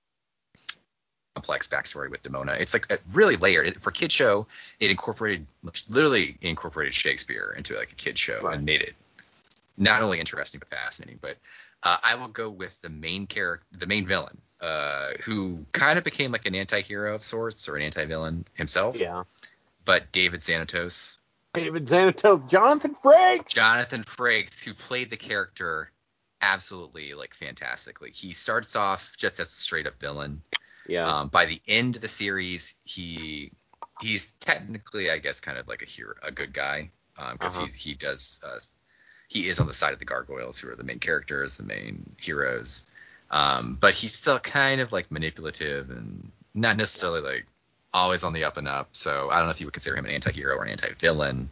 complex 1.35 1.67
backstory 1.67 2.09
with 2.09 2.21
Demona, 2.23 2.59
it's 2.59 2.73
like 2.73 2.91
a 2.91 2.97
really 3.13 3.35
layered. 3.37 3.73
For 3.77 3.89
a 3.89 3.93
kid 3.93 4.11
show, 4.11 4.47
it 4.79 4.89
incorporated 4.91 5.47
literally 5.89 6.37
incorporated 6.41 6.93
Shakespeare 6.93 7.53
into 7.57 7.75
like 7.75 7.91
a 7.91 7.95
kid 7.95 8.17
show 8.17 8.41
Right. 8.41 8.55
and 8.55 8.65
made 8.65 8.81
it 8.81 8.95
not 9.77 10.01
only 10.01 10.19
interesting 10.19 10.59
but 10.59 10.69
fascinating. 10.69 11.19
But 11.21 11.37
uh, 11.83 11.97
I 12.03 12.15
will 12.15 12.27
go 12.27 12.49
with 12.49 12.81
the 12.81 12.89
main 12.89 13.25
character, 13.27 13.65
the 13.71 13.87
main 13.87 14.05
villain, 14.05 14.37
uh, 14.61 15.11
who 15.23 15.65
kind 15.71 15.97
of 15.97 16.03
became 16.03 16.31
like 16.33 16.45
an 16.45 16.55
anti-hero 16.55 17.15
of 17.15 17.23
sorts 17.23 17.69
or 17.69 17.77
an 17.77 17.83
anti-villain 17.83 18.45
himself. 18.55 18.99
yeah. 18.99 19.23
But 19.85 20.11
David 20.11 20.41
Xanatos, 20.41 21.17
David 21.53 21.85
Xanatos, 21.87 22.47
Jonathan 22.49 22.95
Frakes. 23.01 23.47
Jonathan 23.47 24.03
Frakes, 24.03 24.63
who 24.63 24.73
played 24.73 25.09
the 25.09 25.17
character 25.17 25.89
absolutely 26.41 27.13
like 27.13 27.33
fantastically. 27.33 28.11
He 28.11 28.33
starts 28.33 28.75
off 28.75 29.15
just 29.17 29.39
as 29.39 29.47
a 29.47 29.55
straight 29.55 29.87
up 29.87 29.99
villain. 29.99 30.41
Yeah. 30.87 31.07
Um, 31.07 31.27
by 31.27 31.45
the 31.45 31.59
end 31.67 31.95
of 31.95 32.01
the 32.01 32.07
series, 32.07 32.75
he 32.83 33.51
he's 34.01 34.31
technically, 34.33 35.11
I 35.11 35.17
guess, 35.19 35.39
kind 35.39 35.57
of 35.57 35.67
like 35.67 35.81
a 35.81 35.85
hero, 35.85 36.15
a 36.23 36.31
good 36.31 36.53
guy, 36.53 36.89
because 37.31 37.55
Uh-huh. 37.57 37.65
he's 37.65 37.75
he 37.75 37.93
does 37.93 38.39
uh, 38.45 38.59
he 39.27 39.47
is 39.47 39.59
on 39.59 39.67
the 39.67 39.73
side 39.73 39.93
of 39.93 39.99
the 39.99 40.05
gargoyles, 40.05 40.57
who 40.59 40.69
are 40.71 40.75
the 40.75 40.83
main 40.83 40.99
characters, 40.99 41.57
the 41.57 41.63
main 41.63 42.15
heroes. 42.19 42.85
Um, 43.29 43.77
but 43.79 43.93
he's 43.93 44.13
still 44.13 44.39
kind 44.39 44.81
of 44.81 44.91
like 44.91 45.11
manipulative 45.11 45.91
and 45.91 46.31
not 46.55 46.77
necessarily 46.77 47.21
like 47.21 47.45
always 47.93 48.23
on 48.23 48.33
the 48.33 48.45
up 48.45 48.57
and 48.57 48.67
up. 48.67 48.89
So 48.93 49.29
I 49.29 49.37
don't 49.37 49.45
know 49.45 49.51
if 49.51 49.59
you 49.61 49.67
would 49.67 49.73
consider 49.73 49.95
him 49.97 50.05
an 50.05 50.11
anti-hero 50.11 50.55
or 50.55 50.63
an 50.63 50.69
anti-villain. 50.71 51.49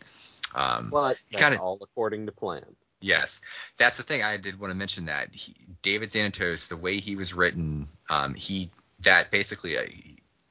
Um, 0.56 0.90
but 0.90 1.20
that's 1.30 1.42
kinda- 1.44 1.60
all 1.60 1.78
according 1.82 2.26
to 2.26 2.32
plan. 2.32 2.66
Yes, 3.00 3.42
that's 3.78 3.98
the 3.98 4.04
thing. 4.04 4.24
I 4.24 4.38
did 4.38 4.60
want 4.60 4.72
to 4.72 4.78
mention 4.78 5.06
that 5.06 5.34
he, 5.34 5.54
David 5.82 6.10
Xanatos, 6.10 6.68
the 6.68 6.78
way 6.78 6.98
he 6.98 7.16
was 7.16 7.34
written, 7.34 7.86
um, 8.10 8.34
he 8.34 8.72
that 9.02 9.30
basically 9.30 9.78
uh 9.78 9.84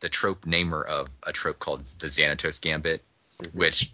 the 0.01 0.09
trope 0.09 0.47
namer 0.47 0.83
of 0.83 1.09
a 1.27 1.33
trope 1.33 1.59
called 1.59 1.85
the 1.99 2.07
Xanatos 2.07 2.61
Gambit, 2.61 3.03
Mhm. 3.43 3.55
which 3.55 3.93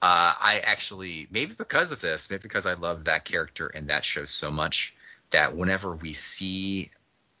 uh, 0.00 0.32
I 0.40 0.60
actually 0.64 1.26
maybe 1.30 1.54
because 1.54 1.90
of 1.90 2.00
this, 2.00 2.30
maybe 2.30 2.42
because 2.42 2.66
I 2.66 2.74
love 2.74 3.04
that 3.06 3.24
character 3.24 3.66
and 3.66 3.88
that 3.88 4.04
show 4.04 4.24
so 4.24 4.50
much 4.50 4.94
that 5.30 5.56
whenever 5.56 5.94
we 5.94 6.12
see 6.12 6.90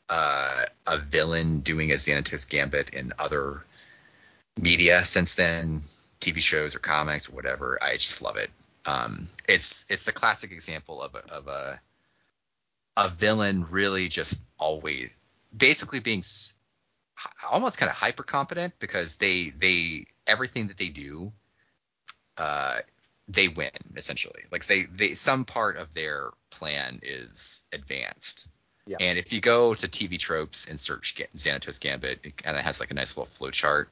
uh, 0.08 0.64
a 0.86 0.96
villain 0.98 1.60
doing 1.60 1.92
a 1.92 1.94
Xanatos 1.94 2.48
Gambit 2.48 2.90
in 2.90 3.12
other 3.18 3.64
media 4.60 5.04
since 5.04 5.34
then, 5.34 5.80
TV 6.20 6.40
shows 6.40 6.74
or 6.74 6.80
comics 6.80 7.28
or 7.28 7.32
whatever, 7.32 7.78
I 7.80 7.92
just 7.92 8.22
love 8.22 8.36
it. 8.36 8.50
Um, 8.84 9.26
it's 9.48 9.84
it's 9.88 10.04
the 10.04 10.12
classic 10.12 10.52
example 10.52 11.02
of 11.02 11.14
a, 11.14 11.32
of 11.32 11.46
a 11.48 11.80
a 12.96 13.08
villain 13.08 13.64
really 13.70 14.08
just 14.08 14.40
always 14.58 15.16
basically 15.56 16.00
being 16.00 16.22
almost 17.50 17.78
kind 17.78 17.88
of 17.90 17.96
hyper 17.96 18.22
competent 18.22 18.74
because 18.78 19.16
they 19.16 19.50
they 19.50 20.06
everything 20.26 20.68
that 20.68 20.76
they 20.76 20.88
do 20.88 21.32
uh 22.36 22.78
they 23.28 23.48
win 23.48 23.70
essentially. 23.96 24.42
Like 24.50 24.66
they 24.66 24.82
they 24.82 25.14
some 25.14 25.44
part 25.44 25.76
of 25.76 25.92
their 25.94 26.30
plan 26.50 27.00
is 27.02 27.62
advanced. 27.72 28.48
Yeah. 28.86 28.96
and 29.00 29.18
if 29.18 29.34
you 29.34 29.42
go 29.42 29.74
to 29.74 29.86
tv 29.86 30.18
tropes 30.18 30.66
and 30.66 30.80
search 30.80 31.14
xanatos 31.34 31.78
gambit 31.78 32.20
it 32.24 32.38
kind 32.38 32.56
of 32.56 32.62
has 32.62 32.80
like 32.80 32.90
a 32.90 32.94
nice 32.94 33.18
little 33.18 33.26
flow 33.28 33.50
chart 33.50 33.90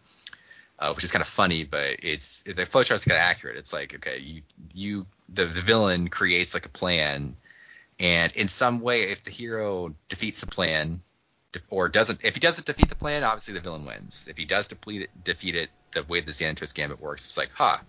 uh, 0.79 0.93
which 0.95 1.05
is 1.05 1.13
kind 1.13 1.23
of 1.23 1.29
funny, 1.29 1.65
but 1.65 1.97
it's 2.03 2.43
the 2.43 2.53
flowchart's 2.55 3.05
kind 3.07 3.17
of 3.19 3.23
accurate. 3.23 3.57
It's 3.57 3.73
like 3.73 3.95
okay, 3.97 4.19
you 4.19 4.43
you 4.75 5.07
the 5.29 5.47
the 5.47 5.63
villain 5.63 6.09
creates 6.09 6.55
like 6.55 6.67
a 6.67 6.71
plan, 6.71 7.37
and 7.99 8.35
in 8.37 8.49
some 8.49 8.81
way, 8.81 9.03
if 9.03 9.23
the 9.25 9.31
hero 9.31 9.95
defeats 10.09 10.41
the 10.41 10.47
plan, 10.47 11.01
or 11.71 11.89
doesn't, 11.89 12.25
if 12.25 12.35
he 12.35 12.41
doesn't 12.41 12.67
defeat 12.67 12.89
the 12.89 12.95
plan, 12.97 13.25
obviously 13.25 13.55
the 13.55 13.61
villain 13.61 13.85
wins. 13.85 14.27
If 14.31 14.37
he 14.39 14.45
does 14.45 14.69
deplete 14.69 15.03
it, 15.03 15.25
defeat 15.25 15.55
it, 15.55 15.71
the 15.93 16.05
way 16.05 16.21
the 16.21 16.33
Xanatos 16.33 16.75
Gambit 16.75 17.01
works, 17.01 17.25
it's 17.25 17.39
like, 17.39 17.51
ha, 17.55 17.83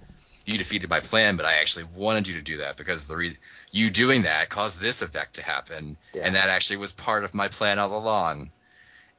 you 0.45 0.57
defeated 0.57 0.89
my 0.89 0.99
plan, 1.01 1.35
but 1.35 1.45
I 1.45 1.55
actually 1.55 1.85
wanted 1.85 2.27
you 2.27 2.35
to 2.35 2.41
do 2.43 2.57
that 2.57 2.77
because 2.77 3.07
the 3.07 3.17
reason 3.17 3.39
you 3.71 3.89
doing 3.89 4.23
that 4.23 4.49
caused 4.49 4.79
this 4.79 5.01
effect 5.01 5.35
to 5.35 5.43
happen, 5.43 5.97
Yeah. 6.13 6.25
and 6.25 6.35
that 6.35 6.49
actually 6.49 6.77
was 6.77 6.93
part 6.93 7.23
of 7.23 7.33
my 7.35 7.49
plan 7.49 7.79
all 7.79 7.95
along. 7.97 8.51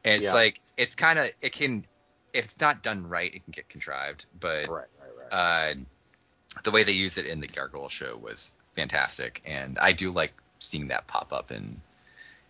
And 0.05 0.23
it's 0.23 0.33
Yeah. 0.33 0.35
like 0.35 0.61
it's 0.77 0.95
kind 0.95 1.19
of 1.19 1.31
it 1.41 1.53
can 1.53 1.85
if 2.33 2.45
it's 2.45 2.61
not 2.61 2.83
done 2.83 3.09
right, 3.09 3.33
it 3.35 3.45
can 3.45 3.53
get 3.53 3.69
contrived. 3.69 4.27
But 4.39 4.69
Right, 4.69 4.87
right, 5.01 5.11
right. 5.33 5.33
uh, 5.33 5.75
the 6.63 6.71
way 6.71 6.85
they 6.85 6.93
used 6.93 7.19
it 7.19 7.27
in 7.27 7.41
the 7.41 7.47
Gargoyle 7.47 7.89
show 7.89 8.17
was 8.17 8.53
fantastic, 8.75 9.43
and 9.47 9.79
I 9.79 9.93
do 9.93 10.11
like 10.11 10.33
seeing 10.59 10.89
that 10.89 11.07
pop 11.07 11.33
up 11.33 11.51
in 11.51 11.81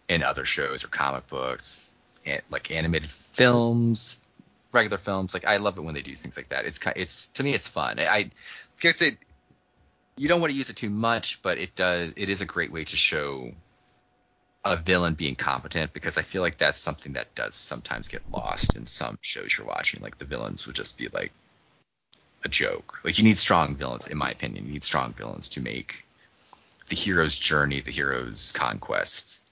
in 0.09 0.23
other 0.23 0.45
shows 0.45 0.85
or 0.85 0.89
comic 0.89 1.27
books, 1.27 1.93
an- 2.27 2.41
like 2.51 2.71
animated 2.71 3.11
films, 3.11 4.25
regular 4.73 4.99
films. 4.99 5.35
Like 5.35 5.47
I 5.47 5.59
love 5.59 5.79
it 5.79 5.83
when 5.83 5.95
they 5.95 6.03
do 6.03 6.15
things 6.15 6.37
like 6.37 6.49
that. 6.49 6.65
It's 6.65 6.81
it's 6.97 7.29
to 7.29 7.43
me 7.45 7.53
it's 7.55 7.69
fun. 7.69 7.99
I, 7.99 8.07
I 8.07 8.31
guess 8.81 9.03
it 9.03 9.19
you 10.17 10.29
don't 10.29 10.41
want 10.41 10.51
to 10.51 10.59
use 10.59 10.71
it 10.71 10.77
too 10.77 10.91
much, 10.91 11.43
but 11.43 11.59
it 11.59 11.75
does. 11.75 12.13
It 12.17 12.29
is 12.29 12.41
a 12.41 12.47
great 12.47 12.73
way 12.73 12.85
to 12.85 12.97
show 12.97 13.53
a 14.65 14.77
villain 14.77 15.15
being 15.15 15.35
competent 15.35 15.93
because 15.93 16.19
I 16.19 16.23
feel 16.23 16.43
like 16.43 16.59
that's 16.59 16.79
something 16.79 17.13
that 17.15 17.35
does 17.35 17.55
sometimes 17.55 18.09
get 18.09 18.23
lost 18.33 18.77
in 18.77 18.85
some 18.85 19.19
shows 19.23 19.57
you're 19.57 19.67
watching. 19.67 20.03
Like 20.03 20.19
the 20.19 20.25
villains 20.25 20.67
would 20.67 20.77
just 20.77 20.99
be 20.99 21.09
like 21.09 21.33
a 22.45 22.49
joke. 22.49 23.01
Like 23.05 23.19
you 23.19 23.25
need 23.25 23.39
strong 23.39 23.77
villains, 23.77 24.09
in 24.09 24.19
my 24.19 24.31
opinion. 24.31 24.67
You 24.67 24.73
need 24.73 24.85
strong 24.85 25.13
villains 25.13 25.51
to 25.51 25.61
make 25.61 26.05
the 26.89 26.97
hero's 26.97 27.39
journey, 27.39 27.81
the 27.81 27.91
hero's 27.91 28.53
conquest, 28.53 29.51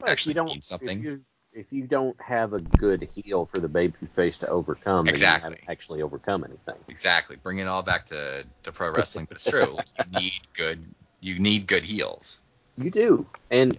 if 0.00 0.08
actually 0.08 0.30
you 0.30 0.34
don't, 0.34 0.48
mean 0.48 0.62
something. 0.62 0.98
If 0.98 1.04
you, 1.04 1.20
if 1.52 1.66
you 1.72 1.86
don't 1.86 2.20
have 2.20 2.52
a 2.52 2.60
good 2.60 3.02
heel 3.02 3.46
for 3.46 3.60
the 3.60 3.68
baby 3.68 3.94
face 4.14 4.38
to 4.38 4.48
overcome, 4.48 5.06
then 5.06 5.14
Exactly. 5.14 5.50
you 5.50 5.56
haven't 5.56 5.70
actually 5.70 6.02
overcome 6.02 6.44
anything. 6.44 6.76
Exactly. 6.88 7.36
Bring 7.36 7.58
it 7.58 7.66
all 7.66 7.82
back 7.82 8.06
to, 8.06 8.44
to 8.64 8.72
pro 8.72 8.90
wrestling, 8.94 9.26
but 9.28 9.36
it's 9.36 9.50
true. 9.50 9.76
You 10.12 10.20
need 10.20 10.40
good. 10.54 10.84
You 11.20 11.38
need 11.38 11.66
good 11.66 11.84
heels. 11.84 12.40
You 12.76 12.90
do, 12.90 13.26
and 13.50 13.76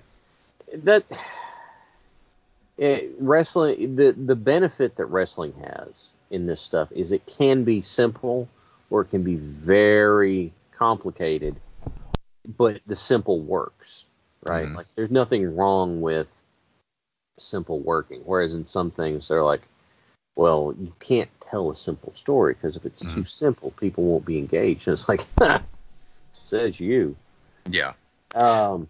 that 0.75 1.03
it, 2.77 3.11
wrestling 3.19 3.95
the 3.95 4.11
the 4.11 4.35
benefit 4.35 4.95
that 4.97 5.05
wrestling 5.05 5.53
has 5.61 6.11
in 6.31 6.45
this 6.45 6.61
stuff 6.61 6.91
is 6.91 7.11
it 7.11 7.25
can 7.25 7.63
be 7.63 7.81
simple 7.81 8.47
or 8.89 9.01
it 9.01 9.09
can 9.09 9.23
be 9.23 9.35
very 9.35 10.51
complicated, 10.71 11.55
but 12.57 12.81
the 12.87 12.95
simple 12.95 13.39
works, 13.39 14.05
right? 14.43 14.67
Mhm. 14.67 14.75
Like 14.75 14.87
there's 14.95 15.11
nothing 15.11 15.55
wrong 15.55 16.01
with 16.01 16.27
simple 17.37 17.79
working, 17.79 18.21
whereas 18.25 18.53
in 18.53 18.63
some 18.65 18.91
things 18.91 19.27
they're 19.27 19.43
like, 19.43 19.61
well, 20.35 20.73
you 20.79 20.93
can't 20.99 21.29
tell 21.41 21.69
a 21.69 21.75
simple 21.75 22.13
story 22.15 22.53
because 22.53 22.75
if 22.77 22.85
it's 22.85 23.03
too 23.13 23.25
simple, 23.25 23.71
people 23.71 24.05
won't 24.05 24.25
be 24.25 24.37
engaged. 24.37 24.87
And 24.87 24.93
it's 24.93 25.09
like, 25.09 25.25
says 26.33 26.79
you. 26.79 27.15
Yeah. 27.69 27.93
Um, 28.35 28.87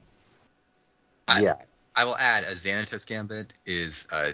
I- 1.28 1.42
yeah. 1.42 1.56
I 2.00 2.06
will 2.06 2.16
add 2.16 2.46
a 2.46 2.52
Xanatos 2.52 3.06
Gambit 3.06 3.52
is 3.66 4.08
uh, 4.10 4.32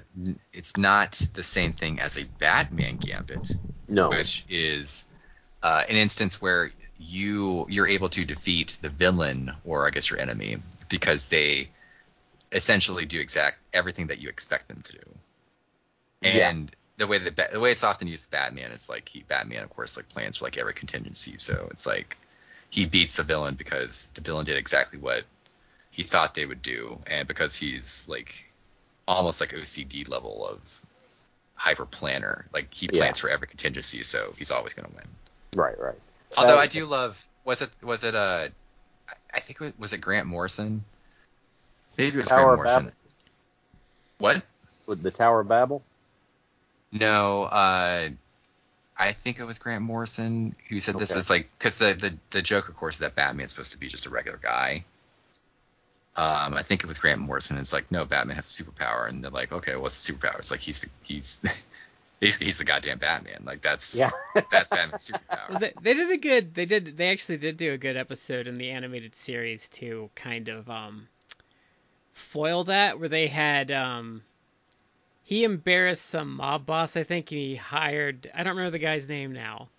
it's 0.54 0.78
not 0.78 1.14
the 1.34 1.42
same 1.42 1.72
thing 1.72 2.00
as 2.00 2.16
a 2.16 2.26
Batman 2.38 2.98
Gambit, 2.98 3.56
No. 3.88 4.10
which 4.10 4.46
is 4.48 5.06
uh, 5.64 5.84
an 5.90 5.96
instance 5.96 6.40
where 6.40 6.70
you 7.00 7.66
you're 7.68 7.88
able 7.88 8.10
to 8.10 8.24
defeat 8.24 8.78
the 8.84 8.90
villain 8.90 9.52
or 9.64 9.88
I 9.88 9.90
guess 9.90 10.12
your 10.12 10.20
enemy 10.20 10.58
because 10.90 11.30
they 11.30 11.70
essentially 12.52 13.06
do 13.08 13.20
exact 13.20 13.58
everything 13.74 14.08
that 14.08 14.22
you 14.22 14.30
expect 14.30 14.68
them 14.68 14.78
to 14.84 14.92
do. 14.92 15.16
Yeah. 16.22 16.52
And 16.52 16.76
the 16.98 17.08
way 17.08 17.18
that 17.18 17.52
the 17.52 17.60
way 17.60 17.72
it's 17.72 17.84
often 17.84 18.08
used 18.08 18.30
Batman 18.30 18.74
is 18.74 18.88
like 18.88 19.10
he 19.10 19.24
Batman 19.24 19.64
of 19.64 19.72
course 19.72 19.98
like 19.98 20.08
plans 20.10 20.38
for 20.38 20.46
like 20.46 20.60
every 20.60 20.76
contingency, 20.76 21.38
so 21.38 21.68
it's 21.72 21.88
like 21.88 22.16
he 22.70 22.86
beats 22.86 23.18
the 23.18 23.24
villain 23.24 23.56
because 23.56 24.12
the 24.14 24.22
villain 24.22 24.46
did 24.46 24.56
exactly 24.56 25.00
what 25.00 25.24
he 25.96 26.04
thought 26.04 26.36
they 26.36 26.46
would 26.46 26.62
do, 26.62 27.00
and 27.08 27.26
because 27.26 27.56
he's 27.56 28.06
like 28.10 28.52
almost 29.08 29.40
like 29.40 29.52
OCD 29.54 30.10
level 30.10 30.46
of 30.46 30.82
hyper 31.56 31.86
planner, 31.86 32.46
like 32.54 32.74
he 32.74 32.90
Yeah. 32.92 33.00
plans 33.00 33.20
for 33.20 33.30
every 33.30 33.48
contingency, 33.48 34.04
so 34.04 34.34
he's 34.38 34.52
always 34.52 34.74
gonna 34.74 34.94
win. 34.94 35.08
Right, 35.56 35.80
right. 35.80 35.96
Although 36.38 36.58
Uh, 36.58 36.60
I 36.60 36.68
do 36.68 36.86
love 36.86 37.26
was 37.46 37.62
it 37.62 37.70
was 37.82 38.04
it 38.04 38.14
uh 38.14 38.50
I 39.34 39.40
think 39.40 39.62
it 39.62 39.64
was, 39.64 39.78
was 39.80 39.94
it 39.94 40.02
Grant 40.02 40.28
Morrison? 40.28 40.84
Maybe 41.98 42.16
it 42.16 42.18
was 42.18 42.28
Tower 42.28 42.42
Grant 42.42 42.56
Morrison. 42.58 42.84
Babel? 42.86 42.98
What? 44.18 44.42
With 44.88 45.02
the 45.02 45.12
Tower 45.12 45.40
of 45.40 45.48
Babel? 45.48 45.82
No, 46.92 47.44
uh, 47.44 48.10
I 48.98 49.12
think 49.14 49.40
it 49.40 49.46
was 49.46 49.60
Grant 49.60 49.82
Morrison 49.82 50.58
who 50.68 50.82
said 50.82 51.00
this. 51.00 51.16
is 51.16 51.30
like 51.30 51.50
because 51.58 51.78
the, 51.78 51.94
the 51.94 52.18
the 52.32 52.42
joke, 52.42 52.68
of 52.68 52.76
course, 52.76 52.96
is 52.96 53.00
that 53.00 53.16
Batman's 53.16 53.52
supposed 53.52 53.72
to 53.72 53.78
be 53.78 53.88
just 53.88 54.08
a 54.08 54.10
regular 54.10 54.38
guy. 54.38 54.84
Um, 56.18 56.54
I 56.54 56.62
think 56.62 56.84
it 56.84 56.88
was 56.88 56.98
Grant 56.98 57.20
Morrison. 57.20 57.58
It's 57.58 57.74
like 57.74 57.92
no, 57.92 58.06
Batman 58.06 58.38
has 58.38 58.48
a 58.48 58.64
superpower, 58.64 59.10
and 59.10 59.24
they're 59.24 59.32
like, 59.32 59.52
okay, 59.52 59.76
what's 59.76 60.06
the 60.06 60.14
superpower? 60.14 60.38
It's 60.40 60.52
like 60.52 60.62
he's 60.62 60.80
the 60.80 60.90
he's 61.04 61.42
he's, 62.20 62.38
he's 62.38 62.58
the 62.58 62.64
goddamn 62.64 63.00
Batman. 63.00 63.44
Like 63.44 63.62
that's 63.62 64.00
Yeah. 64.00 64.10
that's 64.52 64.70
Batman's 64.70 65.10
superpower. 65.10 65.50
Well, 65.50 65.60
they, 65.60 65.74
they 65.82 65.94
did 65.94 66.12
a 66.12 66.18
good. 66.18 66.54
They 66.54 66.66
did. 66.66 66.98
They 66.98 67.12
actually 67.12 67.38
did 67.38 67.58
do 67.58 67.74
a 67.74 67.78
good 67.78 67.98
episode 67.98 68.48
in 68.48 68.58
the 68.58 68.72
animated 68.72 69.16
series 69.16 69.68
to 69.70 70.10
kind 70.16 70.48
of 70.48 70.70
um 70.70 71.08
foil 72.14 72.64
that, 72.66 73.00
where 73.00 73.10
they 73.10 73.28
had 73.28 73.72
um 73.72 74.24
he 75.26 75.44
embarrassed 75.44 76.06
some 76.06 76.36
mob 76.36 76.68
boss, 76.68 76.96
I 76.96 77.04
think, 77.04 77.32
and 77.32 77.40
he 77.40 77.56
hired. 77.56 78.30
I 78.34 78.44
don't 78.44 78.56
remember 78.56 78.78
the 78.78 78.80
guy's 78.80 79.10
name 79.10 79.34
now, 79.34 79.70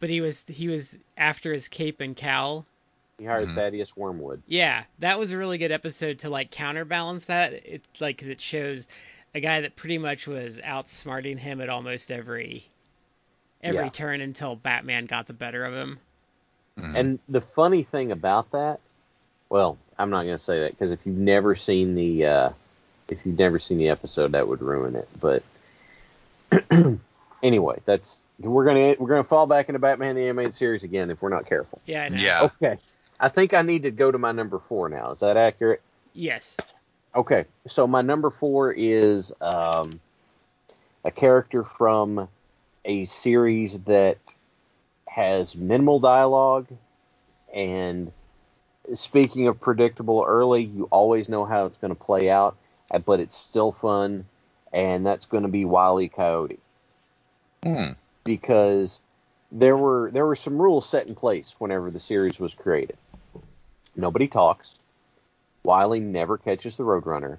but 0.00 0.08
he 0.08 0.22
was 0.22 0.44
he 0.48 0.68
was 0.68 0.96
after 1.16 1.52
his 1.52 1.68
cape 1.68 2.00
and 2.00 2.16
cowl. 2.16 2.64
He 3.18 3.24
hired 3.24 3.48
Mhm. 3.50 3.54
Thaddeus 3.54 3.96
Wormwood. 3.96 4.42
Yeah, 4.46 4.84
that 4.98 5.18
was 5.18 5.32
a 5.32 5.38
really 5.38 5.58
good 5.58 5.70
episode 5.72 6.18
to 6.20 6.30
like 6.30 6.50
counterbalance 6.50 7.26
that. 7.26 7.52
It's 7.52 8.00
like 8.00 8.16
because 8.16 8.28
it 8.28 8.40
shows 8.40 8.88
a 9.34 9.40
guy 9.40 9.60
that 9.60 9.76
pretty 9.76 9.98
much 9.98 10.26
was 10.26 10.58
outsmarting 10.60 11.38
him 11.38 11.60
at 11.60 11.68
almost 11.68 12.10
every 12.10 12.64
every 13.62 13.84
Yeah. 13.84 13.88
turn 13.90 14.20
until 14.20 14.56
Batman 14.56 15.06
got 15.06 15.26
the 15.26 15.32
better 15.32 15.64
of 15.64 15.72
him. 15.74 15.98
Mhm. 16.78 16.94
And 16.96 17.18
the 17.28 17.40
funny 17.40 17.82
thing 17.84 18.10
about 18.12 18.50
that, 18.50 18.80
well, 19.48 19.78
I'm 19.98 20.10
not 20.10 20.24
going 20.24 20.36
to 20.36 20.42
say 20.42 20.60
that 20.60 20.72
because 20.72 20.90
if 20.90 21.06
you've 21.06 21.16
never 21.16 21.54
seen 21.54 21.94
the 21.94 22.26
uh, 22.26 22.50
if 23.08 23.24
you've 23.24 23.38
never 23.38 23.58
seen 23.60 23.78
the 23.78 23.88
episode, 23.90 24.32
that 24.32 24.48
would 24.48 24.60
ruin 24.60 24.96
it. 24.96 25.08
But 25.20 25.42
anyway, 27.42 27.80
that's 27.84 28.20
we're 28.40 28.64
gonna 28.64 28.96
we're 28.98 29.08
gonna 29.08 29.24
fall 29.24 29.46
back 29.46 29.68
into 29.68 29.78
Batman 29.78 30.16
the 30.16 30.22
animated 30.24 30.54
series 30.54 30.82
again 30.82 31.10
if 31.10 31.22
we're 31.22 31.28
not 31.28 31.46
careful. 31.46 31.80
Yeah, 31.86 32.04
I 32.04 32.08
know. 32.08 32.16
yeah, 32.16 32.42
Okay, 32.62 32.78
I 33.20 33.28
think 33.28 33.54
I 33.54 33.62
need 33.62 33.82
to 33.82 33.90
go 33.90 34.10
to 34.10 34.18
my 34.18 34.32
number 34.32 34.58
four 34.58 34.88
now. 34.88 35.10
Is 35.10 35.20
that 35.20 35.36
accurate? 35.36 35.80
Yes. 36.12 36.56
Okay, 37.14 37.44
so 37.66 37.86
my 37.86 38.02
number 38.02 38.30
four 38.30 38.72
is 38.72 39.32
um, 39.40 40.00
a 41.04 41.10
character 41.10 41.62
from 41.62 42.28
a 42.84 43.04
series 43.04 43.80
that 43.84 44.18
has 45.06 45.54
minimal 45.54 46.00
dialogue, 46.00 46.66
and 47.54 48.10
speaking 48.94 49.46
of 49.46 49.60
predictable 49.60 50.24
early, 50.26 50.64
you 50.64 50.88
always 50.90 51.28
know 51.28 51.44
how 51.44 51.66
it's 51.66 51.78
going 51.78 51.94
to 51.94 52.00
play 52.00 52.28
out, 52.28 52.56
uh, 52.90 52.98
but 52.98 53.20
it's 53.20 53.36
still 53.36 53.70
fun, 53.70 54.26
and 54.72 55.06
that's 55.06 55.26
going 55.26 55.44
to 55.44 55.48
be 55.48 55.64
Wile 55.64 56.00
E. 56.00 56.08
Coyote 56.08 56.58
Hmm. 57.62 57.92
because 58.24 59.00
there 59.52 59.76
were 59.76 60.10
there 60.12 60.26
were 60.26 60.34
some 60.36 60.60
rules 60.60 60.86
set 60.86 61.06
in 61.06 61.14
place 61.14 61.54
whenever 61.58 61.90
the 61.90 62.00
series 62.00 62.38
was 62.40 62.52
created. 62.54 62.96
Nobody 63.96 64.28
talks. 64.28 64.78
Wiley 65.62 66.00
never 66.00 66.36
catches 66.38 66.76
the 66.76 66.84
Roadrunner. 66.84 67.38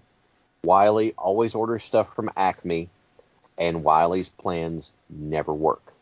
Wiley 0.64 1.14
always 1.18 1.54
orders 1.54 1.84
stuff 1.84 2.16
from 2.16 2.32
Acme, 2.36 2.90
and 3.58 3.84
Wiley's 3.84 4.30
plans 4.30 4.94
never 5.10 5.54
work. 5.54 5.94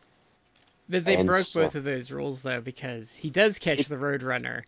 But 0.90 1.06
they 1.06 1.18
And 1.18 1.28
broke 1.28 1.46
so- 1.46 1.64
both 1.64 1.76
of 1.76 1.84
those 1.84 2.12
rules 2.12 2.42
though 2.42 2.62
because 2.62 3.14
he 3.16 3.30
does 3.30 3.60
catch 3.60 3.88
the 3.88 3.96
Roadrunner 3.96 4.64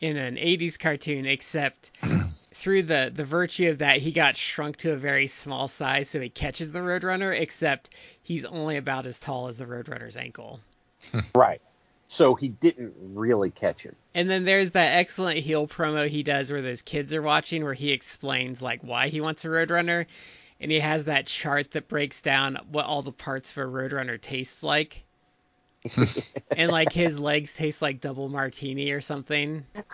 in 0.00 0.16
an 0.16 0.36
80s 0.36 0.78
cartoon 0.78 1.24
except 1.26 1.90
through 2.54 2.82
the 2.82 3.10
the 3.14 3.24
virtue 3.24 3.70
of 3.70 3.78
that 3.78 3.98
he 3.98 4.12
got 4.12 4.36
shrunk 4.36 4.76
to 4.78 4.92
a 4.92 4.96
very 4.96 5.26
small 5.26 5.68
size 5.68 6.10
so 6.10 6.20
he 6.20 6.28
catches 6.28 6.70
the 6.72 6.80
Roadrunner 6.80 7.38
except 7.38 7.90
he's 8.22 8.44
only 8.44 8.76
about 8.76 9.06
as 9.06 9.18
tall 9.18 9.48
as 9.48 9.56
the 9.58 9.64
Roadrunner's 9.64 10.16
ankle. 10.16 10.60
Right. 11.34 11.60
So 12.08 12.34
he 12.34 12.48
didn't 12.48 12.94
really 12.98 13.50
catch 13.50 13.82
him. 13.82 13.96
And 14.14 14.30
then 14.30 14.44
there's 14.44 14.72
that 14.72 14.96
excellent 14.96 15.40
heel 15.40 15.66
promo 15.66 16.08
he 16.08 16.22
does 16.22 16.50
where 16.50 16.62
those 16.62 16.82
kids 16.82 17.12
are 17.12 17.22
watching 17.22 17.64
where 17.64 17.74
he 17.74 17.90
explains 17.90 18.62
like 18.62 18.82
why 18.82 19.08
he 19.08 19.20
wants 19.20 19.44
a 19.44 19.48
Roadrunner 19.48 20.06
and 20.60 20.70
he 20.70 20.80
has 20.80 21.04
that 21.04 21.26
chart 21.26 21.72
that 21.72 21.88
breaks 21.88 22.20
down 22.20 22.58
what 22.70 22.86
all 22.86 23.02
the 23.02 23.12
parts 23.12 23.50
of 23.50 23.58
a 23.58 23.60
Roadrunner 23.60 24.20
tastes 24.20 24.62
like. 24.62 25.04
and 26.56 26.70
like 26.70 26.92
his 26.92 27.18
legs 27.18 27.54
taste 27.54 27.82
like 27.82 28.00
double 28.00 28.28
martini 28.28 28.90
or 28.90 29.00
something. 29.00 29.64
and 29.74 29.84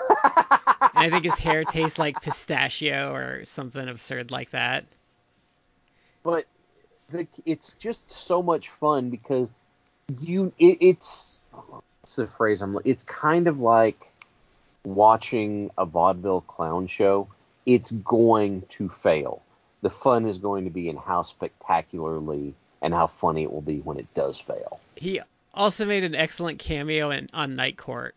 I 0.94 1.10
think 1.10 1.24
his 1.24 1.38
hair 1.38 1.64
tastes 1.64 1.98
like 1.98 2.20
pistachio 2.22 3.12
or 3.14 3.44
something 3.44 3.88
absurd 3.88 4.30
like 4.30 4.50
that. 4.50 4.86
but 6.22 6.46
the, 7.10 7.26
it's 7.44 7.74
just 7.74 8.10
so 8.10 8.42
much 8.42 8.68
fun 8.68 9.10
because 9.10 9.48
you 10.20 10.52
it, 10.58 10.78
it's 10.80 11.38
what's 12.02 12.16
the 12.16 12.26
phrase 12.26 12.60
I'm 12.62 12.76
it's 12.84 13.04
kind 13.04 13.46
of 13.46 13.60
like 13.60 14.10
watching 14.84 15.70
a 15.78 15.86
vaudeville 15.86 16.40
clown 16.40 16.88
show 16.88 17.28
it's 17.64 17.92
going 17.92 18.62
to 18.70 18.88
fail 18.88 19.40
the 19.82 19.90
fun 19.90 20.26
is 20.26 20.38
going 20.38 20.64
to 20.64 20.70
be 20.70 20.88
in 20.88 20.96
how 20.96 21.22
spectacularly 21.22 22.54
and 22.82 22.92
how 22.92 23.06
funny 23.06 23.44
it 23.44 23.52
will 23.52 23.60
be 23.60 23.78
when 23.78 23.98
it 23.98 24.12
does 24.14 24.40
fail 24.40 24.80
He 24.96 25.20
also 25.54 25.84
made 25.86 26.02
an 26.02 26.16
excellent 26.16 26.58
cameo 26.58 27.10
in, 27.10 27.28
on 27.32 27.54
Night 27.54 27.76
Court. 27.76 28.16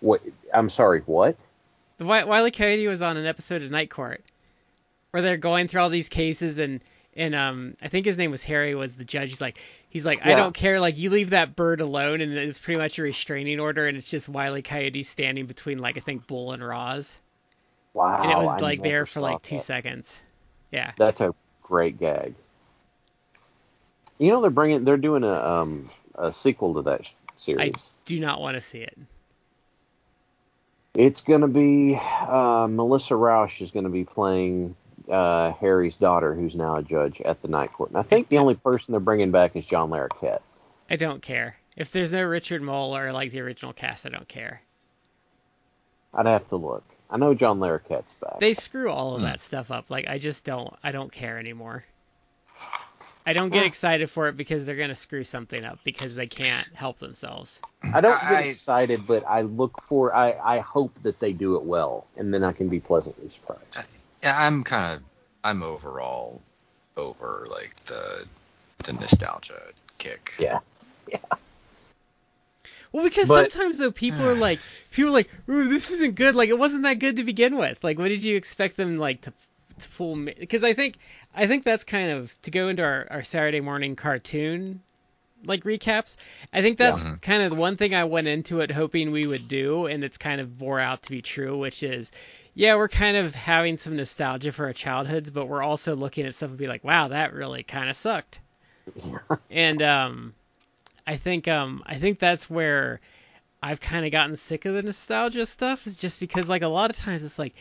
what 0.00 0.22
i'm 0.54 0.70
sorry 0.70 1.00
what 1.04 1.36
The 1.98 2.04
Wi- 2.04 2.24
Wile 2.24 2.46
E. 2.46 2.50
Coyote 2.50 2.88
was 2.88 3.02
on 3.02 3.18
an 3.18 3.26
episode 3.26 3.60
of 3.60 3.70
Night 3.70 3.90
Court. 3.90 4.22
where 5.10 5.22
they're 5.22 5.36
going 5.36 5.68
through 5.68 5.82
all 5.82 5.90
these 5.90 6.08
cases 6.08 6.56
and 6.58 6.80
and 7.16 7.34
um 7.34 7.76
I 7.82 7.88
think 7.88 8.06
his 8.06 8.16
name 8.18 8.30
was 8.30 8.42
Harry 8.44 8.74
was 8.74 8.94
the 8.96 9.04
judge. 9.04 9.30
He's 9.30 9.40
like 9.40 9.58
he's 9.88 10.04
like 10.04 10.24
I 10.26 10.34
don't 10.34 10.54
care 10.54 10.80
like 10.80 10.96
you 10.98 11.10
leave 11.10 11.30
that 11.30 11.56
bird 11.56 11.80
alone 11.80 12.20
and 12.20 12.32
it's 12.32 12.58
pretty 12.58 12.78
much 12.80 12.98
a 12.98 13.02
restraining 13.02 13.60
order 13.60 13.86
and 13.86 13.96
it's 13.96 14.10
just 14.10 14.28
Wile 14.28 14.56
E. 14.56 14.62
Coyote 14.62 15.02
standing 15.02 15.46
between 15.46 15.78
like 15.78 15.96
I 15.96 16.00
think 16.00 16.26
Bull 16.26 16.52
and 16.52 16.66
Roz 16.66 17.20
Wow. 17.92 18.22
and 18.22 18.32
it 18.32 18.36
was 18.38 18.50
I 18.50 18.58
like 18.58 18.82
there 18.82 19.06
for 19.06 19.20
like 19.20 19.42
two 19.42 19.56
that. 19.56 19.62
seconds. 19.62 20.20
Yeah. 20.72 20.92
That's 20.98 21.20
a 21.20 21.34
great 21.62 21.98
gag. 22.00 22.34
You 24.18 24.30
know 24.32 24.40
they're 24.40 24.50
bringing 24.50 24.84
they're 24.84 24.96
doing 24.96 25.24
a 25.24 25.32
um 25.32 25.90
a 26.16 26.30
sequel 26.32 26.74
to 26.74 26.82
that 26.82 27.06
sh- 27.06 27.12
series. 27.36 27.74
Do 28.04 28.18
not 28.20 28.40
want 28.40 28.56
to 28.56 28.60
see 28.60 28.78
it. 28.80 28.96
It's 30.94 31.22
gonna 31.22 31.48
be 31.48 31.98
uh, 32.00 32.68
Melissa 32.70 33.16
Rauch 33.16 33.60
is 33.60 33.72
gonna 33.72 33.88
be 33.88 34.04
playing 34.04 34.76
uh, 35.10 35.52
Harry's 35.52 35.96
daughter, 35.96 36.34
who's 36.34 36.54
now 36.54 36.76
a 36.76 36.82
judge 36.82 37.20
at 37.20 37.42
the 37.42 37.48
night 37.48 37.72
court. 37.72 37.90
And 37.90 37.98
I 37.98 38.02
think 38.02 38.28
the 38.28 38.38
only 38.38 38.54
person 38.54 38.92
they're 38.92 39.00
bringing 39.00 39.30
back 39.30 39.56
is 39.56 39.66
John 39.66 39.90
Larroquette. 39.90 40.40
I 40.90 40.96
don't 40.96 41.22
care. 41.22 41.56
If 41.76 41.90
there's 41.92 42.12
no 42.12 42.22
Richard 42.22 42.62
Moll 42.62 42.96
or 42.96 43.12
like 43.12 43.32
the 43.32 43.40
original 43.40 43.72
cast, 43.72 44.06
I 44.06 44.10
don't 44.10 44.28
care. 44.28 44.60
I'd 46.12 46.26
have 46.26 46.46
to 46.48 46.56
look. 46.56 46.84
I 47.10 47.16
know 47.16 47.34
John 47.34 47.58
Larroquette's 47.58 48.14
back. 48.14 48.40
They 48.40 48.54
screw 48.54 48.90
all 48.90 49.14
of 49.14 49.20
Hmm. 49.20 49.26
that 49.26 49.40
stuff 49.40 49.70
up. 49.70 49.90
Like 49.90 50.06
I 50.08 50.18
just 50.18 50.44
don't 50.44 50.72
I 50.82 50.92
don't 50.92 51.10
care 51.12 51.38
anymore. 51.38 51.84
I 53.26 53.32
don't 53.32 53.48
get 53.50 53.64
excited 53.64 54.10
for 54.10 54.28
it 54.28 54.36
because 54.36 54.64
they're 54.66 54.76
gonna 54.76 54.94
screw 54.94 55.24
something 55.24 55.64
up 55.64 55.78
because 55.82 56.14
they 56.14 56.26
can't 56.26 56.68
help 56.74 56.98
themselves. 56.98 57.60
I 57.94 58.00
don't 58.00 58.20
get 58.20 58.30
I- 58.32 58.42
excited, 58.44 59.06
but 59.06 59.24
I 59.26 59.42
look 59.42 59.80
for. 59.82 60.14
I 60.14 60.34
I 60.44 60.58
hope 60.60 60.92
that 61.02 61.18
they 61.20 61.32
do 61.32 61.56
it 61.56 61.62
well, 61.64 62.06
and 62.16 62.32
then 62.32 62.44
I 62.44 62.52
can 62.52 62.68
be 62.68 62.80
pleasantly 62.80 63.30
surprised. 63.30 63.88
Yeah, 64.24 64.34
I'm 64.36 64.64
kind 64.64 64.96
of 64.96 65.02
I'm 65.44 65.62
overall 65.62 66.40
over 66.96 67.46
like 67.50 67.74
the 67.84 68.24
the 68.84 68.94
nostalgia 68.94 69.60
kick. 69.98 70.32
Yeah. 70.38 70.60
Yeah. 71.06 71.18
Well, 72.90 73.04
because 73.04 73.28
But- 73.28 73.52
sometimes 73.52 73.78
though 73.78 73.92
people 73.92 74.24
are 74.24 74.34
like 74.48 74.60
people 74.92 75.10
are 75.10 75.14
like, 75.14 75.28
Ooh, 75.48 75.68
this 75.68 75.90
isn't 75.90 76.14
good. 76.14 76.34
Like 76.34 76.48
it 76.48 76.58
wasn't 76.58 76.84
that 76.84 77.00
good 77.00 77.16
to 77.16 77.24
begin 77.24 77.58
with. 77.58 77.84
Like 77.84 77.98
what 77.98 78.08
did 78.08 78.22
you 78.22 78.36
expect 78.36 78.76
them 78.76 78.96
like 78.96 79.20
to 79.22 79.32
to 79.80 79.88
pull? 79.90 80.16
Because 80.16 80.64
I 80.64 80.72
think 80.72 80.96
I 81.34 81.46
think 81.46 81.64
that's 81.64 81.84
kind 81.84 82.10
of 82.10 82.34
to 82.42 82.50
go 82.50 82.68
into 82.68 82.82
our, 82.82 83.06
our 83.10 83.24
Saturday 83.24 83.60
morning 83.60 83.94
cartoon 83.94 84.80
like 85.46 85.64
recaps. 85.64 86.16
I 86.52 86.62
think 86.62 86.78
that's 86.78 87.00
Yeah. 87.00 87.16
kind 87.22 87.42
of 87.42 87.50
the 87.50 87.56
one 87.56 87.76
thing 87.76 87.94
I 87.94 88.04
went 88.04 88.26
into 88.26 88.60
it 88.60 88.70
hoping 88.70 89.10
we 89.10 89.26
would 89.26 89.48
do, 89.48 89.86
and 89.86 90.02
it's 90.04 90.18
kind 90.18 90.40
of 90.40 90.58
bore 90.58 90.80
out 90.80 91.02
to 91.04 91.10
be 91.10 91.22
true, 91.22 91.56
which 91.58 91.82
is. 91.82 92.10
Yeah, 92.56 92.76
we're 92.76 92.88
kind 92.88 93.16
of 93.16 93.34
having 93.34 93.78
some 93.78 93.96
nostalgia 93.96 94.52
for 94.52 94.66
our 94.66 94.72
childhoods, 94.72 95.28
but 95.28 95.46
we're 95.46 95.62
also 95.62 95.96
looking 95.96 96.24
at 96.24 96.36
stuff 96.36 96.50
and 96.50 96.58
be 96.58 96.68
like, 96.68 96.84
wow, 96.84 97.08
that 97.08 97.32
really 97.34 97.64
kind 97.64 97.90
of 97.90 97.96
sucked. 97.96 98.38
and 99.50 99.82
um, 99.82 100.34
I 101.06 101.16
think 101.16 101.48
um, 101.48 101.82
I 101.84 101.98
think 101.98 102.18
that's 102.20 102.48
where 102.48 103.00
I've 103.62 103.80
kind 103.80 104.04
of 104.06 104.12
gotten 104.12 104.36
sick 104.36 104.66
of 104.66 104.74
the 104.74 104.82
nostalgia 104.82 105.46
stuff 105.46 105.86
is 105.86 105.96
just 105.96 106.20
because 106.20 106.48
like 106.48 106.62
a 106.62 106.68
lot 106.68 106.90
of 106.90 106.96
times 106.96 107.24
it's 107.24 107.38
like, 107.40 107.54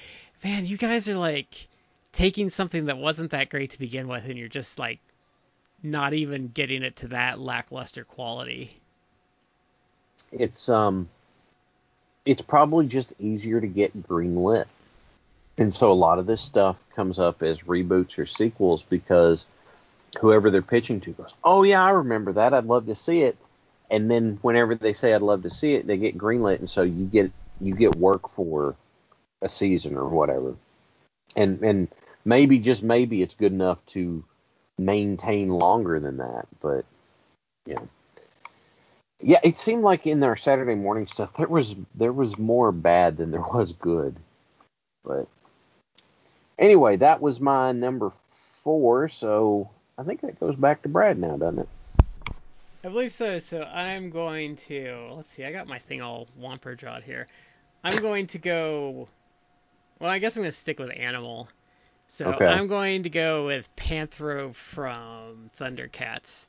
man, 0.43 0.65
you 0.65 0.77
guys 0.77 1.09
are 1.09 1.15
like 1.17 1.67
taking 2.11 2.49
something 2.51 2.85
that 2.85 2.97
wasn't 2.97 3.31
that 3.31 3.49
great 3.49 3.71
to 3.71 3.79
begin 3.79 4.07
with 4.07 4.25
and 4.25 4.37
you're 4.37 4.47
just 4.47 4.77
like 4.77 4.99
not 5.83 6.13
even 6.13 6.47
getting 6.47 6.81
it 6.81 6.95
to 6.97 7.09
that 7.09 7.39
lackluster 7.39 8.03
quality. 8.03 8.79
It's 10.31 10.69
um, 10.69 11.09
it's 12.25 12.41
probably 12.41 12.87
just 12.87 13.13
easier 13.19 13.59
to 13.59 13.67
get 13.67 14.03
greenlit, 14.03 14.65
and 15.57 15.73
so 15.73 15.91
a 15.91 15.93
lot 15.93 16.19
of 16.19 16.25
this 16.25 16.41
stuff 16.41 16.77
comes 16.95 17.19
up 17.19 17.43
as 17.43 17.61
reboots 17.61 18.17
or 18.17 18.25
sequels 18.25 18.83
because 18.83 19.45
whoever 20.19 20.49
they're 20.49 20.61
pitching 20.61 21.01
to 21.01 21.11
goes, 21.11 21.33
"Oh 21.43 21.63
yeah, 21.63 21.83
I 21.83 21.91
remember 21.91 22.33
that. 22.33 22.53
I'd 22.53 22.65
love 22.65 22.87
to 22.87 22.95
see 22.95 23.21
it." 23.21 23.37
And 23.91 24.09
then 24.09 24.39
whenever 24.41 24.73
they 24.73 24.93
say 24.93 25.13
I'd 25.13 25.21
love 25.21 25.43
to 25.43 25.51
see 25.51 25.75
it, 25.75 25.85
they 25.85 25.97
get 25.97 26.17
greenlit, 26.17 26.59
and 26.59 26.69
so 26.69 26.81
you 26.81 27.05
get 27.05 27.31
you 27.59 27.75
get 27.75 27.95
work 27.95 28.29
for 28.29 28.75
a 29.41 29.49
season 29.49 29.97
or 29.97 30.07
whatever. 30.07 30.55
And 31.35 31.61
and 31.61 31.87
maybe 32.25 32.59
just 32.59 32.81
maybe 32.81 33.21
it's 33.21 33.35
good 33.35 33.51
enough 33.51 33.85
to 33.87 34.23
maintain 34.77 35.49
longer 35.49 35.99
than 35.99 36.17
that, 36.17 36.47
but 36.61 36.85
yeah. 37.65 37.79
Yeah, 39.21 39.39
it 39.43 39.57
seemed 39.57 39.83
like 39.83 40.05
in 40.05 40.19
their 40.19 40.35
Saturday 40.35 40.75
morning 40.75 41.07
stuff 41.07 41.33
there 41.37 41.47
was 41.47 41.75
there 41.95 42.11
was 42.11 42.37
more 42.37 42.71
bad 42.71 43.17
than 43.17 43.31
there 43.31 43.41
was 43.41 43.73
good. 43.73 44.15
But 45.05 45.27
anyway, 46.59 46.97
that 46.97 47.21
was 47.21 47.39
my 47.39 47.71
number 47.71 48.11
four, 48.63 49.07
so 49.07 49.69
I 49.97 50.03
think 50.03 50.21
that 50.21 50.39
goes 50.39 50.55
back 50.55 50.81
to 50.81 50.89
Brad 50.89 51.19
now, 51.19 51.37
doesn't 51.37 51.59
it? 51.59 51.69
I 52.83 52.89
believe 52.89 53.13
so. 53.13 53.39
So 53.39 53.63
I'm 53.63 54.09
going 54.09 54.57
to 54.67 55.13
let's 55.15 55.31
see. 55.31 55.45
I 55.45 55.51
got 55.51 55.67
my 55.67 55.79
thing 55.79 56.01
all 56.01 56.27
womper 56.39 56.77
jawed 56.77 57.03
here. 57.03 57.27
I'm 57.83 58.01
going 58.01 58.27
to 58.27 58.37
go. 58.37 59.07
Well, 59.99 60.09
I 60.09 60.19
guess 60.19 60.35
I'm 60.35 60.43
going 60.43 60.51
to 60.51 60.57
stick 60.57 60.79
with 60.79 60.91
animal. 60.91 61.47
So 62.13 62.27
Okay. 62.27 62.45
I'm 62.45 62.67
going 62.67 63.03
to 63.03 63.09
go 63.09 63.47
with 63.47 63.75
Panthro 63.75 64.53
from 64.53 65.49
Thundercats. 65.59 66.45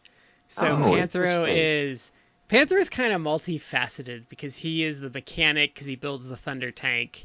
So 0.47 0.67
Oh, 0.77 0.81
Panthro 0.91 1.49
is 1.51 2.13
Panthro 2.51 2.79
is 2.79 2.91
kind 2.91 3.15
of 3.15 3.23
multifaceted 3.23 4.29
because 4.29 4.55
he 4.59 4.85
is 4.85 5.01
the 5.01 5.09
mechanic 5.09 5.73
because 5.73 5.87
he 5.87 5.97
builds 5.97 6.29
the 6.29 6.37
Thunder 6.37 6.71
tank 6.71 7.25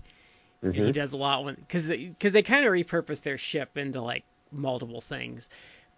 and 0.64 0.74
he 0.74 0.82
Mhm. 0.84 0.94
does 0.94 1.12
a 1.12 1.18
lot 1.18 1.44
when 1.44 1.56
because 1.56 1.90
because 1.90 2.32
they 2.32 2.42
kind 2.42 2.66
of 2.66 2.72
repurpose 2.72 3.22
their 3.22 3.38
ship 3.38 3.78
into 3.78 4.02
like 4.02 4.24
multiple 4.54 5.02
things. 5.02 5.50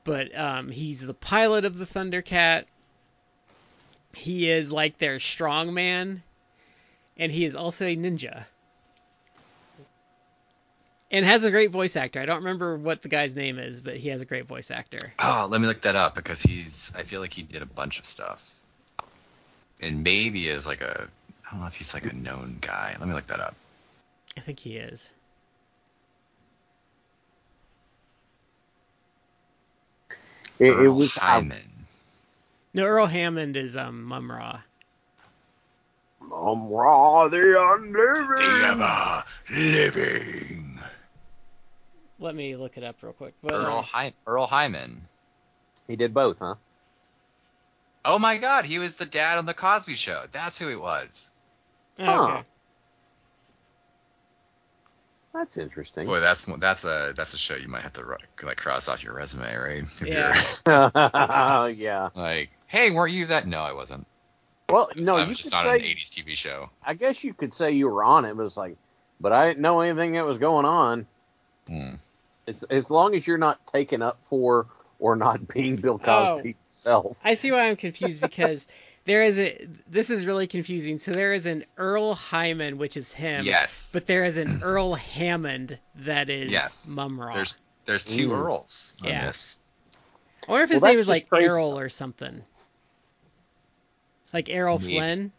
But 0.03 0.35
um, 0.35 0.71
he's 0.71 0.99
the 0.99 1.13
pilot 1.13 1.63
of 1.63 1.77
the 1.77 1.85
Thundercat. 1.85 2.65
He 4.15 4.49
is 4.49 4.71
like 4.71 4.97
their 4.97 5.17
strongman, 5.17 6.23
and 7.17 7.31
he 7.31 7.45
is 7.45 7.55
also 7.55 7.85
a 7.85 7.95
ninja. 7.95 8.45
And 11.13 11.25
has 11.25 11.43
a 11.43 11.51
great 11.51 11.71
voice 11.71 11.97
actor. 11.97 12.21
I 12.21 12.25
don't 12.25 12.37
remember 12.37 12.77
what 12.77 13.01
the 13.01 13.09
guy's 13.09 13.35
name 13.35 13.59
is, 13.59 13.81
but 13.81 13.97
he 13.97 14.07
has 14.09 14.21
a 14.21 14.25
great 14.25 14.47
voice 14.47 14.71
actor. 14.71 15.13
Oh, 15.19 15.45
let 15.49 15.59
me 15.59 15.67
look 15.67 15.81
that 15.81 15.97
up 15.97 16.15
because 16.15 16.41
he's. 16.41 16.93
I 16.97 17.03
feel 17.03 17.19
like 17.19 17.33
he 17.33 17.43
did 17.43 17.61
a 17.61 17.65
bunch 17.65 17.99
of 17.99 18.05
stuff, 18.05 18.57
and 19.81 20.03
maybe 20.03 20.47
is 20.47 20.65
like 20.65 20.81
a. 20.81 21.09
I 21.45 21.51
don't 21.51 21.59
know 21.59 21.67
if 21.67 21.75
he's 21.75 21.93
like 21.93 22.05
a 22.05 22.15
known 22.15 22.59
guy. 22.61 22.95
Let 22.97 23.09
me 23.09 23.13
look 23.13 23.27
that 23.27 23.41
up. 23.41 23.55
I 24.37 24.39
think 24.39 24.59
he 24.59 24.77
is. 24.77 25.11
It, 30.59 30.67
it 30.67 30.75
Earl 30.75 30.95
was 30.95 31.17
I, 31.17 31.21
Hyman. 31.21 31.57
No, 32.73 32.85
Earl 32.85 33.07
Hammond 33.07 33.57
is 33.57 33.75
um 33.75 34.05
Mumm-Ra. 34.05 34.61
I'm 36.21 36.69
raw 36.69 37.27
the 37.27 37.37
unliving. 37.37 38.35
The 38.37 38.67
ever 38.71 39.23
living. 39.49 40.70
Let 42.21 42.35
me 42.35 42.55
look 42.55 42.77
it 42.77 42.83
up 42.83 42.97
real 43.01 43.13
quick. 43.13 43.33
But, 43.41 43.53
Earl, 43.53 43.79
uh, 43.79 43.81
Hy- 43.81 44.13
Earle 44.27 44.45
Hyman. 44.45 45.01
He 45.87 45.95
did 45.95 46.13
both, 46.13 46.37
huh? 46.39 46.55
Oh 48.05 48.19
my 48.19 48.37
God, 48.37 48.63
he 48.63 48.77
was 48.79 48.95
the 48.95 49.05
dad 49.05 49.39
on 49.39 49.45
the 49.47 49.55
Cosby 49.55 49.95
Show. 49.95 50.21
That's 50.31 50.57
who 50.59 50.67
he 50.67 50.75
was. 50.75 51.31
oh, 51.99 52.05
Huh. 52.05 52.43
That's 55.33 55.57
interesting. 55.57 56.05
Boy, 56.05 56.19
that's 56.19 56.41
that's 56.41 56.83
a 56.83 57.13
that's 57.15 57.33
a 57.33 57.37
show 57.37 57.55
you 57.55 57.69
might 57.69 57.83
have 57.83 57.93
to 57.93 58.03
ru- 58.03 58.17
like 58.43 58.57
cross 58.57 58.89
off 58.89 59.01
your 59.03 59.13
resume, 59.13 59.55
right? 59.55 59.77
If 59.83 60.01
Yeah. 60.01 60.35
you're 60.65 61.69
yeah. 61.69 62.09
like, 62.13 62.49
hey, 62.67 62.91
weren't 62.91 63.13
you 63.13 63.25
that? 63.27 63.47
No, 63.47 63.61
I 63.61 63.71
wasn't. 63.71 64.05
Well, 64.69 64.89
I 64.93 64.99
was, 64.99 65.07
no, 65.07 65.15
I 65.15 65.21
you 65.21 65.27
was 65.29 65.37
could 65.37 65.43
just 65.45 65.55
on 65.55 65.65
say. 65.65 65.75
an 65.75 65.81
'80s 65.81 66.09
TV 66.09 66.35
show. 66.35 66.69
I 66.85 66.95
guess 66.95 67.23
you 67.23 67.33
could 67.33 67.53
say 67.53 67.71
you 67.71 67.87
were 67.87 68.03
on 68.03 68.25
it, 68.25 68.35
but 68.35 68.45
it's 68.45 68.57
like, 68.57 68.75
but 69.21 69.31
I 69.31 69.47
didn't 69.47 69.61
know 69.61 69.79
anything 69.79 70.13
that 70.13 70.25
was 70.25 70.37
going 70.37 70.65
on. 70.65 71.07
Hmm. 71.69 71.95
It's 72.51 72.63
as 72.63 72.91
long 72.91 73.15
as 73.15 73.25
you're 73.25 73.37
not 73.37 73.65
taken 73.67 74.01
up 74.01 74.19
for 74.25 74.67
or 74.99 75.15
not 75.15 75.47
being 75.53 75.77
Bill 75.77 75.99
Oh. 76.03 76.05
Cosby 76.35 76.57
himself. 76.69 77.17
I 77.23 77.35
see 77.35 77.51
why 77.51 77.63
I'm 77.69 77.77
confused 77.77 78.21
because 78.21 78.67
there 79.05 79.23
is 79.23 79.39
a 79.39 79.67
this 79.87 80.09
is 80.09 80.25
really 80.25 80.47
confusing. 80.47 80.97
So 80.97 81.11
there 81.11 81.33
is 81.33 81.45
an 81.45 81.65
Earle 81.77 82.13
Hyman, 82.13 82.77
which 82.77 82.97
is 82.97 83.13
him. 83.13 83.45
Yes. 83.45 83.91
But 83.93 84.05
there 84.05 84.25
is 84.25 84.35
an 84.35 84.59
Earl 84.63 84.95
Hammond 84.95 85.79
that 85.95 86.29
is 86.29 86.51
Yes. 86.51 86.91
Mumm-Ra. 86.93 87.33
There's 87.35 87.55
there's 87.85 88.05
two 88.05 88.29
Mm. 88.29 88.43
Earls 88.43 88.95
on 89.01 89.09
Yeah. 89.09 89.25
this. 89.27 89.69
I 90.47 90.51
wonder 90.51 90.63
if 90.65 90.69
his 90.71 90.81
Well, 90.81 90.91
name 90.91 90.97
that's 90.97 91.05
is 91.05 91.09
like 91.09 91.21
just 91.23 91.29
crazy. 91.29 91.45
Errol 91.45 91.79
or 91.79 91.87
something. 91.87 92.41
Like 94.33 94.49
Errol 94.49 94.77
Maybe. 94.79 94.95
Flynn. 94.95 95.31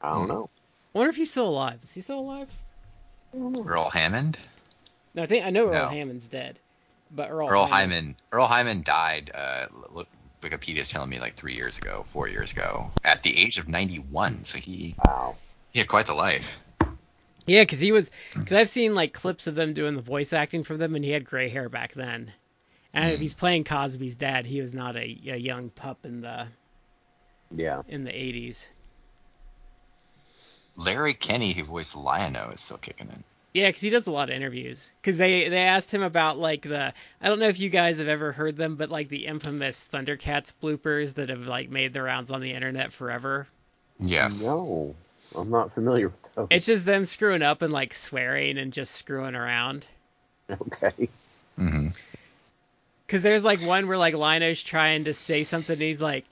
I 0.00 0.12
don't 0.12 0.28
know. 0.28 0.46
I 0.96 0.98
wonder 0.98 1.10
if 1.10 1.16
he's 1.16 1.30
still 1.30 1.48
alive. 1.48 1.78
Is 1.82 1.92
he 1.92 2.00
still 2.00 2.20
alive? 2.20 2.48
Earl 3.34 3.90
Hammond. 3.90 4.38
No, 5.14 5.24
I 5.24 5.26
think 5.26 5.44
I 5.44 5.50
know 5.50 5.66
Earl 5.66 5.72
No. 5.74 5.88
Hammond's 5.88 6.26
dead. 6.26 6.58
But 7.10 7.28
Earl, 7.30 7.50
Earle 7.50 7.66
Hyman. 7.66 7.90
Hyman. 7.96 8.16
Earle 8.32 8.46
Hyman 8.46 8.82
died. 8.82 9.30
Uh, 9.34 9.66
look, 9.90 10.08
Wikipedia's 10.40 10.88
telling 10.88 11.10
me 11.10 11.18
like 11.20 11.34
three 11.34 11.52
years 11.54 11.76
ago, 11.76 12.02
four 12.06 12.28
years 12.28 12.50
ago, 12.52 12.90
at 13.04 13.22
the 13.22 13.38
age 13.38 13.58
of 13.58 13.68
91. 13.68 14.40
So 14.40 14.56
he 14.56 14.94
Wow. 15.06 15.36
He 15.74 15.80
had 15.80 15.88
quite 15.88 16.06
the 16.06 16.14
life. 16.14 16.62
Yeah, 17.44 17.60
because 17.60 17.78
he 17.80 17.92
was. 17.92 18.10
Because 18.32 18.54
I've 18.54 18.70
seen 18.70 18.94
like 18.94 19.12
clips 19.12 19.46
of 19.46 19.54
them 19.54 19.74
doing 19.74 19.96
the 19.96 20.02
voice 20.02 20.32
acting 20.32 20.64
for 20.64 20.78
them, 20.78 20.94
and 20.94 21.04
he 21.04 21.10
had 21.10 21.26
gray 21.26 21.50
hair 21.50 21.68
back 21.68 21.92
then. 21.92 22.32
And 22.94 23.12
if 23.12 23.20
he's 23.20 23.34
playing 23.34 23.64
Cosby's 23.64 24.14
dad, 24.14 24.46
he 24.46 24.62
was 24.62 24.72
not 24.72 24.96
a, 24.96 25.00
a 25.26 25.36
young 25.36 25.68
pup 25.68 26.06
in 26.06 26.22
the 26.22 26.46
Yeah. 27.50 27.82
in 27.86 28.04
the 28.04 28.12
80s. 28.12 28.68
Larry 30.76 31.14
Kenney, 31.14 31.52
who 31.52 31.64
voiced 31.64 31.96
Lion-O, 31.96 32.50
is 32.50 32.60
still 32.60 32.78
kicking 32.78 33.08
in. 33.08 33.24
Yeah, 33.56 33.68
because 33.68 33.80
he 33.80 33.88
does 33.88 34.06
a 34.06 34.10
lot 34.10 34.28
of 34.28 34.36
interviews. 34.36 34.92
Because 35.00 35.16
they 35.16 35.48
they 35.48 35.62
asked 35.62 35.90
him 35.90 36.02
about 36.02 36.36
like 36.36 36.60
the 36.60 36.92
I 37.22 37.28
don't 37.28 37.38
know 37.38 37.48
if 37.48 37.58
you 37.58 37.70
guys 37.70 37.98
have 37.98 38.08
ever 38.08 38.30
heard 38.30 38.54
them, 38.54 38.76
but 38.76 38.90
like 38.90 39.08
the 39.08 39.24
infamous 39.24 39.88
Thundercats 39.90 40.52
bloopers 40.62 41.14
that 41.14 41.30
have 41.30 41.46
like 41.46 41.70
made 41.70 41.94
the 41.94 42.02
rounds 42.02 42.30
on 42.30 42.42
the 42.42 42.52
internet 42.52 42.92
forever. 42.92 43.46
Yes. 43.98 44.44
No, 44.44 44.94
I'm 45.34 45.48
not 45.48 45.72
familiar 45.72 46.08
with 46.08 46.34
those. 46.34 46.48
It's 46.50 46.66
just 46.66 46.84
them 46.84 47.06
screwing 47.06 47.40
up 47.40 47.62
and 47.62 47.72
like 47.72 47.94
swearing 47.94 48.58
and 48.58 48.74
just 48.74 48.94
screwing 48.94 49.34
around. 49.34 49.86
okay. 50.50 51.08
Mm-hmm. 51.58 51.88
Because 53.06 53.22
there's 53.22 53.42
like 53.42 53.62
one 53.62 53.88
where 53.88 53.96
like 53.96 54.14
Lion-O's 54.14 54.62
trying 54.62 55.04
to 55.04 55.14
say 55.14 55.44
something, 55.44 55.74
and 55.74 55.82
he's 55.82 56.02
like, 56.02 56.26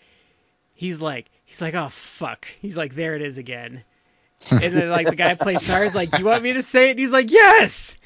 he's 0.74 1.00
like, 1.00 1.30
he's 1.46 1.62
like, 1.62 1.74
oh 1.74 1.88
fuck, 1.88 2.46
he's 2.60 2.76
like, 2.76 2.94
there 2.94 3.16
it 3.16 3.22
is 3.22 3.38
again. 3.38 3.82
And 4.52 4.60
then 4.76 4.88
like 4.90 5.08
the 5.08 5.16
guy 5.16 5.30
who 5.30 5.36
plays 5.36 5.62
Sar's 5.62 5.94
like, 5.94 6.18
you 6.18 6.24
want 6.24 6.42
me 6.42 6.54
to 6.54 6.62
say 6.62 6.88
it? 6.88 6.90
And 6.92 6.98
he's 7.00 7.10
like, 7.10 7.30
yes. 7.30 7.96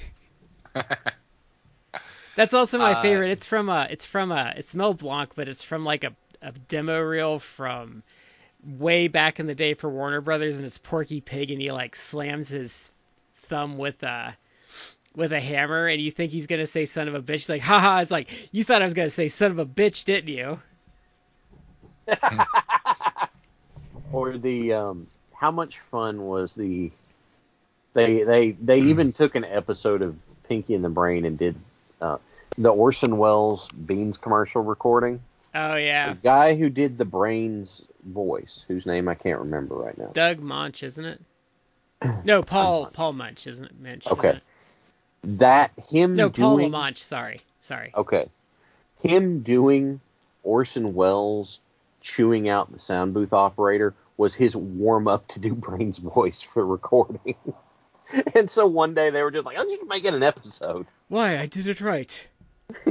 That's 2.36 2.55
also 2.55 2.78
my 2.78 2.93
Uh, 2.93 3.02
favorite. 3.02 3.31
It's 3.31 3.47
from 3.47 3.69
a, 3.69 3.86
it's 3.90 4.05
from 4.05 4.31
a, 4.31 4.55
it's 4.56 4.74
Mel 4.74 4.94
Blanc, 4.94 5.35
but 5.35 5.48
it's 5.48 5.62
from 5.62 5.85
like 5.85 6.05
a, 6.05 6.12
a 6.43 6.52
demo 6.52 7.01
reel 7.01 7.39
from 7.40 8.02
way 8.65 9.09
back 9.09 9.40
in 9.40 9.47
the 9.47 9.55
day 9.55 9.74
for 9.74 9.89
Warner 9.90 10.20
Brothers, 10.20 10.56
and 10.56 10.66
it's 10.66 10.78
Porky 10.78 11.20
Pig, 11.20 11.51
and 11.51 11.60
he 11.60 11.73
like 11.73 11.97
slams 11.97 12.48
his 12.48 12.90
thumb 13.48 13.77
with 13.78 14.02
a 14.05 14.36
with 15.16 15.32
a 15.32 15.40
hammer, 15.40 15.86
and 15.89 16.01
you 16.01 16.12
think 16.12 16.31
he's 16.31 16.47
gonna 16.47 16.66
say 16.66 16.85
"son 16.85 17.09
of 17.09 17.15
a 17.15 17.23
bitch." 17.23 17.39
He's 17.39 17.48
like, 17.48 17.62
haha. 17.62 18.01
It's 18.02 18.10
like 18.10 18.31
you 18.52 18.62
thought 18.62 18.82
I 18.82 18.85
was 18.85 18.94
gonna 18.94 19.10
say 19.10 19.28
"son 19.28 19.51
of 19.51 19.59
a 19.59 19.66
bitch," 19.66 20.05
didn't 20.05 20.28
you? 20.32 20.60
Or 24.12 24.39
the 24.39 24.73
um, 24.73 25.06
how 25.39 25.52
much 25.52 25.78
fun 25.78 26.27
was 26.27 26.55
the? 26.55 26.90
They 27.94 28.23
they 28.23 28.51
they 28.52 28.81
even 28.81 29.12
took 29.12 29.35
an 29.35 29.44
episode 29.44 30.02
of 30.02 30.16
Pinky 30.48 30.74
and 30.74 30.85
the 30.85 30.89
Brain 30.89 31.24
and 31.24 31.39
did 31.39 31.56
uh, 32.01 32.19
the 32.56 32.70
Orson 32.70 33.19
Welles 33.19 33.69
Beans 33.70 34.19
commercial 34.19 34.62
recording. 34.62 35.20
Oh 35.55 35.77
yeah, 35.77 36.12
The 36.12 36.19
guy 36.20 36.55
who 36.55 36.69
did 36.69 36.98
the 36.98 37.05
Brains 37.05 37.86
voice, 38.05 38.65
whose 38.69 38.85
name 38.85 39.09
I 39.09 39.15
can't 39.15 39.40
remember 39.40 39.77
right 39.77 39.97
now. 39.97 40.10
Doug 40.12 40.40
Munch, 40.40 40.82
isn't 40.82 41.05
it? 41.05 41.20
No, 42.24 42.43
Paul 42.43 42.90
Paul 42.93 43.12
Munch, 43.12 43.47
isn't 43.47 43.65
it? 43.65 43.81
Munch. 43.81 44.06
Okay. 44.06 44.31
it? 44.31 44.43
That 45.39 45.73
him 45.89 46.16
No, 46.16 46.31
Paul 46.31 46.69
Munch. 46.69 47.02
Sorry, 47.02 47.40
sorry. 47.60 47.93
Okay. 47.94 48.28
Him 49.02 49.40
doing 49.40 50.01
Orson 50.43 50.94
Welles 50.94 51.60
chewing 52.01 52.48
out 52.48 52.73
the 52.73 52.78
sound 52.78 53.15
booth 53.15 53.32
operator 53.32 53.94
was 54.19 54.35
his 54.35 54.55
warm 54.55 55.09
up 55.09 55.27
to 55.28 55.39
do 55.39 55.55
Brain's 55.55 55.97
voice 55.97 56.43
for 56.43 56.66
recording. 56.66 57.36
and 58.35 58.51
so 58.51 58.66
one 58.66 58.93
day 58.93 59.09
they 59.09 59.23
were 59.23 59.31
just 59.31 59.47
like, 59.47 59.57
oh, 59.59 59.66
you 59.66 59.78
can 59.78 59.89
make 59.89 60.05
it 60.05 60.12
an 60.12 60.23
episode. 60.23 60.86
Why? 61.09 61.39
I 61.39 61.47
did 61.47 61.66
it 61.66 61.81
right. 61.81 62.27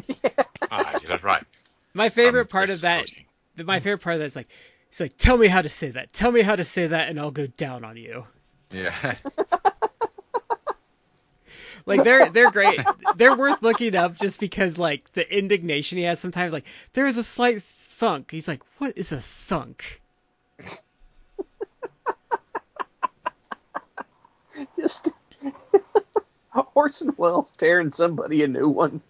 Ah, 0.70 0.99
that's 1.08 1.24
right. 1.24 1.45
My 1.94 2.10
favorite 2.10 2.49
From 2.49 2.58
part 2.60 2.70
of 2.70 2.82
that, 2.82 3.06
coaching. 3.06 3.26
my 3.64 3.80
favorite 3.80 3.99
part 3.99 4.16
of 4.16 4.20
that 4.20 4.26
is 4.26 4.36
like, 4.36 4.49
he's 4.90 4.99
like, 4.99 5.18
tell 5.18 5.38
me 5.38 5.48
how 5.48 5.62
to 5.62 5.70
say 5.70 5.91
that. 5.91 6.12
Tell 6.12 6.30
me 6.30 6.41
how 6.41 6.58
to 6.58 6.66
say 6.66 6.88
that, 6.88 7.08
and 7.08 7.18
I'll 7.18 7.32
go 7.32 7.48
down 7.48 7.86
on 7.86 7.95
you. 7.95 8.26
Yeah. 8.72 9.16
Like 11.88 12.04
they're 12.04 12.28
they're 12.30 12.52
great. 12.52 12.82
they're 13.16 13.36
worth 13.38 13.62
looking 13.64 13.95
up 13.95 14.18
just 14.18 14.41
because 14.41 14.78
like 14.78 15.10
the 15.14 15.38
indignation 15.38 15.98
he 15.98 16.04
has 16.04 16.20
sometimes. 16.20 16.52
Like 16.52 16.66
there 16.91 17.06
is 17.06 17.18
a 17.18 17.24
slight 17.24 17.64
thunk. 17.64 18.30
He's 18.30 18.45
like, 18.48 18.62
what 18.78 18.98
is 18.98 19.14
a 19.14 19.22
thunk? 19.22 20.02
Just 24.76 25.10
Orson 26.76 27.14
Welles 27.18 27.52
tearing 27.58 27.92
somebody 27.92 28.44
a 28.44 28.48
new 28.48 28.70
one 28.70 29.02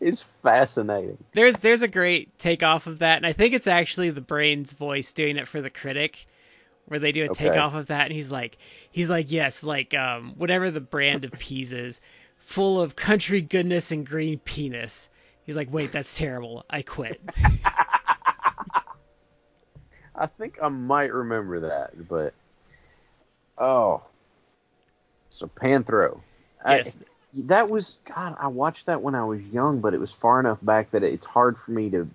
is 0.00 0.22
fascinating. 0.42 1.18
There's 1.32 1.58
there's 1.58 1.82
a 1.82 1.88
great 1.88 2.38
takeoff 2.38 2.86
of 2.86 3.00
that, 3.00 3.16
and 3.18 3.26
I 3.26 3.32
think 3.32 3.54
it's 3.54 3.66
actually 3.66 4.10
the 4.10 4.20
brain's 4.20 4.72
voice 4.72 5.12
doing 5.12 5.36
it 5.36 5.48
for 5.48 5.60
the 5.60 5.70
critic, 5.70 6.26
where 6.86 7.00
they 7.00 7.12
do 7.12 7.24
a 7.24 7.28
Okay. 7.28 7.38
takeoff 7.38 7.74
of 7.74 7.86
that, 7.88 8.06
and 8.06 8.12
he's 8.12 8.30
like 8.30 8.58
he's 8.90 9.10
like 9.10 9.30
yes, 9.32 9.62
like 9.64 9.94
um 9.94 10.34
whatever 10.36 10.70
the 10.70 10.80
brand 10.80 11.24
of 11.24 11.36
peas 11.38 11.72
is, 11.72 12.00
full 12.38 12.80
of 12.80 12.96
country 12.96 13.40
goodness 13.40 13.92
and 13.92 14.06
green 14.06 14.38
penis. 14.38 15.10
He's 15.44 15.56
like, 15.56 15.72
wait, 15.72 15.92
that's 15.92 16.16
terrible. 16.16 16.64
I 16.70 16.82
quit. 16.82 17.20
I 20.14 20.26
think 20.26 20.58
I 20.62 20.68
might 20.68 21.12
remember 21.12 21.60
that, 21.60 22.08
but 22.08 22.34
oh, 23.58 24.02
so 25.32 25.48
Panthro. 25.48 26.20
I- 26.64 26.78
Yes. 26.78 26.98
that 27.34 27.68
was 27.68 27.98
God. 28.04 28.36
I 28.38 28.48
watched 28.48 28.86
that 28.86 29.02
when 29.02 29.14
I 29.14 29.24
was 29.24 29.40
young, 29.40 29.80
but 29.80 29.94
it 29.94 30.00
was 30.00 30.12
far 30.12 30.38
enough 30.38 30.58
back 30.62 30.90
that 30.92 31.02
it's 31.02 31.26
hard 31.26 31.58
for 31.58 31.70
me 31.70 31.90
to 31.90 32.08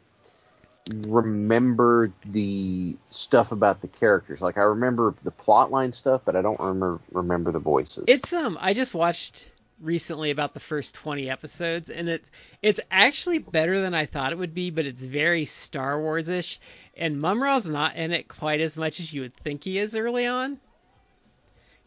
remember 1.08 2.12
the 2.26 2.96
stuff 3.10 3.52
about 3.52 3.82
the 3.82 3.88
characters. 3.88 4.42
Like 4.42 4.58
I 4.58 4.62
remember 4.62 5.14
the 5.24 5.32
plotline 5.32 5.94
stuff, 5.94 6.22
but 6.26 6.36
I 6.36 6.42
don't 6.42 6.60
remember 6.60 7.00
remember 7.12 7.52
the 7.52 7.60
voices. 7.60 8.06
It's 8.08 8.32
um 8.34 8.58
I 8.62 8.74
just 8.74 8.94
watched 8.94 9.52
recently 9.80 10.32
about 10.32 10.54
the 10.54 10.60
first 10.60 10.96
20 10.96 11.30
episodes 11.30 11.90
and 11.90 12.10
it's 12.10 12.32
it's 12.62 12.80
actually 12.90 13.40
better 13.40 13.80
than 13.80 13.94
I 13.94 14.06
thought 14.06 14.32
it 14.32 14.38
would 14.38 14.54
be, 14.54 14.72
but 14.72 14.86
it's 14.86 15.04
very 15.04 15.46
Star 15.46 16.00
Wars-ish 16.02 16.60
and 16.96 17.20
Mumm-Ra's 17.22 17.68
not 17.68 17.96
in 17.96 18.12
it 18.12 18.28
quite 18.28 18.62
as 18.62 18.78
much 18.78 19.00
as 19.00 19.12
you 19.12 19.22
would 19.22 19.36
think 19.36 19.64
he 19.64 19.78
is 19.78 19.96
early 19.96 20.26
on. 20.26 20.60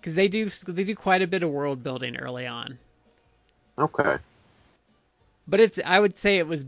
Cuz 0.02 0.14
they 0.14 0.28
do 0.28 0.48
they 0.48 0.85
do 0.85 0.94
quite 0.94 1.22
a 1.22 1.27
bit 1.27 1.43
of 1.43 1.51
world 1.51 1.82
building 1.82 2.16
early 2.16 2.47
on. 2.47 2.78
okay. 3.78 4.16
But 5.47 5.60
it's 5.60 5.78
I 5.85 5.98
would 5.98 6.18
say 6.18 6.39
it 6.39 6.47
was 6.47 6.64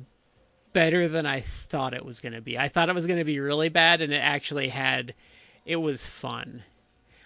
better 0.72 1.08
than 1.08 1.26
I 1.26 1.40
thought 1.40 1.94
it 1.94 2.04
was 2.04 2.20
going 2.20 2.32
to 2.32 2.40
be. 2.40 2.58
I 2.58 2.68
thought 2.68 2.88
it 2.88 2.94
was 2.94 3.06
going 3.06 3.18
to 3.18 3.24
be 3.24 3.38
really 3.38 3.68
bad 3.68 4.00
and 4.00 4.12
it 4.12 4.16
actually 4.16 4.68
had 4.68 5.14
it 5.64 5.76
was 5.76 6.04
fun. 6.04 6.62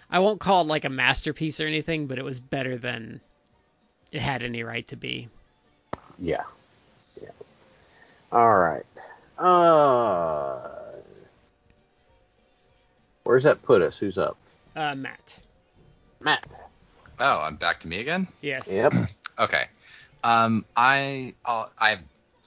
I 0.09 0.19
won't 0.19 0.39
call 0.39 0.61
it 0.61 0.67
like 0.67 0.85
a 0.85 0.89
masterpiece 0.89 1.59
or 1.59 1.67
anything, 1.67 2.07
but 2.07 2.17
it 2.17 2.23
was 2.23 2.39
better 2.39 2.77
than 2.77 3.19
it 4.11 4.21
had 4.21 4.43
any 4.43 4.63
right 4.63 4.87
to 4.89 4.95
be. 4.95 5.27
Yeah. 6.19 6.43
Yeah. 7.21 7.29
All 8.31 8.57
right. 8.57 8.85
Uh, 9.37 10.69
where's 13.23 13.43
that 13.43 13.61
put 13.63 13.81
us? 13.81 13.97
Who's 13.97 14.17
up? 14.17 14.37
Uh, 14.75 14.95
Matt. 14.95 15.37
Matt. 16.19 16.45
Oh, 17.19 17.39
I'm 17.41 17.55
back 17.55 17.79
to 17.81 17.87
me 17.87 17.99
again. 17.99 18.27
Yes. 18.41 18.67
Yep. 18.71 18.93
Okay. 19.39 19.65
Um, 20.23 20.65
I 20.75 21.35
I'll, 21.45 21.71
I 21.77 21.91
have 21.91 22.03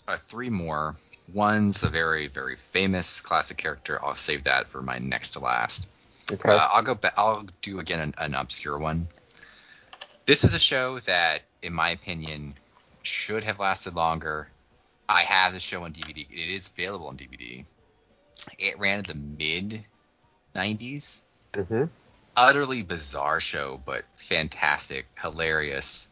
uh, 0.08 0.16
three 0.16 0.50
more. 0.50 0.96
One's 1.32 1.84
a 1.84 1.88
very 1.88 2.26
very 2.26 2.56
famous 2.56 3.20
classic 3.20 3.58
character. 3.58 4.04
I'll 4.04 4.16
save 4.16 4.42
that 4.44 4.66
for 4.66 4.82
my 4.82 4.98
next 4.98 5.30
to 5.34 5.38
last. 5.38 5.88
Okay. 6.32 6.48
Uh, 6.48 6.66
I'll 6.72 6.82
go. 6.82 6.96
Ba- 6.96 7.12
I'll 7.16 7.46
do 7.62 7.78
again 7.78 8.00
an, 8.00 8.14
an 8.18 8.34
obscure 8.34 8.76
one. 8.76 9.06
This 10.26 10.42
is 10.42 10.56
a 10.56 10.58
show 10.58 10.98
that, 11.00 11.42
in 11.62 11.72
my 11.72 11.90
opinion, 11.90 12.54
should 13.02 13.44
have 13.44 13.60
lasted 13.60 13.94
longer. 13.94 14.48
I 15.08 15.22
have 15.22 15.52
the 15.54 15.60
show 15.60 15.84
on 15.84 15.92
DVD. 15.92 16.26
It 16.28 16.52
is 16.52 16.68
available 16.68 17.06
on 17.06 17.16
DVD. 17.16 17.64
It 18.58 18.78
ran 18.80 18.98
in 19.00 19.04
the 19.04 19.14
mid 19.14 19.84
90s. 20.56 21.22
mm-hmm. 21.52 21.84
Utterly 22.42 22.82
bizarre 22.82 23.38
show, 23.40 23.80
but 23.84 24.04
fantastic, 24.14 25.06
hilarious. 25.20 26.08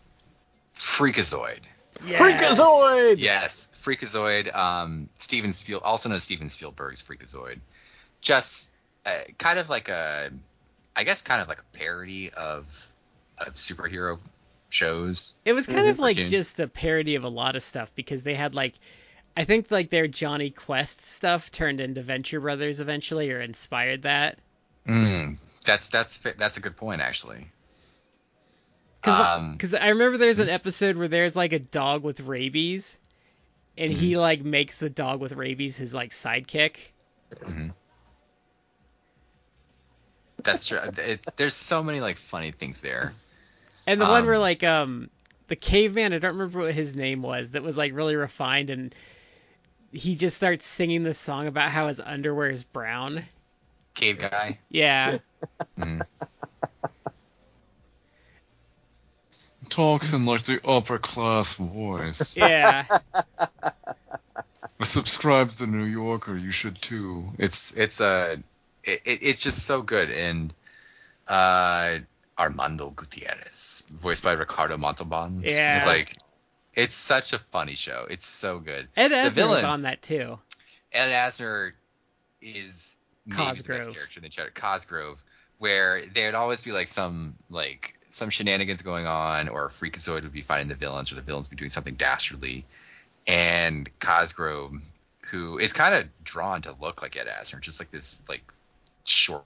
Freakazoid. 0.75 1.61
Yes. 2.07 2.21
Freakazoid. 2.21 3.19
Yes, 3.19 3.69
Freakazoid. 3.75 4.55
Um, 4.55 5.09
Steven 5.15 5.53
Spiel, 5.53 5.81
also 5.83 6.09
known 6.09 6.17
as 6.17 6.25
Steven 6.25 6.49
Spielberg's 6.49 7.03
Freakazoid. 7.03 7.61
Just 8.21 8.71
uh, 9.07 9.11
kind 9.39 9.59
of 9.59 9.69
like 9.71 9.89
a, 9.89 10.31
I 10.95 11.05
guess, 11.05 11.23
kind 11.23 11.41
of 11.43 11.49
like 11.49 11.61
a 11.61 11.77
parody 11.77 12.31
of 12.31 12.93
of 13.39 13.55
superhero 13.55 14.19
shows. 14.69 15.35
It 15.45 15.53
was 15.55 15.67
kind 15.67 15.89
of 15.89 15.97
Mhm. 15.97 16.01
like 16.01 16.17
just 16.17 16.61
a 16.61 16.69
parody 16.69 17.15
of 17.15 17.25
a 17.25 17.29
lot 17.29 17.57
of 17.57 17.63
stuff 17.63 17.91
because 17.95 18.23
they 18.23 18.35
had 18.35 18.55
like 18.55 18.75
I 19.37 19.45
think 19.45 19.71
like 19.71 19.91
their 19.91 20.09
Jonny 20.09 20.51
Quest 20.51 21.01
stuff 21.05 21.51
turned 21.51 21.81
into 21.81 22.03
Venture 22.03 22.41
Brothers 22.41 22.81
eventually 22.81 23.31
or 23.31 23.41
inspired 23.41 24.03
that. 24.03 24.39
Mm, 24.89 25.39
that's 25.65 25.89
that's 25.89 26.17
that's 26.19 26.57
a 26.57 26.61
good 26.61 26.77
point 26.77 27.01
actually. 27.01 27.47
Cause, 29.03 29.29
Um, 29.35 29.61
I 29.75 29.89
remember 29.89 30.19
there's 30.19 30.39
an 30.41 30.49
episode 30.49 30.97
where 30.97 31.09
there's 31.09 31.37
like 31.37 31.53
a 31.53 31.59
dog 31.59 32.03
with 32.05 32.21
rabies, 32.21 32.99
and 33.77 33.93
he 33.93 34.17
Mm-hmm. 34.17 34.19
like 34.19 34.45
makes 34.45 34.79
the 34.79 34.91
dog 34.91 35.21
with 35.21 35.33
rabies 35.33 35.77
his 35.77 35.95
like 35.95 36.11
sidekick. 36.11 36.77
Mhm. 37.45 37.73
That's 40.43 40.67
true. 40.67 40.79
It, 40.99 41.21
there's 41.37 41.55
so 41.55 41.83
many 41.83 42.01
like 42.01 42.17
funny 42.17 42.51
things 42.53 42.81
there. 42.81 43.13
And 43.87 44.01
the 44.01 44.07
one 44.07 44.27
where 44.27 44.39
Um, 44.39 44.39
like 44.39 44.63
um 44.65 45.11
the 45.49 45.57
caveman, 45.57 46.13
I 46.13 46.19
don't 46.19 46.37
remember 46.37 46.61
what 46.61 46.75
his 46.75 46.95
name 46.97 47.23
was, 47.23 47.53
that 47.53 47.63
was 47.63 47.77
like 47.77 47.93
really 47.95 48.17
refined 48.17 48.71
and 48.71 48.95
he 49.93 50.17
just 50.17 50.37
starts 50.37 50.67
singing 50.67 51.03
this 51.03 51.19
song 51.19 51.47
about 51.47 51.71
how 51.71 51.89
his 51.89 52.01
underwear 52.01 52.51
is 52.51 52.65
brown. 52.65 53.25
Cave 53.99 54.19
guy. 54.19 54.59
Yeah. 54.71 55.19
Mm. 55.79 56.03
Talks 59.69 60.13
in 60.13 60.25
like 60.25 60.43
the 60.43 60.61
upper 60.67 60.99
class 60.99 61.55
voice. 61.57 62.37
Yeah. 62.37 62.85
Subscribe 64.83 65.51
to 65.51 65.59
the 65.59 65.67
New 65.67 65.85
Yorker. 65.85 66.37
You 66.37 66.51
should 66.53 66.77
too. 66.77 67.31
It's 67.39 67.77
it's 67.77 68.01
uh, 68.01 68.37
it, 68.85 69.01
it- 69.05 69.19
it's 69.23 69.43
just 69.43 69.59
so 69.59 69.83
good 69.83 70.11
and 70.11 70.55
uh 71.27 71.99
Armando 72.39 72.91
Gutierrez, 72.91 73.83
voiced 73.91 74.23
by 74.23 74.33
Ricardo 74.33 74.77
Montalban. 74.79 75.43
Yeah. 75.45 75.79
It's 75.79 75.87
like 75.87 76.13
it's 76.75 76.95
such 76.95 77.33
a 77.33 77.39
funny 77.39 77.75
show. 77.75 78.07
It's 78.09 78.27
so 78.27 78.61
good. 78.61 78.87
Ed 78.97 79.09
The 79.09 79.15
Asner 79.17 79.25
was 79.25 79.35
villains- 79.35 79.65
on 79.65 79.83
that 79.83 80.03
too. 80.03 80.39
Ed 80.93 81.09
Asner 81.11 81.73
is 82.41 82.97
maybe 83.29 83.41
the 83.43 83.47
Cosgrove. 83.63 83.79
best 83.79 83.95
character 83.95 84.19
in 84.21 84.25
the 84.25 84.31
show. 84.31 84.47
Cosgrove, 84.55 85.23
where 85.59 86.03
there'd 86.15 86.35
always 86.35 86.63
be 86.63 86.73
like 86.73 86.89
some 86.89 87.35
like 87.51 87.95
some 88.11 88.31
shenanigans 88.31 88.83
going 88.83 89.07
on, 89.07 89.49
or 89.49 89.69
Freakazoid 89.69 90.23
would 90.23 90.33
be 90.33 90.41
fighting 90.41 90.69
the 90.69 90.75
villains, 90.75 91.13
or 91.13 91.15
the 91.17 91.23
villains 91.23 91.49
would 91.51 91.57
be 91.57 91.61
doing 91.61 91.71
something 91.71 91.95
dastardly, 91.95 92.65
and 93.27 93.89
Cosgrove, 94.01 94.73
who 95.31 95.59
is 95.59 95.73
kind 95.73 95.95
of 95.95 96.09
drawn 96.25 96.63
to 96.63 96.75
look 96.81 97.03
like 97.03 97.17
Ed 97.17 97.27
Asner, 97.27 97.61
just 97.61 97.81
like 97.81 97.91
this 97.91 98.25
like 98.29 98.43
short. 99.05 99.45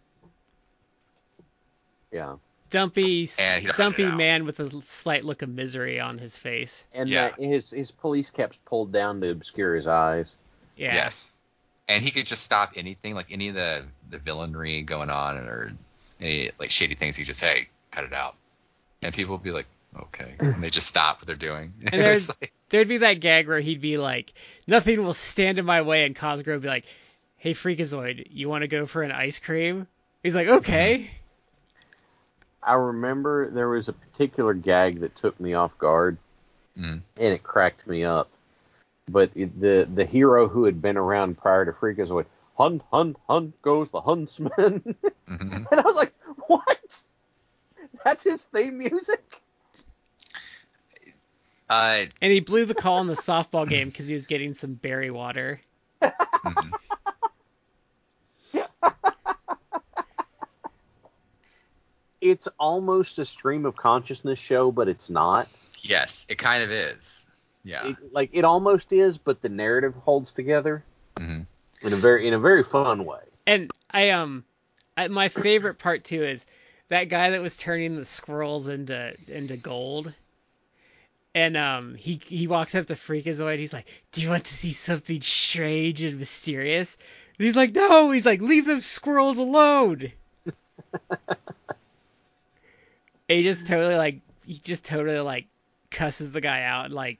Yeah. 2.12 2.36
Dumpy, 2.70 3.28
And 3.38 3.60
he 3.60 3.66
cut 3.68 3.74
it 3.74 3.82
dumpy 3.82 4.10
man 4.10 4.46
with 4.46 4.58
a 4.60 4.70
slight 4.82 5.24
look 5.26 5.42
of 5.42 5.50
misery 5.50 6.00
on 6.00 6.16
his 6.16 6.38
face. 6.38 6.84
And 6.94 7.08
Yeah. 7.08 7.28
that 7.30 7.38
his 7.40 7.70
his 7.70 7.90
police 7.90 8.30
caps 8.30 8.58
pulled 8.64 8.92
down 8.92 9.20
to 9.20 9.30
obscure 9.30 9.74
his 9.76 9.86
eyes. 9.86 10.36
Yeah. 10.76 10.94
Yes. 10.94 11.36
And 11.88 12.02
he 12.02 12.10
could 12.10 12.26
just 12.26 12.44
stop 12.44 12.72
anything, 12.76 13.14
like 13.14 13.26
any 13.30 13.48
of 13.48 13.54
the 13.54 13.84
the 14.08 14.18
villainry 14.18 14.84
going 14.84 15.10
on, 15.10 15.36
or 15.36 15.72
any 16.20 16.50
like 16.58 16.70
shady 16.70 16.94
things. 16.94 17.16
He 17.16 17.24
just 17.24 17.40
hey, 17.40 17.68
cut 17.90 18.04
it 18.04 18.12
out, 18.12 18.36
and 19.02 19.12
people 19.12 19.34
would 19.34 19.42
be 19.42 19.50
like, 19.50 19.66
okay, 19.98 20.34
and 20.38 20.62
they 20.62 20.70
just 20.70 20.86
stop 20.86 21.18
what 21.18 21.26
they're 21.26 21.36
doing. 21.36 21.72
And 21.92 22.00
there's 22.00 22.28
like, 22.28 22.52
there'd 22.70 22.88
be 22.88 22.98
that 22.98 23.14
gag 23.20 23.48
where 23.48 23.60
he'd 23.60 23.80
be 23.80 23.98
like, 23.98 24.32
"Nothing 24.66 25.02
will 25.02 25.14
stand 25.14 25.58
in 25.58 25.64
my 25.64 25.82
way," 25.82 26.04
and 26.04 26.14
Cosgrove 26.14 26.56
would 26.56 26.62
be 26.62 26.68
like, 26.68 26.84
"Hey, 27.36 27.52
Freakazoid, 27.52 28.28
you 28.30 28.48
want 28.48 28.62
to 28.62 28.68
go 28.68 28.86
for 28.86 29.02
an 29.02 29.12
ice 29.12 29.38
cream?" 29.38 29.86
He's 30.22 30.34
like, 30.34 30.48
"Okay." 30.48 31.10
I 32.62 32.74
remember 32.74 33.50
there 33.50 33.68
was 33.68 33.88
a 33.88 33.92
particular 33.92 34.54
gag 34.54 35.00
that 35.00 35.16
took 35.16 35.38
me 35.40 35.54
off 35.54 35.76
guard, 35.78 36.16
Mm. 36.78 37.02
and 37.18 37.34
it 37.34 37.42
cracked 37.42 37.86
me 37.86 38.04
up. 38.04 38.30
But 39.08 39.30
it, 39.34 39.60
the 39.60 39.88
the 39.92 40.04
hero 40.04 40.48
who 40.48 40.64
had 40.64 40.80
been 40.80 40.96
around 40.96 41.38
prior 41.38 41.64
to 41.64 41.72
Freakazoid, 41.72 42.26
hunt, 42.56 42.82
hunt, 42.90 43.16
hunt 43.28 43.60
goes 43.62 43.90
the 43.90 44.00
huntsman, 44.00 44.52
and 44.56 44.96
mhm. 45.28 45.66
I 45.72 45.80
was 45.82 45.96
like, 45.96 46.14
what? 46.46 47.02
That's 48.04 48.24
his 48.24 48.44
theme 48.44 48.78
music. 48.78 49.42
Uh, 51.68 52.04
And 52.20 52.32
he 52.32 52.40
blew 52.40 52.64
the 52.66 52.74
call 52.74 53.00
in 53.00 53.06
the 53.06 53.14
softball 53.14 53.68
game 53.68 53.88
because 53.88 54.06
he 54.06 54.14
was 54.14 54.26
getting 54.26 54.54
some 54.54 54.74
berry 54.74 55.10
water. 55.10 55.60
mhm. 56.02 56.72
It's 62.20 62.46
almost 62.58 63.18
a 63.18 63.24
stream 63.24 63.66
of 63.66 63.74
consciousness 63.74 64.38
show, 64.38 64.70
but 64.70 64.88
it's 64.88 65.10
not. 65.10 65.48
Yes, 65.80 66.24
it 66.28 66.38
kind 66.38 66.62
of 66.62 66.70
is. 66.70 67.11
Yeah. 67.64 67.86
It, 67.86 68.12
like 68.12 68.30
it 68.32 68.44
almost 68.44 68.92
is, 68.92 69.18
but 69.18 69.40
the 69.40 69.48
narrative 69.48 69.94
holds 69.94 70.32
together 70.32 70.84
Mhm. 71.16 71.46
in 71.82 71.92
a 71.92 71.96
very 71.96 72.26
in 72.26 72.34
a 72.34 72.38
very 72.38 72.64
fun 72.64 73.04
way. 73.04 73.20
And 73.46 73.70
I 73.90 74.10
um, 74.10 74.44
I, 74.96 75.08
my 75.08 75.28
favorite 75.28 75.78
part 75.78 76.04
too 76.04 76.22
is 76.24 76.44
that 76.88 77.08
guy 77.08 77.30
that 77.30 77.40
was 77.42 77.56
turning 77.56 77.94
the 77.96 78.04
squirrels 78.04 78.68
into 78.68 79.14
into 79.28 79.56
gold. 79.56 80.12
And 81.34 81.56
um, 81.56 81.94
he 81.94 82.20
he 82.26 82.46
walks 82.46 82.74
up 82.74 82.86
to 82.86 82.94
Freakazoid. 82.94 83.58
He's 83.58 83.72
like, 83.72 83.86
"Do 84.12 84.20
you 84.20 84.28
want 84.28 84.44
to 84.44 84.54
see 84.54 84.72
something 84.72 85.20
strange 85.22 86.02
and 86.02 86.18
mysterious?" 86.18 86.96
And 87.38 87.46
he's 87.46 87.56
like, 87.56 87.72
"No." 87.74 88.10
He's 88.10 88.26
like, 88.26 88.42
"Leave 88.42 88.66
those 88.66 88.84
squirrels 88.84 89.38
alone." 89.38 90.12
He 93.28 93.42
just 93.42 93.66
totally 93.66 93.96
like 93.96 94.20
he 94.44 94.54
just 94.54 94.84
totally 94.84 95.20
like 95.20 95.46
cusses 95.90 96.32
the 96.32 96.40
guy 96.40 96.64
out 96.64 96.86
and 96.86 96.94
like 96.94 97.18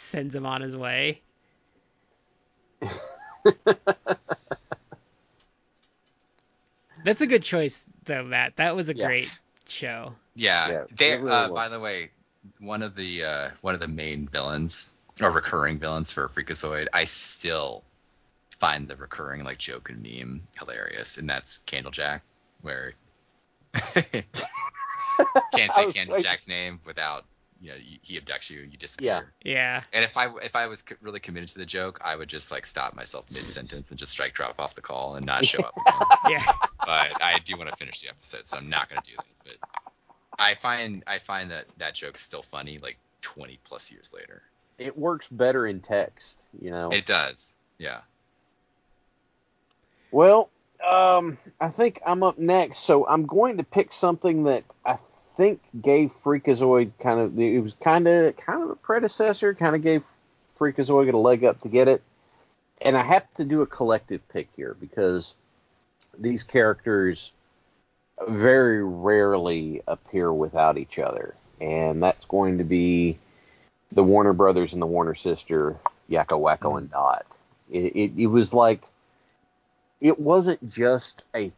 sends 0.00 0.34
him 0.34 0.46
on 0.46 0.60
his 0.60 0.76
way. 0.76 1.20
That's 7.04 7.20
a 7.20 7.26
good 7.26 7.42
choice 7.42 7.84
though, 8.04 8.22
Matt. 8.22 8.56
That 8.56 8.76
was 8.76 8.88
a 8.88 8.94
Yeah. 8.94 9.06
great 9.06 9.38
show. 9.68 10.14
Yeah. 10.34 10.70
Yeah, 10.70 10.84
they, 10.96 11.16
really 11.16 11.30
uh, 11.30 11.48
by 11.48 11.68
the 11.68 11.80
way, 11.80 12.10
one 12.58 12.82
of 12.82 12.94
the 12.96 13.24
uh, 13.24 13.50
one 13.60 13.74
of 13.74 13.80
the 13.80 13.88
main 13.88 14.28
villains 14.28 14.90
or 15.22 15.30
recurring 15.30 15.78
villains 15.78 16.12
for 16.12 16.28
Freakazoid, 16.28 16.88
I 16.92 17.04
still 17.04 17.82
find 18.58 18.88
the 18.88 18.96
recurring 18.96 19.44
like 19.44 19.58
joke 19.58 19.90
and 19.90 20.02
meme 20.02 20.42
hilarious, 20.58 21.18
and 21.18 21.28
that's 21.28 21.60
Candlejack, 21.60 22.20
where 22.62 22.94
can't 23.72 24.32
say 25.72 25.84
was 25.86 25.94
Candlejack's 25.94 26.48
name 26.48 26.80
without 26.84 27.24
you 27.60 27.70
know 27.70 27.76
he, 27.76 28.00
he 28.02 28.20
abducts 28.20 28.50
you, 28.50 28.60
you 28.60 28.76
disappear. 28.76 29.32
Yeah. 29.42 29.52
Yeah. 29.52 29.80
And 29.92 30.04
if 30.04 30.16
I 30.16 30.28
if 30.42 30.56
I 30.56 30.66
was 30.66 30.82
co- 30.82 30.96
really 31.00 31.20
committed 31.20 31.48
to 31.50 31.58
the 31.58 31.66
joke, 31.66 32.00
I 32.04 32.16
would 32.16 32.28
just 32.28 32.50
like 32.50 32.66
stop 32.66 32.94
myself 32.96 33.30
mid 33.30 33.48
sentence 33.48 33.90
and 33.90 33.98
just 33.98 34.12
strike 34.12 34.32
drop 34.32 34.56
off 34.58 34.74
the 34.74 34.80
call 34.80 35.16
and 35.16 35.26
not 35.26 35.44
show 35.44 35.60
up 35.60 35.74
again. 35.76 36.00
Yeah. 36.28 36.52
but 36.78 37.22
I 37.22 37.38
do 37.44 37.56
want 37.56 37.70
to 37.70 37.76
finish 37.76 38.00
the 38.00 38.08
episode, 38.08 38.46
so 38.46 38.56
I'm 38.56 38.68
not 38.68 38.88
gonna 38.88 39.02
do 39.04 39.12
that. 39.16 39.58
But 39.60 39.80
I 40.38 40.54
find 40.54 41.04
I 41.06 41.18
find 41.18 41.50
that 41.50 41.66
that 41.78 41.94
joke's 41.94 42.20
still 42.20 42.42
funny, 42.42 42.78
like 42.78 42.98
20 43.22 43.58
plus 43.64 43.92
years 43.92 44.12
later. 44.14 44.42
It 44.78 44.96
works 44.96 45.26
better 45.30 45.66
in 45.66 45.80
text, 45.80 46.46
you 46.60 46.70
know. 46.70 46.88
It 46.88 47.04
does, 47.04 47.54
yeah. 47.78 48.00
Well, 50.10 50.48
um, 50.88 51.38
I 51.60 51.68
think 51.68 52.00
I'm 52.06 52.22
up 52.22 52.38
next, 52.38 52.78
so 52.78 53.06
I'm 53.06 53.26
going 53.26 53.58
to 53.58 53.62
pick 53.64 53.92
something 53.92 54.44
that 54.44 54.64
I 54.84 54.96
think 55.36 55.60
gave 55.80 56.12
Freakazoid 56.24 56.92
kind 56.98 57.20
of 57.20 57.38
it 57.38 57.60
was 57.60 57.74
kind 57.74 58.06
of 58.06 58.36
kind 58.36 58.62
of 58.62 58.70
a 58.70 58.76
predecessor, 58.76 59.54
kind 59.54 59.76
of 59.76 59.82
gave 59.82 60.02
Freakazoid 60.58 61.12
a 61.12 61.16
leg 61.16 61.44
up 61.44 61.60
to 61.62 61.68
get 61.68 61.88
it. 61.88 62.02
And 62.80 62.96
I 62.96 63.02
have 63.02 63.32
to 63.34 63.44
do 63.44 63.62
a 63.62 63.66
collective 63.66 64.26
pick 64.28 64.48
here 64.56 64.76
because 64.80 65.34
these 66.18 66.42
characters 66.42 67.32
very 68.28 68.82
rarely 68.84 69.82
appear 69.86 70.32
without 70.32 70.78
each 70.78 70.98
other, 70.98 71.34
and 71.60 72.02
that's 72.02 72.26
going 72.26 72.58
to 72.58 72.64
be 72.64 73.18
the 73.92 74.04
Warner 74.04 74.32
Brothers 74.32 74.72
and 74.72 74.80
the 74.80 74.86
Warner 74.86 75.14
sister, 75.14 75.76
Yakko, 76.10 76.40
Wakko, 76.40 76.78
and 76.78 76.90
Dot. 76.90 77.26
It, 77.70 77.96
it, 77.96 78.12
it 78.16 78.26
was 78.26 78.52
like 78.54 78.82
it 80.00 80.18
wasn't 80.18 80.68
just 80.68 81.22
a 81.34 81.52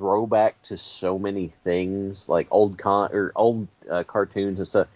throwback 0.00 0.60
to 0.62 0.78
so 0.78 1.18
many 1.18 1.48
things 1.62 2.26
like 2.26 2.48
old 2.50 2.78
con 2.78 3.10
or 3.12 3.32
old 3.36 3.68
uh, 3.90 4.02
cartoons 4.02 4.58
and 4.58 4.66
stuff, 4.66 4.88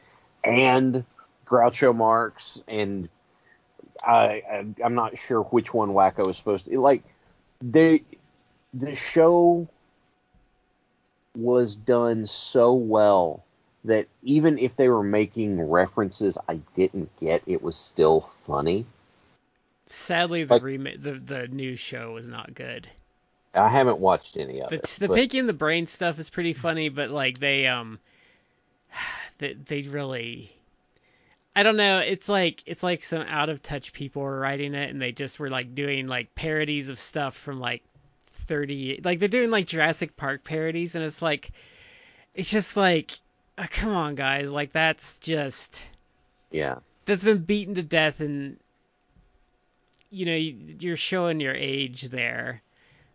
and 0.43 1.05
Groucho 1.47 1.95
Marx 1.95 2.63
and 2.67 3.11
I, 4.07 4.43
I 4.51 4.65
I'm 4.83 4.95
not 4.95 5.19
sure 5.19 5.43
which 5.43 5.75
one 5.75 5.91
Wakko 5.91 6.27
is 6.31 6.39
supposed 6.39 6.65
to 6.65 6.81
like. 6.81 7.03
They 7.61 8.03
the 8.73 8.97
show 8.97 9.69
was 11.37 11.77
done 11.77 12.27
so 12.27 12.73
well 12.73 13.45
that 13.85 14.07
even 14.23 14.59
if 14.59 14.75
they 14.77 14.89
were 14.89 15.03
making 15.03 15.61
references 15.61 16.39
I 16.49 16.61
didn't 16.75 17.15
get, 17.21 17.43
it 17.47 17.63
was 17.63 17.77
still 17.77 18.23
funny. 18.47 18.87
Sadly, 19.87 20.45
the 20.45 20.55
Like- 20.55 20.63
remake, 20.63 21.03
the 21.03 21.13
the 21.13 21.47
new 21.49 21.77
show 21.77 22.13
was 22.15 22.27
not 22.27 22.55
good. 22.55 22.89
I 23.55 23.69
haven't 23.69 23.99
watched 23.99 24.37
any 24.37 24.61
of 24.61 24.71
The 24.71 24.77
it. 24.77 24.97
the 24.99 25.09
but- 25.09 25.15
Pinky 25.17 25.39
and 25.39 25.49
the 25.49 25.53
Brain 25.53 25.87
stuff 25.87 26.19
is 26.19 26.29
pretty 26.31 26.53
funny, 26.55 26.89
but 26.89 27.11
like 27.11 27.39
they 27.39 27.67
um, 27.67 27.99
they 29.39 29.55
they 29.55 29.83
really. 29.83 30.51
I 31.57 31.63
don't 31.63 31.77
know. 31.77 31.99
It's 32.01 32.29
like 32.29 32.63
it's 32.67 32.83
like 32.83 33.05
some 33.05 33.23
out 33.23 33.49
of 33.49 33.63
touch 33.63 33.93
people 33.93 34.23
were 34.23 34.41
writing 34.41 34.75
it, 34.75 34.91
and 34.91 35.01
they 35.01 35.13
just 35.13 35.39
were 35.39 35.51
like 35.51 35.75
doing 35.75 36.09
like 36.09 36.35
parodies 36.35 36.89
of 36.89 36.99
stuff 36.99 37.37
from 37.37 37.61
like 37.61 37.83
30. 38.49 39.03
Like 39.05 39.21
they're 39.21 39.29
doing 39.29 39.51
like 39.51 39.67
Jurassic 39.67 40.17
Park 40.17 40.43
parodies, 40.43 40.97
and 40.97 41.05
it's 41.05 41.23
like, 41.23 41.53
it's 42.35 42.51
just 42.51 42.77
like, 42.77 43.13
uh, 43.57 43.67
come 43.71 43.95
on, 43.95 44.17
guys. 44.17 44.51
Like 44.51 44.73
that's 44.73 45.21
just 45.21 45.81
yeah. 46.51 46.79
that's 47.07 47.23
been 47.23 47.39
beaten 47.45 47.77
to 47.77 47.85
death, 47.85 48.19
and 48.19 48.57
you 50.11 50.27
know 50.27 50.35
you- 50.35 50.75
you're 50.81 50.97
showing 50.97 51.39
your 51.39 51.55
age 51.55 52.03
there. 52.03 52.63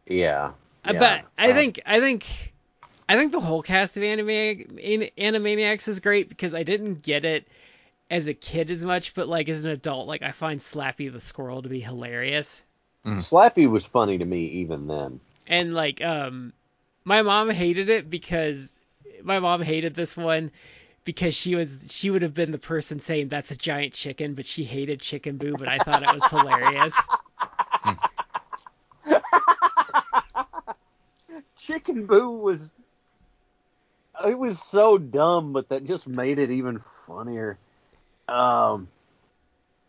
Yeah. 0.09 0.51
Uh, 0.83 0.93
yeah. 0.93 0.99
But 0.99 1.25
I 1.37 1.47
Uh, 1.49 1.53
think 1.53 1.79
I 1.85 1.99
think 1.99 2.25
I 3.07 3.15
think 3.15 3.31
the 3.31 3.39
whole 3.41 3.61
cast 3.63 3.97
of 3.97 4.03
Anime 4.03 4.27
Animaniacs 4.77 5.87
is 5.87 5.99
great 5.99 6.29
because 6.29 6.53
I 6.55 6.63
didn't 6.63 7.01
get 7.03 7.25
it 7.25 7.47
as 8.11 8.27
a 8.27 8.33
kid 8.35 8.71
as 8.71 8.85
much, 8.85 9.13
but 9.15 9.27
like 9.29 9.49
as 9.49 9.65
an 9.65 9.71
adult, 9.71 10.07
like 10.07 10.23
I 10.23 10.31
find 10.33 10.59
Slappy 10.61 11.11
the 11.11 11.21
squirrel 11.21 11.63
to 11.63 11.69
be 11.69 11.81
hilarious. 11.81 12.65
Slappy 13.19 13.69
was 13.69 13.85
funny 13.85 14.17
to 14.17 14.25
me 14.25 14.45
even 14.45 14.87
then. 14.87 15.19
And 15.47 15.73
like 15.73 16.01
um 16.01 16.53
my 17.03 17.21
mom 17.23 17.49
hated 17.49 17.89
it 17.89 18.09
because 18.09 18.75
my 19.23 19.39
mom 19.39 19.61
hated 19.61 19.93
this 19.95 20.15
one 20.15 20.51
because 21.05 21.35
she 21.35 21.55
was 21.55 21.77
she 21.89 22.09
would 22.11 22.21
have 22.23 22.33
been 22.35 22.51
the 22.51 22.59
person 22.59 22.99
saying 22.99 23.29
that's 23.29 23.51
a 23.51 23.57
giant 23.57 23.93
chicken, 23.93 24.35
but 24.35 24.45
she 24.45 24.63
hated 24.65 25.01
Chicken 25.01 25.37
Boo, 25.37 25.57
but 25.57 25.69
I 25.69 25.79
thought 25.79 26.03
it 26.03 26.11
was 26.11 26.29
hilarious. 26.29 27.11
Chicken 31.69 32.07
Boo 32.07 32.31
was 32.31 32.73
it 34.25 34.37
was 34.37 34.59
so 34.59 34.97
dumb, 34.97 35.53
but 35.53 35.69
that 35.69 35.85
just 35.85 36.07
made 36.07 36.39
it 36.39 36.49
even 36.49 36.81
funnier. 37.05 37.59
Um 38.27 38.87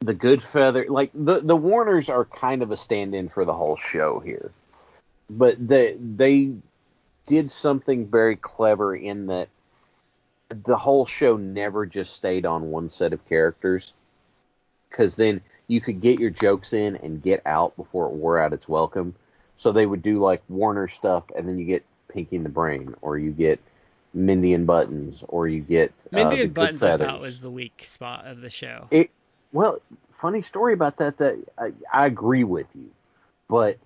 the 0.01 0.13
good 0.13 0.43
feather 0.43 0.85
like 0.89 1.11
the 1.15 1.41
the 1.41 1.57
Warners 1.57 2.11
are 2.11 2.27
kind 2.27 2.63
of 2.63 2.71
a 2.71 2.77
stand-in 2.77 3.31
for 3.31 3.47
the 3.47 3.55
whole 3.55 3.77
show 3.77 4.21
here. 4.21 4.53
But 5.31 5.57
they 5.67 5.95
they 5.95 6.53
did 7.27 7.51
something 7.51 8.09
very 8.09 8.37
clever 8.37 8.95
in 8.95 9.29
that 9.29 9.49
the 10.51 10.77
whole 10.77 11.07
show 11.07 11.39
never 11.39 11.87
just 11.87 12.15
stayed 12.15 12.45
on 12.45 12.71
one 12.71 12.91
set 12.91 13.15
of 13.15 13.25
characters 13.25 13.95
because 14.91 15.17
then 15.17 15.41
you 15.67 15.81
could 15.81 16.03
get 16.03 16.21
your 16.21 16.31
jokes 16.31 16.75
in 16.75 16.97
and 16.97 17.23
get 17.23 17.41
out 17.47 17.75
before 17.77 18.07
it 18.09 18.13
wore 18.13 18.39
out 18.39 18.53
its 18.53 18.69
welcome. 18.69 19.15
So 19.61 19.73
they 19.73 19.85
would 19.85 20.01
do 20.01 20.21
like 20.21 20.43
Warner 20.49 20.89
stuff, 20.89 21.25
and 21.37 21.47
then 21.47 21.59
you 21.59 21.67
get 21.67 21.85
Pinky 22.09 22.37
and 22.37 22.47
the 22.47 22.51
Brain, 22.51 22.95
or 23.03 23.19
you 23.19 23.31
get 23.31 23.61
Mindy 24.15 24.55
and 24.55 24.67
Buttons, 24.67 25.23
or 25.29 25.49
you 25.49 25.61
get 25.61 25.93
uh, 26.11 26.17
Mindy 26.17 26.37
the 26.37 26.43
and 26.45 26.55
Buttons 26.55 26.83
I 26.83 26.97
thought 26.97 27.21
was 27.21 27.43
the 27.43 27.51
weak 27.51 27.85
spot 27.87 28.27
of 28.27 28.41
the 28.41 28.49
show. 28.49 28.89
It 28.91 29.11
well, 29.53 29.83
funny 30.15 30.41
story 30.41 30.73
about 30.73 30.97
that. 30.97 31.19
That 31.19 31.45
I, 31.59 31.73
I 31.93 32.07
agree 32.07 32.43
with 32.43 32.69
you, 32.75 32.89
but 33.49 33.77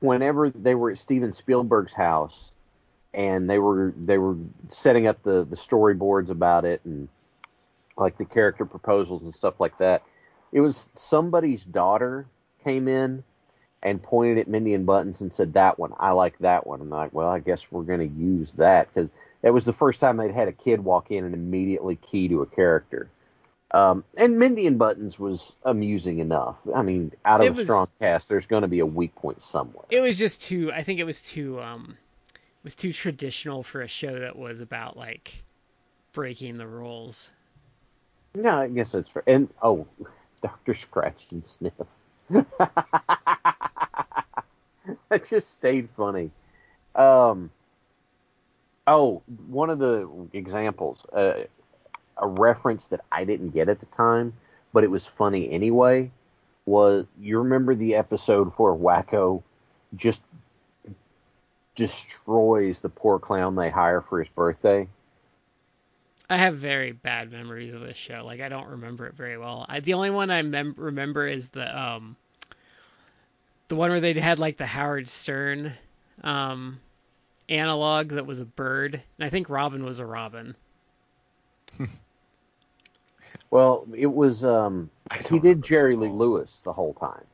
whenever 0.00 0.48
they 0.48 0.74
were 0.74 0.92
at 0.92 0.96
Steven 0.96 1.34
Spielberg's 1.34 1.92
house 1.92 2.50
and 3.12 3.50
they 3.50 3.58
were 3.58 3.92
they 3.94 4.16
were 4.16 4.36
setting 4.70 5.06
up 5.06 5.22
the 5.22 5.44
the 5.44 5.56
storyboards 5.56 6.30
about 6.30 6.64
it 6.64 6.80
and 6.86 7.06
like 7.98 8.16
the 8.16 8.24
character 8.24 8.64
proposals 8.64 9.24
and 9.24 9.34
stuff 9.34 9.60
like 9.60 9.76
that, 9.76 10.04
it 10.52 10.60
was 10.60 10.90
somebody's 10.94 11.64
daughter 11.64 12.24
came 12.64 12.88
in 12.88 13.24
and 13.82 14.02
pointed 14.02 14.38
at 14.38 14.48
Mindy 14.48 14.74
and 14.74 14.86
Buttons 14.86 15.20
and 15.20 15.32
said 15.32 15.54
that 15.54 15.78
one 15.78 15.92
I 15.98 16.12
like 16.12 16.38
that 16.38 16.66
one. 16.66 16.80
And 16.80 16.92
I'm 16.92 16.98
like, 16.98 17.12
well, 17.12 17.28
I 17.28 17.38
guess 17.40 17.70
we're 17.72 17.82
gonna 17.82 18.04
use 18.04 18.52
that 18.54 18.88
because 18.88 19.12
that 19.42 19.52
was 19.52 19.64
the 19.64 19.72
first 19.72 20.00
time 20.00 20.16
they'd 20.16 20.30
had 20.32 20.48
a 20.48 20.52
kid 20.52 20.84
walk 20.84 21.10
in 21.10 21.24
and 21.24 21.34
immediately 21.34 21.96
key 21.96 22.28
to 22.28 22.42
a 22.42 22.46
character. 22.46 23.08
Um, 23.74 24.04
and 24.16 24.38
Mindy 24.38 24.66
and 24.66 24.78
Buttons 24.78 25.18
was 25.18 25.56
amusing 25.64 26.18
enough. 26.18 26.58
I 26.74 26.82
mean, 26.82 27.12
out 27.24 27.40
of 27.40 27.46
It 27.46 27.48
a 27.48 27.52
was- 27.52 27.62
strong 27.62 27.88
cast, 28.00 28.28
there's 28.28 28.46
going 28.46 28.62
to 28.62 28.68
be 28.68 28.80
a 28.80 28.86
weak 28.86 29.14
point 29.14 29.40
somewhere. 29.40 29.86
It 29.90 30.00
was 30.00 30.18
just 30.18 30.42
too 30.42 30.70
I 30.72 30.82
think 30.82 31.00
it 31.00 31.04
was 31.04 31.20
too 31.20 31.60
um 31.60 31.96
it 32.34 32.64
was 32.64 32.74
too 32.74 32.92
traditional 32.92 33.62
for 33.62 33.80
a 33.82 33.88
show 33.88 34.20
that 34.20 34.36
was 34.36 34.60
about 34.60 34.96
like 34.96 35.42
breaking 36.12 36.58
the 36.58 36.66
rules. 36.68 37.30
no, 38.34 38.60
I 38.60 38.68
guess 38.68 38.92
that's 38.92 39.08
fair. 39.08 39.24
And 39.26 39.48
oh, 39.62 39.86
Doctor 40.42 40.72
Scratchansniff. 40.74 41.86
that 45.08 45.24
just 45.24 45.54
stayed 45.54 45.88
funny. 45.96 46.30
Um. 46.94 47.50
Oh, 48.86 49.22
one 49.46 49.70
of 49.70 49.78
the 49.78 50.10
examples, 50.32 51.06
uh, 51.12 51.44
a 52.16 52.26
reference 52.26 52.86
that 52.86 53.00
I 53.12 53.24
didn't 53.24 53.50
get 53.50 53.68
at 53.68 53.80
the 53.80 53.86
time, 53.86 54.32
but 54.72 54.82
it 54.82 54.90
was 54.90 55.06
funny 55.06 55.50
anyway, 55.50 56.10
was 56.66 57.06
you 57.20 57.38
remember 57.38 57.74
the 57.74 57.94
episode 57.94 58.48
where 58.56 58.72
Wakko 58.72 59.42
just 59.94 60.22
destroys 61.76 62.80
the 62.80 62.88
poor 62.88 63.18
clown 63.18 63.54
they 63.54 63.70
hire 63.70 64.00
for 64.00 64.18
his 64.20 64.28
birthday? 64.28 64.88
I 66.30 66.36
have 66.38 66.56
very 66.56 66.92
bad 66.92 67.30
memories 67.30 67.74
of 67.74 67.80
this 67.82 67.96
show. 67.96 68.24
Like 68.24 68.40
I 68.40 68.48
don't 68.48 68.68
remember 68.68 69.06
it 69.06 69.14
very 69.14 69.36
well. 69.38 69.66
I, 69.68 69.80
the 69.80 69.94
only 69.94 70.10
one 70.10 70.30
I 70.30 70.42
mem- 70.42 70.74
remember 70.76 71.26
is 71.26 71.50
the 71.50 71.78
um 71.78 72.16
the 73.72 73.76
one 73.76 73.88
where 73.88 74.00
they 74.00 74.12
had 74.12 74.38
like 74.38 74.58
the 74.58 74.66
Howard 74.66 75.08
Stern 75.08 75.72
um 76.22 76.78
analog 77.48 78.10
that 78.10 78.26
was 78.26 78.38
a 78.38 78.44
bird, 78.44 79.00
and 79.16 79.26
I 79.26 79.30
think 79.30 79.48
Robin 79.48 79.82
was 79.82 79.98
a 79.98 80.04
robin. 80.06 80.54
Well, 83.50 83.86
it 83.96 84.12
was 84.12 84.44
um 84.44 84.90
he 85.26 85.38
did 85.38 85.62
Jerry 85.62 85.96
Lee. 85.96 86.08
Lewis 86.08 86.60
the 86.66 86.72
whole 86.72 86.92
time. 86.92 87.24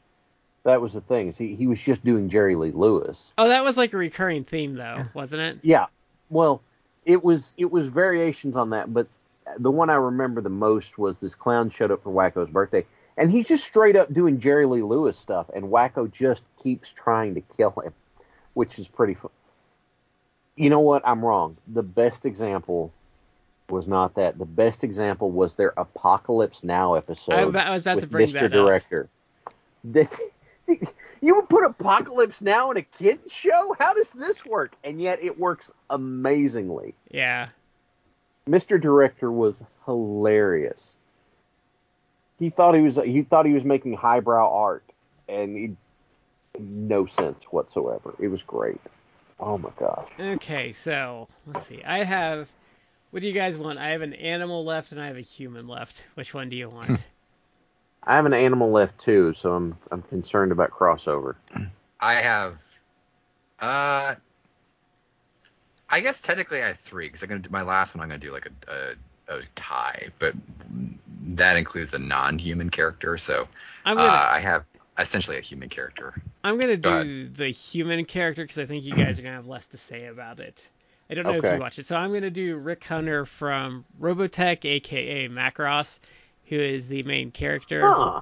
That 0.63 0.81
was 0.81 0.95
the 0.95 1.01
thing. 1.01 1.33
He 1.33 1.57
he 1.57 1.67
was 1.67 1.83
just 1.83 2.05
doing 2.05 2.29
Jerry 2.29 2.55
Lee 2.55 2.71
Lewis. 2.71 3.33
Oh, 3.37 3.49
that 3.49 3.65
was 3.65 3.77
like 3.77 3.93
a 3.93 3.97
recurring 3.97 4.45
theme 4.45 4.77
though, 4.77 5.07
wasn't 5.15 5.43
it? 5.43 5.59
Yeah. 5.63 5.87
Well, 6.31 6.63
it 7.05 7.25
was 7.25 7.55
it 7.57 7.71
was 7.73 7.89
variations 7.89 8.57
on 8.57 8.71
that, 8.71 8.95
but 8.95 9.09
the 9.59 9.73
one 9.73 9.91
I 9.91 9.97
remember 9.97 10.41
the 10.41 10.51
most 10.51 10.99
was 10.99 11.21
this 11.21 11.35
clown 11.35 11.71
showed 11.71 11.91
up 11.91 12.05
for 12.05 12.13
Wakko's 12.13 12.51
birthday, 12.51 12.87
and 13.19 13.33
he's 13.33 13.49
just 13.49 13.65
straight 13.65 13.97
up 13.97 14.13
doing 14.13 14.39
Jerry 14.39 14.65
Lee 14.65 14.83
Lewis 14.83 15.19
stuff, 15.19 15.51
and 15.55 15.67
Wakko 15.67 16.11
just 16.11 16.47
keeps 16.63 16.91
trying 16.91 17.35
to 17.35 17.41
kill 17.41 17.75
him, 17.85 17.93
which 18.55 18.79
is 18.79 18.87
pretty 18.87 19.15
fun. 19.15 19.33
You 20.57 20.71
know 20.71 20.81
what? 20.81 21.03
I'm 21.05 21.25
wrong. 21.25 21.57
The 21.67 21.83
best 21.83 22.25
example 22.25 22.93
was 23.69 23.89
not 23.89 24.15
that. 24.15 24.39
The 24.39 24.47
best 24.47 24.85
example 24.85 25.33
was 25.33 25.57
their 25.57 25.75
Apocalypse 25.77 26.63
Now 26.63 26.95
episode. 26.95 27.57
I, 27.57 27.67
I 27.67 27.71
was 27.71 27.83
about 27.83 27.97
with 27.97 28.05
to 28.05 28.11
bring 28.11 28.27
Mr. 28.27 28.33
that 28.35 28.45
up. 28.45 28.53
Director. 28.53 29.09
This, 29.83 30.21
you 31.21 31.35
would 31.35 31.49
put 31.49 31.65
Apocalypse 31.65 32.41
Now 32.41 32.71
in 32.71 32.77
a 32.77 32.83
kids 32.83 33.33
show? 33.33 33.75
How 33.81 33.95
does 33.95 34.13
this 34.13 34.47
work? 34.47 34.73
And 34.85 35.01
yet 35.01 35.23
it 35.23 35.39
works 35.39 35.73
amazingly. 35.91 36.95
Yeah. 37.11 37.49
Mr. 38.49 38.81
Director 38.81 39.31
was 39.31 39.65
hilarious. 39.87 40.97
He 42.39 42.51
thought 42.51 42.75
he 42.75 42.81
was 42.81 42.97
he 42.97 43.23
thought 43.23 43.47
he 43.47 43.53
was 43.53 43.65
making 43.65 43.95
highbrow 43.95 44.51
art, 44.53 44.85
and 45.29 45.57
he 45.57 45.77
no 46.59 47.07
sense 47.07 47.45
whatsoever. 47.45 48.15
It 48.19 48.29
was 48.29 48.43
great. 48.43 48.81
Oh 49.41 49.59
my 49.59 49.71
gosh. 49.79 50.09
Okay, 50.19 50.73
so 50.73 51.29
let's 51.47 51.67
see. 51.67 51.83
I 51.85 52.05
have. 52.05 52.49
What 53.11 53.21
do 53.21 53.27
you 53.27 53.33
guys 53.33 53.57
want? 53.57 53.79
I 53.79 53.91
have 53.91 54.03
an 54.03 54.13
animal 54.13 54.65
left 54.65 54.93
and 54.93 55.01
I 55.01 55.07
have 55.07 55.17
a 55.17 55.23
human 55.23 55.67
left. 55.67 56.05
Which 56.15 56.35
one 56.35 56.51
do 56.51 56.57
you 56.57 56.69
want? 56.69 57.09
I 58.03 58.17
have 58.17 58.27
an 58.27 58.35
animal 58.35 58.71
left 58.71 58.99
too, 58.99 59.35
so 59.35 59.53
I'm 59.53 59.77
I'm 59.91 60.03
concerned 60.03 60.53
about 60.53 60.71
crossover. 60.71 61.37
I 62.01 62.15
have, 62.15 62.63
uh, 63.61 64.15
I 65.91 66.01
guess 66.01 66.21
technically 66.21 66.63
I 66.63 66.69
have 66.69 66.77
three 66.77 67.07
because 67.07 67.23
I'm 67.23 67.29
gonna 67.29 67.41
do 67.41 67.51
my 67.51 67.63
last 67.63 67.95
one. 67.95 68.03
I'm 68.03 68.09
gonna 68.09 68.21
do 68.21 68.33
like 68.33 68.47
a, 68.47 68.73
a, 68.73 68.95
a 69.29 69.43
tie, 69.55 70.09
but 70.19 70.35
that 71.35 71.57
includes 71.57 71.95
a 71.95 71.99
non-human 71.99 72.71
character. 72.71 73.17
So 73.17 73.49
I'm 73.85 73.99
uh, 73.99 74.01
gonna 74.03 74.13
I 74.13 74.41
have 74.41 74.71
essentially 74.99 75.39
a 75.39 75.43
human 75.43 75.69
character. 75.69 76.15
I'm 76.43 76.59
gonna 76.59 76.77
go 76.77 77.05
do 77.05 77.29
the 77.29 77.49
human 77.49 78.05
character 78.05 78.43
because 78.43 78.59
I 78.59 78.67
think 78.67 78.85
you 78.85 78.93
guys 78.93 79.19
are 79.19 79.23
gonna 79.23 79.37
have 79.37 79.47
less 79.47 79.67
to 79.67 79.79
say 79.79 80.07
about 80.07 80.41
it. 80.41 80.69
I 81.11 81.15
don't 81.15 81.25
know 81.25 81.35
if 81.35 81.45
you 81.45 81.61
watch 81.61 81.79
it, 81.79 81.87
so 81.87 81.97
I'm 81.97 82.13
gonna 82.13 82.31
do 82.31 82.57
Rick 82.57 82.85
Hunter 82.85 83.25
from 83.25 83.85
Robotech, 84.01 84.65
aka 84.65 85.29
Macross, 85.29 86.01
who 86.47 86.57
is 86.57 86.89
the 86.89 87.03
main 87.03 87.31
character. 87.31 87.83
Huh. 87.85 88.21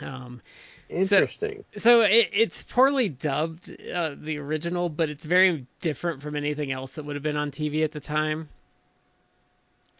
Um, 0.00 0.40
Interesting. 0.88 1.64
so 1.76 2.02
it, 2.02 2.30
it's 2.32 2.62
poorly 2.64 3.08
dubbed, 3.08 3.70
uh, 3.70 4.14
the 4.18 4.38
original, 4.38 4.88
but 4.88 5.08
it's 5.08 5.24
very 5.24 5.66
different 5.80 6.22
from 6.22 6.34
anything 6.34 6.72
else 6.72 6.92
that 6.92 7.04
would 7.04 7.16
have 7.16 7.22
been 7.22 7.36
on 7.36 7.50
TV 7.50 7.84
at 7.84 7.92
the 7.92 8.00
time. 8.00 8.48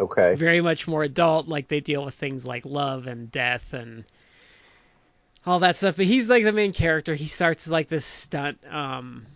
Okay. 0.00 0.34
very 0.34 0.60
much 0.60 0.88
more 0.88 1.02
adult. 1.02 1.48
Like 1.48 1.68
they 1.68 1.80
deal 1.80 2.04
with 2.04 2.14
things 2.14 2.46
like 2.46 2.64
love 2.64 3.06
and 3.06 3.30
death 3.30 3.72
and 3.72 4.04
all 5.46 5.60
that 5.60 5.76
stuff. 5.76 5.96
But 5.96 6.06
he's 6.06 6.28
like 6.28 6.44
the 6.44 6.52
main 6.52 6.72
character. 6.72 7.14
He 7.14 7.26
starts 7.26 7.68
like 7.68 7.88
this 7.88 8.04
stunt 8.04 8.58
um, 8.68 9.26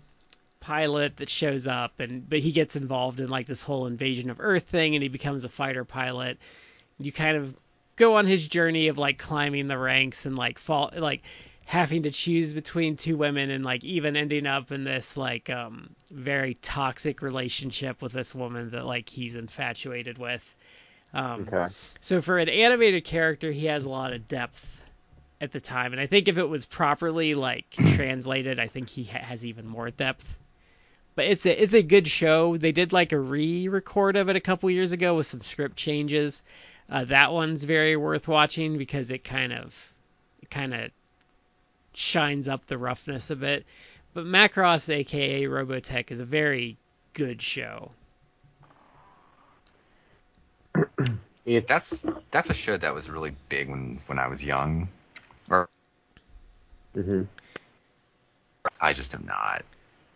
pilot 0.61 1.19
that 1.19 1.29
shows 1.29 1.67
up, 1.67 2.01
and 2.01 2.29
but 2.29 2.39
he 2.41 2.53
gets 2.53 2.77
involved 2.77 3.21
in 3.21 3.29
like 3.29 3.47
this 3.47 3.63
whole 3.63 3.87
invasion 3.87 4.31
of 4.31 4.41
Earth 4.41 4.65
thing, 4.65 4.95
and 4.95 5.03
he 5.03 5.09
becomes 5.09 5.45
a 5.45 5.49
fighter 5.49 5.85
pilot. 5.85 6.39
You 6.99 7.13
kind 7.13 7.37
of 7.37 7.57
go 7.97 8.17
on 8.17 8.27
his 8.27 8.47
journey 8.49 8.89
of 8.89 8.99
like 8.99 9.19
climbing 9.19 9.69
the 9.69 9.79
ranks 9.79 10.27
and 10.27 10.37
like 10.37 10.59
fall 10.59 10.91
like 10.97 11.23
having 11.67 12.03
to 12.03 12.11
choose 12.11 12.53
between 12.53 12.97
two 12.97 13.17
women 13.17 13.51
and 13.51 13.65
like 13.65 13.85
even 13.85 14.17
ending 14.17 14.47
up 14.47 14.71
in 14.71 14.85
this 14.85 15.17
like 15.17 15.51
um 15.51 15.89
very 16.11 16.55
toxic 16.55 17.23
relationship 17.23 18.03
with 18.03 18.13
this 18.13 18.35
woman 18.35 18.71
that 18.71 18.87
like 18.87 19.09
he's 19.09 19.37
infatuated 19.37 20.19
with 20.19 20.55
um 21.13 21.53
Okay. 21.53 21.73
so 22.01 22.21
for 22.21 22.39
an 22.39 22.49
animated 22.49 23.05
character 23.05 23.51
he 23.51 23.67
has 23.67 23.85
a 23.85 23.89
lot 23.89 24.13
of 24.13 24.29
depth 24.29 24.83
at 25.41 25.53
the 25.53 25.61
time 25.61 25.93
and 25.93 26.01
i 26.01 26.07
think 26.07 26.29
if 26.29 26.39
it 26.39 26.49
was 26.49 26.65
properly 26.65 27.35
like 27.35 27.69
translated 27.95 28.59
i 28.59 28.67
think 28.67 28.89
he 28.89 29.05
ha- 29.05 29.19
has 29.19 29.45
even 29.45 29.67
more 29.67 29.91
depth 29.91 30.39
but 31.15 31.27
it's 31.27 31.47
a 31.47 31.63
it's 31.63 31.75
a 31.75 31.83
good 31.83 32.09
show. 32.09 32.57
They 32.57 32.73
did 32.73 32.93
like 32.93 33.13
a 33.13 33.19
re-record 33.19 34.17
of 34.17 34.29
it 34.29 34.37
a 34.37 34.41
couple 34.41 34.69
years 34.71 34.93
ago 34.93 35.15
with 35.17 35.27
some 35.29 35.43
script 35.43 35.77
changes. 35.77 36.43
Uh, 36.91 37.05
that 37.05 37.33
one's 37.33 37.63
very 37.65 37.97
worth 37.97 38.27
watching 38.29 38.79
because 38.79 39.11
it 39.13 39.23
kind 39.23 39.53
of 39.53 39.93
it 40.43 40.51
kind 40.51 40.75
of 40.75 40.91
shines 41.97 42.49
up 42.49 42.67
the 42.67 42.79
roughness 42.79 43.31
a 43.31 43.37
bit. 43.37 43.65
But 44.13 44.25
Macross, 44.27 44.89
aka 44.91 45.45
Robotech, 45.45 46.11
is 46.11 46.21
a 46.21 46.25
very 46.25 46.77
good 47.13 47.43
show. 47.43 47.91
It's 51.47 51.69
That's 51.69 52.11
that's 52.31 52.49
a 52.49 52.55
show 52.55 52.77
that 52.77 52.95
was 52.95 53.11
really 53.11 53.33
big 53.51 53.69
when 53.69 54.01
when 54.07 54.19
I 54.19 54.29
was 54.29 54.43
young. 54.43 54.89
Or 55.51 55.69
mhm. 56.97 57.27
I 58.81 58.95
just 58.95 59.13
have 59.13 59.27
not 59.27 59.63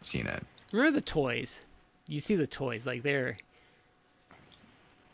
seen 0.01 0.27
it. 0.27 0.43
Remember 0.73 0.93
the 0.99 1.05
toys? 1.05 1.61
You 2.09 2.21
see 2.21 2.37
the 2.37 2.47
toys 2.47 2.87
like 2.87 3.03
they're 3.03 3.37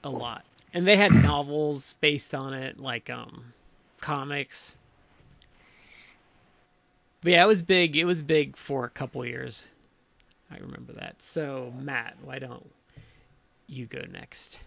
a 0.05 0.11
lot, 0.11 0.47
and 0.73 0.86
they 0.86 0.97
had 0.97 1.12
novels 1.24 1.95
based 2.01 2.32
on 2.32 2.55
it, 2.55 2.78
like 2.78 3.11
um 3.11 3.45
comics. 4.01 4.77
But 7.24 7.32
yeah, 7.32 7.42
it 7.42 7.48
was 7.48 7.62
big. 7.62 7.96
It 7.96 8.05
was 8.05 8.20
big 8.20 8.55
for 8.55 8.84
a 8.84 8.90
couple 8.90 9.24
years. 9.24 9.66
I 10.51 10.59
remember 10.59 10.92
that. 10.92 11.16
So 11.22 11.72
Matt, 11.80 12.16
why 12.22 12.38
don't 12.38 12.70
you 13.66 13.86
go 13.86 14.02
next? 14.12 14.59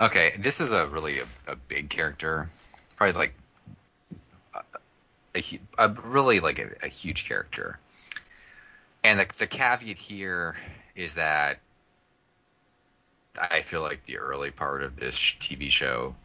Okay, 0.00 0.32
this 0.36 0.60
is 0.60 0.72
a 0.72 0.88
really 0.88 1.20
a, 1.20 1.52
a 1.52 1.56
big 1.56 1.88
character, 1.88 2.48
probably 2.96 3.14
like 3.14 3.34
a, 4.52 4.60
a, 5.36 5.42
a 5.78 5.94
really 6.08 6.40
like 6.40 6.58
a, 6.58 6.70
a 6.82 6.88
huge 6.88 7.28
character. 7.28 7.78
And 9.04 9.20
the, 9.20 9.32
the 9.38 9.46
caveat 9.46 9.96
here 9.96 10.56
is 10.96 11.14
that 11.14 11.60
I 13.40 13.60
feel 13.60 13.82
like 13.82 14.02
the 14.04 14.18
early 14.18 14.50
part 14.50 14.82
of 14.82 14.96
this 14.96 15.16
TV 15.16 15.70
show 15.70 16.16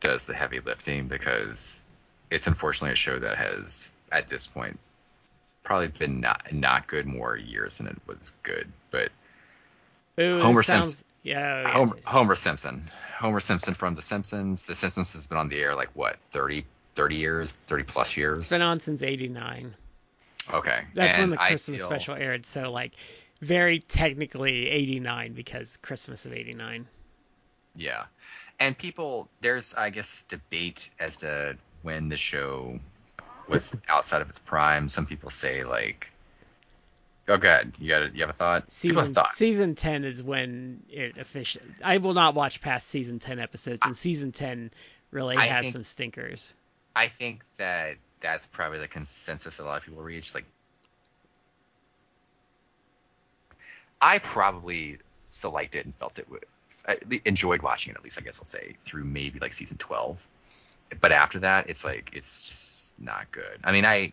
does 0.00 0.26
the 0.26 0.34
heavy 0.34 0.60
lifting 0.60 1.08
because 1.08 1.86
it's 2.30 2.46
unfortunately 2.46 2.92
a 2.92 2.96
show 2.96 3.18
that 3.18 3.38
has 3.38 3.94
at 4.12 4.28
this 4.28 4.46
point 4.46 4.78
probably 5.62 5.88
been 5.88 6.20
not 6.20 6.52
not 6.52 6.86
good 6.86 7.06
more 7.06 7.36
years 7.36 7.78
than 7.78 7.86
it 7.86 7.98
was 8.06 8.32
good. 8.42 8.70
But 8.90 9.10
Ooh, 10.18 10.40
Homer 10.40 10.62
sounds, 10.62 10.88
Simpson. 10.88 11.06
Yeah. 11.22 11.58
Oh, 11.58 11.62
yeah. 11.62 11.72
Homer, 11.72 11.96
Homer 12.04 12.34
Simpson. 12.34 12.82
Homer 13.18 13.40
Simpson 13.40 13.74
from 13.74 13.94
The 13.94 14.02
Simpsons. 14.02 14.66
The 14.66 14.74
Simpsons 14.74 15.12
has 15.12 15.26
been 15.26 15.38
on 15.38 15.48
the 15.48 15.60
air 15.60 15.74
like 15.74 15.90
what 15.94 16.16
30, 16.16 16.64
30 16.94 17.16
years, 17.16 17.52
30 17.66 17.84
plus 17.84 18.16
years. 18.16 18.38
It's 18.38 18.50
been 18.50 18.62
on 18.62 18.80
since 18.80 19.02
'89. 19.02 19.74
Okay. 20.52 20.80
That's 20.94 21.14
and 21.14 21.22
when 21.22 21.30
the 21.30 21.36
Christmas 21.36 21.80
feel- 21.80 21.90
special 21.90 22.14
aired. 22.14 22.46
So 22.46 22.70
like 22.70 22.92
very 23.40 23.80
technically 23.80 24.68
89 24.68 25.32
because 25.32 25.76
Christmas 25.78 26.24
of 26.26 26.32
89. 26.32 26.86
Yeah. 27.74 28.04
And 28.58 28.76
people, 28.76 29.28
there's, 29.40 29.74
I 29.74 29.90
guess, 29.90 30.22
debate 30.22 30.90
as 30.98 31.18
to 31.18 31.56
when 31.82 32.08
the 32.08 32.16
show 32.16 32.78
was 33.48 33.80
outside 33.88 34.22
of 34.22 34.28
its 34.28 34.38
prime. 34.38 34.88
Some 34.88 35.06
people 35.06 35.30
say, 35.30 35.64
like, 35.64 36.10
oh, 37.28 37.36
God, 37.38 37.72
you 37.80 37.88
got 37.88 38.14
You 38.14 38.20
have 38.20 38.30
a 38.30 38.32
thought? 38.32 38.68
people 38.80 39.02
have 39.02 39.08
Season 39.08 39.24
season 39.34 39.74
10 39.74 40.04
is 40.04 40.22
when 40.22 40.82
it 40.90 41.16
officially. 41.16 41.66
I 41.82 41.98
will 41.98 42.14
not 42.14 42.34
watch 42.34 42.60
past 42.60 42.88
season 42.88 43.18
10 43.18 43.38
episodes, 43.38 43.80
and 43.84 43.96
season 43.96 44.32
10 44.32 44.70
really 45.10 45.36
I 45.36 45.46
has 45.46 45.62
think- 45.66 45.72
some 45.72 45.84
stinkers. 45.84 46.52
I 46.96 47.06
think 47.06 47.44
that 47.56 47.96
that's 48.20 48.46
probably 48.46 48.78
the 48.78 48.88
consensus 48.88 49.56
that 49.58 49.62
a 49.62 49.66
lot 49.66 49.78
of 49.78 49.86
people 49.86 50.02
reach. 50.02 50.34
Like, 50.34 50.44
I 54.00 54.18
probably 54.18 54.98
still 55.28 55.52
liked 55.52 55.76
it 55.76 55.84
and 55.84 55.94
felt 55.94 56.18
it 56.18 56.28
would. 56.30 56.44
I 56.88 56.96
enjoyed 57.24 57.62
watching 57.62 57.92
it 57.92 57.96
at 57.96 58.02
least, 58.02 58.20
I 58.20 58.24
guess 58.24 58.38
I'll 58.38 58.44
say, 58.44 58.72
through 58.78 59.04
maybe 59.04 59.38
like 59.38 59.52
season 59.52 59.76
12. 59.76 60.26
But 61.00 61.12
after 61.12 61.40
that, 61.40 61.68
it's 61.70 61.84
like 61.84 62.10
it's 62.14 62.46
just 62.48 62.79
not 63.00 63.30
good. 63.32 63.60
I 63.64 63.72
mean, 63.72 63.84
I 63.84 64.12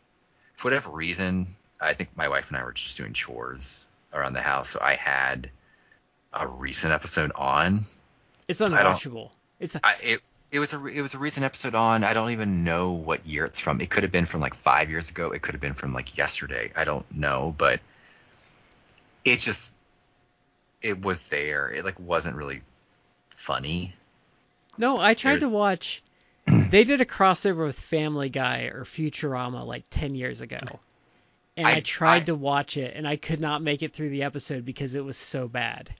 for 0.55 0.67
whatever 0.67 0.91
reason, 0.91 1.45
I 1.79 1.93
think 1.93 2.09
my 2.15 2.27
wife 2.27 2.49
and 2.49 2.57
I 2.57 2.63
were 2.63 2.71
just 2.71 2.97
doing 2.97 3.13
chores 3.13 3.87
around 4.13 4.33
the 4.33 4.41
house, 4.41 4.69
so 4.69 4.79
I 4.81 4.95
had 4.95 5.49
a 6.33 6.47
recent 6.47 6.93
episode 6.93 7.31
on, 7.35 7.81
It's 8.47 8.59
unwatchable. 8.59 9.31
It's 9.59 9.75
I, 9.75 9.95
it 10.01 10.21
it 10.51 10.59
was 10.59 10.73
a 10.73 10.85
it 10.85 11.01
was 11.01 11.13
a 11.13 11.19
recent 11.19 11.45
episode 11.45 11.75
on. 11.75 12.03
I 12.03 12.13
don't 12.13 12.31
even 12.31 12.63
know 12.63 12.91
what 12.93 13.25
year 13.25 13.45
it's 13.45 13.59
from. 13.59 13.81
It 13.81 13.89
could 13.89 14.03
have 14.03 14.11
been 14.11 14.25
from 14.25 14.41
like 14.41 14.53
five 14.53 14.89
years 14.89 15.09
ago. 15.09 15.31
It 15.31 15.41
could 15.41 15.53
have 15.53 15.61
been 15.61 15.73
from 15.73 15.93
like 15.93 16.17
yesterday. 16.17 16.71
I 16.75 16.85
don't 16.85 17.05
know, 17.15 17.53
but 17.57 17.79
it 19.25 19.39
just 19.39 19.73
it 20.81 21.03
was 21.03 21.29
there. 21.29 21.69
It 21.69 21.83
like 21.83 21.99
wasn't 21.99 22.37
really 22.37 22.61
funny. 23.31 23.93
no. 24.77 24.97
I 24.99 25.13
tried 25.13 25.41
to 25.41 25.49
watch. 25.49 26.01
They 26.69 26.83
did 26.83 27.01
a 27.01 27.05
crossover 27.05 27.65
with 27.65 27.79
Family 27.79 28.29
Guy 28.29 28.63
or 28.73 28.83
Futurama 28.85 29.65
like 29.65 29.85
10 29.89 30.15
years 30.15 30.41
ago. 30.41 30.57
And 31.55 31.67
I, 31.67 31.75
I- 31.77 31.79
tried 31.81 32.23
I- 32.23 32.25
to 32.25 32.35
watch 32.35 32.77
it, 32.77 32.95
and 32.95 33.07
I 33.07 33.15
could 33.17 33.39
not 33.41 33.61
make 33.61 33.81
it 33.83 33.93
through 33.93 34.09
the 34.09 34.23
episode 34.23 34.65
because 34.65 34.95
it 34.95 35.03
was 35.03 35.17
so 35.17 35.47
bad. 35.47 35.93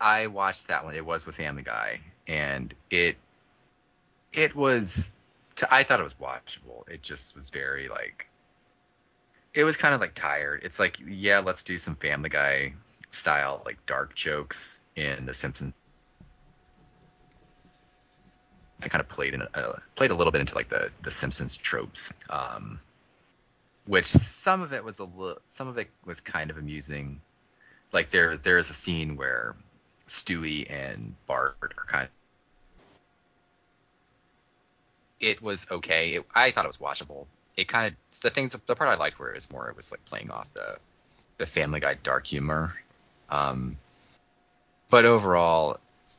I 0.00 0.26
watched 0.26 0.68
that 0.68 0.84
one. 0.84 0.94
It 0.94 1.06
was 1.06 1.24
with 1.24 1.36
Family 1.36 1.62
Guy, 1.62 2.00
and 2.28 2.74
it 2.90 3.16
it 4.32 4.54
was. 4.54 5.14
To, 5.56 5.72
I 5.72 5.84
thought 5.84 6.00
it 6.00 6.02
was 6.02 6.14
watchable. 6.14 6.86
It 6.88 7.02
just 7.02 7.34
was 7.34 7.48
very 7.50 7.88
like. 7.88 8.28
It 9.54 9.64
was 9.64 9.78
kind 9.78 9.94
of 9.94 10.00
like 10.02 10.12
tired. 10.14 10.64
It's 10.64 10.78
like 10.78 10.96
yeah, 11.06 11.38
let's 11.38 11.62
do 11.62 11.78
some 11.78 11.94
Family 11.94 12.28
Guy 12.28 12.74
style 13.08 13.62
like 13.64 13.86
dark 13.86 14.14
jokes 14.14 14.82
in 14.96 15.24
The 15.24 15.32
Simpsons. 15.32 15.72
I 18.86 18.88
kind 18.88 19.00
of 19.00 19.08
played 19.08 19.34
in 19.34 19.42
uh, 19.42 19.72
played 19.96 20.12
a 20.12 20.14
little 20.14 20.30
bit 20.30 20.40
into 20.40 20.54
like 20.54 20.68
the 20.68 20.90
the 21.02 21.10
Simpsons 21.10 21.56
tropes, 21.56 22.12
um, 22.30 22.78
which 23.84 24.06
some 24.06 24.62
of 24.62 24.72
it 24.72 24.84
was 24.84 25.00
a 25.00 25.04
little, 25.04 25.40
some 25.44 25.66
of 25.66 25.76
it 25.76 25.90
was 26.04 26.20
kind 26.20 26.50
of 26.50 26.56
amusing. 26.56 27.20
Like 27.92 28.10
there 28.10 28.36
there 28.36 28.58
is 28.58 28.70
a 28.70 28.74
scene 28.74 29.16
where 29.16 29.56
Stewie 30.06 30.70
and 30.70 31.16
Bart 31.26 31.56
are 31.60 31.84
kind 31.86 32.04
of. 32.04 32.10
It 35.18 35.42
was 35.42 35.68
okay. 35.70 36.10
It, 36.10 36.26
I 36.32 36.52
thought 36.52 36.64
it 36.64 36.68
was 36.68 36.78
watchable. 36.78 37.26
It 37.56 37.66
kind 37.66 37.88
of 37.88 38.20
the 38.20 38.30
things 38.30 38.52
the 38.52 38.76
part 38.76 38.88
I 38.88 38.94
liked 38.94 39.18
where 39.18 39.30
it 39.30 39.34
was 39.34 39.50
more 39.50 39.68
it 39.68 39.76
was 39.76 39.90
like 39.90 40.04
playing 40.04 40.30
off 40.30 40.52
the 40.54 40.78
the 41.38 41.46
Family 41.46 41.80
Guy 41.80 41.94
dark 41.94 42.28
humor. 42.28 42.72
Um, 43.30 43.78
but 44.90 45.04
overall, 45.04 45.78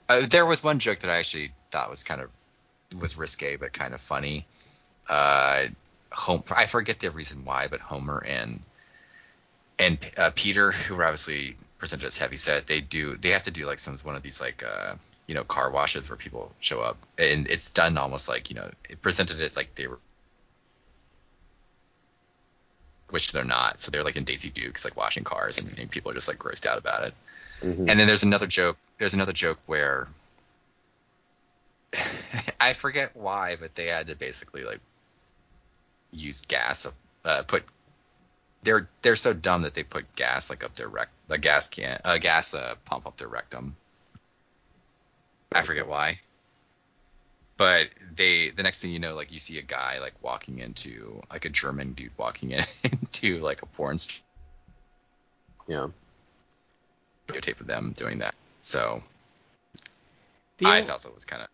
uh, 0.09 0.25
there 0.29 0.45
was 0.45 0.61
one 0.61 0.79
joke 0.79 0.99
that 0.99 1.09
I 1.09 1.19
actually 1.19 1.53
thought 1.71 1.89
was 1.89 2.03
kind 2.03 2.19
of 2.19 2.29
was 2.99 3.17
risque 3.17 3.57
but 3.57 3.73
kind 3.73 3.93
of 3.93 4.01
funny. 4.01 4.45
Uh, 5.07 5.67
home 6.11 6.43
I 6.55 6.65
forget 6.65 6.99
the 6.99 7.11
reason 7.11 7.45
why, 7.45 7.67
but 7.69 7.79
Homer 7.79 8.23
and 8.25 8.61
and 9.79 9.97
uh, 10.17 10.31
Peter, 10.35 10.71
who 10.71 10.95
were 10.95 11.03
obviously 11.03 11.55
presented 11.77 12.07
as 12.07 12.17
heavy 12.17 12.37
set, 12.37 12.67
they 12.67 12.81
do 12.81 13.15
they 13.17 13.29
have 13.29 13.43
to 13.43 13.51
do 13.51 13.65
like 13.65 13.79
some 13.79 13.97
one 13.99 14.15
of 14.15 14.23
these 14.23 14.41
like 14.41 14.63
uh 14.63 14.95
you 15.27 15.35
know 15.35 15.43
car 15.43 15.69
washes 15.69 16.09
where 16.09 16.17
people 16.17 16.53
show 16.59 16.79
up, 16.81 16.97
and 17.17 17.49
it's 17.49 17.69
done 17.69 17.97
almost 17.97 18.29
like 18.29 18.49
you 18.49 18.55
know 18.55 18.69
it 18.89 19.01
presented 19.01 19.41
it 19.41 19.55
like 19.55 19.75
they 19.75 19.87
were 19.87 19.99
which 23.09 23.31
they're 23.31 23.45
not. 23.45 23.81
So 23.81 23.91
they're 23.91 24.03
like 24.03 24.17
in 24.17 24.25
Daisy 24.25 24.49
Dukes, 24.49 24.83
like 24.83 24.97
washing 24.97 25.23
cars, 25.23 25.59
and, 25.59 25.79
and 25.79 25.89
people 25.89 26.11
are 26.11 26.13
just 26.13 26.27
like 26.27 26.37
grossed 26.37 26.65
out 26.65 26.77
about 26.77 27.03
it. 27.03 27.13
Mhm. 27.61 27.89
And 27.89 27.99
then 27.99 28.07
there's 28.07 28.23
another 28.23 28.47
joke. 28.47 28.77
There's 28.97 29.13
another 29.13 29.33
joke 29.33 29.59
where 29.65 30.07
I 32.59 32.73
forget 32.73 33.15
why, 33.15 33.55
but 33.59 33.75
they 33.75 33.87
had 33.87 34.07
to 34.07 34.15
basically 34.15 34.63
like 34.63 34.79
use 36.11 36.41
gas, 36.41 36.87
uh, 37.25 37.43
put. 37.43 37.63
They're 38.63 38.89
they're 39.01 39.15
so 39.15 39.33
dumb 39.33 39.61
that 39.61 39.73
they 39.73 39.83
put 39.83 40.15
gas 40.15 40.49
like 40.49 40.63
up 40.63 40.75
their 40.75 40.87
rec, 40.87 41.09
a 41.29 41.37
gas 41.37 41.67
can, 41.69 41.99
a 42.03 42.19
gas 42.19 42.53
uh, 42.53 42.75
pump 42.85 43.07
up 43.07 43.17
their 43.17 43.27
rectum. 43.27 43.75
I 45.53 45.63
forget 45.63 45.87
why. 45.87 46.19
But 47.55 47.89
they, 48.13 48.49
the 48.49 48.61
next 48.61 48.81
thing 48.81 48.91
you 48.91 48.99
know, 48.99 49.15
like 49.15 49.31
you 49.31 49.39
see 49.39 49.57
a 49.57 49.63
guy 49.63 49.99
like 49.99 50.13
walking 50.21 50.59
into 50.59 51.21
like 51.31 51.45
a 51.45 51.49
German 51.49 51.93
dude 51.93 52.11
walking 52.17 52.51
in, 52.51 52.63
into 52.83 53.39
like 53.39 53.63
a 53.63 53.65
porn 53.65 53.97
studio 53.97 54.23
yeah. 55.67 55.87
tape 57.41 57.59
of 57.59 57.67
them 57.67 57.93
doing 57.95 58.19
that. 58.19 58.35
So 58.61 59.01
The 60.59 60.67
I 60.67 60.81
o- 60.81 60.83
thought 60.83 61.01
that 61.03 61.13
was 61.13 61.25
kind 61.25 61.41
of 61.41 61.47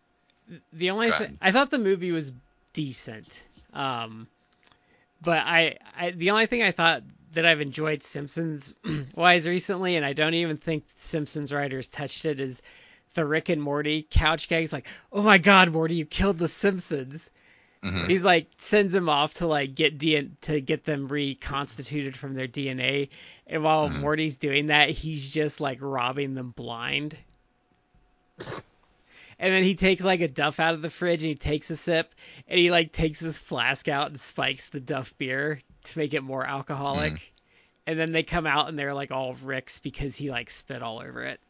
the 0.72 0.90
only 0.90 1.10
thing. 1.10 1.38
I 1.40 1.52
thought 1.52 1.70
the 1.70 1.78
movie 1.78 2.12
was 2.12 2.32
decent. 2.72 3.42
Um, 3.72 4.26
but 5.22 5.38
I, 5.38 5.78
I 5.96 6.10
the 6.10 6.30
only 6.30 6.46
thing 6.46 6.62
I 6.62 6.72
thought 6.72 7.02
that 7.32 7.44
I've 7.46 7.60
enjoyed 7.60 8.02
Simpsons 8.02 8.74
wise 9.16 9.46
recently, 9.46 9.96
and 9.96 10.04
I 10.04 10.12
don't 10.12 10.34
even 10.34 10.56
think 10.56 10.84
Simpsons 10.96 11.52
writers 11.52 11.88
touched 11.88 12.24
it, 12.26 12.38
is 12.40 12.62
the 13.14 13.24
Rick 13.24 13.48
and 13.48 13.62
Morty 13.62 14.06
couch 14.10 14.48
gag. 14.48 14.60
gags. 14.62 14.72
Like, 14.72 14.86
oh 15.12 15.22
my 15.22 15.38
God, 15.38 15.72
Morty, 15.72 15.94
you 15.96 16.04
killed 16.06 16.38
the 16.38 16.48
Simpsons. 16.48 17.30
Mhm. 17.82 18.08
He's 18.08 18.24
like 18.24 18.46
sends 18.58 18.94
him 18.94 19.08
off 19.08 19.34
to 19.34 19.46
like 19.46 19.74
get 19.74 19.98
DN- 19.98 20.30
to 20.42 20.60
get 20.60 20.84
them 20.84 21.06
reconstituted 21.08 22.16
from 22.16 22.34
their 22.34 22.48
DNA, 22.48 23.08
and 23.46 23.62
while 23.62 23.88
Mhm. 23.88 24.00
Morty's 24.00 24.36
doing 24.38 24.66
that, 24.66 24.90
he's 24.90 25.28
just 25.32 25.60
like 25.60 25.78
robbing 25.80 26.34
them 26.34 26.50
blind. 26.56 27.16
And 29.44 29.52
then 29.52 29.62
he 29.62 29.74
takes 29.74 30.02
like 30.02 30.22
a 30.22 30.28
duff 30.28 30.58
out 30.58 30.72
of 30.72 30.80
the 30.80 30.88
fridge 30.88 31.22
and 31.22 31.28
he 31.28 31.34
takes 31.34 31.68
a 31.68 31.76
sip 31.76 32.14
and 32.48 32.58
he 32.58 32.70
like 32.70 32.92
takes 32.92 33.20
his 33.20 33.36
flask 33.36 33.88
out 33.88 34.06
and 34.06 34.18
spikes 34.18 34.70
the 34.70 34.80
duff 34.80 35.12
beer 35.18 35.60
to 35.84 35.98
make 35.98 36.14
it 36.14 36.22
more 36.22 36.46
alcoholic. 36.46 37.34
And 37.86 38.00
then 38.00 38.10
they 38.10 38.22
come 38.22 38.46
out 38.46 38.70
and 38.70 38.78
they're 38.78 38.94
like 38.94 39.10
all 39.10 39.34
Rick's 39.34 39.80
because 39.80 40.16
he 40.16 40.30
like 40.30 40.48
spit 40.48 40.80
all 40.82 40.98
over 40.98 41.24
it. 41.24 41.40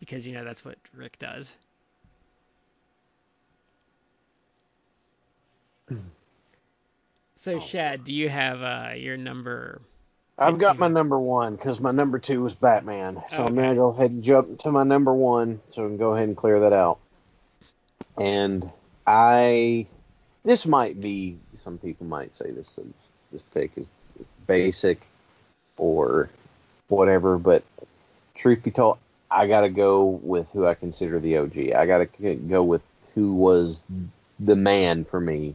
Because 0.00 0.26
you 0.26 0.34
know 0.34 0.44
that's 0.44 0.66
what 0.66 0.76
Rick 0.94 1.18
does. 1.18 1.56
So 7.36 7.58
Shad, 7.58 8.04
do 8.04 8.12
you 8.14 8.28
have 8.30 8.62
uh, 8.62 8.94
your 8.96 9.16
number? 9.18 9.82
I've 10.38 10.58
got 10.58 10.78
my 10.78 10.88
number 10.88 11.18
one 11.18 11.56
because 11.56 11.78
my 11.78 11.90
number 11.90 12.18
two 12.18 12.42
was 12.42 12.54
Batman. 12.54 13.22
So 13.30 13.44
I'm 13.44 13.54
gonna 13.54 13.74
go 13.74 13.88
ahead 13.88 14.10
and 14.10 14.22
jump 14.22 14.60
to 14.60 14.70
my 14.70 14.82
number 14.82 15.12
one, 15.12 15.60
so 15.68 15.82
we 15.82 15.88
can 15.88 15.96
go 15.98 16.14
ahead 16.14 16.28
and 16.28 16.36
clear 16.36 16.60
that 16.60 16.72
out. 16.72 17.00
And 18.18 18.70
I, 19.06 19.86
this 20.44 20.66
might 20.66 21.00
be 21.00 21.38
some 21.56 21.78
people 21.78 22.06
might 22.06 22.34
say 22.34 22.50
this 22.50 22.78
this 23.32 23.42
pick 23.52 23.72
is 23.76 23.86
basic 24.46 25.00
or 25.76 26.30
whatever, 26.88 27.38
but 27.38 27.64
truth 28.34 28.62
be 28.62 28.70
told, 28.70 28.98
I 29.30 29.46
gotta 29.46 29.68
go 29.68 30.04
with 30.22 30.48
who 30.50 30.66
I 30.66 30.74
consider 30.74 31.18
the 31.18 31.38
OG. 31.38 31.72
I 31.74 31.86
gotta 31.86 32.06
go 32.06 32.62
with 32.62 32.82
who 33.14 33.34
was 33.34 33.84
the 34.38 34.56
man 34.56 35.04
for 35.04 35.20
me 35.20 35.54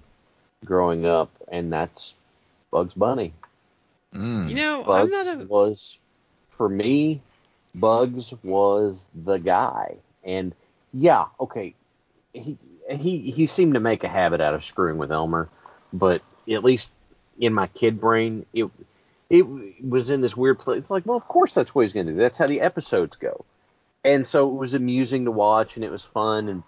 growing 0.65 1.05
up, 1.05 1.31
and 1.49 1.71
that's 1.71 2.15
Bugs 2.71 2.93
Bunny. 2.93 3.33
Mm. 4.13 4.49
You 4.49 4.55
know, 4.55 4.79
I'm 4.81 4.85
Bugs 4.85 5.11
not 5.11 5.41
a 5.41 5.45
was 5.45 5.97
for 6.49 6.67
me. 6.67 7.21
Bugs 7.75 8.33
was 8.43 9.09
the 9.13 9.37
guy, 9.37 9.97
and 10.23 10.53
yeah, 10.93 11.25
okay, 11.39 11.75
he 12.33 12.57
he 12.89 13.31
he 13.31 13.47
seemed 13.47 13.73
to 13.73 13.79
make 13.79 14.03
a 14.03 14.07
habit 14.07 14.41
out 14.41 14.53
of 14.53 14.65
screwing 14.65 14.97
with 14.97 15.11
Elmer, 15.11 15.49
but 15.93 16.21
at 16.51 16.63
least 16.63 16.91
in 17.39 17.53
my 17.53 17.67
kid 17.67 17.99
brain, 17.99 18.45
it 18.53 18.69
it 19.29 19.45
was 19.83 20.09
in 20.09 20.21
this 20.21 20.35
weird 20.35 20.59
place. 20.59 20.79
It's 20.79 20.89
like, 20.89 21.05
well, 21.05 21.17
of 21.17 21.27
course 21.27 21.53
that's 21.53 21.73
what 21.73 21.83
he's 21.83 21.93
going 21.93 22.07
to 22.07 22.13
do. 22.13 22.17
That's 22.17 22.37
how 22.37 22.47
the 22.47 22.61
episodes 22.61 23.15
go, 23.17 23.45
and 24.03 24.25
so 24.25 24.49
it 24.49 24.55
was 24.55 24.73
amusing 24.73 25.25
to 25.25 25.31
watch, 25.31 25.75
and 25.75 25.85
it 25.85 25.91
was 25.91 26.03
fun. 26.03 26.49
And 26.49 26.63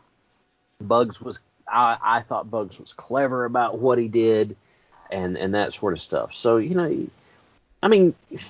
Bugs 0.80 1.22
was, 1.22 1.40
I 1.68 1.98
I 2.02 2.22
thought 2.22 2.52
Bugs 2.52 2.80
was 2.80 2.94
clever 2.94 3.46
about 3.46 3.80
what 3.80 3.98
he 3.98 4.08
did, 4.08 4.56
and 5.12 5.38
and 5.38 5.54
that 5.56 5.74
sort 5.74 5.94
of 5.94 6.02
stuff. 6.02 6.34
So 6.34 6.58
you 6.58 6.76
know, 6.76 7.08
I 7.84 7.88
mean, 7.88 8.14
if, 8.30 8.46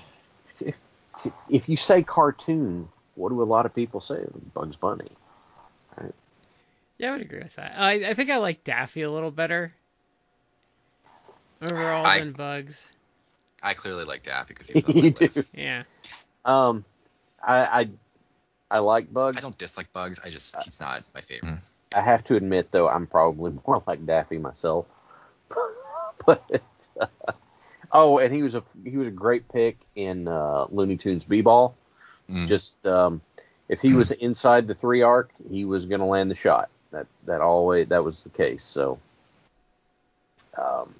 if 1.50 1.70
you 1.70 1.78
say 1.78 2.04
cartoon, 2.04 2.90
what 3.16 3.30
do 3.30 3.42
a 3.42 3.44
lot 3.44 3.66
of 3.66 3.74
people 3.74 4.02
say? 4.02 4.26
Bugs 4.54 4.76
Bunny. 4.76 5.12
Yeah, 7.02 7.10
I 7.10 7.12
would 7.14 7.22
agree 7.22 7.40
with 7.40 7.56
that. 7.56 7.74
I 7.76 8.10
I 8.10 8.14
think 8.14 8.30
I 8.30 8.38
like 8.38 8.64
Daffy 8.64 9.02
a 9.02 9.10
little 9.10 9.32
better 9.32 9.74
overall 11.60 12.06
I- 12.06 12.20
than 12.20 12.32
Bugs. 12.32 12.90
I 13.64 13.74
clearly 13.74 14.06
like 14.06 14.22
Daffy 14.22 14.54
because 14.54 14.68
he 14.68 14.76
was 14.76 14.86
on 14.86 14.96
You 14.96 15.02
my 15.04 15.10
do. 15.10 15.26
list. 15.26 15.56
Yeah. 15.58 15.84
Um, 16.46 16.86
I 17.44 17.60
I, 17.82 17.90
I 18.70 18.80
like 18.80 19.12
Bugs. 19.12 19.38
I 19.38 19.42
don't 19.42 19.58
dislike 19.58 19.92
Bugs. 19.94 20.20
I 20.24 20.30
just 20.30 20.56
he's 20.64 20.80
not 20.80 21.04
my 21.16 21.22
favorite. 21.22 21.60
I 21.96 22.02
have 22.02 22.24
to 22.26 22.36
admit 22.36 22.70
though, 22.72 22.88
I'm 22.88 23.08
probably 23.08 23.52
more 23.68 23.82
like 23.88 24.06
Daffy 24.06 24.38
myself. 24.38 24.86
but 26.26 26.62
uh, 27.00 27.08
oh, 27.92 28.20
and 28.20 28.32
he 28.32 28.44
was 28.44 28.54
a 28.54 28.64
he 28.84 28.98
was 28.98 29.08
a 29.08 29.12
great 29.12 29.50
pick 29.50 29.80
in 29.96 30.28
uh, 30.28 30.66
Looney 30.70 30.98
Tunes 30.98 31.26
B-ball. 31.26 31.76
Mm. 32.30 32.48
Just 32.48 32.86
um, 32.86 33.22
if 33.70 33.80
he 33.82 33.94
was 33.96 34.12
inside 34.12 34.68
the 34.68 34.76
three 34.76 35.02
arc, 35.02 35.32
he 35.50 35.66
was 35.66 35.88
going 35.88 36.00
to 36.02 36.06
land 36.06 36.30
the 36.30 36.36
shot. 36.36 36.70
That 36.92 37.08
that 37.26 37.42
always 37.42 37.88
that 37.90 38.04
was 38.04 38.24
the 38.24 38.30
case. 38.30 38.64
So 38.64 39.00
um, 40.58 40.94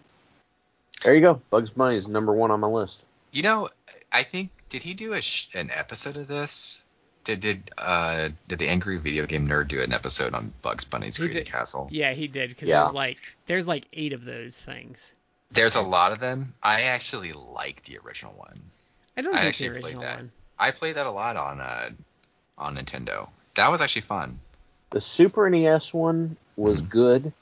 there 1.04 1.16
you 1.16 1.22
go. 1.22 1.42
Bugs 1.50 1.70
Bunny 1.72 1.98
is 1.98 2.08
number 2.08 2.34
one 2.34 2.52
on 2.52 2.60
my 2.60 2.68
list. 2.68 3.02
You 3.32 3.44
know, 3.44 3.70
I 4.12 4.24
think 4.24 4.50
did 4.70 4.84
he 4.84 4.94
do 4.94 5.14
a 5.14 5.22
sh- 5.22 5.50
an 5.56 5.70
episode 5.76 6.18
of 6.18 6.28
this? 6.28 6.84
Did 7.24 7.40
did 7.40 7.72
uh 7.78 8.30
did 8.48 8.60
the 8.60 8.68
angry 8.68 8.98
video 8.98 9.26
game 9.26 9.48
nerd 9.48 9.68
do 9.68 9.82
an 9.82 9.94
episode 9.94 10.34
on 10.34 10.54
Bugs 10.62 10.86
Bunny's 10.86 11.18
He 11.18 11.24
Created 11.24 11.46
did. 11.46 11.52
Castle? 11.52 11.88
Yeah, 11.92 12.14
he 12.14 12.28
did 12.28 12.50
because 12.50 12.68
Yeah. 12.68 12.84
there's 12.84 12.94
like 12.94 13.18
there's 13.46 13.68
like 13.68 13.86
eight 13.94 14.14
of 14.14 14.26
those 14.26 14.60
things. 14.60 15.14
There's 15.52 15.76
a 15.76 15.82
lot 15.82 16.14
of 16.14 16.20
them. 16.20 16.54
I 16.64 16.84
actually 16.84 17.34
like 17.34 17.84
the 17.84 17.98
original 18.06 18.34
one. 18.38 18.60
I 19.18 19.22
don't 19.22 19.36
I 19.36 19.40
think 19.40 19.50
actually 19.50 19.70
the 19.70 19.80
played 19.82 19.84
original 19.96 20.04
that. 20.04 20.16
one. 20.18 20.32
I 20.58 20.72
played 20.72 20.96
that 20.96 21.06
a 21.06 21.12
lot 21.12 21.36
on 21.38 21.60
uh 21.62 21.90
on 22.58 22.76
Nintendo. 22.78 23.28
That 23.56 23.70
was 23.70 23.82
actually 23.82 24.04
fun. 24.04 24.40
The 24.92 25.02
Super 25.02 25.50
NES 25.50 25.94
one 25.94 26.38
was 26.56 26.82
Mhm. 26.82 26.90
good. 26.90 27.34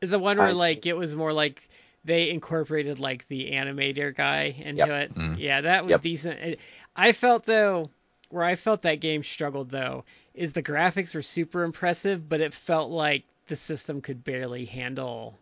The 0.00 0.18
one 0.18 0.38
where 0.38 0.48
I- 0.48 0.52
like 0.52 0.86
it 0.86 0.96
was 0.96 1.16
more 1.16 1.32
like 1.32 1.62
they 2.04 2.30
incorporated 2.30 3.00
like 3.00 3.26
the 3.28 3.50
animator 3.52 4.14
guy 4.14 4.54
into 4.58 4.86
Yep. 4.86 4.88
it. 5.10 5.14
Mhm. 5.14 5.38
Yeah, 5.38 5.60
that 5.62 5.84
was 5.84 5.90
Yep. 5.92 6.00
decent. 6.02 6.40
It- 6.40 6.60
I 6.94 7.12
felt 7.12 7.44
though 7.44 7.90
where 8.30 8.44
I 8.44 8.56
felt 8.56 8.82
that 8.82 9.00
game 9.00 9.22
struggled 9.22 9.70
though 9.70 10.04
is 10.34 10.52
the 10.52 10.62
graphics 10.62 11.14
were 11.14 11.22
super 11.22 11.64
impressive, 11.64 12.28
but 12.28 12.40
it 12.40 12.54
felt 12.54 12.90
like 12.90 13.24
the 13.48 13.56
system 13.56 14.00
could 14.02 14.22
barely 14.22 14.66
handle 14.66 15.36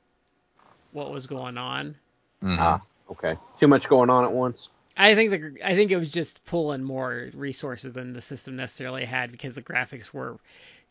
what 0.93 1.11
was 1.11 1.27
going 1.27 1.59
on. 1.59 1.97
Mhm. 2.43 2.57
Ah, 2.59 2.81
okay. 3.11 3.37
Too 3.61 3.67
much 3.69 3.89
going 3.89 4.09
on 4.09 4.25
at 4.25 4.33
once. 4.33 4.71
I 4.97 5.15
think 5.15 5.31
the 5.31 5.67
I 5.67 5.75
think 5.75 5.91
it 5.91 5.97
was 5.99 6.11
just 6.13 6.43
pulling 6.47 6.83
more 6.83 7.29
resources 7.35 7.93
than 7.93 8.13
the 8.15 8.23
system 8.23 8.57
necessarily 8.57 9.05
had 9.05 9.31
because 9.31 9.55
the 9.55 9.63
graphics 9.63 10.13
were 10.15 10.39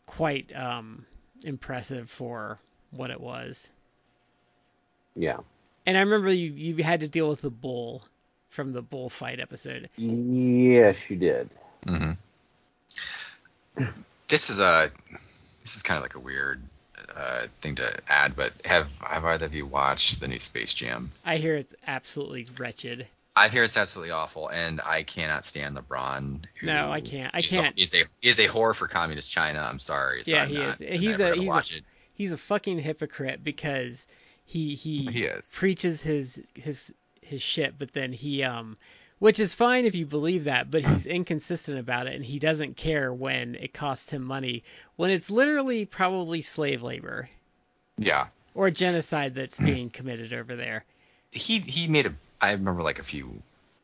quite 0.06 0.54
um, 0.54 1.04
impressive 1.44 2.10
for 2.10 2.58
what 2.90 3.10
it 3.10 3.20
was. 3.20 3.68
Yeah. 5.14 5.38
And 5.86 5.96
I 5.96 6.00
remember 6.00 6.32
you 6.32 6.50
you 6.50 6.82
had 6.82 7.00
to 7.00 7.08
deal 7.08 7.28
with 7.28 7.42
the 7.42 7.50
bull 7.50 8.04
from 8.50 8.72
the 8.72 8.82
bullfight 8.82 9.40
episode. 9.40 9.88
Yes, 9.96 11.10
you 11.10 11.16
did. 11.16 11.50
hmm 11.86 12.12
This 14.28 14.50
is 14.50 14.60
a 14.60 14.90
this 15.10 15.76
is 15.76 15.82
kind 15.82 15.96
of 15.98 16.02
like 16.02 16.14
a 16.14 16.20
weird 16.20 16.62
uh, 17.14 17.46
thing 17.60 17.76
to 17.76 17.92
add, 18.08 18.34
but 18.36 18.52
have 18.64 18.90
have 19.00 19.24
either 19.24 19.46
of 19.46 19.54
you 19.54 19.66
watched 19.66 20.20
the 20.20 20.28
new 20.28 20.40
Space 20.40 20.74
Jam? 20.74 21.10
I 21.24 21.36
hear 21.36 21.54
it's 21.54 21.74
absolutely 21.86 22.46
wretched. 22.58 23.06
I 23.36 23.48
hear 23.48 23.62
it's 23.64 23.76
absolutely 23.76 24.12
awful, 24.12 24.48
and 24.48 24.80
I 24.80 25.02
cannot 25.02 25.44
stand 25.44 25.76
LeBron. 25.76 26.44
No, 26.62 26.90
I 26.90 27.00
can't. 27.02 27.34
I 27.34 27.40
is 27.40 27.48
can't. 27.50 27.76
A, 27.78 27.80
is 27.82 27.94
a 27.94 28.26
is 28.26 28.38
a 28.40 28.46
whore 28.48 28.74
for 28.74 28.88
communist 28.88 29.30
China. 29.30 29.60
I'm 29.68 29.78
sorry. 29.78 30.22
So 30.22 30.34
Yeah, 30.36 30.42
I'm 30.44 30.48
he 30.48 30.54
not, 30.54 30.68
is. 30.68 30.80
I'm 30.80 30.86
He's 30.98 31.20
a- 31.20 31.34
he's 31.34 31.50
a- 31.72 31.76
it. 31.76 31.82
He's 32.14 32.32
a 32.32 32.38
fucking 32.38 32.78
hypocrite 32.78 33.44
because 33.44 34.06
he 34.46 34.74
he 34.74 35.04
He 35.12 35.24
is. 35.24 35.54
preaches 35.54 36.02
his 36.02 36.42
his 36.54 36.94
his 37.20 37.42
shit, 37.42 37.78
but 37.78 37.92
then 37.92 38.12
he 38.12 38.42
um 38.42 38.78
which 39.18 39.38
is 39.40 39.52
fine 39.54 39.84
if 39.86 39.94
you 39.94 40.06
believe 40.06 40.44
that, 40.44 40.70
but 40.70 40.84
he's 40.84 41.06
inconsistent 41.18 41.78
about 41.78 42.06
it 42.06 42.14
and 42.14 42.24
he 42.24 42.38
doesn't 42.38 42.76
care 42.76 43.12
when 43.12 43.54
it 43.56 43.72
costs 43.74 44.10
him 44.10 44.22
money 44.22 44.62
when 44.96 45.10
it's 45.10 45.30
literally 45.30 45.84
probably 45.84 46.40
slave 46.42 46.82
labor 46.82 47.28
Yeah. 47.98 48.26
or 48.54 48.70
genocide 48.70 49.34
that's 49.34 49.58
being 49.58 49.90
committed 49.90 50.32
over 50.32 50.54
there. 50.56 50.84
He 51.32 51.58
he 51.60 51.88
made 51.88 52.06
a 52.06 52.14
I 52.40 52.52
remember 52.52 52.82
like 52.82 52.98
a 52.98 53.02
few 53.02 53.42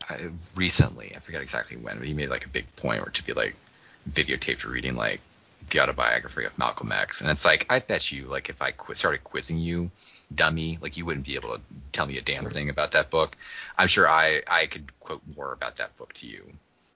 uh, 0.08 0.16
recently 0.56 1.12
I 1.14 1.20
forget 1.20 1.42
exactly 1.42 1.76
when 1.76 1.98
but 1.98 2.06
he 2.06 2.14
made 2.14 2.28
like 2.28 2.46
a 2.46 2.48
big 2.48 2.74
point 2.76 3.00
where 3.00 3.10
to 3.10 3.24
be 3.24 3.32
like 3.32 3.54
videotaped 4.10 4.64
reading 4.68 4.96
like 4.96 5.20
the 5.70 5.80
autobiography 5.80 6.44
of 6.44 6.56
Malcolm 6.58 6.92
X 6.92 7.20
and 7.20 7.30
it's 7.30 7.44
like 7.44 7.66
I 7.72 7.78
bet 7.80 8.10
you 8.12 8.26
like 8.26 8.48
if 8.48 8.60
I 8.60 8.72
qu- 8.72 8.94
started 8.94 9.22
quizzing 9.24 9.58
you 9.58 9.90
dummy 10.34 10.78
like 10.80 10.96
you 10.96 11.04
wouldn't 11.04 11.26
be 11.26 11.36
able 11.36 11.50
to 11.50 11.60
tell 11.92 12.06
me 12.06 12.18
a 12.18 12.22
damn 12.22 12.44
thing 12.46 12.68
about 12.68 12.92
that 12.92 13.10
book 13.10 13.36
I'm 13.78 13.86
sure 13.88 14.08
I 14.08 14.42
I 14.50 14.66
could 14.66 14.98
quote 15.00 15.22
more 15.36 15.52
about 15.52 15.76
that 15.76 15.96
book 15.96 16.12
to 16.14 16.26
you 16.26 16.44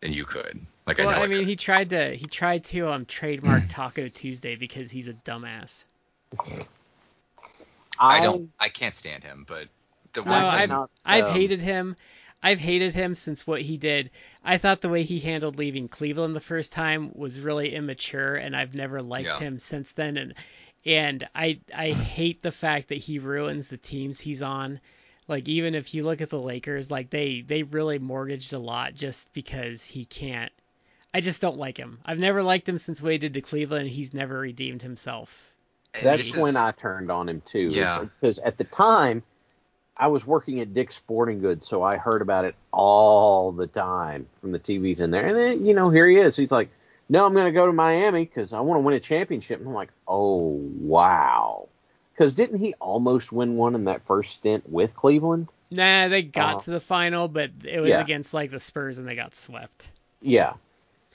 than 0.01 0.13
you 0.13 0.25
could 0.25 0.59
like 0.87 0.99
Well, 0.99 1.09
I 1.09 1.13
know 1.13 1.23
I 1.23 1.27
mean, 1.27 1.39
could. 1.41 1.49
he 1.49 1.57
tried 1.57 1.91
to 1.91 2.17
he 2.17 2.27
tried 2.27 2.65
to 2.65 2.89
um 2.89 3.05
trademark 3.07 3.63
Taco 3.69 4.09
Tuesday 4.09 4.57
because 4.57 4.91
he's 4.91 5.09
a 5.09 5.15
dumbass. 5.15 5.85
I 7.99 8.21
don't 8.21 8.51
I 8.61 8.69
can't 8.69 8.95
stand 8.95 9.25
him 9.25 9.45
but 9.49 9.69
the 10.17 10.25
No, 10.25 10.33
one 10.33 10.45
I've 10.45 10.69
not, 10.71 10.91
I've 11.05 11.27
um, 11.27 11.33
hated 11.35 11.61
him. 11.61 11.97
I've 12.43 12.59
hated 12.61 12.95
him 12.95 13.15
since 13.15 13.47
what 13.47 13.63
he 13.63 13.77
did. 13.77 14.11
I 14.45 14.59
thought 14.59 14.81
the 14.81 14.89
way 14.89 15.05
he 15.05 15.21
handled 15.21 15.57
leaving 15.57 15.89
Cleveland 15.89 16.37
the 16.37 16.41
first 16.41 16.73
time 16.73 17.11
was 17.15 17.41
really 17.41 17.75
immature, 17.75 18.37
and 18.37 18.55
I've 18.57 18.75
never 18.75 19.03
liked 19.03 19.27
Yeah. 19.27 19.39
him 19.39 19.59
since 19.59 19.93
then. 19.93 20.17
And 20.17 20.35
and 20.85 21.29
I 21.35 21.61
I 21.75 21.91
hate 21.91 22.43
the 22.43 22.53
fact 22.53 22.89
that 22.89 22.99
he 22.99 23.19
ruins 23.19 23.69
the 23.69 23.77
teams 23.79 24.21
he's 24.21 24.43
on. 24.43 24.81
Like 25.29 25.49
even 25.49 25.75
if 25.75 25.95
you 25.95 26.05
look 26.05 26.21
at 26.21 26.31
the 26.31 26.41
Lakers, 26.41 26.91
like 26.91 27.11
they 27.11 27.43
they 27.43 27.63
really 27.65 27.99
mortgaged 27.99 28.53
a 28.53 28.59
lot 28.59 28.95
just 28.95 29.33
because 29.33 29.85
he 29.85 30.05
can't. 30.05 30.53
I 31.15 31.21
just 31.21 31.41
don't 31.41 31.59
like 31.59 31.79
him. 31.79 31.99
I've 32.05 32.19
never 32.21 32.43
liked 32.43 32.69
him 32.69 32.79
since 32.79 33.01
what 33.01 33.13
he 33.13 33.19
did 33.19 33.35
to 33.35 33.41
Cleveland. 33.41 33.87
and 33.87 33.91
He's 33.95 34.15
never 34.15 34.39
redeemed 34.39 34.83
himself. 34.83 35.53
That's 36.03 36.37
when 36.37 36.57
I 36.57 36.73
turned 36.73 37.11
on 37.11 37.29
him 37.29 37.41
too. 37.47 37.69
Yeah. 37.73 38.05
Because 38.21 38.39
at 38.41 38.59
the 38.59 38.65
time, 38.65 39.23
I 39.97 40.09
was 40.09 40.27
working 40.27 40.61
at 40.61 40.75
Dick's 40.75 40.97
Sporting 40.97 41.41
Goods, 41.41 41.67
so 41.67 41.83
I 41.83 41.97
heard 41.97 42.23
about 42.23 42.45
it 42.45 42.55
all 42.73 43.53
the 43.53 43.67
time 43.67 44.27
from 44.41 44.53
the 44.53 44.59
TVs 44.59 45.01
in 45.01 45.11
there. 45.11 45.27
And 45.27 45.37
then, 45.37 45.67
you 45.67 45.75
know, 45.75 45.91
here 45.91 46.07
he 46.09 46.17
is. 46.19 46.37
He's 46.37 46.51
like, 46.51 46.69
"No, 47.09 47.25
I'm 47.25 47.33
going 47.33 47.47
to 47.47 47.53
go 47.53 47.67
to 47.67 47.73
Miami 47.73 48.25
because 48.25 48.53
I 48.53 48.61
want 48.61 48.79
to 48.79 48.83
win 48.83 48.95
a 48.95 49.01
championship." 49.01 49.59
And 49.59 49.69
I'm 49.69 49.75
like, 49.75 49.91
"Oh 50.07 50.49
wow!" 50.81 51.69
Because 52.13 52.35
didn't 52.35 52.59
he 52.59 52.75
almost 52.75 53.33
win 53.33 53.57
one 53.57 53.75
in 53.75 53.85
that 53.85 54.07
first 54.07 54.37
stint 54.37 54.69
with 54.69 54.95
Cleveland? 54.95 55.49
Nah, 55.71 56.09
they 56.09 56.23
got 56.23 56.57
Uh, 56.57 56.61
to 56.61 56.71
the 56.71 56.81
final, 56.81 57.29
but 57.29 57.51
it 57.65 57.81
was 57.81 57.91
yeah. 57.91 58.01
against 58.01 58.33
like 58.33 58.51
the 58.51 58.61
Spurs 58.61 58.99
and 58.99 59.07
they 59.09 59.17
got 59.17 59.35
swept. 59.35 59.91
Yeah. 60.21 60.55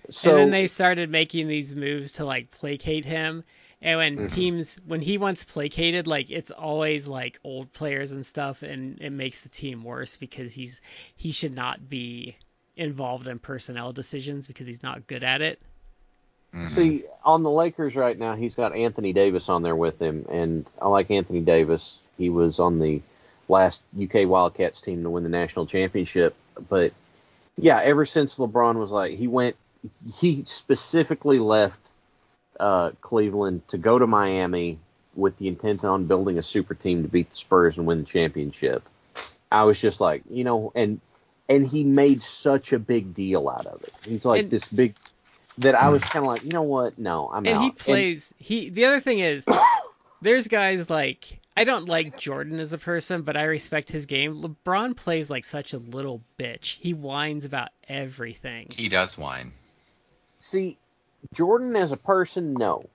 So 0.10 0.32
and 0.32 0.40
then 0.40 0.50
they 0.52 0.68
started 0.68 1.10
making 1.10 1.48
these 1.48 1.76
moves 1.76 2.14
to 2.14 2.26
like 2.26 2.52
placate 2.52 3.06
him. 3.06 3.44
And 3.82 3.98
when 3.98 4.18
Mhm. 4.18 4.30
teams, 4.30 4.76
when 4.86 5.02
he 5.02 5.18
wants 5.18 5.44
placated, 5.44 6.06
like 6.08 6.30
it's 6.30 6.52
always 6.52 7.08
like 7.08 7.40
old 7.44 7.74
players 7.74 8.12
and 8.12 8.26
stuff, 8.26 8.62
and 8.62 9.00
it 9.02 9.12
makes 9.12 9.42
the 9.42 9.50
team 9.50 9.84
worse 9.84 10.18
because 10.18 10.54
he's 10.54 10.82
he 11.16 11.32
should 11.32 11.56
not 11.56 11.90
be 11.90 12.36
involved 12.76 13.28
in 13.28 13.40
personnel 13.40 13.92
decisions 13.92 14.48
because 14.48 14.68
he's 14.68 14.84
not 14.84 15.08
good 15.08 15.24
at 15.24 15.42
it. 15.42 15.60
Mhm. 16.54 16.68
See, 16.70 17.04
on 17.24 17.44
the 17.44 17.50
Lakers 17.50 17.96
right 17.96 18.18
now, 18.18 18.36
he's 18.36 18.56
got 18.56 18.76
Anthony 18.76 19.14
Davis 19.14 19.50
on 19.50 19.64
there 19.64 19.76
with 19.76 20.00
him, 20.00 20.26
and 20.30 20.66
I 20.82 20.88
like 20.88 21.10
Anthony 21.10 21.42
Davis. 21.42 22.00
He 22.18 22.30
was 22.30 22.60
on 22.60 22.78
the 22.80 23.02
last 23.50 23.84
UK 23.98 24.26
Wildcats 24.26 24.82
team 24.82 25.02
to 25.04 25.10
win 25.10 25.24
the 25.24 25.30
national 25.30 25.66
championship. 25.66 26.36
But 26.70 26.94
yeah, 27.58 27.82
ever 27.82 28.06
since 28.06 28.38
LeBron 28.38 28.76
was 28.76 28.92
like, 28.92 29.14
he 29.14 29.28
went, 29.28 29.56
he 30.14 30.44
specifically 30.46 31.40
left 31.40 31.80
uh, 32.62 32.92
Cleveland 33.02 33.68
to 33.70 33.78
go 33.78 34.00
to 34.00 34.08
Miami 34.08 34.80
with 35.16 35.38
the 35.38 35.48
intent 35.50 35.84
on 35.84 36.06
building 36.06 36.38
a 36.38 36.44
super 36.44 36.74
team 36.74 37.04
to 37.04 37.10
beat 37.10 37.30
the 37.30 37.36
Spurs 37.36 37.78
and 37.78 37.86
win 37.86 38.00
the 38.00 38.06
championship. 38.06 38.84
I 39.52 39.66
was 39.66 39.82
just 39.82 40.00
like, 40.00 40.24
you 40.30 40.44
know, 40.46 40.72
and 40.76 41.02
and 41.50 41.68
he 41.68 41.84
made 41.84 42.24
such 42.24 42.72
a 42.72 42.80
big 42.80 43.14
deal 43.14 43.50
out 43.50 43.66
of 43.66 43.82
it. 43.84 43.94
He's 44.06 44.24
like 44.24 44.44
And- 44.44 44.52
this 44.52 44.66
big 44.68 44.96
that 45.58 45.76
I 45.76 45.90
was 45.90 46.02
kind 46.14 46.24
of 46.24 46.28
like, 46.32 46.44
you 46.46 46.52
know 46.52 46.62
what? 46.62 46.98
No, 46.98 47.30
I'm 47.34 47.46
and 47.46 47.58
out. 47.58 47.62
he 47.64 47.72
plays 47.72 48.34
he 48.38 48.70
the 48.70 48.86
other 48.86 49.02
thing 49.02 49.20
is 49.20 49.46
there's 50.22 50.48
guys 50.48 50.90
like 50.90 51.40
I 51.58 51.66
don't 51.66 51.90
like 51.90 52.18
Jordan 52.18 52.60
as 52.62 52.72
a 52.72 52.78
person, 52.78 53.24
but 53.24 53.36
I 53.36 53.44
respect 53.44 53.92
his 53.92 54.06
game. 54.06 54.42
LeBron 54.42 54.96
plays 54.96 55.30
like 55.30 55.44
such 55.44 55.74
a 55.74 55.78
little 55.78 56.22
bitch. 56.40 56.78
He 56.80 56.94
whines 56.94 57.44
about 57.44 57.70
everything. 57.90 58.68
He 58.72 58.88
does 58.88 59.18
whine. 59.18 59.52
see 60.40 60.78
Jordan 61.34 61.76
as 61.76 61.92
a 61.92 61.98
person, 61.98 62.54
no. 62.54 62.86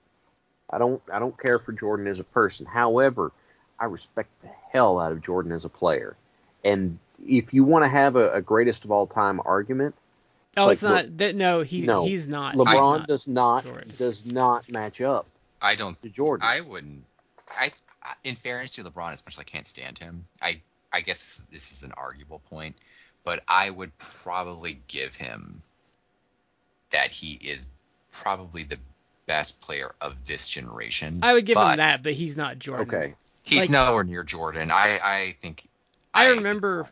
I 0.69 0.77
don't 0.77 1.01
I 1.11 1.19
don't 1.19 1.37
care 1.39 1.59
for 1.59 1.71
Jordan 1.71 2.07
as 2.07 2.19
a 2.19 2.23
person. 2.25 2.65
However, 2.65 3.31
I 3.79 3.85
respect 3.85 4.29
the 4.41 4.49
hell 4.71 4.99
out 4.99 5.11
of 5.11 5.21
Jordan 5.21 5.51
as 5.51 5.65
a 5.65 5.69
player. 5.69 6.15
And 6.63 6.99
if 7.25 7.53
you 7.53 7.63
want 7.63 7.85
to 7.85 7.89
have 7.89 8.15
a, 8.15 8.33
a 8.33 8.41
greatest 8.41 8.83
of 8.85 8.91
all 8.91 9.07
time 9.07 9.39
argument, 9.45 9.95
Oh, 10.57 10.65
like 10.65 10.73
it's 10.73 10.83
not 10.83 11.17
that 11.17 11.35
no, 11.35 11.61
he 11.61 11.81
No. 11.81 12.03
he's 12.03 12.27
not. 12.27 12.53
he's 12.55 12.61
LeBron 12.63 12.99
not. 12.99 13.07
does 13.07 13.27
not 13.27 13.63
Jordan. 13.63 13.91
does 13.97 14.29
not 14.31 14.69
match 14.69 15.01
up 15.01 15.27
I 15.61 15.75
don't. 15.75 15.99
to 16.01 16.09
Jordan. 16.09 16.47
I 16.49 16.61
wouldn't. 16.61 17.03
I, 17.49 17.71
I- 18.03 18.13
in 18.23 18.35
fairness 18.35 18.73
to 18.75 18.83
LeBron, 18.83 19.13
as 19.13 19.25
much 19.25 19.35
as 19.35 19.39
I 19.39 19.43
can't 19.43 19.65
stand 19.67 19.97
him, 19.97 20.25
I 20.41 20.61
I 20.91 21.01
guess 21.01 21.47
this 21.51 21.71
is 21.71 21.83
an 21.83 21.91
arguable 21.97 22.39
point, 22.49 22.75
but 23.23 23.43
I 23.47 23.69
would 23.69 23.97
probably 23.97 24.81
give 24.87 25.15
him 25.15 25.61
that 26.91 27.11
he 27.11 27.33
is 27.33 27.67
probably 28.21 28.63
the 28.63 28.77
best 29.25 29.61
player 29.61 29.93
of 30.01 30.25
this 30.25 30.47
generation. 30.47 31.19
I 31.23 31.33
would 31.33 31.45
give 31.45 31.55
but 31.55 31.71
him 31.71 31.77
that, 31.77 32.03
but 32.03 32.13
he's 32.13 32.37
not 32.37 32.59
Jordan. 32.59 32.87
okay. 32.87 33.15
He's 33.43 33.61
like- 33.61 33.69
nowhere 33.69 34.03
near 34.03 34.23
Jordan. 34.23 34.71
I 34.71 34.99
I 35.03 35.35
think. 35.39 35.67
I 36.13 36.29
remember 36.29 36.89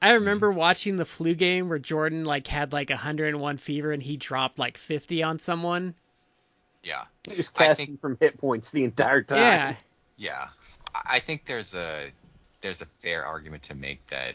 I 0.00 0.08
mm-hmm. 0.08 0.14
remember 0.20 0.52
watching 0.52 0.96
the 0.96 1.04
flu 1.04 1.34
game 1.34 1.68
where 1.68 1.78
Jordan 1.78 2.24
like 2.24 2.46
had 2.46 2.72
like 2.72 2.90
101 2.90 3.56
fever 3.56 3.92
and 3.92 4.02
he 4.02 4.16
dropped 4.16 4.58
like 4.58 4.76
50 4.76 5.22
on 5.24 5.38
someone. 5.40 5.94
Yeah. 6.84 7.04
He 7.24 7.36
was 7.36 7.48
casting 7.48 7.86
think- 7.86 8.00
from 8.00 8.16
hit 8.20 8.38
points 8.38 8.70
the 8.70 8.84
entire 8.84 9.22
time. 9.22 9.38
Yeah. 9.38 9.74
Yeah, 10.18 10.48
I 10.94 11.00
I 11.04 11.18
think 11.20 11.44
there's 11.46 11.74
a 11.74 12.10
there's 12.60 12.82
a 12.82 12.86
fair 12.86 13.24
argument 13.24 13.62
to 13.64 13.74
make 13.74 14.04
that 14.08 14.34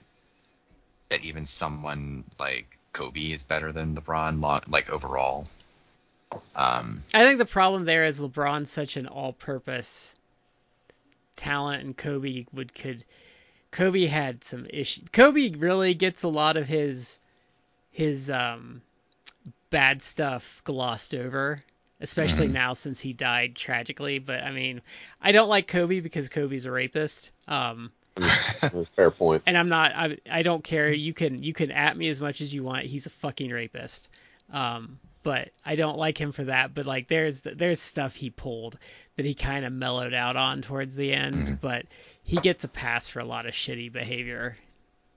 that 1.10 1.24
even 1.24 1.46
someone 1.46 2.24
like 2.40 2.78
Kobe 2.94 3.32
is 3.32 3.44
better 3.44 3.72
than 3.72 3.96
LeBron, 3.96 4.70
like 4.72 4.90
overall. 4.90 5.46
Um, 6.56 7.00
I 7.14 7.24
think 7.26 7.40
the 7.40 7.46
problem 7.46 7.86
there 7.86 8.06
is 8.06 8.20
LeBron's 8.20 8.72
such 8.72 8.98
an 8.98 9.08
all-purpose 9.08 10.14
talent, 11.36 11.84
and 11.84 11.98
Kobe 11.98 12.46
would 12.54 12.74
could. 12.74 13.04
Kobe 13.72 14.06
had 14.06 14.44
some 14.44 14.68
issues. 14.70 15.04
Kobe 15.12 15.50
really 15.58 15.94
gets 15.96 16.24
a 16.24 16.28
lot 16.28 16.58
of 16.58 16.68
his 16.68 17.18
his 17.92 18.30
um 18.30 18.82
bad 19.70 20.02
stuff 20.04 20.62
glossed 20.64 21.16
over, 21.16 21.64
especially 22.00 22.48
Mhm. 22.48 22.54
now 22.54 22.74
since 22.74 23.00
he 23.00 23.14
died 23.14 23.56
tragically. 23.56 24.20
But 24.20 24.44
I 24.44 24.52
mean, 24.52 24.82
I 25.22 25.32
don't 25.32 25.50
like 25.50 25.68
Kobe 25.68 26.00
because 26.02 26.30
Kobe's 26.30 26.66
a 26.66 26.72
rapist. 26.72 27.32
Um, 27.48 27.92
fair 28.96 29.10
point. 29.10 29.42
and 29.48 29.58
I'm 29.58 29.70
not. 29.70 29.92
I 29.96 30.18
I 30.30 30.44
don't 30.44 30.64
care. 30.64 30.92
You 30.92 31.14
can 31.14 31.42
you 31.42 31.54
can 31.54 31.72
at 31.72 31.98
me 31.98 32.10
as 32.10 32.22
much 32.22 32.42
as 32.42 32.54
you 32.54 32.64
want. 32.64 32.86
He's 32.86 33.08
a 33.08 33.12
fucking 33.12 33.50
rapist. 33.50 34.08
Um, 34.52 35.00
but 35.24 35.50
I 35.66 35.76
don't 35.76 35.98
like 35.98 36.18
him 36.20 36.32
for 36.32 36.44
that. 36.46 36.74
But 36.74 36.86
like, 36.86 37.08
there's 37.08 37.42
there's 37.42 37.80
stuff 37.80 38.16
he 38.16 38.30
pulled 38.30 38.78
that 39.16 39.26
he 39.26 39.34
kind 39.34 39.66
of 39.66 39.72
mellowed 39.74 40.14
out 40.14 40.36
on 40.36 40.62
towards 40.62 40.96
the 40.96 41.14
end. 41.14 41.36
Mhm. 41.36 41.62
But 41.62 41.86
he 42.24 42.38
gets 42.38 42.64
a 42.64 42.68
pass 42.68 43.08
for 43.10 43.20
a 43.20 43.26
lot 43.26 43.46
of 43.46 43.54
shitty 43.54 43.92
behavior. 43.92 44.58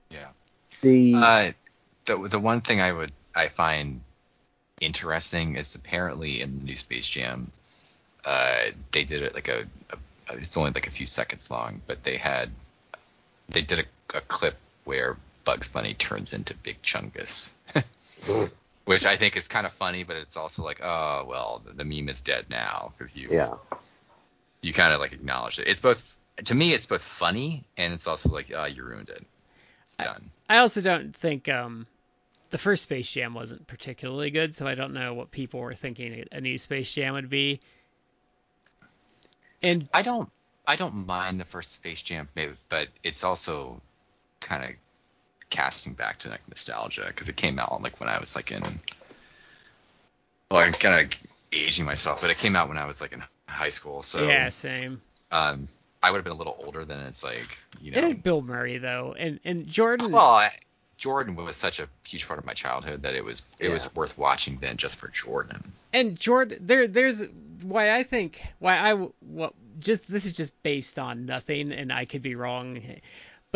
yeah. 0.09 0.29
The 0.81 1.13
Uh, 1.15 1.51
the 2.05 2.17
the 2.29 2.39
one 2.39 2.61
thing 2.61 2.81
I 2.81 2.91
would 2.91 3.11
I 3.35 3.47
find 3.47 4.01
interesting 4.79 5.55
is 5.55 5.75
apparently 5.75 6.41
in 6.41 6.59
the 6.59 6.65
new 6.65 6.75
Space 6.75 7.07
Jam, 7.07 7.51
uh, 8.25 8.65
they 8.91 9.03
did 9.03 9.23
it 9.23 9.33
like 9.33 9.47
a, 9.47 9.65
a 9.91 9.97
it's 10.35 10.55
only 10.57 10.71
like 10.71 10.87
a 10.87 10.91
few 10.91 11.05
seconds 11.05 11.49
long, 11.49 11.81
but 11.87 12.03
they 12.03 12.17
had 12.17 12.51
they 13.49 13.61
did 13.61 13.79
a, 13.79 14.17
a 14.17 14.21
clip 14.21 14.57
where 14.83 15.17
Bugs 15.45 15.67
Bunny 15.69 15.93
turns 15.93 16.33
into 16.33 16.53
Big 16.55 16.81
Chungus. 16.81 17.55
Which 18.87 19.05
I 19.05 19.17
think 19.17 19.35
is 19.35 19.49
kind 19.49 19.65
of 19.65 19.73
funny, 19.73 20.05
but 20.05 20.15
it's 20.15 20.37
also 20.37 20.63
like, 20.63 20.79
oh 20.81 21.25
well, 21.27 21.61
the, 21.65 21.73
the 21.73 21.83
meme 21.83 22.07
is 22.07 22.21
dead 22.21 22.45
now 22.49 22.93
because 22.97 23.17
you 23.17 23.27
yeah. 23.29 23.49
you 24.61 24.71
kind 24.71 24.93
of 24.93 25.01
like 25.01 25.11
acknowledge 25.11 25.59
it. 25.59 25.67
It's 25.67 25.81
both 25.81 26.17
to 26.45 26.55
me, 26.55 26.73
it's 26.73 26.85
both 26.85 27.01
funny 27.01 27.65
and 27.75 27.93
it's 27.93 28.07
also 28.07 28.29
like, 28.29 28.49
oh, 28.55 28.63
you 28.63 28.85
ruined 28.85 29.09
it. 29.09 29.25
It's 29.83 29.97
I- 29.99 30.03
done. 30.03 30.29
I 30.47 30.59
also 30.59 30.79
don't 30.79 31.13
think 31.13 31.49
um 31.49 31.85
the 32.49 32.57
first 32.57 32.83
Space 32.83 33.11
Jam 33.11 33.33
wasn't 33.33 33.67
particularly 33.67 34.29
good, 34.29 34.55
so 34.55 34.65
I 34.65 34.75
don't 34.75 34.93
know 34.93 35.13
what 35.13 35.31
people 35.31 35.59
were 35.59 35.73
thinking 35.73 36.23
a 36.31 36.39
new 36.39 36.57
Space 36.57 36.89
Jam 36.89 37.15
would 37.15 37.29
be. 37.29 37.59
And 39.63 39.89
I 39.93 40.01
don't 40.01 40.29
I 40.65 40.77
don't 40.77 41.05
mind 41.05 41.41
the 41.41 41.45
first 41.45 41.73
Space 41.73 42.01
Jam, 42.03 42.29
maybe, 42.35 42.53
but 42.69 42.87
it's 43.03 43.25
also 43.25 43.81
kind 44.39 44.63
of 44.63 44.69
casting 45.49 45.93
back 45.93 46.17
to 46.19 46.29
like 46.29 46.47
nostalgia 46.47 47.05
because 47.07 47.29
it 47.29 47.35
came 47.35 47.59
out 47.59 47.81
like 47.81 47.99
when 47.99 48.09
I 48.09 48.19
was 48.19 48.35
like 48.35 48.51
in. 48.51 48.61
Well, 50.49 50.63
I'm 50.65 50.73
kind 50.73 51.05
of 51.05 51.19
aging 51.51 51.85
myself, 51.85 52.21
but 52.21 52.29
it 52.29 52.37
came 52.37 52.55
out 52.55 52.69
when 52.69 52.77
I 52.77 52.85
was 52.85 53.01
like 53.01 53.11
in 53.13 53.21
high 53.49 53.69
school, 53.69 54.01
so 54.01 54.27
yeah, 54.27 54.49
same. 54.49 55.01
um, 55.31 55.67
I 56.01 56.11
would 56.11 56.17
have 56.17 56.23
been 56.23 56.33
a 56.33 56.37
little 56.37 56.57
older 56.63 56.85
than 56.85 56.99
it's 57.01 57.23
like 57.23 57.57
you 57.81 57.91
It 57.91 58.01
know. 58.01 58.07
had 58.07 58.23
Bill 58.23 58.41
Murray 58.41 58.77
though, 58.77 59.13
and 59.17 59.39
and 59.43 59.67
Jordan. 59.67 60.11
Well, 60.11 60.35
I, 60.35 60.49
Jordan 60.97 61.35
was 61.35 61.55
such 61.55 61.79
a 61.79 61.87
huge 62.07 62.27
part 62.27 62.39
of 62.39 62.45
my 62.45 62.53
childhood 62.53 63.03
that 63.03 63.13
it 63.15 63.23
was 63.23 63.41
it 63.59 63.65
Yeah. 63.67 63.73
was 63.73 63.93
worth 63.95 64.17
watching 64.17 64.57
then 64.57 64.77
just 64.77 64.97
for 64.97 65.09
Jordan. 65.09 65.61
and 65.93 66.17
Jordan, 66.19 66.59
there, 66.61 66.87
there's 66.87 67.23
why 67.61 67.95
I 67.95 68.03
think 68.03 68.41
why 68.59 68.77
I 68.77 68.93
what 68.93 69.53
just 69.79 70.09
this 70.09 70.25
is 70.25 70.33
just 70.33 70.61
based 70.63 70.97
on 70.97 71.25
nothing, 71.25 71.71
and 71.71 71.91
I 71.91 72.05
could 72.05 72.21
be 72.21 72.35
wrong, 72.35 72.79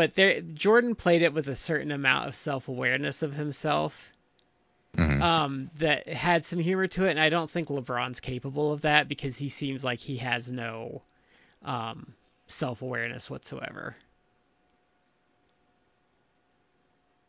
but 0.02 0.16
there 0.16 0.42
Jordan 0.42 0.96
played 0.96 1.22
it 1.22 1.32
with 1.32 1.48
a 1.48 1.56
certain 1.56 1.92
amount 1.92 2.28
of 2.28 2.34
self 2.34 2.68
awareness 2.70 3.22
of 3.22 3.34
himself, 3.34 4.12
Mhm. 4.98 5.22
um, 5.22 5.70
that 5.78 6.08
had 6.08 6.44
some 6.44 6.58
humor 6.58 6.88
to 6.88 7.06
it, 7.06 7.12
and 7.12 7.20
I 7.20 7.30
don't 7.30 7.52
think 7.52 7.68
LeBron's 7.68 8.20
capable 8.20 8.72
of 8.74 8.82
that 8.82 9.08
because 9.08 9.38
he 9.38 9.48
seems 9.48 9.84
like 9.84 10.00
he 10.00 10.18
has 10.18 10.52
no, 10.52 11.04
um, 11.64 12.16
self 12.48 12.82
awareness 12.82 13.30
whatsoever. 13.30 13.96